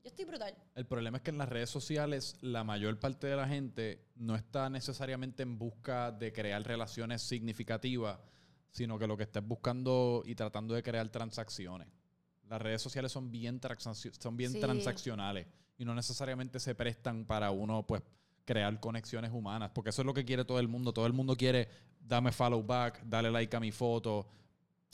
Yo 0.05 0.09
estoy 0.11 0.27
brutal. 0.27 0.55
El 0.75 0.85
problema 0.85 1.17
es 1.17 1.23
que 1.23 1.31
en 1.31 1.39
las 1.39 1.49
redes 1.49 1.71
sociales 1.71 2.37
la 2.43 2.63
mayor 2.63 2.99
parte 3.01 3.27
de 3.27 3.37
la 3.37 3.49
gente 3.49 4.05
no 4.17 4.37
está 4.37 4.69
necesariamente 4.69 5.43
en 5.43 5.59
busca 5.59 6.13
de 6.13 6.31
crear 6.31 6.63
relaciones 6.63 7.23
significativas, 7.23 8.19
sino 8.71 8.99
que 8.99 9.07
lo 9.07 9.17
que 9.17 9.23
está 9.23 9.39
es 9.39 9.47
buscando 9.47 10.23
y 10.27 10.35
tratando 10.35 10.75
de 10.75 10.83
crear 10.83 11.09
transacciones. 11.09 11.89
Las 12.49 12.61
redes 12.61 12.83
sociales 12.83 13.13
son 13.13 13.31
bien, 13.31 13.59
son 14.19 14.37
bien 14.37 14.53
Sí. 14.53 14.61
transaccionales 14.61 15.47
y 15.79 15.87
no 15.87 15.95
necesariamente 15.95 16.61
se 16.61 16.75
prestan 16.75 17.25
para 17.25 17.51
uno 17.51 17.87
pues 17.87 18.03
crear 18.45 18.79
conexiones 18.81 19.31
humanas, 19.33 19.71
porque 19.75 19.89
eso 19.89 20.03
es 20.03 20.07
lo 20.07 20.13
que 20.13 20.27
quiere 20.27 20.45
todo 20.45 20.59
el 20.61 20.69
mundo. 20.69 20.93
Todo 20.93 21.07
el 21.07 21.15
mundo 21.15 21.35
quiere 21.35 21.67
dame 21.99 22.31
follow 22.31 22.63
back, 22.63 23.01
dale 23.07 23.31
like 23.31 23.57
a 23.57 23.61
mi 23.61 23.73
foto, 23.73 24.29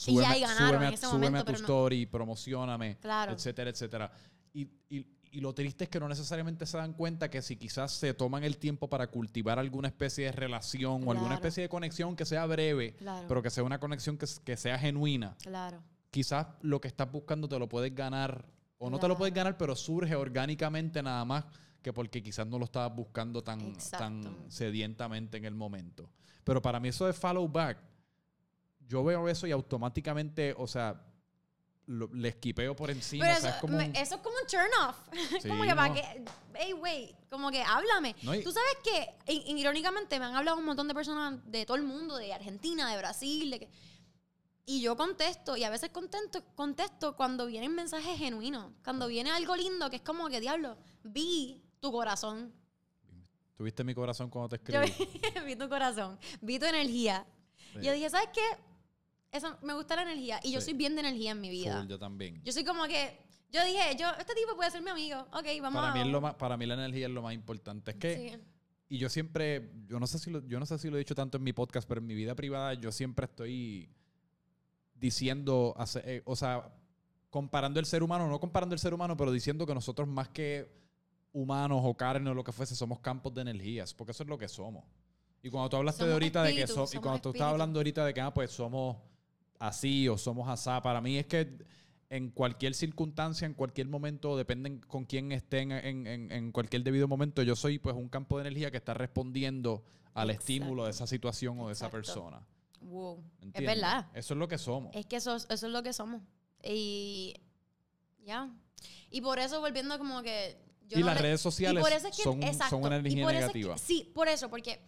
Y 0.06 0.14
ya 0.20 0.30
ahí 0.30 0.40
ganaron 0.42 0.68
súbeme 0.68 0.86
en 0.86 0.90
a- 0.92 0.94
ese 0.94 1.06
súbeme 1.06 1.18
momento, 1.26 1.38
a 1.38 1.44
tu 1.44 1.46
pero 1.52 1.58
no. 1.58 1.64
story, 1.64 2.06
promocioname 2.06 2.96
Claro. 3.00 3.32
etcétera, 3.32 3.70
etcétera. 3.70 4.12
Y, 4.52 4.68
y- 4.88 5.06
y 5.32 5.40
lo 5.40 5.54
triste 5.54 5.84
es 5.84 5.90
que 5.90 6.00
no 6.00 6.08
necesariamente 6.08 6.66
se 6.66 6.76
dan 6.76 6.92
cuenta 6.92 7.30
que 7.30 7.40
si 7.40 7.54
quizás 7.56 7.92
se 7.92 8.14
toman 8.14 8.42
el 8.42 8.56
tiempo 8.58 8.88
para 8.90 9.06
cultivar 9.06 9.60
alguna 9.60 9.86
especie 9.86 10.24
de 10.24 10.32
relación 10.32 11.06
o 11.06 11.12
alguna 11.12 11.34
especie 11.36 11.62
de 11.62 11.68
conexión 11.68 12.16
que 12.16 12.24
sea 12.24 12.44
breve, 12.46 12.94
Claro. 12.96 13.28
pero 13.28 13.40
que 13.40 13.48
sea 13.50 13.62
una 13.62 13.78
conexión 13.78 14.18
que, 14.18 14.26
que 14.44 14.56
sea 14.56 14.76
genuina, 14.76 15.36
Claro. 15.40 15.84
quizás 16.10 16.48
lo 16.62 16.80
que 16.80 16.88
estás 16.88 17.12
buscando 17.12 17.48
te 17.48 17.56
lo 17.60 17.68
puedes 17.68 17.94
ganar 17.94 18.44
o 18.78 18.90
no 18.90 18.98
te 18.98 19.06
lo 19.06 19.16
puedes 19.16 19.32
ganar, 19.32 19.56
pero 19.56 19.76
surge 19.76 20.16
orgánicamente 20.16 21.00
nada 21.00 21.24
más 21.24 21.44
que 21.80 21.92
porque 21.92 22.20
quizás 22.24 22.46
no 22.48 22.58
lo 22.58 22.64
estabas 22.64 22.92
buscando 22.96 23.40
tan, 23.44 23.72
tan 23.90 24.36
sedientamente 24.48 25.36
en 25.36 25.44
el 25.44 25.54
momento. 25.54 26.10
Pero 26.42 26.60
para 26.60 26.80
mí 26.80 26.88
eso 26.88 27.06
de 27.06 27.12
follow 27.12 27.46
back, 27.48 27.78
yo 28.88 29.04
veo 29.04 29.28
eso 29.28 29.46
y 29.46 29.52
automáticamente, 29.52 30.54
o 30.58 30.66
sea, 30.66 31.00
lo- 31.90 32.08
le 32.14 32.28
esquipeo 32.28 32.74
por 32.76 32.90
encima. 32.90 33.24
Pero 33.26 33.38
o 33.38 33.40
sea, 33.40 33.48
eso, 33.50 33.56
es 33.56 33.60
como 33.60 33.76
un- 33.78 33.96
eso 33.96 34.14
es 34.14 34.20
como 34.20 34.36
un 34.36 34.46
turn 34.46 34.70
off. 34.88 34.96
Sí, 35.42 35.48
como 35.48 35.62
que 35.64 35.74
para 35.74 35.88
no. 35.88 35.94
que, 35.94 36.24
hey, 36.54 36.72
wait, 36.74 37.16
como 37.28 37.50
que 37.50 37.62
háblame. 37.62 38.14
No, 38.22 38.34
y- 38.34 38.42
Tú 38.44 38.52
sabes 38.52 38.76
que, 38.84 39.32
i- 39.32 39.58
irónicamente, 39.60 40.18
me 40.18 40.26
han 40.26 40.36
hablado 40.36 40.56
un 40.58 40.64
montón 40.64 40.86
de 40.88 40.94
personas 40.94 41.40
de 41.50 41.66
todo 41.66 41.76
el 41.76 41.82
mundo, 41.82 42.16
de 42.16 42.32
Argentina, 42.32 42.88
de 42.90 42.96
Brasil, 42.96 43.50
de 43.50 43.58
que, 43.60 43.68
y 44.66 44.80
yo 44.82 44.96
contesto, 44.96 45.56
y 45.56 45.64
a 45.64 45.70
veces 45.70 45.90
contesto, 45.90 46.44
contesto 46.54 47.16
cuando 47.16 47.46
vienen 47.46 47.74
mensajes 47.74 48.16
genuinos, 48.18 48.72
cuando 48.84 49.08
viene 49.08 49.30
algo 49.32 49.56
lindo 49.56 49.90
que 49.90 49.96
es 49.96 50.02
como 50.02 50.28
que, 50.28 50.38
diablo, 50.40 50.76
vi 51.02 51.60
tu 51.80 51.90
corazón. 51.90 52.52
Tuviste 53.56 53.82
mi 53.84 53.94
corazón 53.94 54.30
cuando 54.30 54.56
te 54.56 54.72
Yo 54.72 54.80
escribí. 54.80 55.10
vi, 55.34 55.40
vi 55.46 55.56
tu 55.56 55.68
corazón, 55.68 56.18
vi 56.40 56.58
tu 56.58 56.66
energía. 56.66 57.26
Sí. 57.74 57.80
Yo 57.82 57.92
dije, 57.92 58.08
¿sabes 58.10 58.28
qué? 58.32 58.40
Eso, 59.32 59.56
me 59.62 59.74
gusta 59.74 59.96
la 59.96 60.02
energía, 60.02 60.40
y 60.42 60.50
yo 60.52 60.60
soy 60.60 60.74
bien 60.74 60.94
de 60.94 61.00
energía 61.00 61.30
en 61.32 61.40
mi 61.40 61.50
vida. 61.50 61.78
Full, 61.80 61.88
yo 61.88 61.98
también. 61.98 62.42
Yo 62.42 62.52
soy 62.52 62.64
como 62.64 62.84
que, 62.86 63.16
yo 63.52 63.64
dije, 63.64 63.96
yo, 63.98 64.08
este 64.18 64.34
tipo 64.34 64.56
puede 64.56 64.70
ser 64.70 64.82
mi 64.82 64.90
amigo. 64.90 65.20
Ok, 65.32 65.44
vamos 65.60 65.80
Para 65.80 65.92
a... 65.92 65.94
mí, 65.94 66.00
es 66.00 66.06
lo 66.08 66.20
más, 66.20 66.34
para 66.34 66.56
mí 66.56 66.66
la 66.66 66.74
energía 66.74 67.06
es 67.06 67.12
lo 67.12 67.22
más 67.22 67.32
importante. 67.34 67.92
Es 67.92 67.96
que, 67.96 68.30
Sí. 68.30 68.42
y 68.88 68.98
yo 68.98 69.08
siempre, 69.08 69.70
yo 69.86 70.00
no 70.00 70.06
sé 70.08 70.18
si 70.18 70.30
lo, 70.30 70.44
yo 70.48 70.58
no 70.58 70.66
sé 70.66 70.78
si 70.78 70.90
lo 70.90 70.96
he 70.96 70.98
dicho 70.98 71.14
tanto 71.14 71.36
en 71.38 71.44
mi 71.44 71.52
podcast, 71.52 71.86
pero 71.88 72.00
en 72.00 72.06
mi 72.08 72.14
vida 72.14 72.34
privada 72.34 72.74
yo 72.74 72.90
siempre 72.90 73.26
estoy 73.26 73.88
diciendo, 74.94 75.74
eh, 76.04 76.22
o 76.24 76.36
sea, 76.36 76.72
comparando 77.30 77.80
el 77.80 77.86
ser 77.86 78.02
humano, 78.02 78.28
no 78.28 78.40
comparando 78.40 78.74
el 78.74 78.78
ser 78.80 78.92
humano, 78.92 79.16
pero 79.16 79.32
diciendo 79.32 79.66
que 79.66 79.74
nosotros 79.74 80.06
más 80.08 80.28
que 80.28 80.68
humanos 81.32 81.80
o 81.84 81.94
carne 81.96 82.28
o 82.30 82.34
lo 82.34 82.42
que 82.44 82.52
fuese, 82.52 82.74
somos 82.74 82.98
campos 83.00 83.32
de 83.34 83.42
energías, 83.42 83.94
porque 83.94 84.10
eso 84.12 84.24
es 84.24 84.28
lo 84.28 84.36
que 84.36 84.48
somos. 84.48 84.84
Y 85.42 85.48
cuando 85.48 85.70
tú 85.70 85.76
hablaste 85.76 86.02
de 86.04 86.10
Somos 86.10 86.14
ahorita 86.14 86.42
de 86.42 86.54
que 86.54 86.66
so- 86.66 86.86
y 86.92 86.98
cuando 86.98 87.20
tú 87.20 87.30
estabas 87.30 87.52
hablando 87.52 87.78
ahorita 87.78 88.04
de 88.04 88.12
que 88.12 88.20
ah, 88.20 88.34
pues 88.34 88.50
somos 88.50 88.96
así 89.60 90.08
o 90.08 90.18
somos 90.18 90.48
asá, 90.48 90.82
para 90.82 91.00
mí 91.00 91.16
es 91.16 91.26
que 91.26 91.56
en 92.08 92.30
cualquier 92.30 92.74
circunstancia, 92.74 93.46
en 93.46 93.54
cualquier 93.54 93.86
momento, 93.86 94.36
dependen 94.36 94.80
con 94.80 95.04
quién 95.04 95.30
estén 95.30 95.70
en, 95.70 96.08
en- 96.08 96.32
en 96.32 96.50
cualquier 96.50 96.82
debido 96.82 97.06
momento, 97.06 97.42
yo 97.44 97.54
soy 97.54 97.78
pues 97.78 97.94
un 97.94 98.08
campo 98.08 98.36
de 98.38 98.48
energía 98.48 98.72
que 98.72 98.78
está 98.78 98.94
respondiendo 98.94 99.84
al 100.14 100.30
Exacto. 100.30 100.40
estímulo 100.52 100.84
de 100.86 100.90
esa 100.90 101.06
situación 101.06 101.60
o 101.60 101.68
de 101.68 101.74
esa 101.74 101.86
Exacto. 101.86 101.96
persona. 101.96 102.44
Wow. 102.80 103.22
Es 103.38 103.44
¿entiendes? 103.44 103.76
verdad. 103.76 104.06
Eso 104.14 104.34
es 104.34 104.38
lo 104.38 104.48
que 104.48 104.58
somos. 104.58 104.96
Es 104.96 105.06
que 105.06 105.16
eso, 105.16 105.36
eso 105.36 105.48
es 105.52 105.62
lo 105.62 105.82
que 105.84 105.92
somos. 105.92 106.20
Y 106.64 107.34
ya. 108.24 108.50
Y 109.10 109.20
por 109.20 109.38
eso 109.38 109.60
volviendo 109.60 109.96
como 109.98 110.22
que... 110.22 110.56
yo 110.88 110.96
y 110.98 111.00
no 111.02 111.06
las 111.06 111.16
le- 111.16 111.22
redes 111.22 111.40
sociales 111.42 111.80
por 111.82 111.92
eso 111.92 112.08
es 112.08 112.16
que- 112.16 112.22
son, 112.24 112.42
exacto, 112.42 112.70
son 112.76 112.84
una 112.86 112.96
energía 112.96 113.20
eso 113.22 113.28
es 113.30 113.34
que- 113.36 113.40
negativa. 113.42 113.78
sí, 113.78 114.10
por 114.14 114.26
eso, 114.26 114.48
porque 114.50 114.80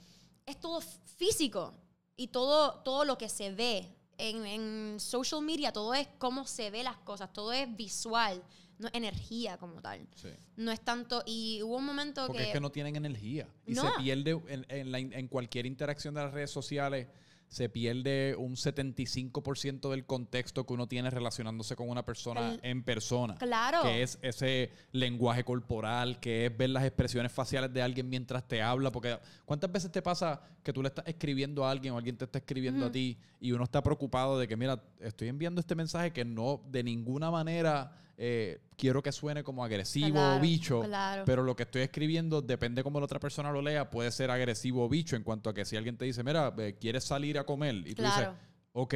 es 0.46 0.58
todo 0.58 0.80
físico. 0.80 1.74
Y 2.16 2.28
todo, 2.28 2.80
todo 2.82 3.04
lo 3.04 3.16
que 3.16 3.28
se 3.28 3.52
ve 3.52 3.94
en, 4.30 4.46
en 4.46 5.00
social 5.00 5.42
media, 5.42 5.72
todo 5.72 5.94
es 5.94 6.08
cómo 6.18 6.46
se 6.46 6.70
ve 6.70 6.82
las 6.82 6.96
cosas, 6.98 7.32
todo 7.32 7.52
es 7.52 7.74
visual, 7.76 8.42
no 8.78 8.88
es 8.88 8.94
energía 8.94 9.56
como 9.58 9.80
tal. 9.80 10.06
Sí. 10.14 10.28
No 10.56 10.70
es 10.70 10.80
tanto... 10.80 11.22
Y 11.26 11.60
hubo 11.62 11.76
un 11.76 11.84
momento 11.84 12.26
Porque 12.26 12.42
que... 12.42 12.48
es 12.48 12.52
que 12.54 12.60
no 12.60 12.70
tienen 12.70 12.94
energía. 12.96 13.48
Y 13.66 13.72
No. 13.72 13.82
se 13.82 14.00
pierde 14.02 14.40
en, 14.48 14.64
en 14.68 14.92
la 14.92 14.98
en 14.98 15.28
cualquier 15.28 15.66
interacción 15.66 16.14
de 16.14 16.22
las 16.22 16.32
redes 16.32 16.50
sociales, 16.50 17.08
se 17.52 17.68
pierde 17.68 18.34
un 18.38 18.56
75% 18.56 19.90
del 19.90 20.06
contexto 20.06 20.64
que 20.64 20.72
uno 20.72 20.88
tiene 20.88 21.10
relacionándose 21.10 21.76
con 21.76 21.90
una 21.90 22.02
persona 22.02 22.52
El- 22.54 22.60
en 22.62 22.82
persona. 22.82 23.34
Claro. 23.34 23.82
Que 23.82 24.02
es 24.02 24.18
ese 24.22 24.70
lenguaje 24.92 25.44
corporal, 25.44 26.18
que 26.18 26.46
es 26.46 26.56
ver 26.56 26.70
las 26.70 26.82
expresiones 26.84 27.30
faciales 27.30 27.70
de 27.70 27.82
alguien 27.82 28.08
mientras 28.08 28.48
te 28.48 28.62
habla. 28.62 28.90
Porque 28.90 29.18
¿cuántas 29.44 29.70
veces 29.70 29.92
te 29.92 30.00
pasa 30.00 30.40
que 30.62 30.72
tú 30.72 30.80
le 30.80 30.88
estás 30.88 31.06
escribiendo 31.06 31.66
a 31.66 31.70
alguien 31.70 31.92
o 31.92 31.98
alguien 31.98 32.16
te 32.16 32.24
está 32.24 32.38
escribiendo 32.38 32.86
a 32.86 32.90
ti 32.90 33.18
y 33.38 33.52
uno 33.52 33.64
está 33.64 33.82
preocupado 33.82 34.38
de 34.38 34.48
que, 34.48 34.56
mira, 34.56 34.82
estoy 35.02 35.28
enviando 35.28 35.60
este 35.60 35.74
mensaje 35.74 36.12
que 36.12 36.24
no 36.24 36.60
de 36.68 36.82
ninguna 36.82 37.30
manera 37.30 37.92
eh, 38.16 38.60
quiero 38.76 39.02
que 39.02 39.10
suene 39.12 39.42
como 39.42 39.64
agresivo 39.64 40.36
o 40.36 40.40
bicho, 40.40 40.80
claro. 40.82 41.24
pero 41.24 41.42
lo 41.42 41.56
que 41.56 41.64
estoy 41.64 41.82
escribiendo, 41.82 42.40
depende 42.42 42.82
cómo 42.82 42.98
la 43.00 43.06
otra 43.06 43.18
persona 43.18 43.50
lo 43.50 43.62
lea, 43.62 43.90
puede 43.90 44.10
ser 44.12 44.30
agresivo 44.30 44.84
o 44.84 44.88
bicho 44.88 45.16
en 45.16 45.22
cuanto 45.24 45.50
a 45.50 45.54
que 45.54 45.64
si 45.64 45.76
alguien 45.76 45.96
te 45.96 46.04
dice, 46.04 46.22
mira, 46.22 46.54
eh, 46.58 46.76
¿quieres 46.80 47.04
salir 47.04 47.38
a 47.38 47.44
comer? 47.44 47.74
Y 47.86 47.94
tú 47.94 48.02
Claro. 48.02 48.32
dices, 48.32 48.46
ok. 48.72 48.94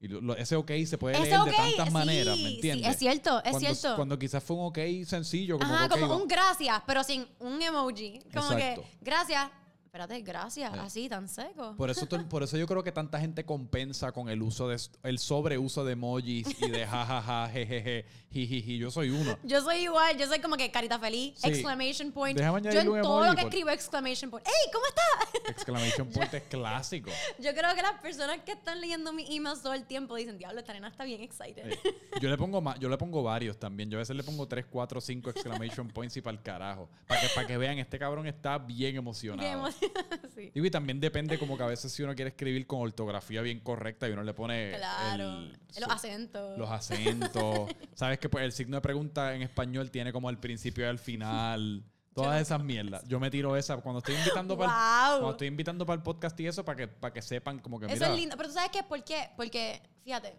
Y 0.00 0.08
lo- 0.08 0.36
ese 0.36 0.56
ok 0.56 0.70
se 0.84 0.98
puede 0.98 1.16
Ese 1.16 1.24
leer 1.30 1.40
de 1.44 1.52
tantas 1.52 1.86
sí, 1.86 1.92
maneras, 1.92 2.36
¿me 2.36 2.48
sí, 2.50 2.54
entiendes? 2.56 2.90
es 2.90 2.98
cierto, 2.98 3.38
es 3.42 3.50
cuando, 3.52 3.74
cierto. 3.74 3.96
Cuando 3.96 4.18
quizás 4.18 4.42
fue 4.44 4.56
un 4.56 4.66
ok 4.66 4.78
sencillo, 5.06 5.58
como, 5.58 5.72
Ajá, 5.72 5.88
que, 5.88 5.94
ok, 5.94 6.00
como 6.00 6.16
un 6.22 6.28
gracias, 6.28 6.82
pero 6.86 7.02
sin 7.04 7.26
un 7.38 7.62
emoji. 7.62 8.18
Como 8.34 8.52
Exacto. 8.52 8.82
que, 8.82 8.88
gracias. 9.00 9.50
Espérate, 9.94 10.22
gracias, 10.22 10.72
Sí. 10.72 10.78
así, 10.80 11.08
tan 11.08 11.28
seco. 11.28 11.76
Por 11.76 11.88
eso, 11.88 12.08
por 12.28 12.42
eso 12.42 12.56
yo 12.56 12.66
creo 12.66 12.82
que 12.82 12.90
tanta 12.90 13.20
gente 13.20 13.44
compensa 13.46 14.10
con 14.10 14.28
el 14.28 14.42
uso 14.42 14.66
de 14.66 14.76
el 15.04 15.20
sobreuso 15.20 15.84
de 15.84 15.92
emojis 15.92 16.48
y 16.60 16.68
de 16.68 16.84
jajaja, 16.84 17.48
jejeje, 17.50 18.04
jijiji. 18.32 18.76
Yo 18.78 18.90
soy 18.90 19.10
uno. 19.10 19.38
Yo 19.44 19.60
soy 19.60 19.84
igual, 19.84 20.18
yo 20.18 20.26
soy 20.26 20.40
como 20.40 20.56
que 20.56 20.68
carita 20.72 20.98
feliz, 20.98 21.34
Sí. 21.36 21.48
exclamation 21.48 22.10
point. 22.10 22.36
Déjame 22.36 22.60
yo 22.62 22.70
en 22.72 23.02
todo 23.02 23.24
lo 23.24 23.36
que 23.36 23.42
por- 23.42 23.50
escribo 23.52 23.70
exclamation 23.70 24.32
point. 24.32 24.44
¡Ey, 24.48 24.70
¿cómo 24.72 24.84
estás? 24.88 25.04
Exclamation 25.56 26.08
point 26.10 26.34
es 26.34 26.42
clásico. 26.42 27.10
Yo 27.38 27.54
creo 27.54 27.72
que 27.76 27.82
las 27.82 28.00
personas 28.00 28.40
que 28.40 28.50
están 28.50 28.80
leyendo 28.80 29.12
mis 29.12 29.30
emails 29.30 29.62
todo 29.62 29.74
el 29.74 29.84
tiempo 29.84 30.16
dicen, 30.16 30.38
diablo, 30.38 30.58
esta 30.58 30.72
nena 30.72 30.88
está 30.88 31.04
bien 31.04 31.20
excited. 31.22 31.68
Eh, 31.70 31.78
yo 32.20 32.28
le 32.28 32.36
pongo 32.36 32.60
yo 32.80 32.88
le 32.88 32.98
pongo 32.98 33.22
varios 33.22 33.60
también. 33.60 33.88
Yo 33.90 33.98
a 33.98 34.00
veces 34.00 34.16
le 34.16 34.24
pongo 34.24 34.48
3, 34.48 34.66
4, 34.68 35.00
5 35.00 35.30
exclamation 35.30 35.86
points 35.86 36.16
y 36.16 36.20
para 36.20 36.36
el 36.36 36.42
carajo. 36.42 36.90
Para 37.06 37.20
que, 37.20 37.28
para 37.32 37.46
que 37.46 37.56
vean, 37.58 37.78
este 37.78 37.96
cabrón 37.96 38.26
está 38.26 38.58
bien 38.58 38.96
emocionado. 38.96 39.46
Qué 39.48 39.52
emoción. 39.52 39.83
sí. 40.34 40.50
Digo, 40.54 40.66
y 40.66 40.70
también 40.70 41.00
depende 41.00 41.38
como 41.38 41.56
que 41.56 41.62
a 41.62 41.66
veces 41.66 41.92
si 41.92 42.02
uno 42.02 42.14
quiere 42.14 42.30
escribir 42.30 42.66
con 42.66 42.80
ortografía 42.80 43.40
bien 43.42 43.60
correcta 43.60 44.08
y 44.08 44.12
uno 44.12 44.22
le 44.22 44.34
pone 44.34 44.72
Claro. 44.76 45.38
el- 45.38 45.58
los 45.80 45.90
acentos. 45.90 46.58
los 46.58 46.70
acentos. 46.70 47.70
Sabes 47.94 48.18
que 48.18 48.28
pues, 48.28 48.44
el 48.44 48.52
signo 48.52 48.76
de 48.76 48.80
pregunta 48.80 49.34
en 49.34 49.42
español 49.42 49.90
tiene 49.90 50.12
como 50.12 50.28
al 50.28 50.38
principio 50.38 50.84
y 50.84 50.88
al 50.88 50.98
final. 50.98 51.84
Todas 52.14 52.40
esas 52.40 52.62
mierdas. 52.62 53.02
Yo 53.08 53.18
me 53.18 53.28
tiro 53.28 53.56
esa 53.56 53.76
cuando 53.78 53.98
estoy 53.98 54.14
invitando 54.14 54.56
para 54.56 54.70
Wow. 54.70 55.10
cuando 55.18 55.30
estoy 55.32 55.48
invitando 55.48 55.84
para 55.84 55.96
el 55.96 56.02
podcast 56.04 56.38
y 56.38 56.46
eso 56.46 56.64
para 56.64 56.76
que 56.76 56.86
para 56.86 57.12
que 57.12 57.20
sepan 57.20 57.58
como 57.58 57.80
que 57.80 57.86
Eso 57.86 57.94
mira, 57.96 58.12
es 58.12 58.16
lindo. 58.20 58.36
Pero 58.36 58.48
tú 58.50 58.54
sabes 58.54 58.70
qué? 58.70 58.84
¿Por 58.84 59.02
qué? 59.02 59.30
Porque, 59.36 59.82
fíjate, 60.04 60.36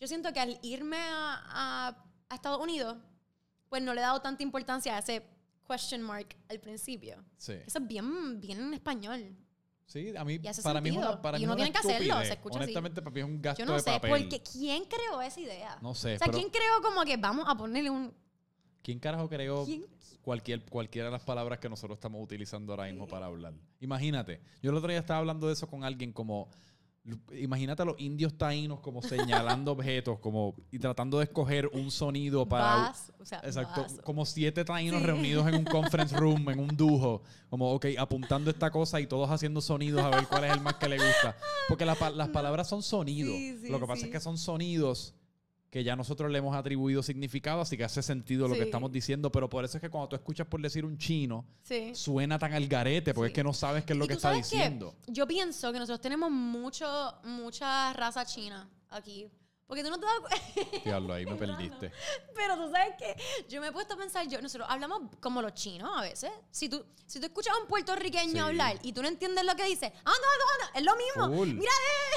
yo 0.00 0.06
siento 0.06 0.32
que 0.32 0.38
al 0.38 0.60
irme 0.62 0.96
a, 0.98 1.42
a- 1.88 2.04
a 2.28 2.34
Estados 2.36 2.60
Unidos, 2.62 2.98
pues 3.68 3.82
no 3.82 3.94
le 3.94 4.00
he 4.00 4.04
dado 4.04 4.20
tanta 4.22 4.44
importancia 4.44 4.94
a 4.94 5.00
ese 5.00 5.24
question 5.68 6.02
mark 6.02 6.34
al 6.48 6.58
principio. 6.58 7.22
sí. 7.36 7.52
Eso 7.66 7.78
es 7.78 7.86
bien, 7.86 8.40
bien 8.40 8.58
en 8.60 8.74
español. 8.74 9.36
Sí, 9.86 10.14
a 10.16 10.22
mí 10.24 10.38
para 10.38 10.80
mí 10.82 10.88
es 10.90 10.94
sentido. 10.94 10.98
una 10.98 11.22
para 11.22 11.38
Y 11.38 11.44
uno 11.44 11.56
tiene 11.56 11.72
que 11.72 11.78
hacerlo, 11.78 12.20
se 12.22 12.32
escucha 12.34 12.58
así. 12.58 12.64
Honestamente, 12.64 13.00
para 13.00 13.14
mí 13.14 13.20
es 13.20 13.26
un 13.26 13.40
gasto 13.40 13.60
Yo 13.62 13.66
no 13.66 13.72
de 13.72 13.80
sé, 13.80 13.90
papel. 13.90 14.10
porque 14.10 14.42
¿quién 14.42 14.84
creó 14.84 15.22
esa 15.22 15.40
idea? 15.40 15.78
No 15.80 15.94
sé, 15.94 16.16
o 16.16 16.18
sea, 16.18 16.26
pero 16.26 16.38
¿quién 16.38 16.50
creó 16.50 16.82
como 16.82 17.02
que 17.04 17.16
vamos 17.16 17.46
a 17.48 17.56
ponerle 17.56 17.88
un... 17.90 18.12
¿quién 18.82 18.98
carajo 18.98 19.28
creó 19.28 19.64
¿Quién? 19.64 19.86
cualquier 20.22 20.64
cualquiera 20.64 21.06
de 21.08 21.12
las 21.12 21.22
palabras 21.22 21.58
que 21.58 21.68
nosotros 21.70 21.96
estamos 21.96 22.22
utilizando 22.22 22.72
ahora 22.74 22.84
mismo 22.84 23.06
para 23.06 23.26
hablar? 23.26 23.54
Imagínate, 23.80 24.42
yo 24.62 24.70
el 24.70 24.76
otro 24.76 24.90
día 24.90 24.98
estaba 25.00 25.20
hablando 25.20 25.46
de 25.46 25.54
eso 25.54 25.66
con 25.66 25.84
alguien 25.84 26.12
como 26.12 26.50
Imagínate 27.32 27.82
a 27.82 27.84
los 27.84 27.98
indios 28.00 28.36
taínos 28.36 28.80
como 28.80 29.00
señalando 29.02 29.72
objetos 29.72 30.18
como 30.18 30.54
y 30.70 30.78
tratando 30.78 31.18
de 31.18 31.24
escoger 31.24 31.66
un 31.72 31.90
sonido 31.90 32.46
para 32.46 32.64
Vas, 32.64 33.12
o 33.18 33.24
sea, 33.24 33.40
Exacto, 33.44 33.82
vaso. 33.82 34.02
como 34.02 34.26
siete 34.26 34.64
taínos 34.64 35.00
Sí. 35.00 35.06
reunidos 35.06 35.46
en 35.48 35.54
un 35.54 35.64
conference 35.64 36.16
room, 36.16 36.48
en 36.50 36.60
un 36.60 36.76
dujo, 36.76 37.22
como, 37.50 37.72
ok, 37.72 37.86
apuntando 37.98 38.50
esta 38.50 38.70
cosa 38.70 39.00
y 39.00 39.06
todos 39.06 39.30
haciendo 39.30 39.60
sonidos 39.60 40.02
a 40.02 40.10
ver 40.10 40.26
cuál 40.28 40.44
es 40.44 40.52
el 40.52 40.60
más 40.60 40.74
que 40.74 40.88
le 40.88 40.96
gusta. 40.96 41.36
Porque 41.68 41.84
la 41.84 41.96
las 42.14 42.28
palabras 42.28 42.68
son 42.68 42.82
sonidos. 42.82 43.34
Sí, 43.34 43.58
sí, 43.62 43.68
Lo 43.68 43.80
que 43.80 43.86
pasa 43.86 44.06
es 44.06 44.12
que 44.12 44.20
son 44.20 44.36
sonidos 44.38 45.14
que 45.70 45.84
ya 45.84 45.94
nosotros 45.96 46.30
le 46.30 46.38
hemos 46.38 46.56
atribuido 46.56 47.02
significado, 47.02 47.60
así 47.60 47.76
que 47.76 47.84
hace 47.84 48.02
sentido 48.02 48.48
lo 48.48 48.54
que 48.54 48.60
Sí. 48.60 48.66
estamos 48.66 48.90
diciendo, 48.90 49.30
pero 49.30 49.48
por 49.50 49.64
eso 49.64 49.76
es 49.76 49.82
que 49.82 49.90
cuando 49.90 50.08
tú 50.08 50.16
escuchas 50.16 50.46
por 50.46 50.62
decir 50.62 50.84
un 50.84 50.96
chino, 50.96 51.44
Sí. 51.62 51.90
suena 51.94 52.38
tan 52.38 52.54
al 52.54 52.66
garete, 52.66 53.12
porque 53.12 53.28
Sí. 53.28 53.32
es 53.32 53.34
que 53.34 53.44
no 53.44 53.52
sabes 53.52 53.84
qué 53.84 53.92
es 53.92 53.98
lo 53.98 54.06
que 54.06 54.14
está 54.14 54.32
diciendo. 54.32 54.94
Yo 55.08 55.26
pienso 55.26 55.70
que 55.72 55.78
nosotros 55.78 56.00
tenemos 56.00 56.30
mucho, 56.30 56.86
mucha 57.24 57.92
raza 57.92 58.24
china 58.24 58.68
aquí. 58.90 59.28
Porque 59.68 59.84
tú 59.84 59.90
no 59.90 60.00
te 60.00 60.06
das 60.06 60.82
Diablo, 60.84 61.12
ahí 61.12 61.26
me 61.26 61.34
perdiste. 61.36 61.92
Pero 62.34 62.56
tú 62.56 62.70
sabes 62.72 62.94
que 62.98 63.14
yo 63.48 63.60
me 63.60 63.68
he 63.68 63.72
puesto 63.72 63.94
a 63.94 63.96
pensar, 63.98 64.26
yo, 64.26 64.40
nosotros 64.40 64.66
hablamos 64.70 65.02
como 65.20 65.42
los 65.42 65.52
chinos 65.52 65.90
a 65.94 66.00
veces. 66.00 66.32
Si 66.50 66.68
tú, 66.70 66.84
si 67.06 67.20
tú 67.20 67.26
escuchas 67.26 67.54
a 67.54 67.60
un 67.60 67.66
puertorriqueño 67.68 68.32
Sí. 68.32 68.38
hablar 68.38 68.78
y 68.82 68.92
tú 68.94 69.02
no 69.02 69.08
entiendes 69.08 69.44
lo 69.44 69.54
que 69.54 69.64
dice, 69.66 69.86
anda, 69.86 70.10
anda, 70.10 70.44
anda, 70.54 70.78
es 70.78 70.84
lo 70.84 70.96
mismo. 70.96 71.44
Mira, 71.60 71.70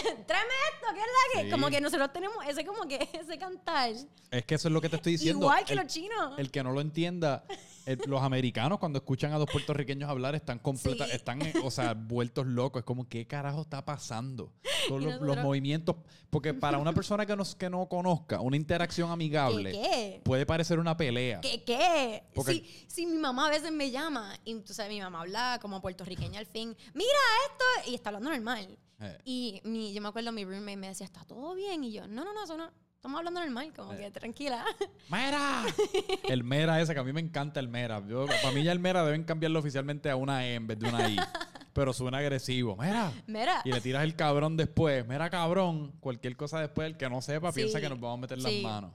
eh, 0.05 0.23
tráeme 0.27 0.53
esto, 0.73 0.87
¿qué 0.93 0.99
es 1.01 1.05
la 1.05 1.39
que? 1.41 1.45
Sí. 1.45 1.51
Como 1.51 1.69
que 1.69 1.81
nosotros 1.81 2.13
tenemos 2.13 2.37
ese 2.47 2.65
como 2.65 2.87
que 2.87 3.09
ese 3.13 3.37
cantar. 3.37 3.91
Es 4.31 4.45
que 4.45 4.55
eso 4.55 4.69
es 4.69 4.73
lo 4.73 4.79
que 4.79 4.87
te 4.87 4.95
estoy 4.95 5.11
diciendo. 5.13 5.45
Igual 5.45 5.65
que 5.65 5.73
El- 5.73 5.79
los 5.79 5.87
chinos. 5.87 6.39
El 6.39 6.51
que 6.51 6.63
no 6.63 6.71
lo 6.71 6.79
entienda, 6.79 7.43
el- 7.85 7.99
los 8.07 8.21
americanos 8.21 8.79
cuando 8.79 8.99
escuchan 8.99 9.31
a 9.33 9.37
dos 9.37 9.49
puertorriqueños 9.51 10.09
hablar 10.09 10.35
están 10.35 10.59
completa, 10.59 11.05
Sí. 11.05 11.11
están, 11.13 11.41
eh, 11.41 11.53
o 11.63 11.71
sea, 11.71 11.93
vueltos 11.97 12.45
locos. 12.47 12.81
Es 12.81 12.85
como, 12.85 13.07
¿qué 13.07 13.25
carajo 13.27 13.61
está 13.61 13.83
pasando? 13.85 14.51
Todos 14.87 15.01
los, 15.03 15.37
movimientos. 15.37 15.95
Porque 16.29 16.53
para 16.53 16.77
una 16.77 16.93
persona 16.93 17.25
que, 17.25 17.35
nos, 17.35 17.55
que 17.55 17.69
no 17.69 17.87
conozca, 17.87 18.39
una 18.41 18.55
interacción 18.55 19.09
¿Qué 19.09 19.13
amigable 19.13 19.71
qué? 19.71 20.21
puede 20.23 20.45
parecer 20.45 20.79
una 20.79 20.95
pelea. 20.97 21.41
¿Qué 21.41 21.63
qué? 21.63 22.23
Porque- 22.33 22.53
Si, 22.53 22.85
si 22.87 23.05
mi 23.05 23.17
mamá 23.17 23.47
a 23.47 23.49
veces 23.49 23.71
me 23.71 23.91
llama 23.91 24.33
y 24.45 24.55
tú 24.61 24.73
sabes, 24.73 24.91
mi 24.91 25.01
mamá 25.01 25.21
habla 25.21 25.59
como 25.61 25.81
puertorriqueña 25.81 26.39
al 26.39 26.45
fin, 26.45 26.75
mira 26.93 27.09
esto, 27.49 27.91
y 27.91 27.95
está 27.95 28.09
hablando 28.09 28.29
normal. 28.31 28.77
Eh, 29.03 29.17
Y 29.25 29.61
mi, 29.63 29.93
yo 29.93 30.01
me 30.01 30.09
acuerdo 30.09 30.31
mi 30.31 30.45
roommate 30.45 30.77
me 30.77 30.87
decía, 30.89 31.05
¿está 31.05 31.23
todo 31.25 31.55
bien? 31.55 31.83
Y 31.83 31.91
yo, 31.91 32.07
no, 32.07 32.23
no, 32.23 32.33
no, 32.33 32.43
eso 32.43 32.55
no. 32.55 32.71
Estamos 33.01 33.17
hablando 33.17 33.39
normal, 33.39 33.73
como 33.75 33.93
Eh. 33.93 33.97
que 33.97 34.11
tranquila. 34.11 34.63
¡Mera! 35.09 35.65
El 36.29 36.43
Mera 36.43 36.79
ese, 36.79 36.93
que 36.93 36.99
a 36.99 37.03
mí 37.03 37.11
me 37.11 37.19
encanta 37.21 37.59
el 37.59 37.67
Mera. 37.67 37.99
Yo, 38.07 38.27
para 38.27 38.51
mí 38.51 38.63
ya 38.63 38.71
el 38.71 38.77
Mera 38.79 39.03
deben 39.03 39.23
cambiarlo 39.23 39.57
oficialmente 39.57 40.07
a 40.11 40.15
una 40.15 40.45
E 40.45 40.53
en 40.53 40.67
vez 40.67 40.77
de 40.77 40.87
una 40.87 41.09
I. 41.09 41.17
Pero 41.73 41.93
suena 41.93 42.19
agresivo. 42.19 42.75
¡Mera! 42.75 43.11
Mira, 43.25 43.61
Y 43.65 43.71
le 43.71 43.81
tiras 43.81 44.03
el 44.03 44.15
cabrón 44.15 44.55
después. 44.55 45.07
Mera 45.07 45.31
cabrón. 45.31 45.93
Cualquier 45.99 46.35
cosa 46.37 46.59
después, 46.59 46.85
el 46.85 46.95
que 46.97 47.09
no 47.09 47.21
sepa 47.23 47.51
piensa 47.51 47.81
que 47.81 47.89
nos 47.89 47.99
vamos 47.99 48.19
a 48.19 48.21
meter 48.21 48.39
Sí. 48.41 48.61
las 48.61 48.71
manos. 48.71 48.91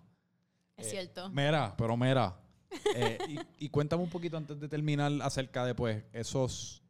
es 0.77 0.89
cierto. 0.91 1.29
Mera, 1.31 1.75
pero 1.77 1.97
mera. 1.97 2.37
Eh, 2.95 3.19
y, 3.59 3.65
y 3.65 3.69
cuéntame 3.71 4.03
un 4.05 4.11
poquito 4.11 4.37
antes 4.37 4.61
de 4.61 4.69
terminar 4.69 5.11
acerca 5.23 5.65
de 5.65 5.75
pues 5.75 6.05
esos, 6.13 6.83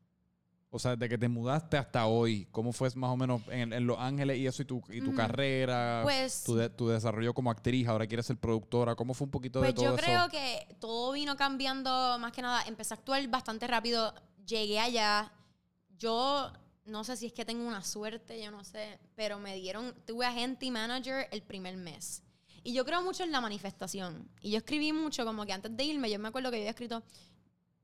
o 0.70 0.78
sea, 0.78 0.96
de 0.96 1.08
que 1.08 1.16
te 1.16 1.28
mudaste 1.28 1.76
hasta 1.76 2.06
hoy, 2.06 2.46
¿cómo 2.50 2.72
fue 2.72 2.88
más 2.96 3.10
o 3.10 3.16
menos 3.16 3.40
en, 3.50 3.72
en 3.72 3.86
Los 3.86 3.98
Ángeles 3.98 4.38
y 4.38 4.46
eso 4.46 4.62
y 4.62 4.64
tu, 4.66 4.82
y 4.90 5.00
tu 5.00 5.12
Mm, 5.12 5.16
carrera, 5.16 6.00
pues- 6.02 6.42
tu, 6.44 6.54
de- 6.54 6.68
tu 6.68 6.88
desarrollo 6.88 7.32
como 7.34 7.50
actriz, 7.50 7.86
ahora 7.88 8.06
quieres 8.06 8.26
ser 8.26 8.36
productora, 8.36 8.94
¿cómo 8.94 9.14
fue 9.14 9.24
un 9.26 9.30
poquito 9.30 9.60
Pues 9.60 9.70
de 9.70 9.74
todo 9.74 9.84
yo 9.86 9.94
eso? 9.94 10.02
creo 10.04 10.28
que 10.28 10.76
todo 10.80 11.12
vino 11.12 11.36
cambiando 11.36 11.90
más 12.18 12.32
que 12.32 12.42
nada. 12.42 12.62
Empecé 12.66 12.94
a 12.94 12.96
actuar 12.96 13.26
bastante 13.28 13.66
rápido. 13.66 14.12
Llegué 14.46 14.78
allá. 14.78 15.32
Yo 15.98 16.52
no 16.84 17.04
sé 17.04 17.16
si 17.16 17.26
es 17.26 17.32
que 17.32 17.44
tengo 17.44 17.66
una 17.66 17.82
suerte, 17.82 18.40
yo 18.42 18.50
no 18.50 18.62
sé, 18.64 18.98
pero 19.14 19.38
me 19.38 19.54
dieron, 19.56 19.94
tuve 20.06 20.26
agente 20.26 20.66
y 20.66 20.70
manager 20.70 21.26
el 21.30 21.42
primer 21.42 21.76
mes. 21.76 22.22
Y 22.62 22.72
yo 22.74 22.84
creo 22.84 23.00
mucho 23.02 23.22
en 23.24 23.32
la 23.32 23.40
manifestación. 23.40 24.28
Y 24.42 24.50
yo 24.50 24.58
escribí 24.58 24.92
mucho, 24.92 25.24
como 25.24 25.46
que 25.46 25.52
antes 25.52 25.74
de 25.76 25.84
irme, 25.84 26.10
yo 26.10 26.18
me 26.18 26.28
acuerdo 26.28 26.50
que 26.50 26.56
yo 26.58 26.62
había 26.62 26.70
escrito 26.70 27.02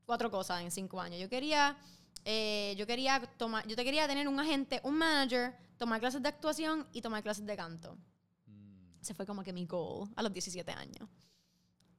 cuatro 0.05 0.29
cosas 0.29 0.61
en 0.61 0.71
cinco 0.71 0.99
años. 1.01 1.19
Yo 1.19 1.29
quería, 1.29 1.77
eh, 2.25 2.75
yo 2.77 2.87
quería 2.87 3.21
tomar, 3.37 3.67
yo 3.67 3.75
te 3.75 3.83
quería 3.83 4.07
tener 4.07 4.27
un 4.27 4.39
agente, 4.39 4.79
un 4.83 4.95
manager, 4.97 5.55
tomar 5.77 5.99
clases 5.99 6.21
de 6.21 6.29
actuación 6.29 6.87
y 6.93 7.01
tomar 7.01 7.23
clases 7.23 7.45
de 7.45 7.55
canto. 7.55 7.97
Mm, 8.45 9.01
Ese 9.01 9.13
fue 9.13 9.25
como 9.25 9.43
que 9.43 9.53
mi 9.53 9.65
goal 9.65 10.09
a 10.15 10.23
los 10.23 10.31
17 10.31 10.71
años. 10.71 11.09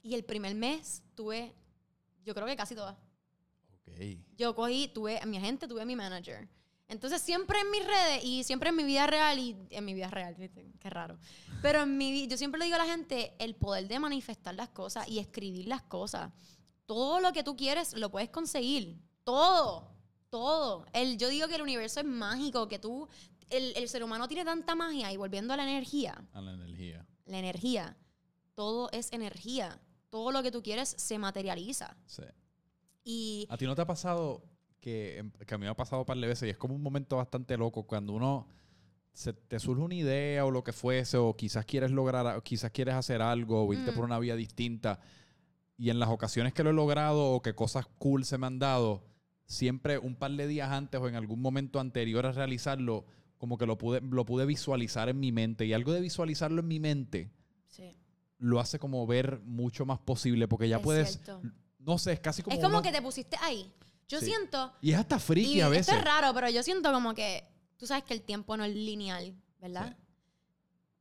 Y 0.01 0.15
el 0.15 0.23
primer 0.23 0.55
mes 0.55 1.03
tuve, 1.15 1.53
yo 2.23 2.33
creo 2.33 2.45
que 2.47 2.55
casi 2.55 2.75
todas. 2.75 2.95
ok. 3.73 4.17
Yo 4.37 4.55
cogí, 4.55 4.87
tuve 4.87 5.19
a 5.19 5.25
mi 5.25 5.37
agente, 5.37 5.67
tuve 5.67 5.81
a 5.81 5.85
mi 5.85 5.95
manager. 5.95 6.47
Entonces 6.87 7.21
siempre 7.21 7.59
en 7.59 7.71
mis 7.71 7.83
redes 7.83 8.23
y 8.23 8.43
siempre 8.43 8.69
en 8.69 8.75
mi 8.75 8.83
vida 8.83 9.07
real 9.07 9.39
y 9.39 9.55
en 9.71 9.85
mi 9.85 9.95
vida 9.95 10.09
real, 10.09 10.35
qué 10.79 10.89
raro. 10.89 11.17
Pero 11.61 11.81
en 11.81 11.97
mi 11.97 12.27
yo 12.27 12.37
siempre 12.37 12.59
le 12.59 12.65
digo 12.65 12.75
a 12.75 12.85
la 12.85 12.85
gente 12.85 13.33
el 13.39 13.55
poder 13.55 13.87
de 13.87 13.97
manifestar 13.97 14.53
las 14.53 14.69
cosas 14.69 15.07
y 15.07 15.17
escribir 15.17 15.67
las 15.67 15.81
cosas. 15.81 16.31
Todo 16.85 17.19
lo 17.19 17.33
que 17.33 17.43
tú 17.43 17.55
quieres 17.55 17.93
lo 17.93 18.11
puedes 18.11 18.29
conseguir. 18.29 18.99
Todo, 19.23 19.94
todo. 20.39 20.85
El, 20.93 21.17
yo 21.17 21.29
digo 21.29 21.47
que 21.47 21.55
el 21.55 21.61
universo 21.61 21.99
es 22.01 22.05
mágico, 22.05 22.67
que 22.67 22.77
tú, 22.79 23.07
el, 23.49 23.73
el 23.77 23.87
ser 23.87 24.03
humano 24.03 24.27
tiene 24.27 24.43
tanta 24.43 24.75
magia 24.75 25.11
y 25.13 25.17
volviendo 25.17 25.53
a 25.53 25.57
la 25.57 25.63
energía, 25.63 26.21
A 26.33 26.41
la 26.41 26.51
energía. 26.53 27.05
la 27.25 27.39
energía, 27.39 27.95
todo 28.53 28.89
es 28.91 29.11
energía. 29.13 29.79
Todo 30.09 30.31
lo 30.31 30.43
que 30.43 30.51
tú 30.51 30.61
quieres 30.61 30.89
se 30.97 31.17
materializa. 31.19 31.95
Sí. 32.05 32.23
Y 33.03 33.47
¿A 33.49 33.57
ti 33.57 33.65
no 33.65 33.75
te 33.75 33.81
ha 33.81 33.85
pasado 33.87 34.43
que, 34.79 35.17
em, 35.19 35.31
que 35.31 35.53
a 35.55 35.57
mí 35.57 35.63
me 35.65 35.69
ha 35.69 35.75
pasado 35.75 36.01
un 36.01 36.05
par 36.05 36.17
de 36.17 36.27
veces 36.27 36.47
y 36.47 36.51
es 36.51 36.57
como 36.57 36.73
un 36.75 36.81
momento 36.81 37.17
bastante 37.17 37.57
loco 37.57 37.83
cuando 37.83 38.13
uno 38.13 38.47
se 39.13 39.33
te 39.33 39.59
surge 39.59 39.81
una 39.81 39.95
idea 39.95 40.45
o 40.45 40.51
lo 40.51 40.63
que 40.63 40.73
fuese 40.73 41.17
o 41.17 41.35
quizás 41.35 41.65
quieres 41.65 41.91
lograr, 41.91 42.25
o 42.37 42.41
quizás 42.43 42.71
quieres 42.71 42.95
hacer 42.95 43.21
algo 43.21 43.63
o 43.65 43.73
irte 43.73 43.91
Mm. 43.91 43.95
por 43.95 44.03
una 44.05 44.19
vía 44.19 44.35
distinta 44.35 44.99
y 45.77 45.89
en 45.89 45.99
las 45.99 46.09
ocasiones 46.09 46.53
que 46.53 46.63
lo 46.63 46.69
he 46.69 46.73
logrado 46.73 47.31
o 47.31 47.41
que 47.41 47.53
cosas 47.55 47.85
cool 47.97 48.25
se 48.25 48.37
me 48.37 48.47
han 48.47 48.59
dado, 48.59 49.03
siempre 49.45 49.97
un 49.97 50.15
par 50.15 50.31
de 50.31 50.47
días 50.47 50.71
antes 50.71 50.99
o 50.99 51.07
en 51.07 51.15
algún 51.15 51.41
momento 51.41 51.79
anterior 51.79 52.25
a 52.25 52.31
realizarlo, 52.31 53.05
como 53.37 53.57
que 53.57 53.65
lo 53.65 53.77
pude, 53.77 54.01
lo 54.01 54.25
pude 54.25 54.45
visualizar 54.45 55.09
en 55.09 55.19
mi 55.19 55.31
mente 55.31 55.65
y 55.65 55.73
algo 55.73 55.91
de 55.93 56.01
visualizarlo 56.01 56.61
en 56.61 56.67
mi 56.67 56.79
mente 56.79 57.29
sí, 57.67 57.95
lo 58.39 58.59
hace 58.59 58.79
como 58.79 59.05
ver 59.05 59.39
mucho 59.43 59.85
más 59.85 59.99
posible 59.99 60.47
porque 60.47 60.67
ya 60.69 60.77
es 60.77 60.81
puedes, 60.83 61.11
cierto. 61.23 61.41
no 61.79 61.97
sé, 61.97 62.13
es 62.13 62.19
casi 62.19 62.41
como... 62.41 62.55
es 62.55 62.61
como 62.63 62.79
una- 62.79 62.81
que 62.89 62.91
te 62.95 63.01
pusiste 63.01 63.37
ahí. 63.41 63.71
Yo 64.07 64.19
Sí. 64.19 64.27
siento, 64.27 64.71
Y 64.81 64.91
es 64.91 64.97
hasta 64.99 65.17
friki 65.19 65.53
y 65.57 65.61
a 65.61 65.67
veces. 65.69 65.87
esto 65.89 65.99
es 65.99 66.05
raro, 66.05 66.31
pero 66.33 66.47
yo 66.49 66.61
siento 66.61 66.91
como 66.91 67.13
que 67.15 67.43
tú 67.77 67.87
sabes 67.87 68.03
que 68.03 68.13
el 68.13 68.21
tiempo 68.21 68.55
no 68.55 68.63
es 68.63 68.75
lineal, 68.75 69.33
¿verdad? 69.59 69.95
Sí. 69.97 70.04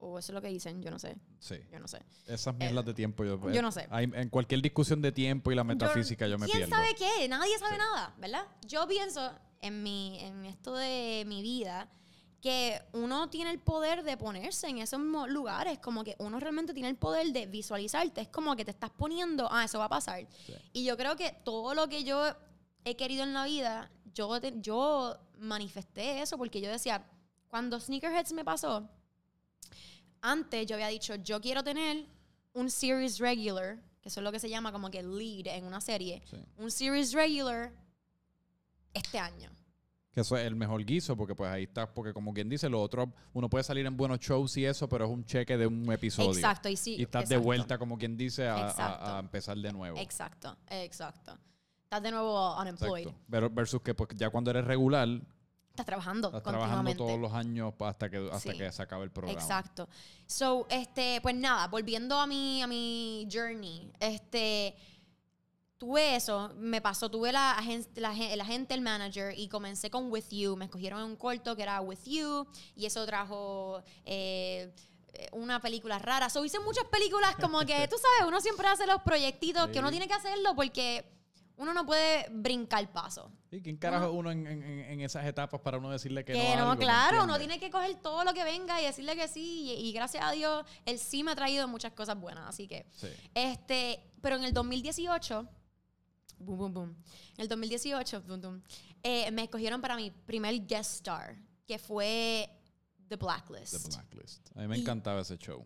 O 0.06 0.18
eso 0.18 0.32
es 0.32 0.34
lo 0.34 0.42
que 0.42 0.48
dicen, 0.48 0.82
yo 0.82 0.90
no 0.90 0.98
sé, 0.98 1.16
Sí, 1.38 1.56
yo 1.72 1.78
no 1.80 1.88
sé. 1.88 2.02
esas 2.26 2.54
mierdas 2.54 2.84
de 2.84 2.92
tiempo. 2.94 3.24
Yo, 3.24 3.38
yo 3.50 3.62
no 3.62 3.72
sé. 3.72 3.86
hay- 3.90 4.10
en 4.14 4.28
cualquier 4.28 4.60
discusión 4.60 5.00
de 5.00 5.12
tiempo 5.12 5.50
y 5.50 5.54
la 5.54 5.64
metafísica 5.64 6.26
yo, 6.26 6.38
me 6.38 6.46
¿Quién 6.46 6.58
pierdo. 6.68 6.76
sabe 6.76 6.94
qué? 6.94 7.26
Nadie 7.28 7.58
sabe 7.58 7.72
Sí. 7.76 7.78
nada, 7.78 8.14
¿verdad? 8.18 8.46
Yo 8.66 8.86
pienso 8.86 9.32
en 9.60 9.82
mi 9.82 10.18
en 10.20 10.44
esto 10.44 10.74
de 10.74 11.24
mi 11.26 11.40
vida 11.42 11.88
que 12.42 12.78
uno 12.92 13.30
tiene 13.30 13.50
el 13.50 13.58
poder 13.58 14.02
de 14.02 14.18
ponerse 14.18 14.68
en 14.68 14.76
esos 14.76 15.00
lugares, 15.28 15.78
como 15.78 16.04
que 16.04 16.14
uno 16.18 16.38
realmente 16.38 16.74
tiene 16.74 16.90
el 16.90 16.96
poder 16.96 17.32
de 17.32 17.46
visualizarte, 17.46 18.20
es 18.20 18.28
como 18.28 18.54
que 18.54 18.66
te 18.66 18.70
estás 18.70 18.90
poniendo, 18.90 19.48
ah, 19.50 19.64
eso 19.64 19.78
va 19.78 19.86
a 19.86 19.88
pasar. 19.88 20.26
Sí. 20.46 20.52
Y 20.74 20.84
yo 20.84 20.98
creo 20.98 21.16
que 21.16 21.32
todo 21.44 21.72
lo 21.74 21.88
que 21.88 22.04
yo 22.04 22.22
he 22.84 22.96
querido 22.96 23.22
en 23.22 23.32
la 23.32 23.46
vida, 23.46 23.90
yo, 24.12 24.38
yo 24.60 25.16
manifesté 25.38 26.20
eso 26.20 26.36
porque 26.36 26.60
yo 26.60 26.70
decía, 26.70 27.06
cuando 27.48 27.80
Sneakerheads 27.80 28.32
me 28.34 28.44
pasó, 28.44 28.86
antes 30.26 30.66
yo 30.66 30.74
había 30.76 30.88
dicho, 30.88 31.14
yo 31.16 31.40
quiero 31.40 31.62
tener 31.62 32.06
un 32.54 32.70
series 32.70 33.18
regular, 33.18 33.78
que 34.00 34.08
eso 34.08 34.20
es 34.20 34.24
lo 34.24 34.32
que 34.32 34.38
se 34.40 34.48
llama 34.48 34.72
como 34.72 34.90
que 34.90 35.02
lead 35.02 35.46
en 35.48 35.64
una 35.64 35.80
serie, 35.80 36.22
Sí. 36.28 36.36
un 36.56 36.70
series 36.70 37.12
regular 37.12 37.72
este 38.92 39.18
año. 39.18 39.50
Que 40.12 40.20
eso 40.20 40.36
es 40.36 40.46
el 40.46 40.54
mejor 40.54 40.84
guiso, 40.84 41.16
porque 41.16 41.34
pues 41.34 41.50
ahí 41.50 41.64
está, 41.64 41.92
porque 41.92 42.12
como 42.12 42.32
quien 42.32 42.48
dice, 42.48 42.68
lo 42.68 42.80
otro, 42.80 43.12
uno 43.32 43.50
puede 43.50 43.64
salir 43.64 43.84
en 43.84 43.96
buenos 43.96 44.20
shows 44.20 44.56
y 44.56 44.64
eso, 44.64 44.88
pero 44.88 45.06
es 45.06 45.10
un 45.10 45.24
cheque 45.24 45.56
de 45.58 45.66
un 45.66 45.90
episodio. 45.92 46.30
Exacto, 46.32 46.68
y 46.68 46.76
sí. 46.76 46.94
Y 46.96 47.02
estás 47.02 47.28
de 47.28 47.36
vuelta, 47.36 47.78
como 47.78 47.98
quien 47.98 48.16
dice, 48.16 48.46
a, 48.46 48.54
a- 48.66 48.70
Exacto. 48.70 49.04
a 49.06 49.18
empezar 49.18 49.58
de 49.58 49.72
nuevo. 49.72 49.98
Exacto, 49.98 50.56
exacto. 50.68 51.36
Estás 51.82 52.00
de 52.02 52.12
nuevo 52.12 52.56
unemployed. 52.60 53.08
Exacto. 53.08 53.24
Pero 53.28 53.50
versus 53.50 53.82
que 53.82 53.92
pues, 53.94 54.08
ya 54.14 54.30
cuando 54.30 54.50
eres 54.52 54.64
regular, 54.64 55.08
Estás 55.74 55.86
trabajando 55.86 56.28
estás 56.28 56.44
trabajando 56.44 56.94
todos 56.94 57.18
los 57.18 57.32
años 57.32 57.74
hasta 57.80 58.08
que 58.08 58.18
hasta 58.32 58.52
Sí. 58.52 58.56
que 58.56 58.70
se 58.70 58.80
acabe 58.80 59.02
el 59.02 59.10
programa. 59.10 59.40
Exacto. 59.40 59.88
So, 60.24 60.68
este, 60.70 61.18
pues 61.20 61.34
nada, 61.34 61.66
volviendo 61.66 62.16
a 62.16 62.28
mi, 62.28 62.62
a 62.62 62.68
mi 62.68 63.26
journey, 63.28 63.90
este, 63.98 64.76
tuve 65.76 66.14
eso, 66.14 66.52
me 66.54 66.80
pasó, 66.80 67.10
tuve 67.10 67.32
la, 67.32 67.60
la 67.96 68.14
el 68.16 68.40
agente, 68.40 68.74
el 68.74 68.82
manager, 68.82 69.36
y 69.36 69.48
comencé 69.48 69.90
con 69.90 70.12
With 70.12 70.28
You. 70.30 70.54
Me 70.54 70.66
escogieron 70.66 71.02
un 71.02 71.16
corto 71.16 71.56
que 71.56 71.64
era 71.64 71.80
With 71.80 72.04
You, 72.04 72.46
y 72.76 72.86
eso 72.86 73.04
trajo 73.04 73.82
eh, 74.04 74.72
una 75.32 75.58
película 75.58 75.98
rara. 75.98 76.30
So, 76.30 76.44
hice 76.44 76.60
muchas 76.60 76.84
películas 76.84 77.34
como 77.40 77.58
que, 77.66 77.88
tú 77.90 77.96
sabes, 77.96 78.28
uno 78.28 78.40
siempre 78.40 78.68
hace 78.68 78.86
los 78.86 79.02
proyectitos 79.02 79.70
que 79.70 79.80
uno 79.80 79.90
tiene 79.90 80.06
que 80.06 80.14
hacerlo 80.14 80.54
porque 80.54 81.13
uno 81.56 81.72
no 81.72 81.86
puede 81.86 82.26
brincar 82.30 82.90
paso. 82.92 83.30
¿Y 83.50 83.60
quién 83.60 83.76
carajo 83.76 84.10
uno 84.12 84.30
en, 84.32 84.46
en- 84.46 84.62
en- 84.62 84.80
en 84.90 85.00
esas 85.00 85.24
etapas 85.26 85.60
para 85.60 85.78
uno 85.78 85.90
decirle 85.90 86.24
que, 86.24 86.32
Que 86.32 86.38
no? 86.38 86.44
a 86.52 86.56
no, 86.56 86.62
algo, 86.62 86.74
¿me 86.76 86.84
claro, 86.84 87.24
uno 87.24 87.38
tiene 87.38 87.60
que 87.60 87.70
coger 87.70 87.94
todo 87.96 88.24
lo 88.24 88.34
que 88.34 88.42
venga 88.44 88.80
y 88.82 88.84
decirle 88.86 89.14
que 89.16 89.28
sí. 89.28 89.72
Y, 89.78 89.88
y 89.88 89.92
gracias 89.92 90.24
a 90.24 90.32
Dios, 90.32 90.66
él 90.84 90.98
sí 90.98 91.22
me 91.22 91.30
ha 91.30 91.36
traído 91.36 91.68
muchas 91.68 91.92
cosas 91.92 92.18
buenas. 92.18 92.48
Así 92.48 92.66
que, 92.66 92.86
Sí. 92.92 93.08
este, 93.34 94.02
pero 94.20 94.36
en 94.36 94.44
el 94.44 94.52
2018, 94.52 95.48
boom, 96.38 96.58
boom, 96.58 96.74
boom. 96.74 96.96
En 97.36 97.42
el 97.42 97.48
2018, 97.48 98.22
boom, 98.22 98.40
boom, 98.40 98.62
eh, 99.02 99.30
me 99.30 99.44
escogieron 99.44 99.80
para 99.80 99.96
mi 99.96 100.10
primer 100.10 100.66
guest 100.66 100.94
star, 100.96 101.36
que 101.66 101.78
fue 101.78 102.50
The 103.08 103.16
Blacklist. 103.16 103.80
The 103.82 103.88
Blacklist. 103.96 104.48
A 104.56 104.60
mí 104.62 104.66
me 104.68 104.76
Y- 104.76 104.80
encantaba 104.80 105.20
ese 105.20 105.38
show. 105.38 105.64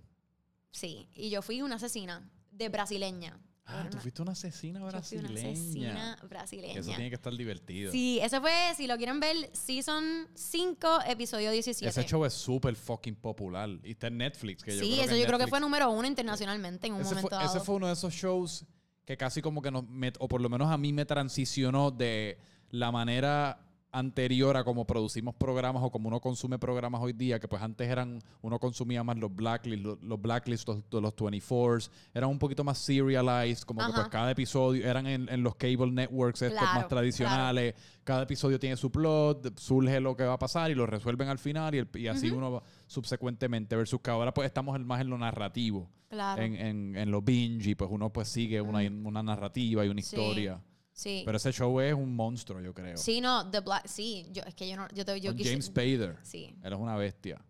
Sí, 0.71 1.09
y 1.15 1.31
yo 1.31 1.41
fui 1.41 1.63
una 1.63 1.77
asesina 1.77 2.29
de 2.51 2.69
brasileña. 2.69 3.41
Ah, 3.71 3.83
tú 3.85 3.93
una- 3.97 4.01
fuiste 4.01 4.23
una 4.23 4.33
asesina 4.33 4.79
yo 4.81 4.85
fui 4.87 4.91
brasileña. 5.19 5.43
una 5.43 5.51
asesina 5.53 5.93
Que 5.93 6.17
Eso 6.19 6.29
brasileña. 6.29 6.83
tiene 6.85 7.09
que 7.11 7.15
estar 7.17 7.37
divertido. 7.37 7.93
Sí, 7.93 8.19
ese 8.23 8.41
fue, 8.41 8.53
si 8.77 8.87
lo 8.87 8.97
quieren 8.97 9.21
ver, 9.21 9.51
Season 9.53 10.27
5, 10.35 11.01
episodio 11.07 11.51
17. 11.51 11.89
Ese 11.89 12.05
show 12.09 12.25
es 12.25 12.33
súper 12.33 12.75
fucking 12.77 13.17
popular. 13.17 13.69
Y 13.85 13.91
está 13.91 14.07
en 14.07 14.17
Netflix. 14.19 14.63
Que 14.65 14.75
yo 14.75 14.83
sí, 14.83 14.93
creo 14.93 15.03
eso 15.05 15.13
que 15.15 15.21
yo 15.21 15.27
creo 15.27 15.39
que 15.39 15.47
fue 15.49 15.61
número 15.61 15.91
uno 15.91 16.09
internacionalmente 16.09 16.87
en 16.87 16.95
un 16.95 17.01
ese 17.03 17.11
momento 17.11 17.29
fue, 17.29 17.39
dado. 17.45 17.57
ese 17.57 17.65
fue 17.65 17.75
uno 17.75 17.87
de 17.89 17.93
esos 17.93 18.15
shows 18.15 18.65
que 19.05 19.17
casi 19.17 19.43
como 19.43 19.61
que 19.63 19.71
nos, 19.71 19.85
met- 19.85 20.17
o 20.19 20.29
por 20.29 20.41
lo 20.41 20.49
menos 20.49 20.71
a 20.71 20.79
mí 20.79 20.93
me 20.93 21.05
transicionó 21.05 21.91
de 21.91 22.39
la 22.71 22.91
manera 22.91 23.61
anterior 23.91 24.57
a 24.57 24.65
como 24.65 24.87
producimos 24.87 25.35
programas 25.35 25.83
o 25.83 25.91
como 25.91 26.09
uno 26.09 26.21
consume 26.21 26.59
programas 26.59 27.01
hoy 27.01 27.13
día, 27.13 27.41
que 27.41 27.49
pues 27.49 27.63
antes 27.63 27.89
eran, 27.89 28.21
uno 28.43 28.59
consumía 28.59 29.03
más 29.03 29.17
los 29.17 29.35
blacklists, 29.35 29.85
los, 29.85 30.03
los 30.03 30.21
blacklists, 30.21 30.67
los, 30.69 31.03
los 31.03 31.17
24s, 31.17 31.91
eran 32.15 32.29
un 32.31 32.39
poquito 32.39 32.65
más 32.65 32.79
serialized, 32.79 33.63
como 33.65 33.87
que 33.87 33.93
pues 33.95 34.09
cada 34.09 34.31
episodio, 34.31 34.87
eran 34.87 35.07
en, 35.07 35.29
en 35.29 35.43
los 35.43 35.55
cable 35.57 35.91
networks 35.91 36.43
estos 36.43 36.59
Claro, 36.59 36.81
más 36.81 36.89
tradicionales, 36.89 37.75
cada 38.05 38.23
episodio 38.25 38.59
tiene 38.59 38.77
su 38.77 38.91
plot, 38.93 39.59
surge 39.59 40.01
lo 40.01 40.17
que 40.17 40.25
va 40.25 40.35
a 40.35 40.39
pasar 40.39 40.71
y 40.71 40.75
lo 40.75 40.87
resuelven 40.87 41.29
al 41.29 41.39
final 41.39 41.75
y, 41.75 41.79
el- 41.79 41.89
y 41.95 42.07
así 42.09 42.31
uno 42.31 42.53
va 42.53 42.63
subsecuentemente, 42.87 43.75
versus 43.77 44.01
que 44.01 44.11
ahora 44.11 44.35
pues 44.35 44.47
estamos 44.47 44.77
en- 44.77 44.87
más 44.87 45.01
en 45.01 45.09
lo 45.11 45.19
narrativo 45.19 45.89
Claro. 46.11 46.41
en, 46.43 46.55
en, 46.57 46.97
en 46.97 47.11
lo 47.11 47.21
binge 47.21 47.71
y 47.71 47.75
pues 47.75 47.91
uno 47.91 48.11
pues 48.11 48.29
sigue 48.29 48.61
una, 48.63 48.79
una 49.07 49.23
narrativa 49.23 49.85
y 49.85 49.89
una 49.89 50.01
historia. 50.01 50.57
sí. 50.63 50.68
Pero 51.03 51.37
ese 51.37 51.53
show 51.53 51.81
es 51.81 51.95
un 51.95 52.15
monstruo, 52.15 52.61
yo 52.61 52.75
creo. 52.75 52.97
sí, 52.97 53.21
no, 53.21 53.49
The 53.51 53.61
Black, 53.61 53.87
sí, 53.87 54.27
yo, 54.33 54.43
es 54.43 54.55
que 54.55 54.69
yo 54.69 54.77
no, 54.77 54.89
yo 54.95 55.05
te, 55.05 55.21
yo 55.21 55.33
Con 55.35 55.45
James 55.45 55.67
Spader. 55.67 56.17
Sí, 56.23 56.55
Él 56.63 56.73
es 56.73 56.79
una 56.79 56.97
bestia. 56.97 57.41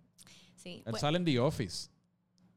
sí. 0.57 0.83
Él 0.85 0.91
Pues, 0.91 1.01
sale 1.01 1.17
en 1.19 1.25
The 1.25 1.39
Office. 1.41 1.89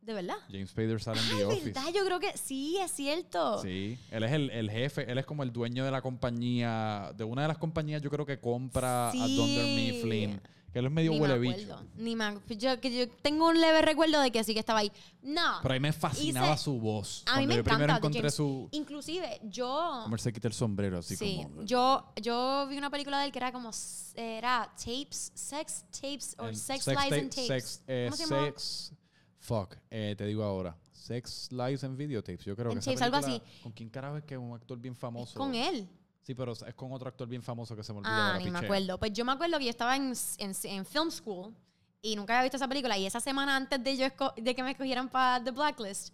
¿De 0.02 0.14
verdad? 0.14 0.36
James 0.50 0.72
Spader 0.72 1.00
sale 1.00 1.20
en 1.22 1.28
The 1.28 1.36
Ay, 1.36 1.44
Office. 1.44 1.66
¿verdad? 1.66 1.94
Yo 1.94 2.04
creo 2.06 2.20
que 2.20 2.36
sí, 2.38 2.78
es 2.78 2.92
cierto. 2.92 3.62
Sí, 3.62 3.98
él 4.10 4.24
es 4.24 4.32
el, 4.32 4.50
el 4.50 4.70
jefe, 4.72 5.10
él 5.12 5.18
es 5.20 5.26
como 5.28 5.44
el 5.44 5.54
dueño 5.54 5.86
de 5.86 5.92
la 5.92 6.02
compañía, 6.02 7.14
de 7.16 7.24
una 7.24 7.44
de 7.44 7.48
las 7.50 7.58
compañías 7.60 8.02
yo 8.02 8.10
creo 8.10 8.26
que 8.26 8.40
compra 8.40 9.10
a 9.10 9.12
Sí. 9.12 9.36
Dunder 9.38 9.66
Mifflin, 9.66 10.42
que 10.72 10.80
él 10.80 10.86
es 10.86 10.92
medio 10.92 11.12
Ni 11.12 11.20
huele 11.20 11.34
me 11.36 11.40
bicho. 11.40 11.74
acuerdo. 11.74 11.92
Ni 11.98 12.16
me 12.16 12.40
yo, 12.58 12.80
que 12.80 12.96
yo 12.98 13.10
tengo 13.22 13.48
un 13.50 13.60
leve 13.60 13.82
recuerdo 13.82 14.22
de 14.22 14.32
que 14.32 14.44
sí 14.44 14.54
que 14.54 14.60
estaba 14.60 14.80
ahí. 14.80 14.92
No. 15.22 15.60
Pero 15.62 15.74
a 15.74 15.76
mí 15.76 15.80
me 15.82 15.94
fascinaba 15.94 16.54
Hice- 16.56 16.64
su 16.64 16.80
voz. 16.80 17.24
a 17.28 17.32
mí 17.32 17.46
Cuando 17.46 17.48
me 17.50 17.56
yo 17.58 17.64
primero 17.64 17.84
encanta 17.84 17.94
de 17.94 17.98
encontré 18.00 18.22
James. 18.22 18.34
su... 18.36 18.70
Inclusive, 18.72 19.40
yo... 19.44 20.00
Como 20.04 20.16
él 20.16 20.20
se 20.22 20.32
quita 20.34 20.48
el 20.48 20.54
sombrero, 20.54 21.00
así 21.00 21.16
sí, 21.16 21.42
como... 21.44 21.64
yo, 21.64 22.06
yo 22.22 22.68
vi 22.70 22.78
una 22.78 22.90
película 22.90 23.20
de 23.20 23.26
él 23.26 23.32
que 23.32 23.40
era 23.40 23.52
como... 23.52 23.70
s- 23.70 24.14
Era 24.20 24.72
tapes, 24.78 25.32
sex 25.36 25.86
tapes, 25.92 26.36
o 26.38 26.54
sex, 26.54 26.88
lies 26.88 26.98
tape- 27.00 27.20
and 27.20 27.30
tapes. 27.30 27.48
Sex, 27.48 27.84
eh, 27.88 28.08
¿Cómo 28.10 28.18
se 28.18 28.24
llamaba? 28.30 28.46
sex... 28.48 28.94
Fuck, 29.40 29.76
eh, 29.90 30.16
te 30.18 30.26
digo 30.26 30.44
ahora. 30.44 30.78
Sex 30.94 31.50
Lies 31.52 31.84
and 31.84 31.98
Videotapes. 31.98 32.46
Yo 32.46 32.56
creo 32.56 32.68
En 32.72 32.76
que 32.76 32.80
esa 32.80 32.92
tapes, 32.92 33.02
algo 33.02 33.20
película- 33.20 33.44
así. 33.52 33.62
¿Con 33.64 33.72
quién 33.72 33.90
carajo 33.90 34.18
es 34.18 34.24
que 34.24 34.36
es 34.36 34.40
un 34.40 34.54
actor 34.54 34.78
bien 34.80 34.96
famoso? 34.96 35.38
Con 35.38 35.56
él. 35.56 35.90
Sí, 36.22 36.36
pero 36.36 36.52
es 36.54 36.74
con 36.76 36.92
otro 36.92 37.08
actor 37.10 37.28
bien 37.28 37.42
famoso 37.42 37.76
que 37.76 37.84
se 37.84 37.92
me 37.94 38.00
olvida 38.00 38.36
Ah, 38.36 38.38
ni 38.38 38.50
me 38.52 38.60
acuerdo. 38.60 38.98
Pues 39.00 39.12
yo 39.14 39.26
me 39.26 39.32
acuerdo 39.32 39.58
que 39.58 39.66
yo 39.66 39.70
estaba 39.72 39.96
en, 39.96 40.14
en, 40.38 40.52
en 40.64 40.86
film 40.86 41.10
school 41.12 41.54
y 42.02 42.16
nunca 42.16 42.34
había 42.34 42.44
visto 42.44 42.58
esa 42.58 42.68
película. 42.68 42.98
Y 42.98 43.06
esa 43.06 43.20
semana 43.20 43.56
antes 43.56 43.84
de, 43.84 43.98
yo 43.98 44.08
de 44.38 44.56
que 44.56 44.64
me 44.64 44.72
escogieran 44.72 45.10
para 45.10 45.44
The 45.44 45.52
Blacklist, 45.52 46.14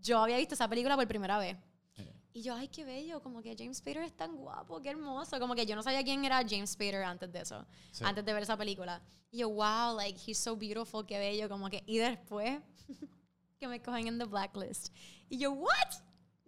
yo 0.00 0.20
había 0.22 0.36
visto 0.36 0.54
esa 0.54 0.68
película 0.68 0.96
por 0.96 1.08
primera 1.08 1.38
vez. 1.38 1.56
Eh. 1.96 2.12
Y 2.34 2.42
yo, 2.42 2.54
ay, 2.54 2.68
qué 2.68 2.84
bello, 2.84 3.20
como 3.20 3.42
que 3.42 3.56
James 3.58 3.78
Spader 3.78 4.02
es 4.04 4.16
tan 4.16 4.36
guapo, 4.36 4.80
qué 4.80 4.90
hermoso. 4.90 5.40
Como 5.40 5.56
que 5.56 5.66
yo 5.66 5.74
no 5.74 5.82
sabía 5.82 6.04
quién 6.04 6.24
era 6.24 6.40
James 6.48 6.70
Spader 6.70 7.02
antes 7.02 7.32
de 7.32 7.40
eso, 7.40 7.66
Sí. 7.90 8.04
antes 8.04 8.24
de 8.24 8.32
ver 8.32 8.44
esa 8.44 8.56
película. 8.56 9.02
Y 9.30 9.38
yo, 9.38 9.48
wow, 9.50 9.96
like, 9.96 10.18
he's 10.24 10.38
so 10.38 10.54
beautiful, 10.56 11.04
qué 11.04 11.18
bello, 11.18 11.48
como 11.48 11.68
que. 11.68 11.82
Y 11.86 11.98
después, 11.98 12.60
que 13.58 13.66
me 13.66 13.82
cogen 13.82 14.06
en 14.06 14.18
The 14.18 14.24
Blacklist. 14.24 14.94
Y 15.28 15.38
yo, 15.38 15.50
what? 15.50 15.68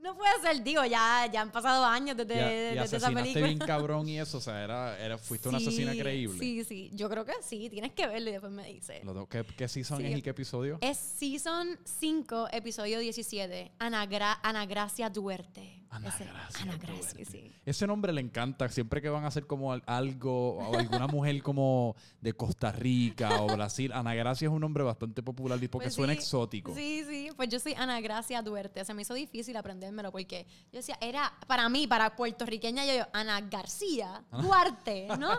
No 0.02 0.16
puede 0.16 0.32
ser, 0.40 0.62
digo, 0.62 0.84
ya, 0.84 1.28
ya 1.30 1.42
han 1.42 1.50
pasado 1.52 1.84
años 1.84 2.16
desde, 2.16 2.34
Y, 2.34 2.38
a- 2.38 2.72
y 2.72 2.78
desde 2.78 2.96
esa 2.96 3.10
película. 3.10 3.46
bien 3.46 3.58
cabrón 3.66 4.08
y 4.08 4.18
eso, 4.18 4.38
o 4.38 4.40
sea, 4.40 4.64
era, 4.64 4.98
era, 4.98 5.18
fuiste 5.18 5.48
una 5.50 5.58
asesina 5.58 5.92
Sí, 5.92 5.98
creíble. 5.98 6.38
Sí, 6.38 6.64
sí, 6.64 6.90
yo 6.94 7.10
creo 7.10 7.24
que 7.26 7.34
sí, 7.42 7.68
tienes 7.68 7.92
que 7.92 8.06
verlo 8.06 8.30
y 8.30 8.32
después 8.32 8.50
me 8.52 8.64
dice. 8.66 9.02
¿Qué, 9.28 9.44
qué 9.56 9.68
season 9.68 9.98
Sí. 9.98 10.06
es 10.06 10.18
y 10.18 10.22
qué 10.22 10.30
episodio? 10.30 10.78
Es 10.80 10.96
Season 10.96 11.78
5, 11.84 12.48
episodio 12.52 12.98
17, 12.98 13.72
Ana, 13.78 14.06
Gra- 14.08 14.38
Ana 14.42 14.64
Gracia 14.66 15.10
Duerte. 15.10 15.79
Ana 15.92 16.08
Ese- 16.08 16.24
Gracia 16.24 16.62
Ana 16.62 16.76
Duerte. 16.76 16.86
Gracia, 17.02 17.24
sí. 17.24 17.52
Ese 17.66 17.86
nombre 17.86 18.12
le 18.12 18.20
encanta. 18.20 18.68
Siempre 18.68 19.02
que 19.02 19.08
van 19.08 19.24
a 19.24 19.26
hacer 19.26 19.46
como 19.48 19.72
al- 19.72 19.82
algo, 19.86 20.58
o 20.58 20.78
alguna 20.78 21.08
mujer 21.08 21.42
como 21.42 21.96
de 22.20 22.32
Costa 22.32 22.70
Rica 22.70 23.42
o 23.42 23.48
Brasil, 23.48 23.92
Ana 23.92 24.14
Gracia 24.14 24.46
es 24.46 24.52
un 24.54 24.60
nombre 24.60 24.84
bastante 24.84 25.20
popular 25.22 25.60
y 25.62 25.66
porque 25.66 25.86
Pues 25.86 25.94
suena 25.94 26.12
sí, 26.12 26.18
exótico. 26.20 26.74
Sí, 26.74 27.02
sí, 27.08 27.30
pues 27.36 27.48
yo 27.48 27.58
soy 27.58 27.74
Ana 27.74 28.00
Gracia 28.00 28.40
Duerte. 28.40 28.84
Se 28.84 28.94
me 28.94 29.02
hizo 29.02 29.14
difícil 29.14 29.56
aprendérmelo 29.56 30.12
porque 30.12 30.46
yo 30.72 30.78
decía, 30.78 30.96
era 31.00 31.32
para 31.48 31.68
mí, 31.68 31.88
para 31.88 32.14
puertorriqueña, 32.14 32.86
yo, 32.86 32.94
yo 32.98 33.04
Ana 33.12 33.40
García 33.40 34.24
Duarte, 34.30 35.08
¿no? 35.18 35.32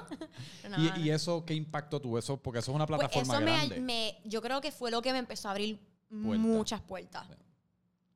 ¿Y, 0.78 0.90
no. 0.90 0.98
y 0.98 1.10
eso 1.12 1.46
qué 1.46 1.54
impacto 1.54 2.02
tuvo? 2.02 2.20
Eso, 2.20 2.36
porque 2.36 2.60
eso 2.60 2.72
es 2.72 2.76
una 2.76 2.86
Pues 2.86 3.00
plataforma 3.00 3.36
eso 3.36 3.46
me, 3.46 3.52
grande. 3.52 3.80
me- 3.80 4.18
yo 4.26 4.42
creo 4.42 4.60
que 4.60 4.72
fue 4.74 4.92
lo 4.92 5.02
que 5.02 5.14
me 5.14 5.20
empezó 5.20 5.48
a 5.48 5.52
abrir 5.52 5.80
muchas 6.10 6.82
puertas. 6.82 7.26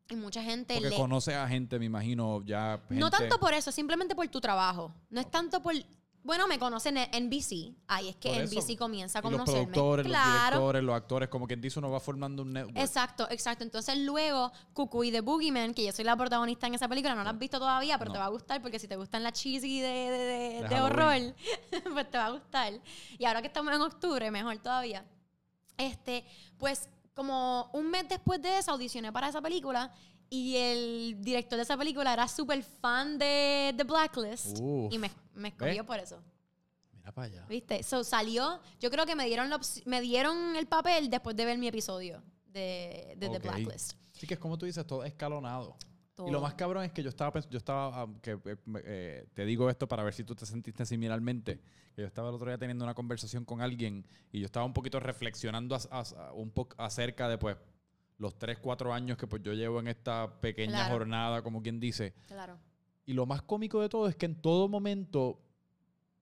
Y 0.10 0.16
mucha 0.16 0.44
gente 0.44 0.76
porque 0.76 0.90
le... 0.90 0.96
conoces 0.96 1.34
a 1.36 1.48
gente, 1.48 1.80
me 1.80 1.86
imagino, 1.86 2.44
ya. 2.46 2.80
No 2.90 3.10
tanto 3.10 3.40
por 3.40 3.54
eso, 3.54 3.72
simplemente 3.72 4.16
por 4.16 4.28
tu 4.28 4.40
trabajo. 4.40 4.94
No 5.10 5.20
es 5.22 5.30
tanto 5.32 5.62
por... 5.64 5.74
Bueno, 6.24 6.48
me 6.48 6.58
conocen 6.58 6.98
en 6.98 7.26
NBC. 7.28 7.76
Ahí 7.88 8.10
es 8.10 8.16
que. 8.16 8.46
NBC 8.46 8.78
comienza 8.80 9.20
a 9.20 9.22
y 9.22 9.24
los 9.26 9.32
conocerme. 9.34 9.62
productores, 9.72 10.08
los 10.08 10.18
directores, 10.42 10.84
los 10.84 10.96
actores, 10.96 11.30
como 11.30 11.46
quien 11.46 11.62
dice, 11.62 11.78
uno 11.78 11.92
va 11.92 12.00
formando 12.00 12.42
un 12.42 12.52
network. 12.52 12.78
Exacto, 12.80 13.28
exacto. 13.30 13.64
Entonces 13.64 13.96
luego, 14.00 14.52
Cucuy 14.74 15.12
de 15.12 15.22
Boogeyman, 15.22 15.76
que 15.76 15.86
yo 15.86 15.92
soy 15.92 16.04
la 16.04 16.16
protagonista 16.18 16.66
en 16.66 16.74
esa 16.74 16.88
película, 16.88 17.14
no 17.14 17.24
la 17.24 17.30
has 17.30 17.38
visto 17.38 17.60
todavía, 17.60 18.00
pero 18.00 18.10
No. 18.10 18.14
te 18.14 18.20
va 18.20 18.26
a 18.26 18.30
gustar 18.30 18.60
porque 18.60 18.80
si 18.80 18.88
te 18.88 18.96
gustan 18.96 19.22
las 19.22 19.34
cheesy 19.34 19.82
de, 19.82 19.88
de- 19.88 20.62
De 20.64 20.68
de 20.68 20.82
horror, 20.82 21.36
pues 21.94 22.10
te 22.10 22.18
va 22.18 22.26
a 22.26 22.32
gustar. 22.32 22.74
Y 23.20 23.26
ahora 23.26 23.42
que 23.42 23.48
estamos 23.48 23.72
en 23.76 23.82
octubre, 23.82 24.32
mejor 24.32 24.58
todavía. 24.58 25.06
Este, 25.78 26.26
pues 26.58 26.90
como 27.16 27.70
un 27.74 27.90
mes 27.90 28.08
después 28.08 28.42
de 28.42 28.60
eso 28.60 28.72
audicioné 28.72 29.12
para 29.12 29.30
esa 29.30 29.42
película 29.42 29.92
y 30.30 30.56
el 30.58 31.18
director 31.22 31.58
de 31.58 31.64
esa 31.64 31.78
película 31.78 32.14
era 32.14 32.28
súper 32.28 32.62
fan 32.62 33.18
de 33.18 33.74
The 33.76 33.84
Blacklist 33.84 34.60
Uf. 34.60 34.94
y 34.94 34.98
me, 35.00 35.10
me 35.34 35.48
escogió 35.48 35.84
¿Ves? 35.84 35.84
por 35.84 36.00
eso. 36.00 36.22
Mira 36.92 37.12
para 37.12 37.28
allá. 37.28 37.46
¿Viste? 37.48 37.82
So 37.84 38.04
salió, 38.04 38.60
yo 38.80 38.92
creo 38.92 39.06
que 39.06 39.16
me 39.16 39.26
dieron, 39.26 39.50
la 39.50 39.60
me 39.86 40.02
dieron 40.02 40.56
el 40.56 40.68
papel 40.68 41.10
después 41.10 41.36
de 41.36 41.46
ver 41.46 41.58
mi 41.58 41.68
episodio 41.68 42.22
de. 42.48 43.16
The 43.20 43.40
Blacklist. 43.40 43.94
Sí, 44.12 44.28
que 44.28 44.34
es 44.36 44.40
como 44.40 44.58
tú 44.58 44.66
dices, 44.66 44.86
todo 44.86 45.04
escalonado. 45.04 45.78
Y 46.26 46.32
lo 46.32 46.40
más 46.40 46.54
cabrón 46.54 46.84
es 46.86 46.92
que 46.94 47.04
yo 47.04 47.10
estaba, 47.10 47.40
yo 47.50 47.58
estaba, 47.58 48.02
ah, 48.04 48.08
que 48.22 48.32
eh, 48.46 48.56
eh, 48.86 49.28
te 49.34 49.46
digo 49.46 49.70
esto 49.70 49.88
para 49.88 50.02
ver 50.04 50.14
si 50.14 50.24
tú 50.24 50.34
te 50.34 50.46
sentiste 50.46 50.86
similarmente, 50.86 51.60
que 51.94 52.02
yo 52.02 52.08
estaba 52.08 52.30
el 52.30 52.36
otro 52.36 52.48
día 52.48 52.58
teniendo 52.58 52.86
una 52.86 52.94
conversación 52.94 53.44
con 53.44 53.62
alguien 53.62 54.06
y 54.32 54.40
yo 54.40 54.46
estaba 54.46 54.66
un 54.66 54.74
poquito 54.74 55.00
reflexionando 55.00 55.78
un 56.34 56.52
poco 56.52 56.76
acerca 56.82 57.28
de 57.28 57.38
pues 57.38 57.58
los 58.18 58.38
3, 58.38 58.60
4 58.60 58.94
años 58.94 59.18
que 59.18 59.28
pues 59.28 59.44
yo 59.44 59.52
llevo 59.54 59.80
en 59.82 59.88
esta 59.90 60.40
pequeña 60.40 60.76
Claro. 60.86 60.94
jornada, 60.94 61.42
como 61.42 61.62
quien 61.62 61.82
dice. 61.82 62.14
Claro. 62.28 62.58
Y 63.06 63.14
lo 63.14 63.26
más 63.26 63.42
cómico 63.42 63.82
de 63.82 63.90
todo 63.90 64.08
es 64.08 64.16
que 64.16 64.26
en 64.26 64.42
todo 64.42 64.70
momento 64.70 65.42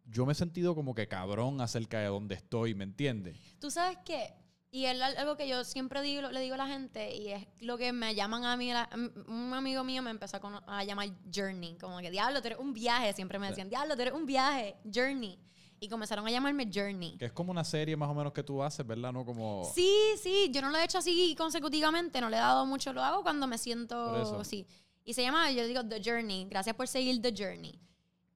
yo 0.05 0.25
me 0.25 0.31
he 0.31 0.35
sentido 0.35 0.73
como 0.75 0.95
que 0.95 1.07
cabrón 1.07 1.61
acerca 1.61 1.99
de 1.99 2.07
dónde 2.07 2.35
estoy, 2.35 2.73
¿me 2.73 2.83
entiendes? 2.83 3.37
Tú 3.59 3.69
sabes 3.69 3.99
qué, 4.03 4.33
y 4.75 4.85
es 4.85 4.99
al- 4.99 5.15
algo 5.17 5.37
que 5.37 5.47
yo 5.47 5.63
siempre 5.63 6.01
digo, 6.01 6.29
le 6.31 6.39
digo 6.41 6.55
a 6.55 6.57
la 6.57 6.67
gente, 6.67 7.15
y 7.15 7.29
es 7.29 7.45
lo 7.61 7.77
que 7.77 7.93
me 7.93 8.15
llaman 8.15 8.43
a 8.43 8.57
mí, 8.57 8.73
la- 8.73 8.89
un 9.27 9.53
amigo 9.53 9.83
mío 9.83 10.01
me 10.01 10.09
empezó 10.09 10.37
a, 10.37 10.79
a 10.79 10.83
llamar 10.83 11.09
Journey, 11.33 11.77
como 11.77 11.99
que 11.99 12.09
diablo, 12.09 12.41
tú 12.41 12.47
eres 12.47 12.59
un 12.59 12.73
viaje, 12.73 13.13
siempre 13.13 13.37
me 13.37 13.47
decían, 13.49 13.69
diablo, 13.69 13.95
tú 13.95 14.01
eres 14.01 14.13
un 14.15 14.25
viaje, 14.25 14.75
Journey. 14.91 15.39
Y 15.79 15.89
comenzaron 15.89 16.25
a 16.25 16.31
llamarme 16.31 16.69
Journey. 16.73 17.17
Que 17.17 17.25
es 17.25 17.33
como 17.33 17.51
una 17.51 17.63
serie 17.65 17.95
más 17.97 18.09
o 18.09 18.13
menos 18.13 18.31
que 18.33 18.41
tú 18.41 18.63
haces, 18.63 18.87
¿verdad? 18.87 19.11
No 19.11 19.25
como... 19.25 19.69
Sí, 19.75 19.93
sí, 20.21 20.49
yo 20.51 20.61
no 20.61 20.69
lo 20.71 20.77
he 20.77 20.83
hecho 20.85 20.97
así 20.97 21.35
consecutivamente, 21.37 22.19
no 22.21 22.29
le 22.29 22.37
he 22.37 22.39
dado 22.39 22.65
mucho, 22.65 22.93
lo 22.93 23.03
hago 23.03 23.21
cuando 23.21 23.47
me 23.47 23.57
siento 23.57 24.39
así. 24.39 24.65
Y 25.03 25.13
se 25.13 25.21
llama, 25.21 25.51
yo 25.51 25.67
digo, 25.67 25.83
The 25.85 26.01
Journey. 26.01 26.45
Gracias 26.49 26.73
por 26.75 26.87
seguir 26.87 27.21
The 27.21 27.33
Journey. 27.37 27.77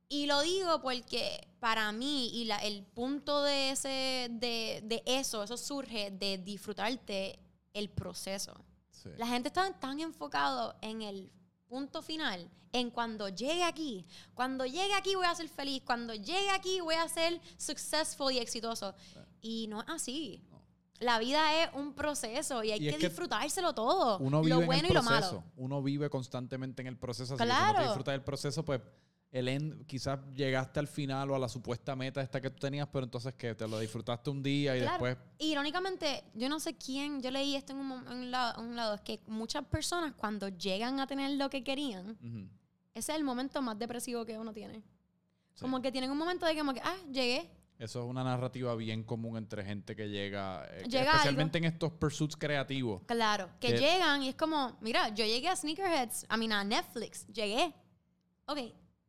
Y 0.09 0.25
lo 0.25 0.41
digo 0.41 0.81
porque 0.81 1.47
para 1.59 1.91
mí, 1.91 2.29
y 2.33 2.45
la- 2.45 2.59
el 2.59 2.83
punto 2.83 3.43
de, 3.43 3.71
ese, 3.71 4.27
de, 4.31 4.81
de 4.85 5.03
eso, 5.05 5.43
eso 5.43 5.57
surge 5.57 6.11
de 6.11 6.37
disfrutarte 6.37 7.39
el 7.73 7.89
proceso. 7.89 8.53
Sí. 8.91 9.09
La 9.17 9.27
gente 9.27 9.49
está 9.49 9.71
tan 9.79 9.99
enfocado 9.99 10.75
en 10.81 11.01
el 11.01 11.29
punto 11.67 12.01
final, 12.01 12.49
en 12.71 12.89
cuando 12.89 13.27
llegue 13.29 13.63
aquí. 13.63 14.05
Cuando 14.33 14.65
llegue 14.65 14.93
aquí 14.93 15.15
voy 15.15 15.25
a 15.25 15.35
ser 15.35 15.49
feliz. 15.49 15.83
Cuando 15.85 16.13
llegue 16.13 16.49
aquí 16.51 16.79
voy 16.79 16.95
a 16.95 17.07
ser 17.09 17.41
successful 17.57 18.31
y 18.31 18.37
exitoso. 18.39 18.93
Y 19.41 19.67
no 19.67 19.81
es 19.81 19.89
así. 19.89 20.41
No. 20.49 20.61
La 20.99 21.19
vida 21.19 21.63
es 21.63 21.69
un 21.75 21.93
proceso 21.93 22.63
y 22.63 22.71
hay 22.71 22.79
Y 22.87 22.89
que, 22.91 22.97
que 22.97 23.07
disfrutárselo 23.09 23.73
todo. 23.73 24.17
Uno 24.19 24.41
vive 24.41 24.55
lo 24.55 24.61
en 24.61 24.65
bueno 24.67 24.85
el 24.85 24.91
y 24.91 24.93
lo 24.93 25.03
malo. 25.03 25.43
Uno 25.57 25.83
vive 25.83 26.09
constantemente 26.09 26.81
en 26.81 26.87
el 26.87 26.97
proceso. 26.97 27.35
Así 27.35 27.43
que 27.43 27.49
si 27.49 27.55
Claro. 27.55 27.73
no 27.73 27.79
te 27.79 27.83
disfrutas 27.85 28.13
del 28.13 28.23
proceso, 28.23 28.63
pues 28.65 28.81
el 29.39 29.47
end, 29.47 29.85
quizás 29.85 30.19
llegaste 30.35 30.79
al 30.79 30.87
final 30.87 31.29
o 31.31 31.35
a 31.35 31.39
la 31.39 31.47
supuesta 31.49 31.95
meta 31.95 32.21
esta 32.21 32.39
que 32.41 32.49
tú 32.49 32.59
tenías, 32.59 32.87
pero 32.91 33.03
entonces 33.05 33.33
que 33.35 33.55
te 33.55 33.67
lo 33.67 33.79
disfrutaste 33.79 34.29
un 34.29 34.41
día 34.43 34.75
y 34.75 34.81
Claro. 34.81 35.03
después. 35.05 35.17
Irónicamente, 35.39 36.23
yo 36.33 36.49
no 36.49 36.59
sé 36.59 36.75
quién, 36.77 37.21
yo 37.21 37.31
leí 37.31 37.55
esto 37.55 37.73
en 37.73 37.79
un, 37.79 37.89
mom- 37.89 38.11
en 38.11 38.17
un 38.17 38.31
lado, 38.31 38.61
en 38.61 38.69
un 38.69 38.75
lado, 38.75 38.95
es 38.95 39.01
que 39.01 39.19
muchas 39.27 39.65
personas 39.65 40.13
cuando 40.15 40.49
llegan 40.49 40.99
a 40.99 41.07
tener 41.07 41.31
lo 41.31 41.49
que 41.49 41.63
querían, 41.63 42.17
ese 42.93 43.11
es 43.11 43.17
el 43.17 43.23
momento 43.23 43.61
más 43.61 43.77
depresivo 43.77 44.25
que 44.25 44.37
uno 44.37 44.53
tiene. 44.53 44.81
sí. 45.53 45.61
Como 45.61 45.81
que 45.81 45.91
tienen 45.91 46.11
un 46.11 46.17
momento 46.17 46.45
de 46.45 46.55
como 46.57 46.73
que, 46.73 46.81
ah, 46.83 46.95
llegué, 47.11 47.49
Eso 47.79 47.99
es 48.01 48.05
una 48.09 48.23
narrativa 48.23 48.73
bien 48.75 49.03
común 49.03 49.37
entre 49.37 49.63
gente 49.63 49.95
que 49.95 50.09
llega, 50.09 50.65
eh, 50.71 50.81
que 50.85 50.89
Llega 50.89 51.11
especialmente 51.11 51.59
en 51.59 51.65
estos 51.65 51.91
pursuits 51.91 52.35
creativos. 52.35 53.03
Claro, 53.05 53.49
que 53.59 53.67
Que- 53.73 53.77
llegan 53.77 54.23
y 54.23 54.29
es 54.29 54.35
como, 54.35 54.75
mira, 54.81 55.09
yo 55.09 55.23
llegué 55.25 55.47
a 55.47 55.55
Sneakerheads, 55.55 56.23
I 56.33 56.37
mean, 56.39 56.51
a 56.53 56.63
Netflix, 56.63 57.27
llegué. 57.27 57.71
Ok, 58.47 58.57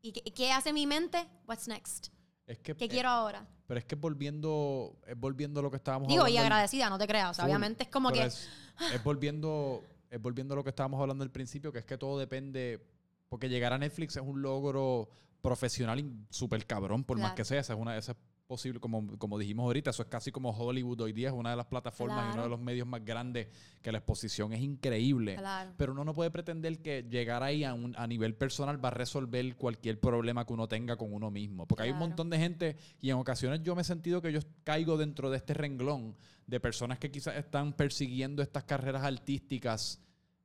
¿y 0.02 0.12
qué, 0.12 0.22
qué 0.32 0.52
hace 0.52 0.72
mi 0.72 0.86
mente? 0.86 1.26
What's 1.46 1.68
next? 1.68 2.08
Es 2.46 2.58
que, 2.58 2.74
¿Qué 2.74 2.86
eh, 2.86 2.88
quiero 2.88 3.08
ahora? 3.10 3.46
Pero 3.66 3.78
es 3.78 3.84
que 3.84 3.94
volviendo, 3.94 4.96
es 5.06 5.18
volviendo 5.18 5.60
a 5.60 5.62
lo 5.62 5.70
que 5.70 5.76
estábamos 5.76 6.08
Digo, 6.08 6.22
y 6.22 6.30
hablando 6.30 6.40
al- 6.40 6.46
agradecida, 6.52 6.88
no 6.88 6.98
te 6.98 7.06
creas. 7.06 7.30
O 7.30 7.34
sea, 7.34 7.44
Full. 7.44 7.50
obviamente 7.50 7.82
es 7.84 7.88
como 7.90 8.10
que. 8.10 8.24
Es, 8.24 8.48
es 8.94 9.04
volviendo, 9.04 9.84
es 10.10 10.20
volviendo 10.20 10.54
a 10.54 10.56
lo 10.56 10.64
que 10.64 10.70
estábamos 10.70 11.00
hablando 11.00 11.24
al 11.24 11.30
principio, 11.30 11.70
que 11.72 11.80
es 11.80 11.84
que 11.84 11.98
todo 11.98 12.18
depende. 12.18 12.82
Porque 13.28 13.48
llegar 13.50 13.74
a 13.74 13.78
Netflix 13.78 14.16
es 14.16 14.22
un 14.22 14.40
logro 14.40 15.10
profesional 15.42 16.00
y 16.00 16.10
súper 16.30 16.66
cabrón, 16.66 17.04
por 17.04 17.18
más 17.18 17.26
Claro. 17.32 17.36
que 17.36 17.44
sea. 17.44 17.60
Esa 17.60 17.74
es 17.74 17.78
una, 17.78 17.96
esa 17.98 18.12
es 18.12 18.18
posible, 18.48 18.80
como, 18.80 19.06
como 19.18 19.38
dijimos 19.38 19.64
ahorita, 19.64 19.90
eso 19.90 20.02
es 20.02 20.08
casi 20.08 20.32
como 20.32 20.50
Hollywood 20.50 21.02
hoy 21.02 21.12
día, 21.12 21.28
es 21.28 21.34
una 21.34 21.50
de 21.50 21.56
las 21.56 21.66
plataformas 21.66 22.30
y 22.30 22.32
uno 22.32 22.42
de 22.44 22.48
los 22.48 22.58
medios 22.58 22.88
más 22.88 23.04
grandes, 23.04 23.48
que 23.82 23.92
la 23.92 23.98
exposición 23.98 24.54
es 24.54 24.60
increíble. 24.62 25.36
Claro. 25.36 25.72
Pero 25.76 25.92
uno 25.92 26.02
no 26.02 26.14
puede 26.14 26.30
pretender 26.30 26.80
que 26.80 27.02
llegar 27.08 27.42
ahí 27.42 27.62
a, 27.62 27.74
un- 27.74 27.94
a 27.96 28.06
nivel 28.06 28.34
personal 28.34 28.82
va 28.82 28.88
a 28.88 28.92
resolver 28.92 29.54
cualquier 29.56 30.00
problema 30.00 30.46
que 30.46 30.54
uno 30.54 30.66
tenga 30.66 30.96
con 30.96 31.12
uno 31.12 31.30
mismo. 31.30 31.66
Porque 31.66 31.84
hay 31.84 31.90
un 31.90 31.98
montón 31.98 32.30
de 32.30 32.38
gente 32.38 32.76
y 33.02 33.10
en 33.10 33.16
ocasiones 33.16 33.62
yo 33.62 33.74
me 33.76 33.82
he 33.82 33.84
sentido 33.84 34.22
que 34.22 34.32
yo 34.32 34.40
caigo 34.64 34.96
dentro 34.96 35.28
de 35.28 35.36
este 35.36 35.52
renglón 35.52 36.16
de 36.46 36.58
personas 36.58 36.98
que 36.98 37.10
quizás 37.10 37.36
están 37.36 37.74
persiguiendo 37.74 38.42
estas 38.42 38.64
carreras 38.64 39.02
artísticas 39.04 40.00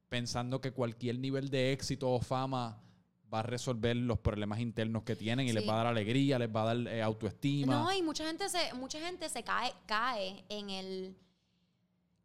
pensando 0.10 0.60
que 0.60 0.72
cualquier 0.74 1.18
nivel 1.20 1.50
de 1.50 1.72
éxito 1.72 2.12
o 2.12 2.20
fama 2.20 2.84
va 3.34 3.40
a 3.40 3.44
resolver 3.44 3.96
los 3.96 4.20
problemas 4.20 4.60
internos 4.60 5.04
que 5.04 5.16
tienen 5.16 5.48
y 5.48 5.54
les 5.54 5.68
va 5.68 5.74
a 5.74 5.78
dar 5.78 5.88
alegría, 5.88 6.38
les 6.38 6.50
va 6.54 6.62
a 6.64 6.76
dar 6.76 6.88
eh, 6.88 7.02
autoestima. 7.02 7.74
No, 7.74 7.92
y 7.92 8.02
mucha 8.04 8.26
gente 8.28 8.48
se, 8.50 8.74
mucha 8.76 9.00
gente 9.00 9.28
se 9.30 9.44
cae, 9.44 9.74
cae 9.88 10.44
en 10.50 10.70
el. 10.70 11.18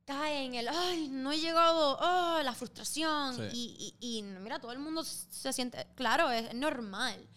Cae 0.04 0.46
en 0.46 0.54
el, 0.54 0.68
ay, 0.68 1.08
no 1.10 1.32
he 1.32 1.38
llegado, 1.38 1.98
oh, 2.00 2.40
la 2.42 2.54
frustración. 2.54 3.34
Sí. 3.36 3.42
Y, 3.52 3.94
y- 4.00 4.18
y, 4.18 4.22
mira, 4.22 4.58
todo 4.58 4.72
el 4.72 4.78
mundo 4.78 5.04
se 5.04 5.52
siente, 5.52 5.86
claro, 5.94 6.30
es 6.30 6.54
normal. 6.54 7.28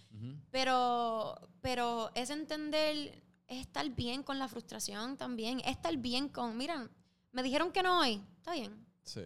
Pero, 0.52 1.35
pero 1.61 2.11
es 2.15 2.30
entender, 2.30 3.23
es 3.48 3.61
estar 3.61 3.89
bien 3.89 4.23
con 4.23 4.38
la 4.39 4.48
frustración 4.48 5.18
también. 5.18 5.60
Es 5.61 5.68
estar 5.72 5.95
bien 5.98 6.30
con, 6.30 6.56
mira, 6.57 6.89
me 7.31 7.43
dijeron 7.43 7.72
que 7.72 7.81
no 7.84 7.99
hoy, 8.02 8.22
está 8.38 8.53
bien. 8.53 8.85
Sí. 9.03 9.22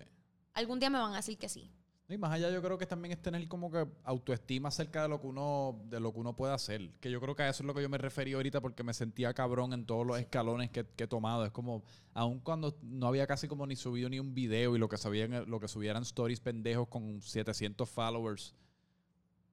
Algún 0.53 0.79
día 0.79 0.89
me 0.89 0.99
van 0.99 1.13
a 1.13 1.17
decir 1.17 1.37
que 1.37 1.49
sí. 1.49 1.69
Y 2.07 2.17
más 2.17 2.31
allá 2.31 2.51
yo 2.51 2.61
creo 2.61 2.77
que 2.77 2.85
también 2.85 3.13
es 3.13 3.21
tener 3.21 3.47
como 3.47 3.71
que 3.71 3.87
autoestima 4.03 4.69
acerca 4.69 5.01
de 5.01 5.09
lo 5.09 5.19
que 5.19 5.25
uno 5.25 5.81
de 5.85 5.99
lo 5.99 6.13
que 6.13 6.19
uno 6.19 6.35
puede 6.35 6.53
hacer. 6.53 6.91
Que 6.99 7.09
yo 7.09 7.19
creo 7.19 7.35
que 7.35 7.43
a 7.43 7.49
eso 7.49 7.63
es 7.63 7.67
lo 7.67 7.73
que 7.73 7.81
yo 7.81 7.89
me 7.89 7.97
referí 7.97 8.33
ahorita 8.33 8.61
porque 8.61 8.83
me 8.83 8.93
sentía 8.93 9.33
cabrón 9.33 9.73
en 9.73 9.85
todos 9.85 10.05
los 10.05 10.19
escalones 10.19 10.69
que, 10.69 10.85
que 10.85 11.05
he 11.05 11.07
tomado. 11.07 11.45
Es 11.45 11.51
como, 11.51 11.83
aun 12.13 12.39
cuando 12.41 12.77
no 12.83 13.07
había 13.07 13.25
casi 13.25 13.47
como 13.47 13.65
ni 13.65 13.75
subido 13.75 14.07
ni 14.07 14.19
un 14.19 14.35
video 14.35 14.75
y 14.75 14.79
lo 14.79 14.87
que 14.87 14.97
sabían, 14.97 15.49
lo 15.49 15.59
que 15.59 15.67
subieran 15.67 16.03
stories 16.03 16.39
pendejos 16.41 16.87
con 16.89 17.21
700 17.23 17.89
followers. 17.89 18.53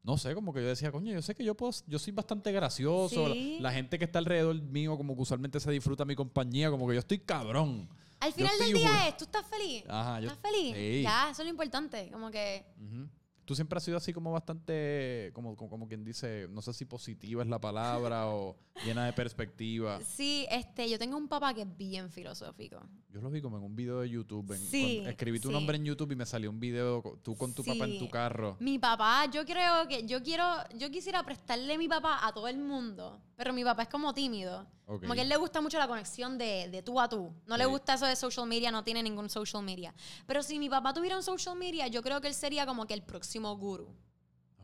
No 0.03 0.19
sé, 0.19 0.35
como 0.35 0.53
que 0.53 0.61
yo 0.61 0.69
decía, 0.69 0.91
coño, 0.91 1.13
yo 1.13 1.23
sé 1.23 1.35
que 1.35 1.45
yo 1.45 1.55
puedo, 1.55 1.73
yo 1.87 1.99
soy 1.99 2.13
bastante 2.13 2.51
gracioso. 2.51 3.29
La-. 3.29 3.35
La, 3.61 3.73
gente 3.73 3.99
que 3.99 4.05
está 4.05 4.19
alrededor 4.19 4.61
mío, 4.61 4.97
como 4.97 5.15
que 5.15 5.23
usualmente 5.23 5.61
se 5.61 5.71
disfruta 5.71 6.05
mi 6.05 6.17
compañía, 6.17 6.71
como 6.71 6.89
que 6.89 6.95
yo 6.95 7.01
estoy 7.01 7.21
cabrón. 7.21 7.89
Al 8.23 8.33
final 8.33 8.57
del 8.59 8.73
día 8.73 9.09
es, 9.09 9.17
¿tú 9.17 9.25
estás 9.25 9.45
feliz? 9.47 9.85
Ajá, 9.89 10.21
yo- 10.21 10.29
¿Estás 10.29 10.51
feliz? 10.51 10.75
Sí. 10.77 11.03
Ya, 11.03 11.31
eso 11.31 11.43
es 11.43 11.47
lo 11.47 11.51
importante. 11.51 12.09
Como 12.13 12.31
que, 12.31 12.65
Ujú. 12.81 13.09
Tú 13.45 13.55
siempre 13.57 13.77
has 13.77 13.83
sido 13.83 13.97
así 13.97 14.13
como 14.13 14.31
bastante, 14.33 15.31
como, 15.35 15.57
como, 15.57 15.69
como 15.71 15.89
quien 15.89 16.05
dice, 16.05 16.47
no 16.51 16.63
sé 16.63 16.73
si 16.73 16.85
positiva 16.85 17.43
es 17.43 17.49
la 17.49 17.61
palabra 17.61 18.29
o 18.29 18.57
llena 18.85 19.05
de 19.07 19.13
perspectiva. 19.13 20.01
sí, 20.01 20.47
este, 20.51 20.89
yo 20.89 20.99
tengo 20.99 21.17
un 21.17 21.29
papá 21.29 21.53
que 21.53 21.63
es 21.63 21.77
bien 21.77 22.11
filosófico. 22.11 22.81
Yo 23.11 23.21
lo 23.21 23.31
vi 23.31 23.43
como 23.43 23.59
en 23.59 23.65
un 23.65 23.75
video 23.77 24.01
de 24.01 24.09
YouTube. 24.09 24.53
en- 24.53 24.59
Sí, 24.61 25.03
escribí 25.07 25.39
tu 25.41 25.49
sí. 25.49 25.55
nombre 25.55 25.77
en 25.77 25.85
YouTube 25.85 26.13
y 26.13 26.17
me 26.17 26.25
salió 26.25 26.51
un 26.51 26.61
video 26.61 27.03
tú 27.23 27.37
con 27.37 27.53
tu 27.53 27.63
papá 27.65 27.85
en 27.85 27.93
Sí. 27.93 27.99
tu 27.99 28.09
carro. 28.09 28.57
Mi 28.61 28.79
papá, 28.79 29.27
yo 29.31 29.45
creo 29.45 29.87
que 29.89 30.07
yo 30.07 30.23
quiero, 30.23 30.45
yo 30.77 30.91
quisiera 30.91 31.23
prestarle 31.25 31.77
mi 31.77 31.89
papá 31.89 32.21
a 32.27 32.33
todo 32.33 32.49
el 32.49 32.59
mundo, 32.59 33.21
pero 33.37 33.53
mi 33.53 33.65
papá 33.65 33.83
es 33.83 33.89
como 33.89 34.15
tímido. 34.15 34.67
Ok. 34.87 35.03
Como 35.03 35.15
que 35.15 35.21
a 35.21 35.23
él 35.23 35.29
le 35.29 35.37
gusta 35.37 35.61
mucho 35.61 35.79
la 35.79 35.87
conexión 35.89 36.39
de, 36.39 36.69
de 36.71 36.83
tú 36.83 37.01
a 37.01 37.09
tú. 37.09 37.33
No 37.47 37.57
le 37.57 37.65
Sí. 37.65 37.71
gusta 37.71 37.95
eso 37.95 38.07
de 38.07 38.17
social 38.17 38.47
media, 38.47 38.71
no 38.71 38.83
tiene 38.83 39.03
ningún 39.03 39.29
social 39.31 39.63
media. 39.63 39.95
Pero 40.27 40.43
si 40.43 40.59
mi 40.59 40.69
papá 40.69 40.93
tuviera 40.93 41.17
un 41.17 41.23
social 41.23 41.57
media, 41.57 41.87
yo 41.89 42.03
creo 42.03 42.21
que 42.21 42.29
él 42.29 42.35
sería 42.35 42.67
como 42.67 42.87
que 42.87 42.95
el 42.95 43.03
próximo 43.03 43.32
guru. 43.39 43.95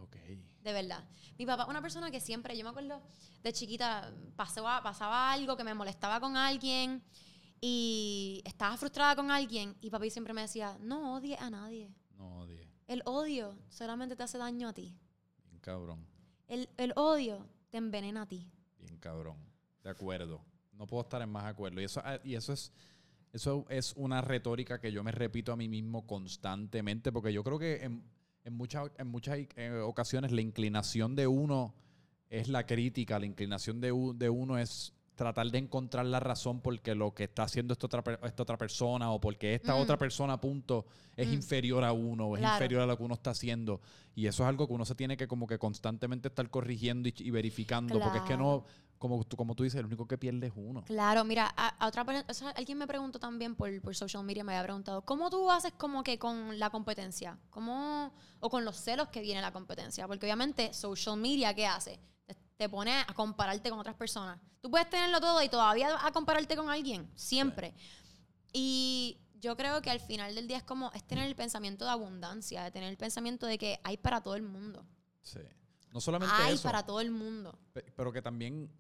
Ok. 0.00 0.16
De 0.62 0.72
verdad. 0.72 1.08
Mi 1.38 1.46
papá, 1.46 1.66
una 1.66 1.80
persona 1.80 2.10
que 2.10 2.20
siempre, 2.20 2.56
yo 2.56 2.64
me 2.64 2.70
acuerdo 2.70 3.02
de 3.42 3.52
chiquita, 3.52 4.12
pasaba, 4.36 4.82
pasaba 4.82 5.32
algo 5.32 5.56
que 5.56 5.64
me 5.64 5.74
molestaba 5.74 6.20
con 6.20 6.36
alguien 6.36 7.02
y 7.60 8.42
estaba 8.44 8.76
frustrada 8.76 9.16
con 9.16 9.30
alguien 9.30 9.76
y 9.80 9.90
papi 9.90 10.10
siempre 10.10 10.32
me 10.32 10.42
decía, 10.42 10.76
no 10.80 11.14
odies 11.14 11.40
a 11.40 11.50
nadie. 11.50 11.94
No, 12.16 12.40
odie. 12.40 12.68
El 12.86 13.02
odio 13.04 13.56
solamente 13.68 14.16
te 14.16 14.22
hace 14.22 14.38
daño 14.38 14.68
a 14.68 14.72
ti. 14.72 14.96
Bien 15.44 15.60
cabrón. 15.60 16.06
El, 16.46 16.68
el 16.76 16.92
odio 16.96 17.46
te 17.70 17.78
envenena 17.78 18.22
a 18.22 18.26
ti. 18.26 18.50
Bien 18.78 18.98
cabrón. 18.98 19.36
De 19.82 19.90
acuerdo. 19.90 20.44
No 20.72 20.86
puedo 20.86 21.02
estar 21.02 21.22
en 21.22 21.30
más 21.30 21.44
acuerdo. 21.44 21.80
Y 21.80 21.84
eso, 21.84 22.00
ah, 22.04 22.18
y 22.24 22.34
eso 22.34 22.52
es. 22.52 22.72
Eso 23.30 23.66
es 23.68 23.92
una 23.96 24.22
retórica 24.22 24.80
que 24.80 24.90
yo 24.90 25.04
me 25.04 25.12
repito 25.12 25.52
a 25.52 25.56
mí 25.56 25.68
mismo 25.68 26.06
constantemente, 26.06 27.12
porque 27.12 27.30
yo 27.30 27.44
creo 27.44 27.58
que 27.58 27.84
en, 27.84 28.02
en 28.48 28.54
muchas, 28.54 28.90
en 28.98 29.06
muchas 29.08 29.38
eh, 29.56 29.70
ocasiones 29.84 30.32
la 30.32 30.40
inclinación 30.40 31.14
de 31.14 31.26
uno 31.26 31.74
es 32.30 32.48
la 32.48 32.64
crítica, 32.66 33.18
la 33.18 33.26
inclinación 33.26 33.80
de, 33.80 33.92
u- 33.92 34.14
de 34.16 34.28
uno 34.30 34.58
es 34.58 34.92
tratar 35.14 35.50
de 35.50 35.58
encontrar 35.58 36.06
la 36.06 36.20
razón 36.20 36.60
porque 36.60 36.94
lo 36.94 37.12
que 37.12 37.24
está 37.24 37.42
haciendo 37.42 37.72
esta 37.72 37.86
otra, 37.86 38.02
esta 38.24 38.42
otra 38.44 38.56
persona 38.56 39.10
o 39.10 39.20
porque 39.20 39.54
esta 39.54 39.74
Mm. 39.74 39.80
otra 39.80 39.98
persona, 39.98 40.40
punto, 40.40 40.86
es 41.16 41.28
Mm. 41.28 41.32
inferior 41.34 41.84
a 41.84 41.92
uno, 41.92 42.26
o 42.28 42.36
es 42.36 42.40
Claro. 42.40 42.54
inferior 42.54 42.82
a 42.82 42.86
lo 42.86 42.96
que 42.96 43.02
uno 43.02 43.14
está 43.14 43.30
haciendo. 43.30 43.80
Y 44.14 44.26
eso 44.26 44.44
es 44.44 44.48
algo 44.48 44.66
que 44.68 44.72
uno 44.74 44.84
se 44.84 44.94
tiene 44.94 45.16
que 45.16 45.26
como 45.26 45.46
que 45.46 45.58
constantemente 45.58 46.28
estar 46.28 46.48
corrigiendo 46.50 47.08
y, 47.08 47.14
y 47.18 47.30
verificando, 47.32 47.98
porque 48.00 48.18
es 48.18 48.24
que 48.24 48.36
no, 48.36 48.64
como 48.98 49.22
tú, 49.24 49.36
como 49.36 49.54
tú 49.54 49.62
dices, 49.62 49.78
el 49.78 49.86
único 49.86 50.06
que 50.06 50.18
pierde 50.18 50.48
es 50.48 50.52
uno. 50.56 50.82
Claro, 50.84 51.24
mira, 51.24 51.52
a, 51.56 51.68
a 51.68 51.86
otra 51.86 52.04
o 52.28 52.34
sea, 52.34 52.50
alguien 52.50 52.78
me 52.78 52.86
preguntó 52.86 53.18
también 53.18 53.54
por, 53.54 53.80
por 53.80 53.94
social 53.94 54.24
media, 54.24 54.42
me 54.44 54.52
había 54.54 54.64
preguntado, 54.64 55.02
¿cómo 55.02 55.30
tú 55.30 55.50
haces 55.50 55.72
como 55.72 56.02
que 56.02 56.18
con 56.18 56.58
la 56.58 56.70
competencia? 56.70 57.38
¿Cómo, 57.50 58.12
o 58.40 58.50
con 58.50 58.64
los 58.64 58.76
celos 58.76 59.08
que 59.08 59.20
viene 59.20 59.40
la 59.40 59.52
competencia? 59.52 60.06
Porque 60.08 60.26
obviamente 60.26 60.72
social 60.74 61.16
media, 61.16 61.54
¿qué 61.54 61.66
hace? 61.66 62.00
Te, 62.26 62.34
te 62.56 62.68
pone 62.68 62.92
a 62.92 63.06
compararte 63.14 63.70
con 63.70 63.78
otras 63.78 63.94
personas. 63.96 64.38
Tú 64.60 64.70
puedes 64.70 64.90
tenerlo 64.90 65.20
todo 65.20 65.40
y 65.42 65.48
todavía 65.48 66.04
a 66.04 66.10
compararte 66.12 66.56
con 66.56 66.68
alguien, 66.68 67.08
siempre. 67.14 67.74
Y 68.52 69.18
yo 69.40 69.56
creo 69.56 69.80
que 69.82 69.90
al 69.90 70.00
final 70.00 70.34
del 70.34 70.48
día 70.48 70.56
es 70.58 70.62
como, 70.64 70.90
es 70.92 71.04
tener 71.04 71.26
el 71.28 71.36
pensamiento 71.36 71.84
de 71.84 71.92
abundancia, 71.92 72.64
de 72.64 72.70
tener 72.70 72.88
el 72.88 72.96
pensamiento 72.96 73.46
de 73.46 73.58
que 73.58 73.80
hay 73.84 73.96
para 73.96 74.20
todo 74.22 74.34
el 74.34 74.42
mundo. 74.42 74.84
Sí. 75.22 75.40
No 75.92 76.00
solamente 76.00 76.34
Hay 76.36 76.54
eso, 76.54 76.64
para 76.64 76.84
todo 76.84 77.00
el 77.00 77.10
mundo. 77.10 77.58
pe- 77.72 77.92
pero 77.96 78.12
que 78.12 78.20
también 78.20 78.70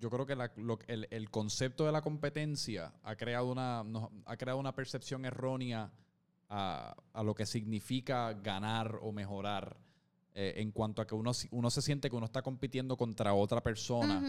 yo 0.00 0.10
creo 0.10 0.26
que 0.26 0.34
la- 0.34 0.50
lo- 0.56 0.78
el, 0.88 1.06
el 1.10 1.30
concepto 1.30 1.84
de 1.86 1.92
la 1.92 2.00
competencia 2.02 2.92
ha 3.04 3.14
creado 3.16 3.50
una, 3.52 3.84
ha 4.24 4.36
creado 4.36 4.58
una 4.58 4.74
percepción 4.74 5.24
errónea 5.24 5.92
a, 6.48 6.96
a 7.12 7.22
lo 7.22 7.34
que 7.34 7.46
significa 7.46 8.32
ganar 8.32 8.98
o 9.02 9.12
mejorar 9.12 9.76
eh, 10.34 10.54
en 10.56 10.72
cuanto 10.72 11.02
a 11.02 11.06
que 11.06 11.14
uno, 11.14 11.32
uno 11.50 11.70
se 11.70 11.82
siente 11.82 12.08
que 12.10 12.16
uno 12.16 12.26
está 12.26 12.42
compitiendo 12.42 12.96
contra 12.96 13.34
otra 13.34 13.62
persona 13.62 14.20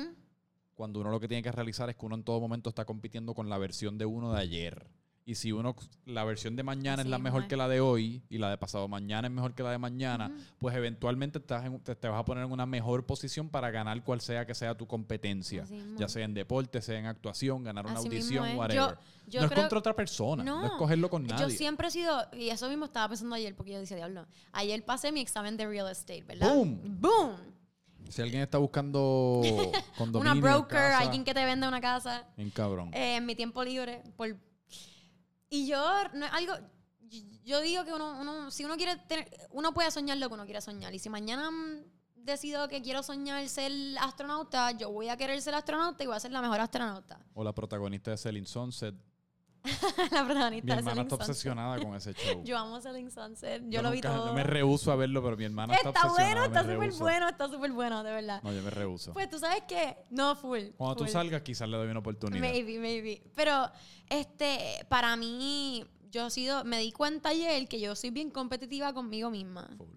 cuando 0.75 0.99
uno 0.99 1.09
lo 1.11 1.19
que 1.19 1.27
tiene 1.27 1.43
que 1.43 1.51
realizar 1.51 1.89
es 1.89 1.95
que 1.95 2.05
uno 2.05 2.15
en 2.15 2.23
todo 2.23 2.39
momento 2.39 2.69
está 2.69 2.85
compitiendo 2.85 3.33
con 3.33 3.49
la 3.49 3.57
versión 3.57 3.97
de 3.97 4.05
uno 4.05 4.33
de 4.33 4.39
ayer. 4.41 4.87
Y 5.23 5.35
si 5.35 5.51
uno, 5.51 5.75
la 6.05 6.23
versión 6.23 6.55
de 6.55 6.63
mañana 6.63 7.03
es 7.03 7.07
la 7.07 7.19
mejor 7.19 7.47
que 7.47 7.55
la 7.55 7.67
de 7.67 7.79
hoy 7.79 8.23
y 8.27 8.39
la 8.39 8.49
de 8.49 8.57
pasado 8.57 8.87
mañana 8.87 9.27
es 9.27 9.33
mejor 9.33 9.53
que 9.53 9.61
la 9.61 9.69
de 9.69 9.77
mañana, 9.77 10.31
pues 10.57 10.75
eventualmente 10.75 11.37
estás 11.37 11.63
en- 11.63 11.79
te, 11.79 11.95
te 11.95 12.07
vas 12.07 12.19
a 12.19 12.25
poner 12.25 12.43
en 12.45 12.51
una 12.51 12.65
mejor 12.65 13.05
posición 13.05 13.47
para 13.47 13.69
ganar 13.69 14.03
cual 14.03 14.19
sea 14.19 14.47
que 14.47 14.55
sea 14.55 14.75
tu 14.75 14.87
competencia. 14.87 15.61
Así 15.63 15.79
Ya 15.97 16.07
sea 16.09 16.25
en 16.25 16.33
deporte, 16.33 16.81
sea 16.81 16.97
en 16.97 17.05
actuación, 17.05 17.63
ganar 17.63 17.85
una 17.85 17.99
Así 17.99 18.07
audición, 18.07 18.57
whatever. 18.57 18.95
Yo- 18.95 18.97
yo 19.27 19.39
no 19.41 19.45
es 19.45 19.51
contra 19.53 19.77
otra 19.79 19.95
persona, 19.95 20.43
no, 20.43 20.65
es 20.65 20.71
cogerlo 20.71 21.09
con 21.09 21.23
nadie. 21.23 21.43
Yo 21.45 21.49
siempre 21.51 21.87
he 21.87 21.91
sido, 21.91 22.19
y 22.33 22.49
eso 22.49 22.67
mismo 22.67 22.85
estaba 22.85 23.07
pensando 23.09 23.35
ayer, 23.35 23.55
porque 23.55 23.71
yo 23.73 23.79
decía, 23.79 23.97
diablo, 23.97 24.25
ayer 24.53 24.83
pasé 24.83 25.11
mi 25.11 25.21
examen 25.21 25.55
de 25.55 25.67
real 25.67 25.87
estate, 25.89 26.23
¿verdad? 26.23 26.53
¡Boom! 26.55 26.81
¡Boom! 26.99 27.35
Si 28.09 28.21
alguien 28.21 28.41
está 28.41 28.57
busando 28.57 29.41
condominio, 29.97 30.31
Una 30.33 30.41
broker, 30.41 30.77
casa, 30.77 30.99
alguien 30.99 31.23
que 31.23 31.33
te 31.33 31.45
vende 31.45 31.67
una 31.67 31.79
casa 31.79 32.27
en 32.35 32.49
cabrón. 32.49 32.89
eh, 32.93 33.17
en 33.17 33.25
mi 33.27 33.35
tiempo 33.35 33.63
libre. 33.63 34.01
Por... 34.17 34.35
Y 35.51 35.67
yo, 35.67 35.83
no 36.13 36.25
es 36.25 36.31
algo, 36.31 36.53
yo- 37.43 37.59
digo 37.59 37.83
que 37.83 37.93
uno, 37.93 38.19
uno, 38.21 38.49
si 38.51 38.63
uno 38.63 38.77
quiere 38.77 38.97
uno 39.51 39.73
puede 39.73 39.91
soñar 39.91 40.17
lo 40.17 40.29
que 40.29 40.33
uno 40.33 40.45
quiera 40.45 40.61
soñar. 40.61 40.95
Y 40.95 40.99
si 40.99 41.09
mañana 41.09 41.51
mm, 41.51 41.83
decido 42.15 42.67
que 42.69 42.81
quiero 42.81 43.03
soñar 43.03 43.47
ser 43.49 43.71
astronauta, 43.99 44.71
yo 44.71 44.89
voy 44.91 45.09
a 45.09 45.17
querer 45.17 45.41
ser 45.41 45.53
astronauta 45.53 46.03
y 46.03 46.07
voy 46.07 46.15
a 46.15 46.19
ser 46.21 46.31
la 46.31 46.41
mejor 46.41 46.61
astronauta. 46.61 47.19
o 47.33 47.43
la 47.43 47.53
protagonista 47.53 48.11
de 48.11 48.17
Selling 48.17 48.45
Sunset. 48.47 48.95
la 50.11 50.25
protagonista 50.25 50.73
Mi 50.73 50.79
hermana 50.79 51.01
está 51.03 51.15
Sunset. 51.17 51.29
obsesionada 51.29 51.79
con 51.79 51.95
ese 51.95 52.13
show. 52.15 52.43
Yo 52.43 52.57
amo 52.57 52.81
Selling 52.81 53.11
Sunset. 53.11 53.63
Yo, 53.67 53.81
lo 53.81 53.91
vi 53.91 53.97
nunca- 54.01 54.15
todo. 54.15 54.27
Yo 54.27 54.33
me 54.33 54.43
rehuso 54.43 54.91
a 54.91 54.95
verlo, 54.95 55.21
pero 55.23 55.37
mi 55.37 55.43
hermana 55.45 55.75
está, 55.75 55.89
Está 55.89 56.07
obsesionada. 56.07 56.33
bueno, 56.47 56.59
está 56.59 56.73
súper 56.73 56.91
bueno, 56.99 57.29
está 57.29 57.47
súper 57.49 57.71
bueno, 57.71 58.03
de 58.03 58.11
verdad. 58.11 58.41
No, 58.43 58.51
yo 58.53 58.61
me 58.63 58.69
rehuso. 58.71 59.13
Pues 59.13 59.29
tú 59.29 59.37
sabes 59.39 59.63
que, 59.67 59.97
no, 60.09 60.35
full. 60.35 60.59
Cuando 60.77 60.95
tú 60.95 61.07
salgas, 61.07 61.41
quizás 61.41 61.69
le 61.69 61.77
doy 61.77 61.89
una 61.89 61.99
oportunidad. 61.99 62.41
Maybe, 62.41 62.79
maybe. 62.79 63.21
Pero, 63.35 63.69
este, 64.09 64.85
para 64.89 65.15
mí, 65.15 65.85
yo 66.09 66.27
he 66.27 66.31
sido, 66.31 66.63
me 66.65 66.79
di 66.79 66.91
cuenta 66.91 67.29
ayer 67.29 67.67
que 67.67 67.79
yo 67.79 67.95
soy 67.95 68.09
bien 68.09 68.31
competitiva 68.31 68.93
conmigo 68.93 69.29
misma. 69.29 69.69
Full. 69.77 69.87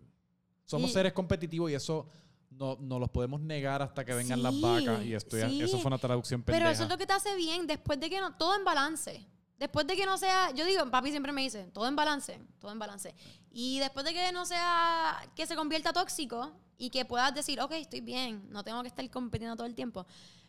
Somos 0.67 0.91
Y- 0.91 0.93
seres 0.95 1.13
competitivos 1.13 1.71
y 1.71 1.75
eso 1.75 2.09
no, 2.51 2.77
no 2.81 2.99
los 2.99 3.11
podemos 3.11 3.41
negar 3.41 3.83
hasta 3.83 4.05
que 4.05 4.15
vengan 4.15 4.43
las 4.43 4.59
vacas. 4.61 5.05
Y 5.05 5.13
esto 5.15 5.37
ya- 5.37 5.49
sí. 5.49 5.61
eso 5.63 5.79
fue 5.79 5.89
una 5.89 5.99
traducción 5.99 6.43
pendeja. 6.43 6.59
Pero 6.65 6.73
eso 6.73 6.85
es 6.85 6.89
lo 6.89 6.97
que 6.97 7.07
te 7.07 7.13
hace 7.13 7.35
bien 7.37 7.67
después 7.67 7.99
de 7.99 8.09
que 8.09 8.21
no, 8.21 8.35
todo 8.37 8.55
en 8.57 8.65
balance. 8.65 9.27
Después 9.59 9.87
de 9.87 9.97
que 9.97 10.05
no 10.05 10.19
sea, 10.19 10.51
yo 10.53 10.65
digo, 10.65 10.91
papi 10.91 11.11
siempre 11.11 11.33
me 11.33 11.43
dice, 11.43 11.65
todo 11.73 11.87
en 11.87 11.95
balance, 11.95 12.41
todo 12.59 12.73
en 12.73 12.79
balance. 12.79 13.15
Y 13.51 13.79
después 13.79 14.05
de 14.05 14.13
que 14.13 14.33
no 14.33 14.45
sea, 14.47 15.17
que 15.37 15.47
se 15.47 15.55
convierta 15.55 15.93
tóxico 15.93 16.53
y 16.77 16.91
que 16.91 17.05
puedas 17.05 17.35
decir, 17.35 17.61
ok, 17.61 17.73
estoy 17.73 18.01
bien, 18.01 18.49
no 18.51 18.65
tengo 18.65 18.83
que 18.83 18.89
estar 18.89 19.09
compitiendo 19.11 19.57
todo 19.57 19.67
el 19.67 19.75
tiempo. 19.75 20.07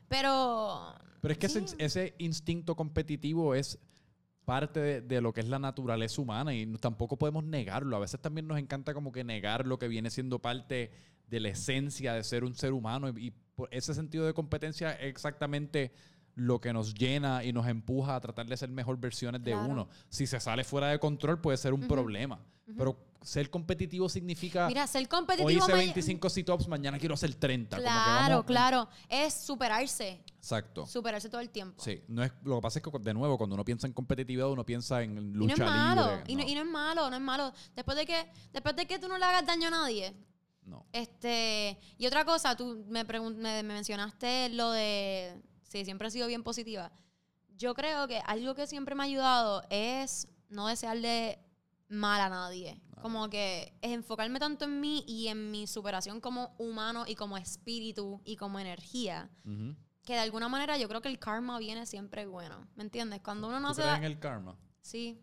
Pero. 0.08 0.96
Pero 1.22 1.32
es 1.32 1.38
que 1.38 1.46
ese, 1.46 1.66
ese 1.78 2.16
instinto 2.18 2.76
competitivo 2.76 3.54
es 3.56 3.80
parte 4.44 4.80
de, 4.80 5.02
de 5.02 5.22
lo 5.22 5.34
que 5.34 5.42
es 5.42 5.48
la 5.48 5.60
naturaleza 5.60 6.22
humana 6.22 6.54
y 6.54 6.66
tampoco 6.78 7.18
podemos 7.18 7.44
negarlo. 7.44 7.96
A 7.96 8.00
veces 8.00 8.20
también 8.20 8.48
nos 8.48 8.58
encanta 8.58 8.94
como 8.94 9.12
que 9.12 9.24
negar 9.24 9.66
lo 9.68 9.80
que 9.80 9.88
viene 9.88 10.10
siendo 10.10 10.40
parte 10.40 10.92
de 11.28 11.40
la 11.40 11.50
esencia 11.50 12.14
de 12.14 12.24
ser 12.24 12.44
un 12.44 12.56
ser 12.56 12.74
humano 12.74 13.10
y, 13.10 13.28
y 13.28 13.32
por 13.56 13.70
ese 13.72 13.94
sentido 13.94 14.26
de 14.26 14.34
competencia 14.34 14.92
es 14.94 15.10
exactamente 15.10 15.92
lo 16.36 16.60
que 16.60 16.74
nos 16.74 16.94
llena 16.94 17.44
y 17.44 17.54
nos 17.54 17.66
empuja 17.68 18.16
a 18.16 18.20
tratar 18.22 18.46
de 18.46 18.58
ser 18.58 18.70
mejor 18.70 18.98
versiones 19.00 19.42
de 19.44 19.56
uno. 19.56 19.88
Si 20.10 20.28
se 20.28 20.40
sale 20.40 20.64
fuera 20.64 20.88
de 20.90 21.00
control 21.00 21.40
puede 21.42 21.58
ser 21.58 21.74
un 21.74 21.88
problema, 21.88 22.40
pero 22.78 22.98
ser 23.22 23.50
competitivo 23.50 24.08
significa 24.08 24.68
Mira, 24.68 24.86
ser 24.86 25.02
hoy 25.02 25.08
competitivo. 25.08 25.50
hice 25.50 25.72
me- 25.72 25.78
25 25.80 26.30
sit-ups, 26.30 26.68
mañana 26.68 27.00
quiero 27.00 27.16
hacer 27.16 27.34
30. 27.34 27.78
como 27.78 27.88
que 27.88 27.92
Claro, 27.94 28.46
claro. 28.46 28.90
Es 29.10 29.34
superarse. 29.34 30.22
Exacto. 30.38 30.86
Superarse 30.86 31.28
todo 31.30 31.42
el 31.42 31.50
tiempo. 31.50 31.82
Sí, 31.82 32.04
no 32.08 32.24
es, 32.24 32.32
lo 32.44 32.58
que 32.58 32.62
pasa 32.62 32.78
es 32.80 32.84
que, 32.84 33.00
de 33.00 33.14
nuevo, 33.16 33.36
cuando 33.38 33.56
uno 33.56 33.66
piensa 33.66 33.88
en 33.88 33.94
competitividad, 33.94 34.48
uno 34.52 34.64
piensa 34.64 35.02
en 35.02 35.12
Y 35.18 35.22
no 35.22 35.22
lucha 35.38 35.54
es 35.54 35.60
malo. 35.60 36.02
libre. 36.04 36.24
Y, 36.28 36.36
no, 36.36 36.44
y 36.44 36.54
no 36.54 36.62
es 36.62 36.68
malo, 36.68 37.10
no 37.10 37.16
es 37.16 37.22
malo. 37.22 37.52
Después 37.76 37.98
de 37.98 38.06
que, 38.06 38.28
después 38.54 38.76
de 38.76 38.86
que 38.86 39.00
tú 39.00 39.08
no 39.08 39.18
le 39.18 39.26
hagas 39.26 39.46
daño 39.48 39.70
a 39.70 39.72
nadie. 39.72 40.14
no. 40.66 40.86
Este, 40.92 41.80
y 41.98 42.06
otra 42.06 42.26
cosa, 42.26 42.56
tú 42.56 42.84
me, 42.90 43.04
me 43.06 43.64
mencionaste 43.64 44.50
lo 44.50 44.70
de. 44.72 45.42
Sí, 45.76 45.84
siempre 45.84 46.08
he 46.08 46.12
sido 46.12 46.28
bien 46.28 46.42
positiva. 46.42 46.90
Yo 47.58 47.74
creo 47.74 48.08
que 48.08 48.20
algo 48.26 48.56
que 48.56 48.66
siempre 48.66 48.96
me 48.96 49.04
ha 49.04 49.08
ayudado 49.08 49.62
es 49.70 50.26
no 50.48 50.68
desearle 50.68 51.38
mal 51.90 52.22
a 52.22 52.30
nadie. 52.30 52.82
Como 53.02 53.30
que 53.30 53.78
es 53.82 53.92
enfocarme 53.92 54.40
tanto 54.40 54.64
en 54.64 54.80
mí 54.80 55.04
y 55.06 55.28
en 55.28 55.52
mi 55.52 55.68
superación 55.68 56.22
como 56.22 56.56
humano 56.60 57.04
y 57.06 57.16
como 57.16 57.38
espíritu 57.38 58.22
y 58.24 58.38
como 58.38 58.58
energía. 58.58 59.30
Ujú. 59.44 59.76
Que 60.06 60.14
de 60.14 60.20
alguna 60.20 60.48
manera 60.48 60.78
yo 60.78 60.88
creo 60.88 61.02
que 61.02 61.10
el 61.10 61.20
karma 61.20 61.60
viene 61.60 61.86
siempre 61.86 62.26
bueno. 62.26 62.66
¿Me 62.76 62.84
entiendes? 62.84 63.20
Cuando 63.22 63.50
uno 63.50 63.60
no 63.60 63.70
¿Tú 63.70 63.76
se 63.76 63.82
crees 63.82 63.96
da. 63.96 63.98
en 63.98 64.04
el 64.06 64.18
karma? 64.18 64.58
Sí, 64.80 65.22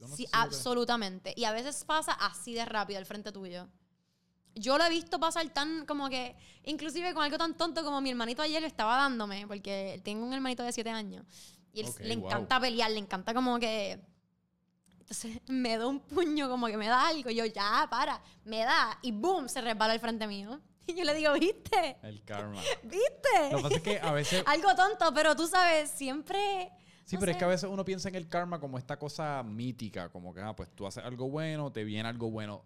no 0.00 0.08
sí, 0.08 0.26
absolutamente. 0.32 1.34
Y 1.36 1.44
a 1.44 1.52
veces 1.52 1.84
pasa 1.84 2.12
así 2.12 2.54
de 2.54 2.64
rápido 2.64 2.98
al 2.98 3.04
frente 3.04 3.30
tuyo. 3.30 3.68
Yo 4.58 4.78
lo 4.78 4.84
he 4.84 4.90
visto 4.90 5.20
pasar 5.20 5.46
tan 5.50 5.84
como 5.84 6.08
que, 6.08 6.34
inclusive 6.64 7.12
con 7.12 7.22
algo 7.22 7.36
tan 7.36 7.54
tonto 7.54 7.84
como 7.84 8.00
mi 8.00 8.10
hermanito 8.10 8.40
ayer 8.40 8.62
lo 8.62 8.66
estaba 8.66 8.96
dándome, 8.96 9.46
porque 9.46 10.00
tengo 10.02 10.24
un 10.24 10.32
hermanito 10.32 10.62
de 10.62 10.72
7 10.72 10.88
años. 10.90 11.24
Y 11.74 11.80
él 11.80 11.86
le 12.00 12.16
wow. 12.16 12.26
encanta 12.26 12.58
pelear, 12.58 12.90
le 12.90 12.98
encanta 12.98 13.34
como 13.34 13.58
que... 13.58 14.00
Entonces 14.98 15.40
me 15.46 15.76
da 15.76 15.86
un 15.86 16.00
puño, 16.00 16.48
como 16.48 16.66
que 16.68 16.76
me 16.78 16.88
da 16.88 17.06
algo. 17.08 17.28
Y 17.28 17.34
yo, 17.34 17.44
ya, 17.44 17.86
para, 17.90 18.20
me 18.44 18.60
da. 18.60 18.98
Y 19.02 19.12
boom, 19.12 19.46
se 19.48 19.60
resbala 19.60 19.92
al 19.92 20.00
frente 20.00 20.26
mío. 20.26 20.60
Y 20.88 20.94
yo 20.94 21.02
le 21.02 21.14
digo, 21.14 21.32
¿viste? 21.32 21.96
El 22.02 22.22
karma. 22.22 22.62
¿Viste? 22.84 23.50
Lo 23.50 23.56
que 23.56 23.62
pasa 23.64 23.74
es 23.74 23.82
que 23.82 23.98
a 23.98 24.12
veces... 24.12 24.44
Algo 24.46 24.72
tonto, 24.76 25.12
pero 25.12 25.34
tú 25.34 25.48
sabes, 25.48 25.90
siempre... 25.90 26.70
Sí, 27.04 27.16
no 27.16 27.20
pero 27.20 27.32
es 27.32 27.34
sé. 27.34 27.38
que 27.40 27.44
a 27.44 27.48
veces 27.48 27.68
uno 27.68 27.84
piensa 27.84 28.08
en 28.08 28.14
el 28.14 28.28
karma 28.28 28.60
como 28.60 28.78
esta 28.78 28.96
cosa 28.96 29.42
mítica, 29.42 30.10
como 30.10 30.32
que, 30.32 30.40
ah, 30.40 30.54
pues 30.54 30.70
tú 30.70 30.86
haces 30.86 31.04
algo 31.04 31.28
bueno, 31.28 31.72
te 31.72 31.82
viene 31.82 32.08
algo 32.08 32.30
bueno. 32.30 32.62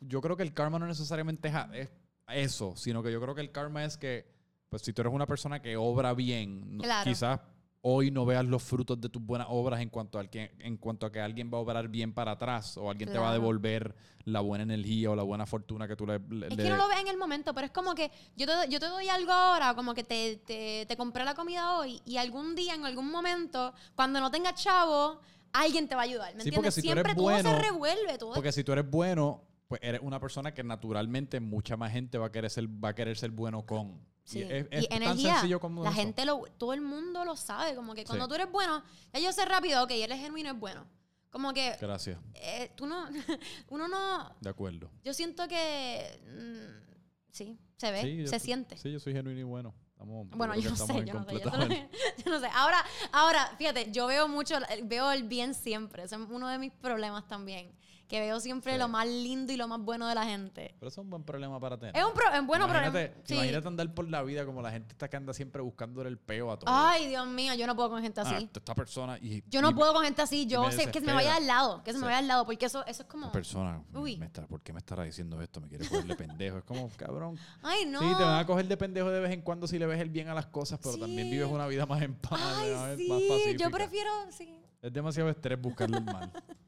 Yo 0.00 0.20
creo 0.20 0.36
que 0.36 0.42
el 0.42 0.52
karma 0.54 0.78
no 0.78 0.86
necesariamente 0.86 1.52
es, 1.74 1.88
eso, 2.28 2.74
sino 2.76 3.02
que 3.02 3.10
yo 3.10 3.20
creo 3.20 3.34
que 3.34 3.40
el 3.40 3.50
karma 3.50 3.84
es 3.84 3.96
que, 3.96 4.26
pues 4.68 4.82
si 4.82 4.92
tú 4.92 5.02
eres 5.02 5.12
una 5.12 5.26
persona 5.26 5.60
que 5.62 5.76
obra 5.76 6.12
bien, 6.14 6.78
Claro. 6.78 7.08
quizás 7.10 7.40
hoy 7.80 8.10
no 8.10 8.26
veas 8.26 8.44
los 8.44 8.62
frutos 8.62 9.00
de 9.00 9.08
tus 9.08 9.22
buenas 9.22 9.46
obras 9.50 9.80
en 9.80 9.88
cuanto, 9.88 10.18
al 10.18 10.28
que, 10.28 10.52
en 10.58 10.76
cuanto 10.76 11.06
a 11.06 11.12
que 11.12 11.20
alguien 11.20 11.50
va 11.52 11.58
a 11.58 11.60
obrar 11.62 11.88
bien 11.88 12.12
para 12.12 12.32
atrás 12.32 12.76
o 12.76 12.90
alguien 12.90 13.10
te 13.10 13.18
va 13.18 13.30
a 13.30 13.32
devolver 13.32 13.94
la 14.24 14.40
buena 14.40 14.64
energía 14.64 15.10
o 15.10 15.16
la 15.16 15.22
buena 15.22 15.46
fortuna 15.46 15.88
que 15.88 15.96
tú 15.96 16.06
le... 16.06 16.18
le- 16.28 16.48
Es 16.48 16.56
que 16.56 16.68
no 16.68 16.76
lo 16.76 16.88
ves 16.88 16.98
en 17.00 17.08
el 17.08 17.16
momento, 17.16 17.54
pero 17.54 17.66
es 17.66 17.72
como 17.72 17.94
que 17.94 18.10
yo 18.36 18.46
te, 18.46 18.52
doy- 18.52 18.68
yo 18.68 18.78
te 18.78 18.86
doy 18.86 19.08
algo 19.08 19.32
ahora, 19.32 19.74
como 19.74 19.94
que 19.94 20.04
te, 20.04 20.36
te, 20.44 20.84
te 20.86 20.96
compré 20.96 21.24
la 21.24 21.34
comida 21.34 21.78
hoy 21.78 22.02
y 22.04 22.18
algún 22.18 22.54
día, 22.54 22.74
en 22.74 22.84
algún 22.84 23.10
momento, 23.10 23.72
cuando 23.94 24.20
no 24.20 24.30
tengas 24.30 24.54
chavo, 24.62 25.20
alguien 25.52 25.88
te 25.88 25.94
va 25.94 26.02
a 26.02 26.04
ayudar. 26.04 26.34
¿Me 26.34 26.42
Sí, 26.42 26.48
entiendes? 26.50 26.74
si 26.74 26.82
tú 26.82 26.90
eres 26.92 27.04
Siempre 27.04 27.14
todo 27.14 27.38
se 27.54 27.58
revuelve. 27.62 28.18
Todo 28.18 28.34
Porque 28.34 28.52
si 28.52 28.62
tú 28.64 28.72
eres 28.72 28.90
bueno, 28.90 29.44
pues 29.68 29.80
eres 29.84 30.00
una 30.02 30.18
persona 30.18 30.52
que 30.54 30.64
naturalmente 30.64 31.40
mucha 31.40 31.76
más 31.76 31.92
gente 31.92 32.18
va 32.18 32.26
a 32.26 32.32
querer 32.32 32.50
ser, 32.50 32.66
va 32.66 32.88
a 32.90 32.94
querer 32.94 33.16
ser 33.16 33.30
bueno 33.30 33.64
con. 33.66 34.00
Sí. 34.24 34.40
Y 34.40 34.42
es, 34.42 34.66
Y 34.70 34.76
es 34.76 34.88
tan 34.88 35.18
sencillo 35.18 35.60
como 35.60 35.82
la 35.84 35.90
eso. 35.90 35.98
gente, 36.00 36.24
lo, 36.24 36.42
todo 36.58 36.72
el 36.72 36.80
mundo 36.80 37.24
lo 37.24 37.36
sabe. 37.36 37.74
Como 37.74 37.94
que 37.94 38.04
cuando 38.04 38.24
Sí. 38.24 38.28
tú 38.30 38.34
eres 38.34 38.50
bueno, 38.50 38.82
ya 39.12 39.20
yo 39.20 39.32
sé 39.32 39.44
rápido, 39.44 39.82
ok, 39.84 39.90
él 39.92 40.12
es 40.12 40.20
genuino, 40.20 40.50
es 40.50 40.58
bueno. 40.58 40.86
Como 41.30 41.52
que 41.52 41.76
Gracias, 41.80 42.18
eh, 42.34 42.72
tú 42.74 42.86
no, 42.86 43.06
uno 43.68 43.86
no, 43.88 44.34
de 44.40 44.48
acuerdo. 44.48 44.90
yo 45.04 45.12
siento 45.12 45.46
que, 45.46 46.18
mm, 46.26 47.30
sí, 47.30 47.58
se 47.76 47.90
ve, 47.92 48.00
Sí, 48.02 48.26
se 48.26 48.38
siente. 48.38 48.76
Sí, 48.78 48.90
yo 48.90 48.98
soy 48.98 49.12
genuino 49.12 49.38
y 49.40 49.44
bueno. 49.44 49.74
Estamos, 49.90 50.28
Bueno, 50.30 50.54
yo 50.54 50.70
no 50.70 50.76
sé, 50.76 50.86
yo 50.86 50.94
no 50.94 50.98
sé, 51.00 51.06
yo 51.06 51.12
completa- 51.42 51.56
no 51.58 51.66
sé, 51.66 51.88
yo 52.24 52.30
no 52.30 52.40
sé. 52.40 52.46
Ahora, 52.54 52.82
ahora, 53.12 53.52
fíjate, 53.58 53.90
yo 53.90 54.06
veo 54.06 54.28
mucho, 54.28 54.54
veo 54.84 55.10
el 55.12 55.24
bien 55.24 55.52
siempre. 55.54 56.04
Ese 56.04 56.14
es 56.14 56.20
uno 56.30 56.48
de 56.48 56.56
mis 56.58 56.72
problemas 56.72 57.26
también. 57.26 57.72
Que 58.08 58.20
veo 58.20 58.40
siempre 58.40 58.72
Sí. 58.72 58.78
lo 58.78 58.88
más 58.88 59.06
lindo 59.06 59.52
y 59.52 59.56
lo 59.58 59.68
más 59.68 59.80
bueno 59.80 60.08
de 60.08 60.14
la 60.14 60.24
gente. 60.24 60.74
Pero 60.80 60.88
eso 60.88 61.00
es 61.02 61.04
un 61.04 61.10
buen 61.10 61.24
problema 61.24 61.60
para 61.60 61.76
tener. 61.76 61.94
Es 61.94 62.02
un 62.02 62.14
pro- 62.14 62.32
es 62.32 62.46
bueno 62.46 62.64
imagínate, 62.64 62.90
problema. 63.08 63.14
Sí. 63.24 63.34
imagínate 63.34 63.68
andar 63.68 63.94
por 63.94 64.08
la 64.08 64.22
vida 64.22 64.46
como 64.46 64.62
la 64.62 64.70
gente 64.70 64.92
está 64.92 65.08
que 65.08 65.16
anda 65.18 65.34
siempre 65.34 65.60
buscando 65.60 66.00
el 66.00 66.16
peo 66.16 66.50
a 66.50 66.58
todo. 66.58 66.70
Ay, 66.74 67.06
Dios 67.08 67.26
mío, 67.26 67.52
yo 67.54 67.66
no 67.66 67.76
puedo 67.76 67.90
con 67.90 68.00
gente 68.02 68.20
Ah, 68.22 68.24
así. 68.24 68.48
esta 68.52 68.74
persona 68.74 69.18
y 69.20 69.42
Yo 69.50 69.60
no 69.60 69.70
y 69.70 69.74
puedo 69.74 69.92
con 69.92 70.04
gente 70.04 70.22
así. 70.22 70.46
Yo 70.46 70.72
sé 70.72 70.90
que 70.90 71.00
se 71.00 71.06
me 71.06 71.12
vaya 71.12 71.36
al 71.36 71.46
lado. 71.46 71.82
Que 71.84 71.92
se 71.92 71.98
me 71.98 72.06
vaya 72.06 72.18
al 72.18 72.26
lado. 72.28 72.46
Porque 72.46 72.64
eso, 72.64 72.84
eso 72.86 73.02
es 73.02 73.08
como. 73.08 73.26
esta 73.26 73.32
persona, 73.32 73.82
Uy. 73.92 74.16
me 74.16 74.24
está- 74.26 74.46
¿por 74.46 74.62
qué 74.62 74.72
me 74.72 74.78
estará 74.78 75.04
diciendo 75.04 75.40
esto? 75.42 75.60
Me 75.60 75.68
quiere 75.68 75.86
cogerle 75.86 76.16
pendejo. 76.16 76.56
Es 76.58 76.64
como, 76.64 76.88
cabrón. 76.96 77.38
Ay, 77.62 77.84
no. 77.84 78.00
Sí, 78.00 78.06
te 78.16 78.22
van 78.24 78.38
a 78.38 78.46
coger 78.46 78.66
de 78.68 78.76
pendejo 78.78 79.10
de 79.10 79.20
vez 79.20 79.32
en 79.32 79.42
cuando 79.42 79.66
si 79.66 79.78
le 79.78 79.84
ves 79.84 80.00
el 80.00 80.08
bien 80.08 80.28
a 80.28 80.34
las 80.34 80.46
cosas, 80.46 80.80
pero 80.82 80.96
también 80.96 81.30
vives 81.30 81.46
una 81.48 81.66
vida 81.66 81.84
más 81.84 82.00
en 82.00 82.14
paz, 82.14 82.40
Ay, 82.56 82.72
más, 82.74 82.96
sí. 82.96 83.06
más 83.06 83.20
pacífica. 83.28 83.64
Yo 83.64 83.70
prefiero. 83.70 84.10
Sí. 84.30 84.54
Es 84.80 84.92
demasiado 84.92 85.28
estrés 85.28 85.60
buscarle 85.60 85.98
el 85.98 86.04
mal. 86.04 86.32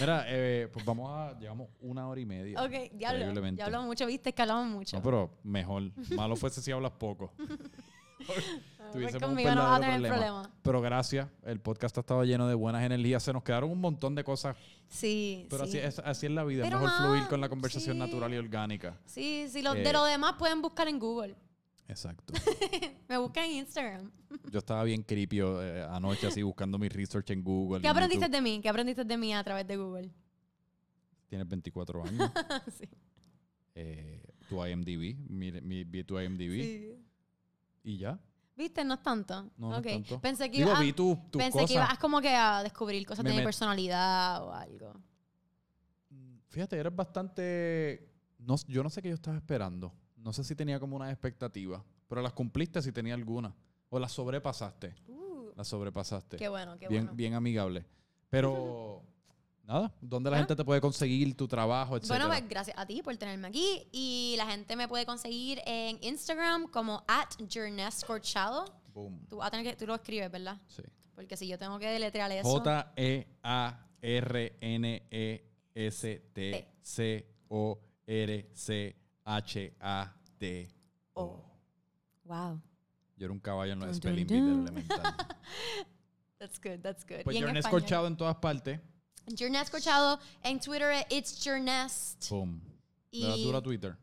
Mira, 0.00 0.24
eh, 0.28 0.68
pues 0.72 0.84
vamos 0.84 1.10
a... 1.10 1.38
Llevamos 1.38 1.68
una 1.80 2.08
hora 2.08 2.20
y 2.20 2.26
media. 2.26 2.62
Ok, 2.62 2.70
diablo. 2.92 3.18
Increíblemente. 3.18 3.58
Ya 3.58 3.66
hablamos 3.66 3.86
mucho, 3.86 4.06
viste, 4.06 4.32
que 4.32 4.42
hablamos 4.42 4.66
mucho. 4.68 4.96
No, 4.96 5.02
pero 5.02 5.30
mejor. 5.42 5.82
Malo 6.14 6.36
fuese 6.36 6.60
si 6.62 6.72
hablas 6.72 6.92
poco. 6.92 7.32
Pues 8.26 8.92
Tuviésemos 8.92 9.22
un 9.22 9.28
conmigo 9.30 9.50
no 9.54 9.62
vas 9.62 9.78
a 9.78 9.80
tener 9.80 10.00
problema. 10.00 10.16
problema. 10.16 10.50
Pero 10.62 10.80
gracias. 10.80 11.28
El 11.42 11.60
podcast 11.60 11.96
ha 11.96 12.00
estado 12.00 12.24
lleno 12.24 12.46
de 12.46 12.54
buenas 12.54 12.82
energías. 12.84 13.22
Se 13.22 13.32
nos 13.32 13.42
quedaron 13.42 13.70
un 13.70 13.80
montón 13.80 14.14
de 14.14 14.22
cosas. 14.24 14.56
Sí. 14.88 15.46
Pero 15.50 15.66
sí. 15.66 15.78
así, 15.78 15.86
es, 15.86 15.98
así 15.98 16.26
es 16.26 16.32
la 16.32 16.44
vida. 16.44 16.62
Pero 16.62 16.76
es 16.76 16.82
mejor 16.82 16.98
nada, 16.98 17.10
fluir 17.10 17.28
con 17.28 17.40
la 17.40 17.48
conversación 17.48 17.96
sí. 17.96 17.98
natural 17.98 18.32
y 18.32 18.36
orgánica. 18.36 18.96
Sí, 19.06 19.46
sí. 19.50 19.62
Lo, 19.62 19.74
Eh, 19.74 19.82
de 19.82 19.92
lo 19.92 20.04
demás 20.04 20.34
pueden 20.38 20.62
buscar 20.62 20.86
en 20.88 20.98
Google. 20.98 21.34
Exacto. 21.88 22.32
Me 23.08 23.18
buscan 23.18 23.44
en 23.44 23.52
Instagram. 23.58 24.10
Yo 24.50 24.58
estaba 24.58 24.84
bien 24.84 25.02
creepy 25.02 25.40
eh, 25.40 25.86
anoche 25.90 26.26
así 26.26 26.42
buscando 26.42 26.78
mi 26.78 26.88
research 26.88 27.30
en 27.30 27.42
Google. 27.44 27.80
¿Qué 27.82 27.88
en 27.88 27.90
aprendiste 27.92 28.24
YouTube. 28.26 28.34
de 28.34 28.40
mí? 28.42 28.60
¿Qué 28.62 28.68
aprendiste 28.68 29.04
de 29.04 29.16
mí 29.18 29.34
a 29.34 29.44
través 29.44 29.66
de 29.66 29.76
Google? 29.76 30.10
Tienes 31.28 31.48
24 31.48 32.04
años. 32.06 32.30
sí. 32.78 32.88
eh, 33.74 34.22
tu 34.48 34.64
IMDb. 34.64 35.16
Mi, 35.28 35.52
mi, 35.52 35.84
vi 35.84 36.04
tu 36.04 36.18
IMDb. 36.18 36.62
Sí. 36.62 36.96
Y 37.84 37.98
ya. 37.98 38.18
¿Viste? 38.56 38.84
No 38.84 38.94
es 38.94 39.02
tanto. 39.02 39.50
No, 39.56 39.70
no 39.70 39.76
es 39.78 39.82
tanto. 39.84 40.20
Pensé 40.20 40.50
que 40.50 40.58
Digo, 40.58 40.70
ibas 40.70 40.80
vi 40.80 40.92
tu, 40.92 41.16
tus 41.30 41.42
pensé 41.42 41.64
que 41.66 41.74
ibas 41.74 41.98
como 41.98 42.20
que 42.20 42.28
a 42.30 42.62
descubrir 42.62 43.04
cosas 43.04 43.24
Me 43.24 43.30
de 43.30 43.38
mi 43.38 43.42
personalidad 43.42 44.42
o 44.44 44.52
algo. 44.52 44.94
Mm, 46.10 46.36
Fíjate, 46.48 46.78
eres 46.78 46.94
bastante... 46.94 48.10
No, 48.38 48.54
yo 48.68 48.82
no 48.82 48.90
sé 48.90 49.02
qué 49.02 49.08
yo 49.08 49.14
estaba 49.16 49.36
esperando. 49.36 49.92
No 50.24 50.32
sé 50.32 50.42
si 50.42 50.56
tenía 50.56 50.80
como 50.80 50.96
unas 50.96 51.12
expectativas. 51.12 51.82
Pero 52.08 52.22
las 52.22 52.32
cumpliste 52.32 52.80
si 52.80 52.92
tenía 52.92 53.12
alguna. 53.12 53.54
O 53.90 53.98
las 53.98 54.10
sobrepasaste. 54.10 54.94
Uh, 55.06 55.50
Las 55.54 55.68
sobrepasaste. 55.68 56.38
qué 56.38 56.48
bueno, 56.48 56.78
qué 56.78 56.88
bien, 56.88 57.04
bueno. 57.04 57.16
bien 57.16 57.34
amigable. 57.34 57.84
Pero... 58.30 59.02
Nada, 59.64 59.94
¿dónde 60.00 60.28
la 60.28 60.36
Bueno. 60.36 60.46
gente 60.46 60.56
te 60.56 60.64
puede 60.64 60.80
conseguir 60.80 61.34
tu 61.34 61.48
trabajo, 61.48 61.96
etcétera? 61.96 62.26
Bueno, 62.26 62.38
pues 62.38 62.48
gracias 62.50 62.76
a 62.78 62.84
ti 62.84 63.02
por 63.02 63.16
tenerme 63.16 63.48
aquí. 63.48 63.86
Y 63.92 64.34
la 64.36 64.46
gente 64.46 64.76
me 64.76 64.88
puede 64.88 65.06
conseguir 65.06 65.60
en 65.64 65.98
Instagram 66.02 66.66
como 66.68 67.02
at 67.06 67.28
Corchado. 68.06 68.66
Boom. 68.92 69.26
Tú, 69.28 69.38
vas 69.38 69.48
a 69.48 69.50
tener 69.50 69.64
que, 69.64 69.76
tú 69.76 69.86
lo 69.86 69.94
escribes, 69.94 70.30
¿verdad? 70.30 70.60
Sí. 70.68 70.82
Porque 71.14 71.36
si 71.36 71.48
yo 71.48 71.58
tengo 71.58 71.78
que 71.78 71.86
deletrear 71.86 72.30
eso. 72.32 72.62
E 72.96 73.26
E 79.26 79.40
J-A-R-N-E-S-T-C-O-R-C-H-A-D-O. 79.40 81.44
Wow. 82.24 82.60
Yo 83.16 83.26
era 83.26 83.32
un 83.32 83.40
caballo 83.40 83.72
en 83.72 83.78
los 83.80 83.88
Dun, 83.88 83.96
spelling 83.96 84.26
dun, 84.26 84.68
elemental. 84.68 85.00
That's 86.38 86.58
good, 86.58 86.80
that's 86.82 87.04
good. 87.04 87.22
Pues 87.24 87.36
español. 87.36 87.56
Escorchado 87.56 88.06
en 88.06 88.16
todas 88.16 88.36
partes. 88.36 88.80
Journey 89.38 89.58
Corchado. 89.70 90.18
En 90.42 90.60
Twitter 90.60 90.90
es 90.90 91.06
It's 91.08 91.42
Journest. 91.42 92.28
Boom. 92.28 92.60
Y 93.10 93.22
¿Le 93.22 93.28
das 93.28 93.38
duro 93.38 93.58
a 93.58 93.62
Twitter? 93.62 93.96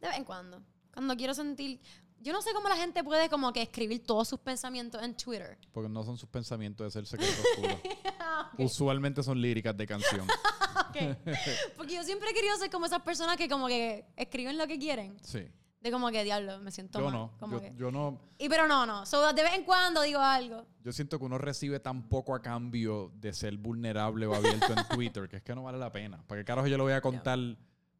de 0.00 0.08
vez 0.08 0.16
en 0.16 0.24
cuando. 0.24 0.62
Cuando 0.92 1.16
quiero 1.16 1.34
sentir... 1.34 1.80
Yo 2.18 2.32
no 2.32 2.42
sé 2.42 2.52
cómo 2.54 2.68
la 2.68 2.76
gente 2.76 3.04
puede 3.04 3.28
como 3.28 3.52
que 3.52 3.62
escribir 3.62 4.04
todos 4.04 4.26
sus 4.26 4.40
pensamientos 4.40 5.00
en 5.02 5.16
Twitter. 5.16 5.58
Porque 5.70 5.88
no 5.88 6.02
son 6.02 6.18
sus 6.18 6.28
pensamientos 6.28 6.86
de 6.86 6.90
ser 6.90 7.06
secreto 7.06 7.40
oscuro. 7.52 7.80
Usualmente 8.58 9.22
son 9.22 9.40
líricas 9.40 9.76
de 9.76 9.86
canción. 9.86 10.26
Porque 11.76 11.94
yo 11.94 12.02
siempre 12.04 12.30
he 12.30 12.34
querido 12.34 12.56
ser 12.56 12.70
como 12.70 12.86
esas 12.86 13.02
personas 13.02 13.36
que 13.36 13.48
como 13.48 13.66
que 13.68 14.06
escriben 14.16 14.56
lo 14.58 14.66
que 14.66 14.78
quieren. 14.78 15.16
Sí. 15.22 15.46
De 15.80 15.90
como 15.92 16.10
que, 16.10 16.24
diablo, 16.24 16.58
me 16.60 16.70
siento 16.70 16.98
Yo 16.98 17.04
mal. 17.06 17.14
no. 17.14 17.32
como 17.38 17.56
Yo, 17.56 17.60
que- 17.62 17.72
yo 17.76 17.90
no. 17.92 18.18
Y 18.38 18.48
pero 18.48 18.66
no, 18.66 18.86
no. 18.86 19.06
So, 19.06 19.32
de 19.32 19.42
vez 19.42 19.54
en 19.54 19.64
cuando 19.64 20.02
digo 20.02 20.18
algo. 20.20 20.64
Yo 20.82 20.92
siento 20.92 21.18
que 21.18 21.24
uno 21.24 21.38
recibe 21.38 21.78
tan 21.80 22.08
poco 22.08 22.34
a 22.34 22.40
cambio 22.42 23.12
de 23.16 23.32
ser 23.32 23.56
vulnerable 23.56 24.26
o 24.26 24.34
abierto 24.34 24.72
en 24.72 24.88
Twitter 24.88 25.28
que 25.28 25.36
es 25.36 25.42
que 25.42 25.54
no 25.54 25.62
vale 25.62 25.78
la 25.78 25.92
pena. 25.92 26.22
¿Para 26.26 26.40
qué 26.40 26.44
carajo 26.44 26.66
yo 26.66 26.76
le 26.76 26.82
voy 26.82 26.92
a 26.92 27.00
contar 27.00 27.38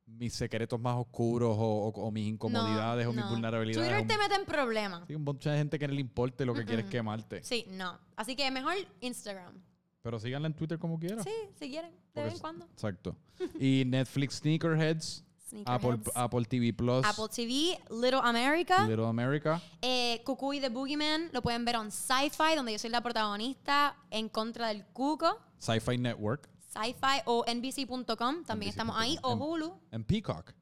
mis 0.07 0.32
secretos 0.35 0.81
más 0.81 0.97
oscuros 0.97 1.57
o, 1.59 1.62
o- 1.89 1.89
o 2.07 2.11
mis 2.11 2.27
incomodidades 2.28 3.05
No, 3.07 3.11
o 3.11 3.15
mis 3.15 3.28
vulnerabilidades? 3.28 3.89
Twitter 3.89 4.07
te 4.07 4.19
mete 4.23 4.35
en 4.40 4.47
problemas. 4.47 5.03
Sí, 5.07 5.15
un 5.15 5.24
montón 5.24 5.53
de 5.53 5.59
gente 5.59 5.78
que 5.78 5.86
no 5.86 5.94
le 5.94 6.01
importe 6.01 6.44
lo 6.47 6.55
que 6.55 6.65
quiere 6.65 6.82
es 6.82 6.89
quemarte. 6.89 7.44
Sí, 7.44 7.66
no. 7.70 7.98
Así 8.16 8.35
que 8.35 8.51
mejor 8.51 8.74
Instagram. 9.01 9.55
Pero 10.07 10.20
síganla 10.20 10.47
en 10.47 10.55
Twitter 10.55 10.78
como 10.78 11.01
quieran. 11.01 11.24
Sí, 11.24 11.33
si 11.59 11.69
quieren, 11.69 11.91
de 11.91 11.99
Porque 12.15 12.24
vez 12.27 12.35
en 12.35 12.39
cuando. 12.41 12.65
Exacto. 12.66 13.16
Y 13.59 13.83
Netflix 13.89 14.35
Sneakerheads, 14.37 15.24
Apple, 15.65 15.95
Sneakerheads. 15.95 16.11
Apple 16.15 16.45
TV 16.45 16.73
Plus, 16.73 17.05
Apple 17.05 17.27
TV, 17.28 17.77
Little 17.91 18.20
America. 18.23 18.87
Little 18.87 19.07
America. 19.09 19.61
Eh, 19.83 20.23
Cucuy 20.24 20.61
the 20.61 20.69
Boogeyman 20.69 21.31
lo 21.33 21.43
pueden 21.43 21.65
ver 21.65 21.74
en 21.74 21.91
Sci-Fi, 21.91 22.55
donde 22.55 22.70
yo 22.70 22.78
soy 22.78 22.91
la 22.91 23.01
protagonista 23.03 23.97
en 24.12 24.28
contra 24.28 24.69
del 24.69 24.87
cuco. 24.93 25.41
Sci-Fi 25.59 25.99
Network, 25.99 26.49
Sci-Fi 26.69 27.23
o 27.24 27.45
NBC.com, 27.53 28.45
también 28.45 28.69
estamos 28.70 28.95
ahí. 28.97 29.19
O 29.24 29.33
En- 29.33 29.43
Hulu. 29.43 29.81
en 29.91 30.05
Peacock. 30.05 30.53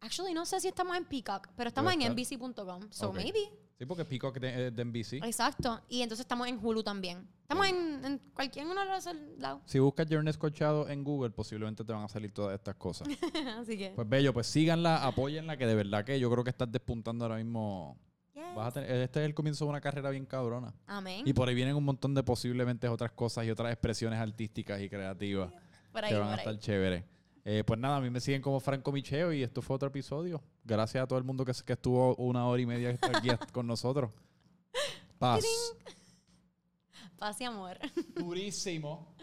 Actually, 0.00 0.34
no 0.34 0.44
sé 0.46 0.58
si 0.58 0.66
estamos 0.66 0.96
en 0.96 1.04
Peacock, 1.04 1.46
pero 1.56 1.68
estamos 1.68 1.92
en. 1.92 2.00
NBC.com. 2.12 2.88
So 2.90 3.12
maybe. 3.12 3.52
Sí, 3.78 3.84
porque 3.84 4.04
Peacock 4.06 4.38
de, 4.40 4.68
es 4.68 4.74
de 4.74 4.84
NBC. 4.84 5.24
Exacto. 5.24 5.82
Y 5.88 6.00
entonces 6.00 6.24
estamos 6.24 6.48
en 6.48 6.58
Hulu 6.62 6.82
también. 6.82 7.28
Estamos 7.42 7.66
en, 7.66 8.04
en 8.04 8.18
cualquier 8.34 8.66
uno 8.66 8.80
de 8.80 8.86
los 8.90 9.06
lados. 9.38 9.60
Si 9.66 9.78
buscas 9.78 10.06
Journey 10.10 10.30
Escorchado 10.30 10.88
en 10.88 11.04
Google, 11.04 11.30
posiblemente 11.30 11.84
te 11.84 11.92
van 11.92 12.02
a 12.04 12.08
salir 12.08 12.32
todas 12.32 12.54
estas 12.54 12.74
cosas. 12.76 13.06
Así 13.58 13.76
que. 13.76 13.90
Pues 13.94 14.08
bello, 14.08 14.32
pues 14.32 14.46
síganla, 14.46 15.04
apóyenla, 15.06 15.56
que 15.58 15.66
de 15.66 15.74
verdad 15.74 16.04
que 16.04 16.18
yo 16.18 16.30
creo 16.30 16.42
que 16.42 16.50
estás 16.50 16.72
despuntando 16.72 17.26
ahora 17.26 17.36
mismo. 17.36 17.98
yes. 18.34 18.42
Vas 18.56 18.68
a 18.68 18.72
tener- 18.72 18.90
este 19.02 19.20
es 19.20 19.26
el 19.26 19.34
comienzo 19.34 19.66
de 19.66 19.70
una 19.70 19.80
carrera 19.82 20.08
bien 20.08 20.24
cabrona. 20.24 20.72
Amén. 20.86 21.22
Y 21.26 21.34
por 21.34 21.46
ahí 21.48 21.54
vienen 21.54 21.76
un 21.76 21.84
montón 21.84 22.14
de 22.14 22.22
posiblemente 22.22 22.88
otras 22.88 23.12
cosas 23.12 23.44
y 23.44 23.50
otras 23.50 23.70
expresiones 23.72 24.18
artísticas 24.18 24.80
y 24.80 24.88
creativas 24.88 25.52
por 25.92 26.02
ahí, 26.02 26.12
que 26.12 26.18
van 26.18 26.28
por 26.28 26.34
a 26.34 26.36
estar 26.38 26.54
ahí. 26.54 26.58
chéveres. 26.60 27.04
Eh, 27.48 27.62
pues 27.64 27.78
nada, 27.78 27.98
a 27.98 28.00
mí 28.00 28.10
me 28.10 28.18
siguen 28.18 28.42
como 28.42 28.58
Franco 28.58 28.90
Micheo 28.90 29.32
y 29.32 29.44
esto 29.44 29.62
fue 29.62 29.76
otro 29.76 29.86
episodio. 29.86 30.42
Gracias 30.64 31.04
a 31.04 31.06
todo 31.06 31.16
el 31.16 31.24
mundo 31.24 31.44
que, 31.44 31.52
que 31.64 31.74
estuvo 31.74 32.16
una 32.16 32.44
hora 32.44 32.60
y 32.60 32.66
media 32.66 32.98
aquí 33.00 33.28
con 33.52 33.68
nosotros. 33.68 34.10
Paz. 35.16 35.44
Paz 37.16 37.40
y 37.40 37.44
amor. 37.44 37.78
Durísimo. 38.16 39.14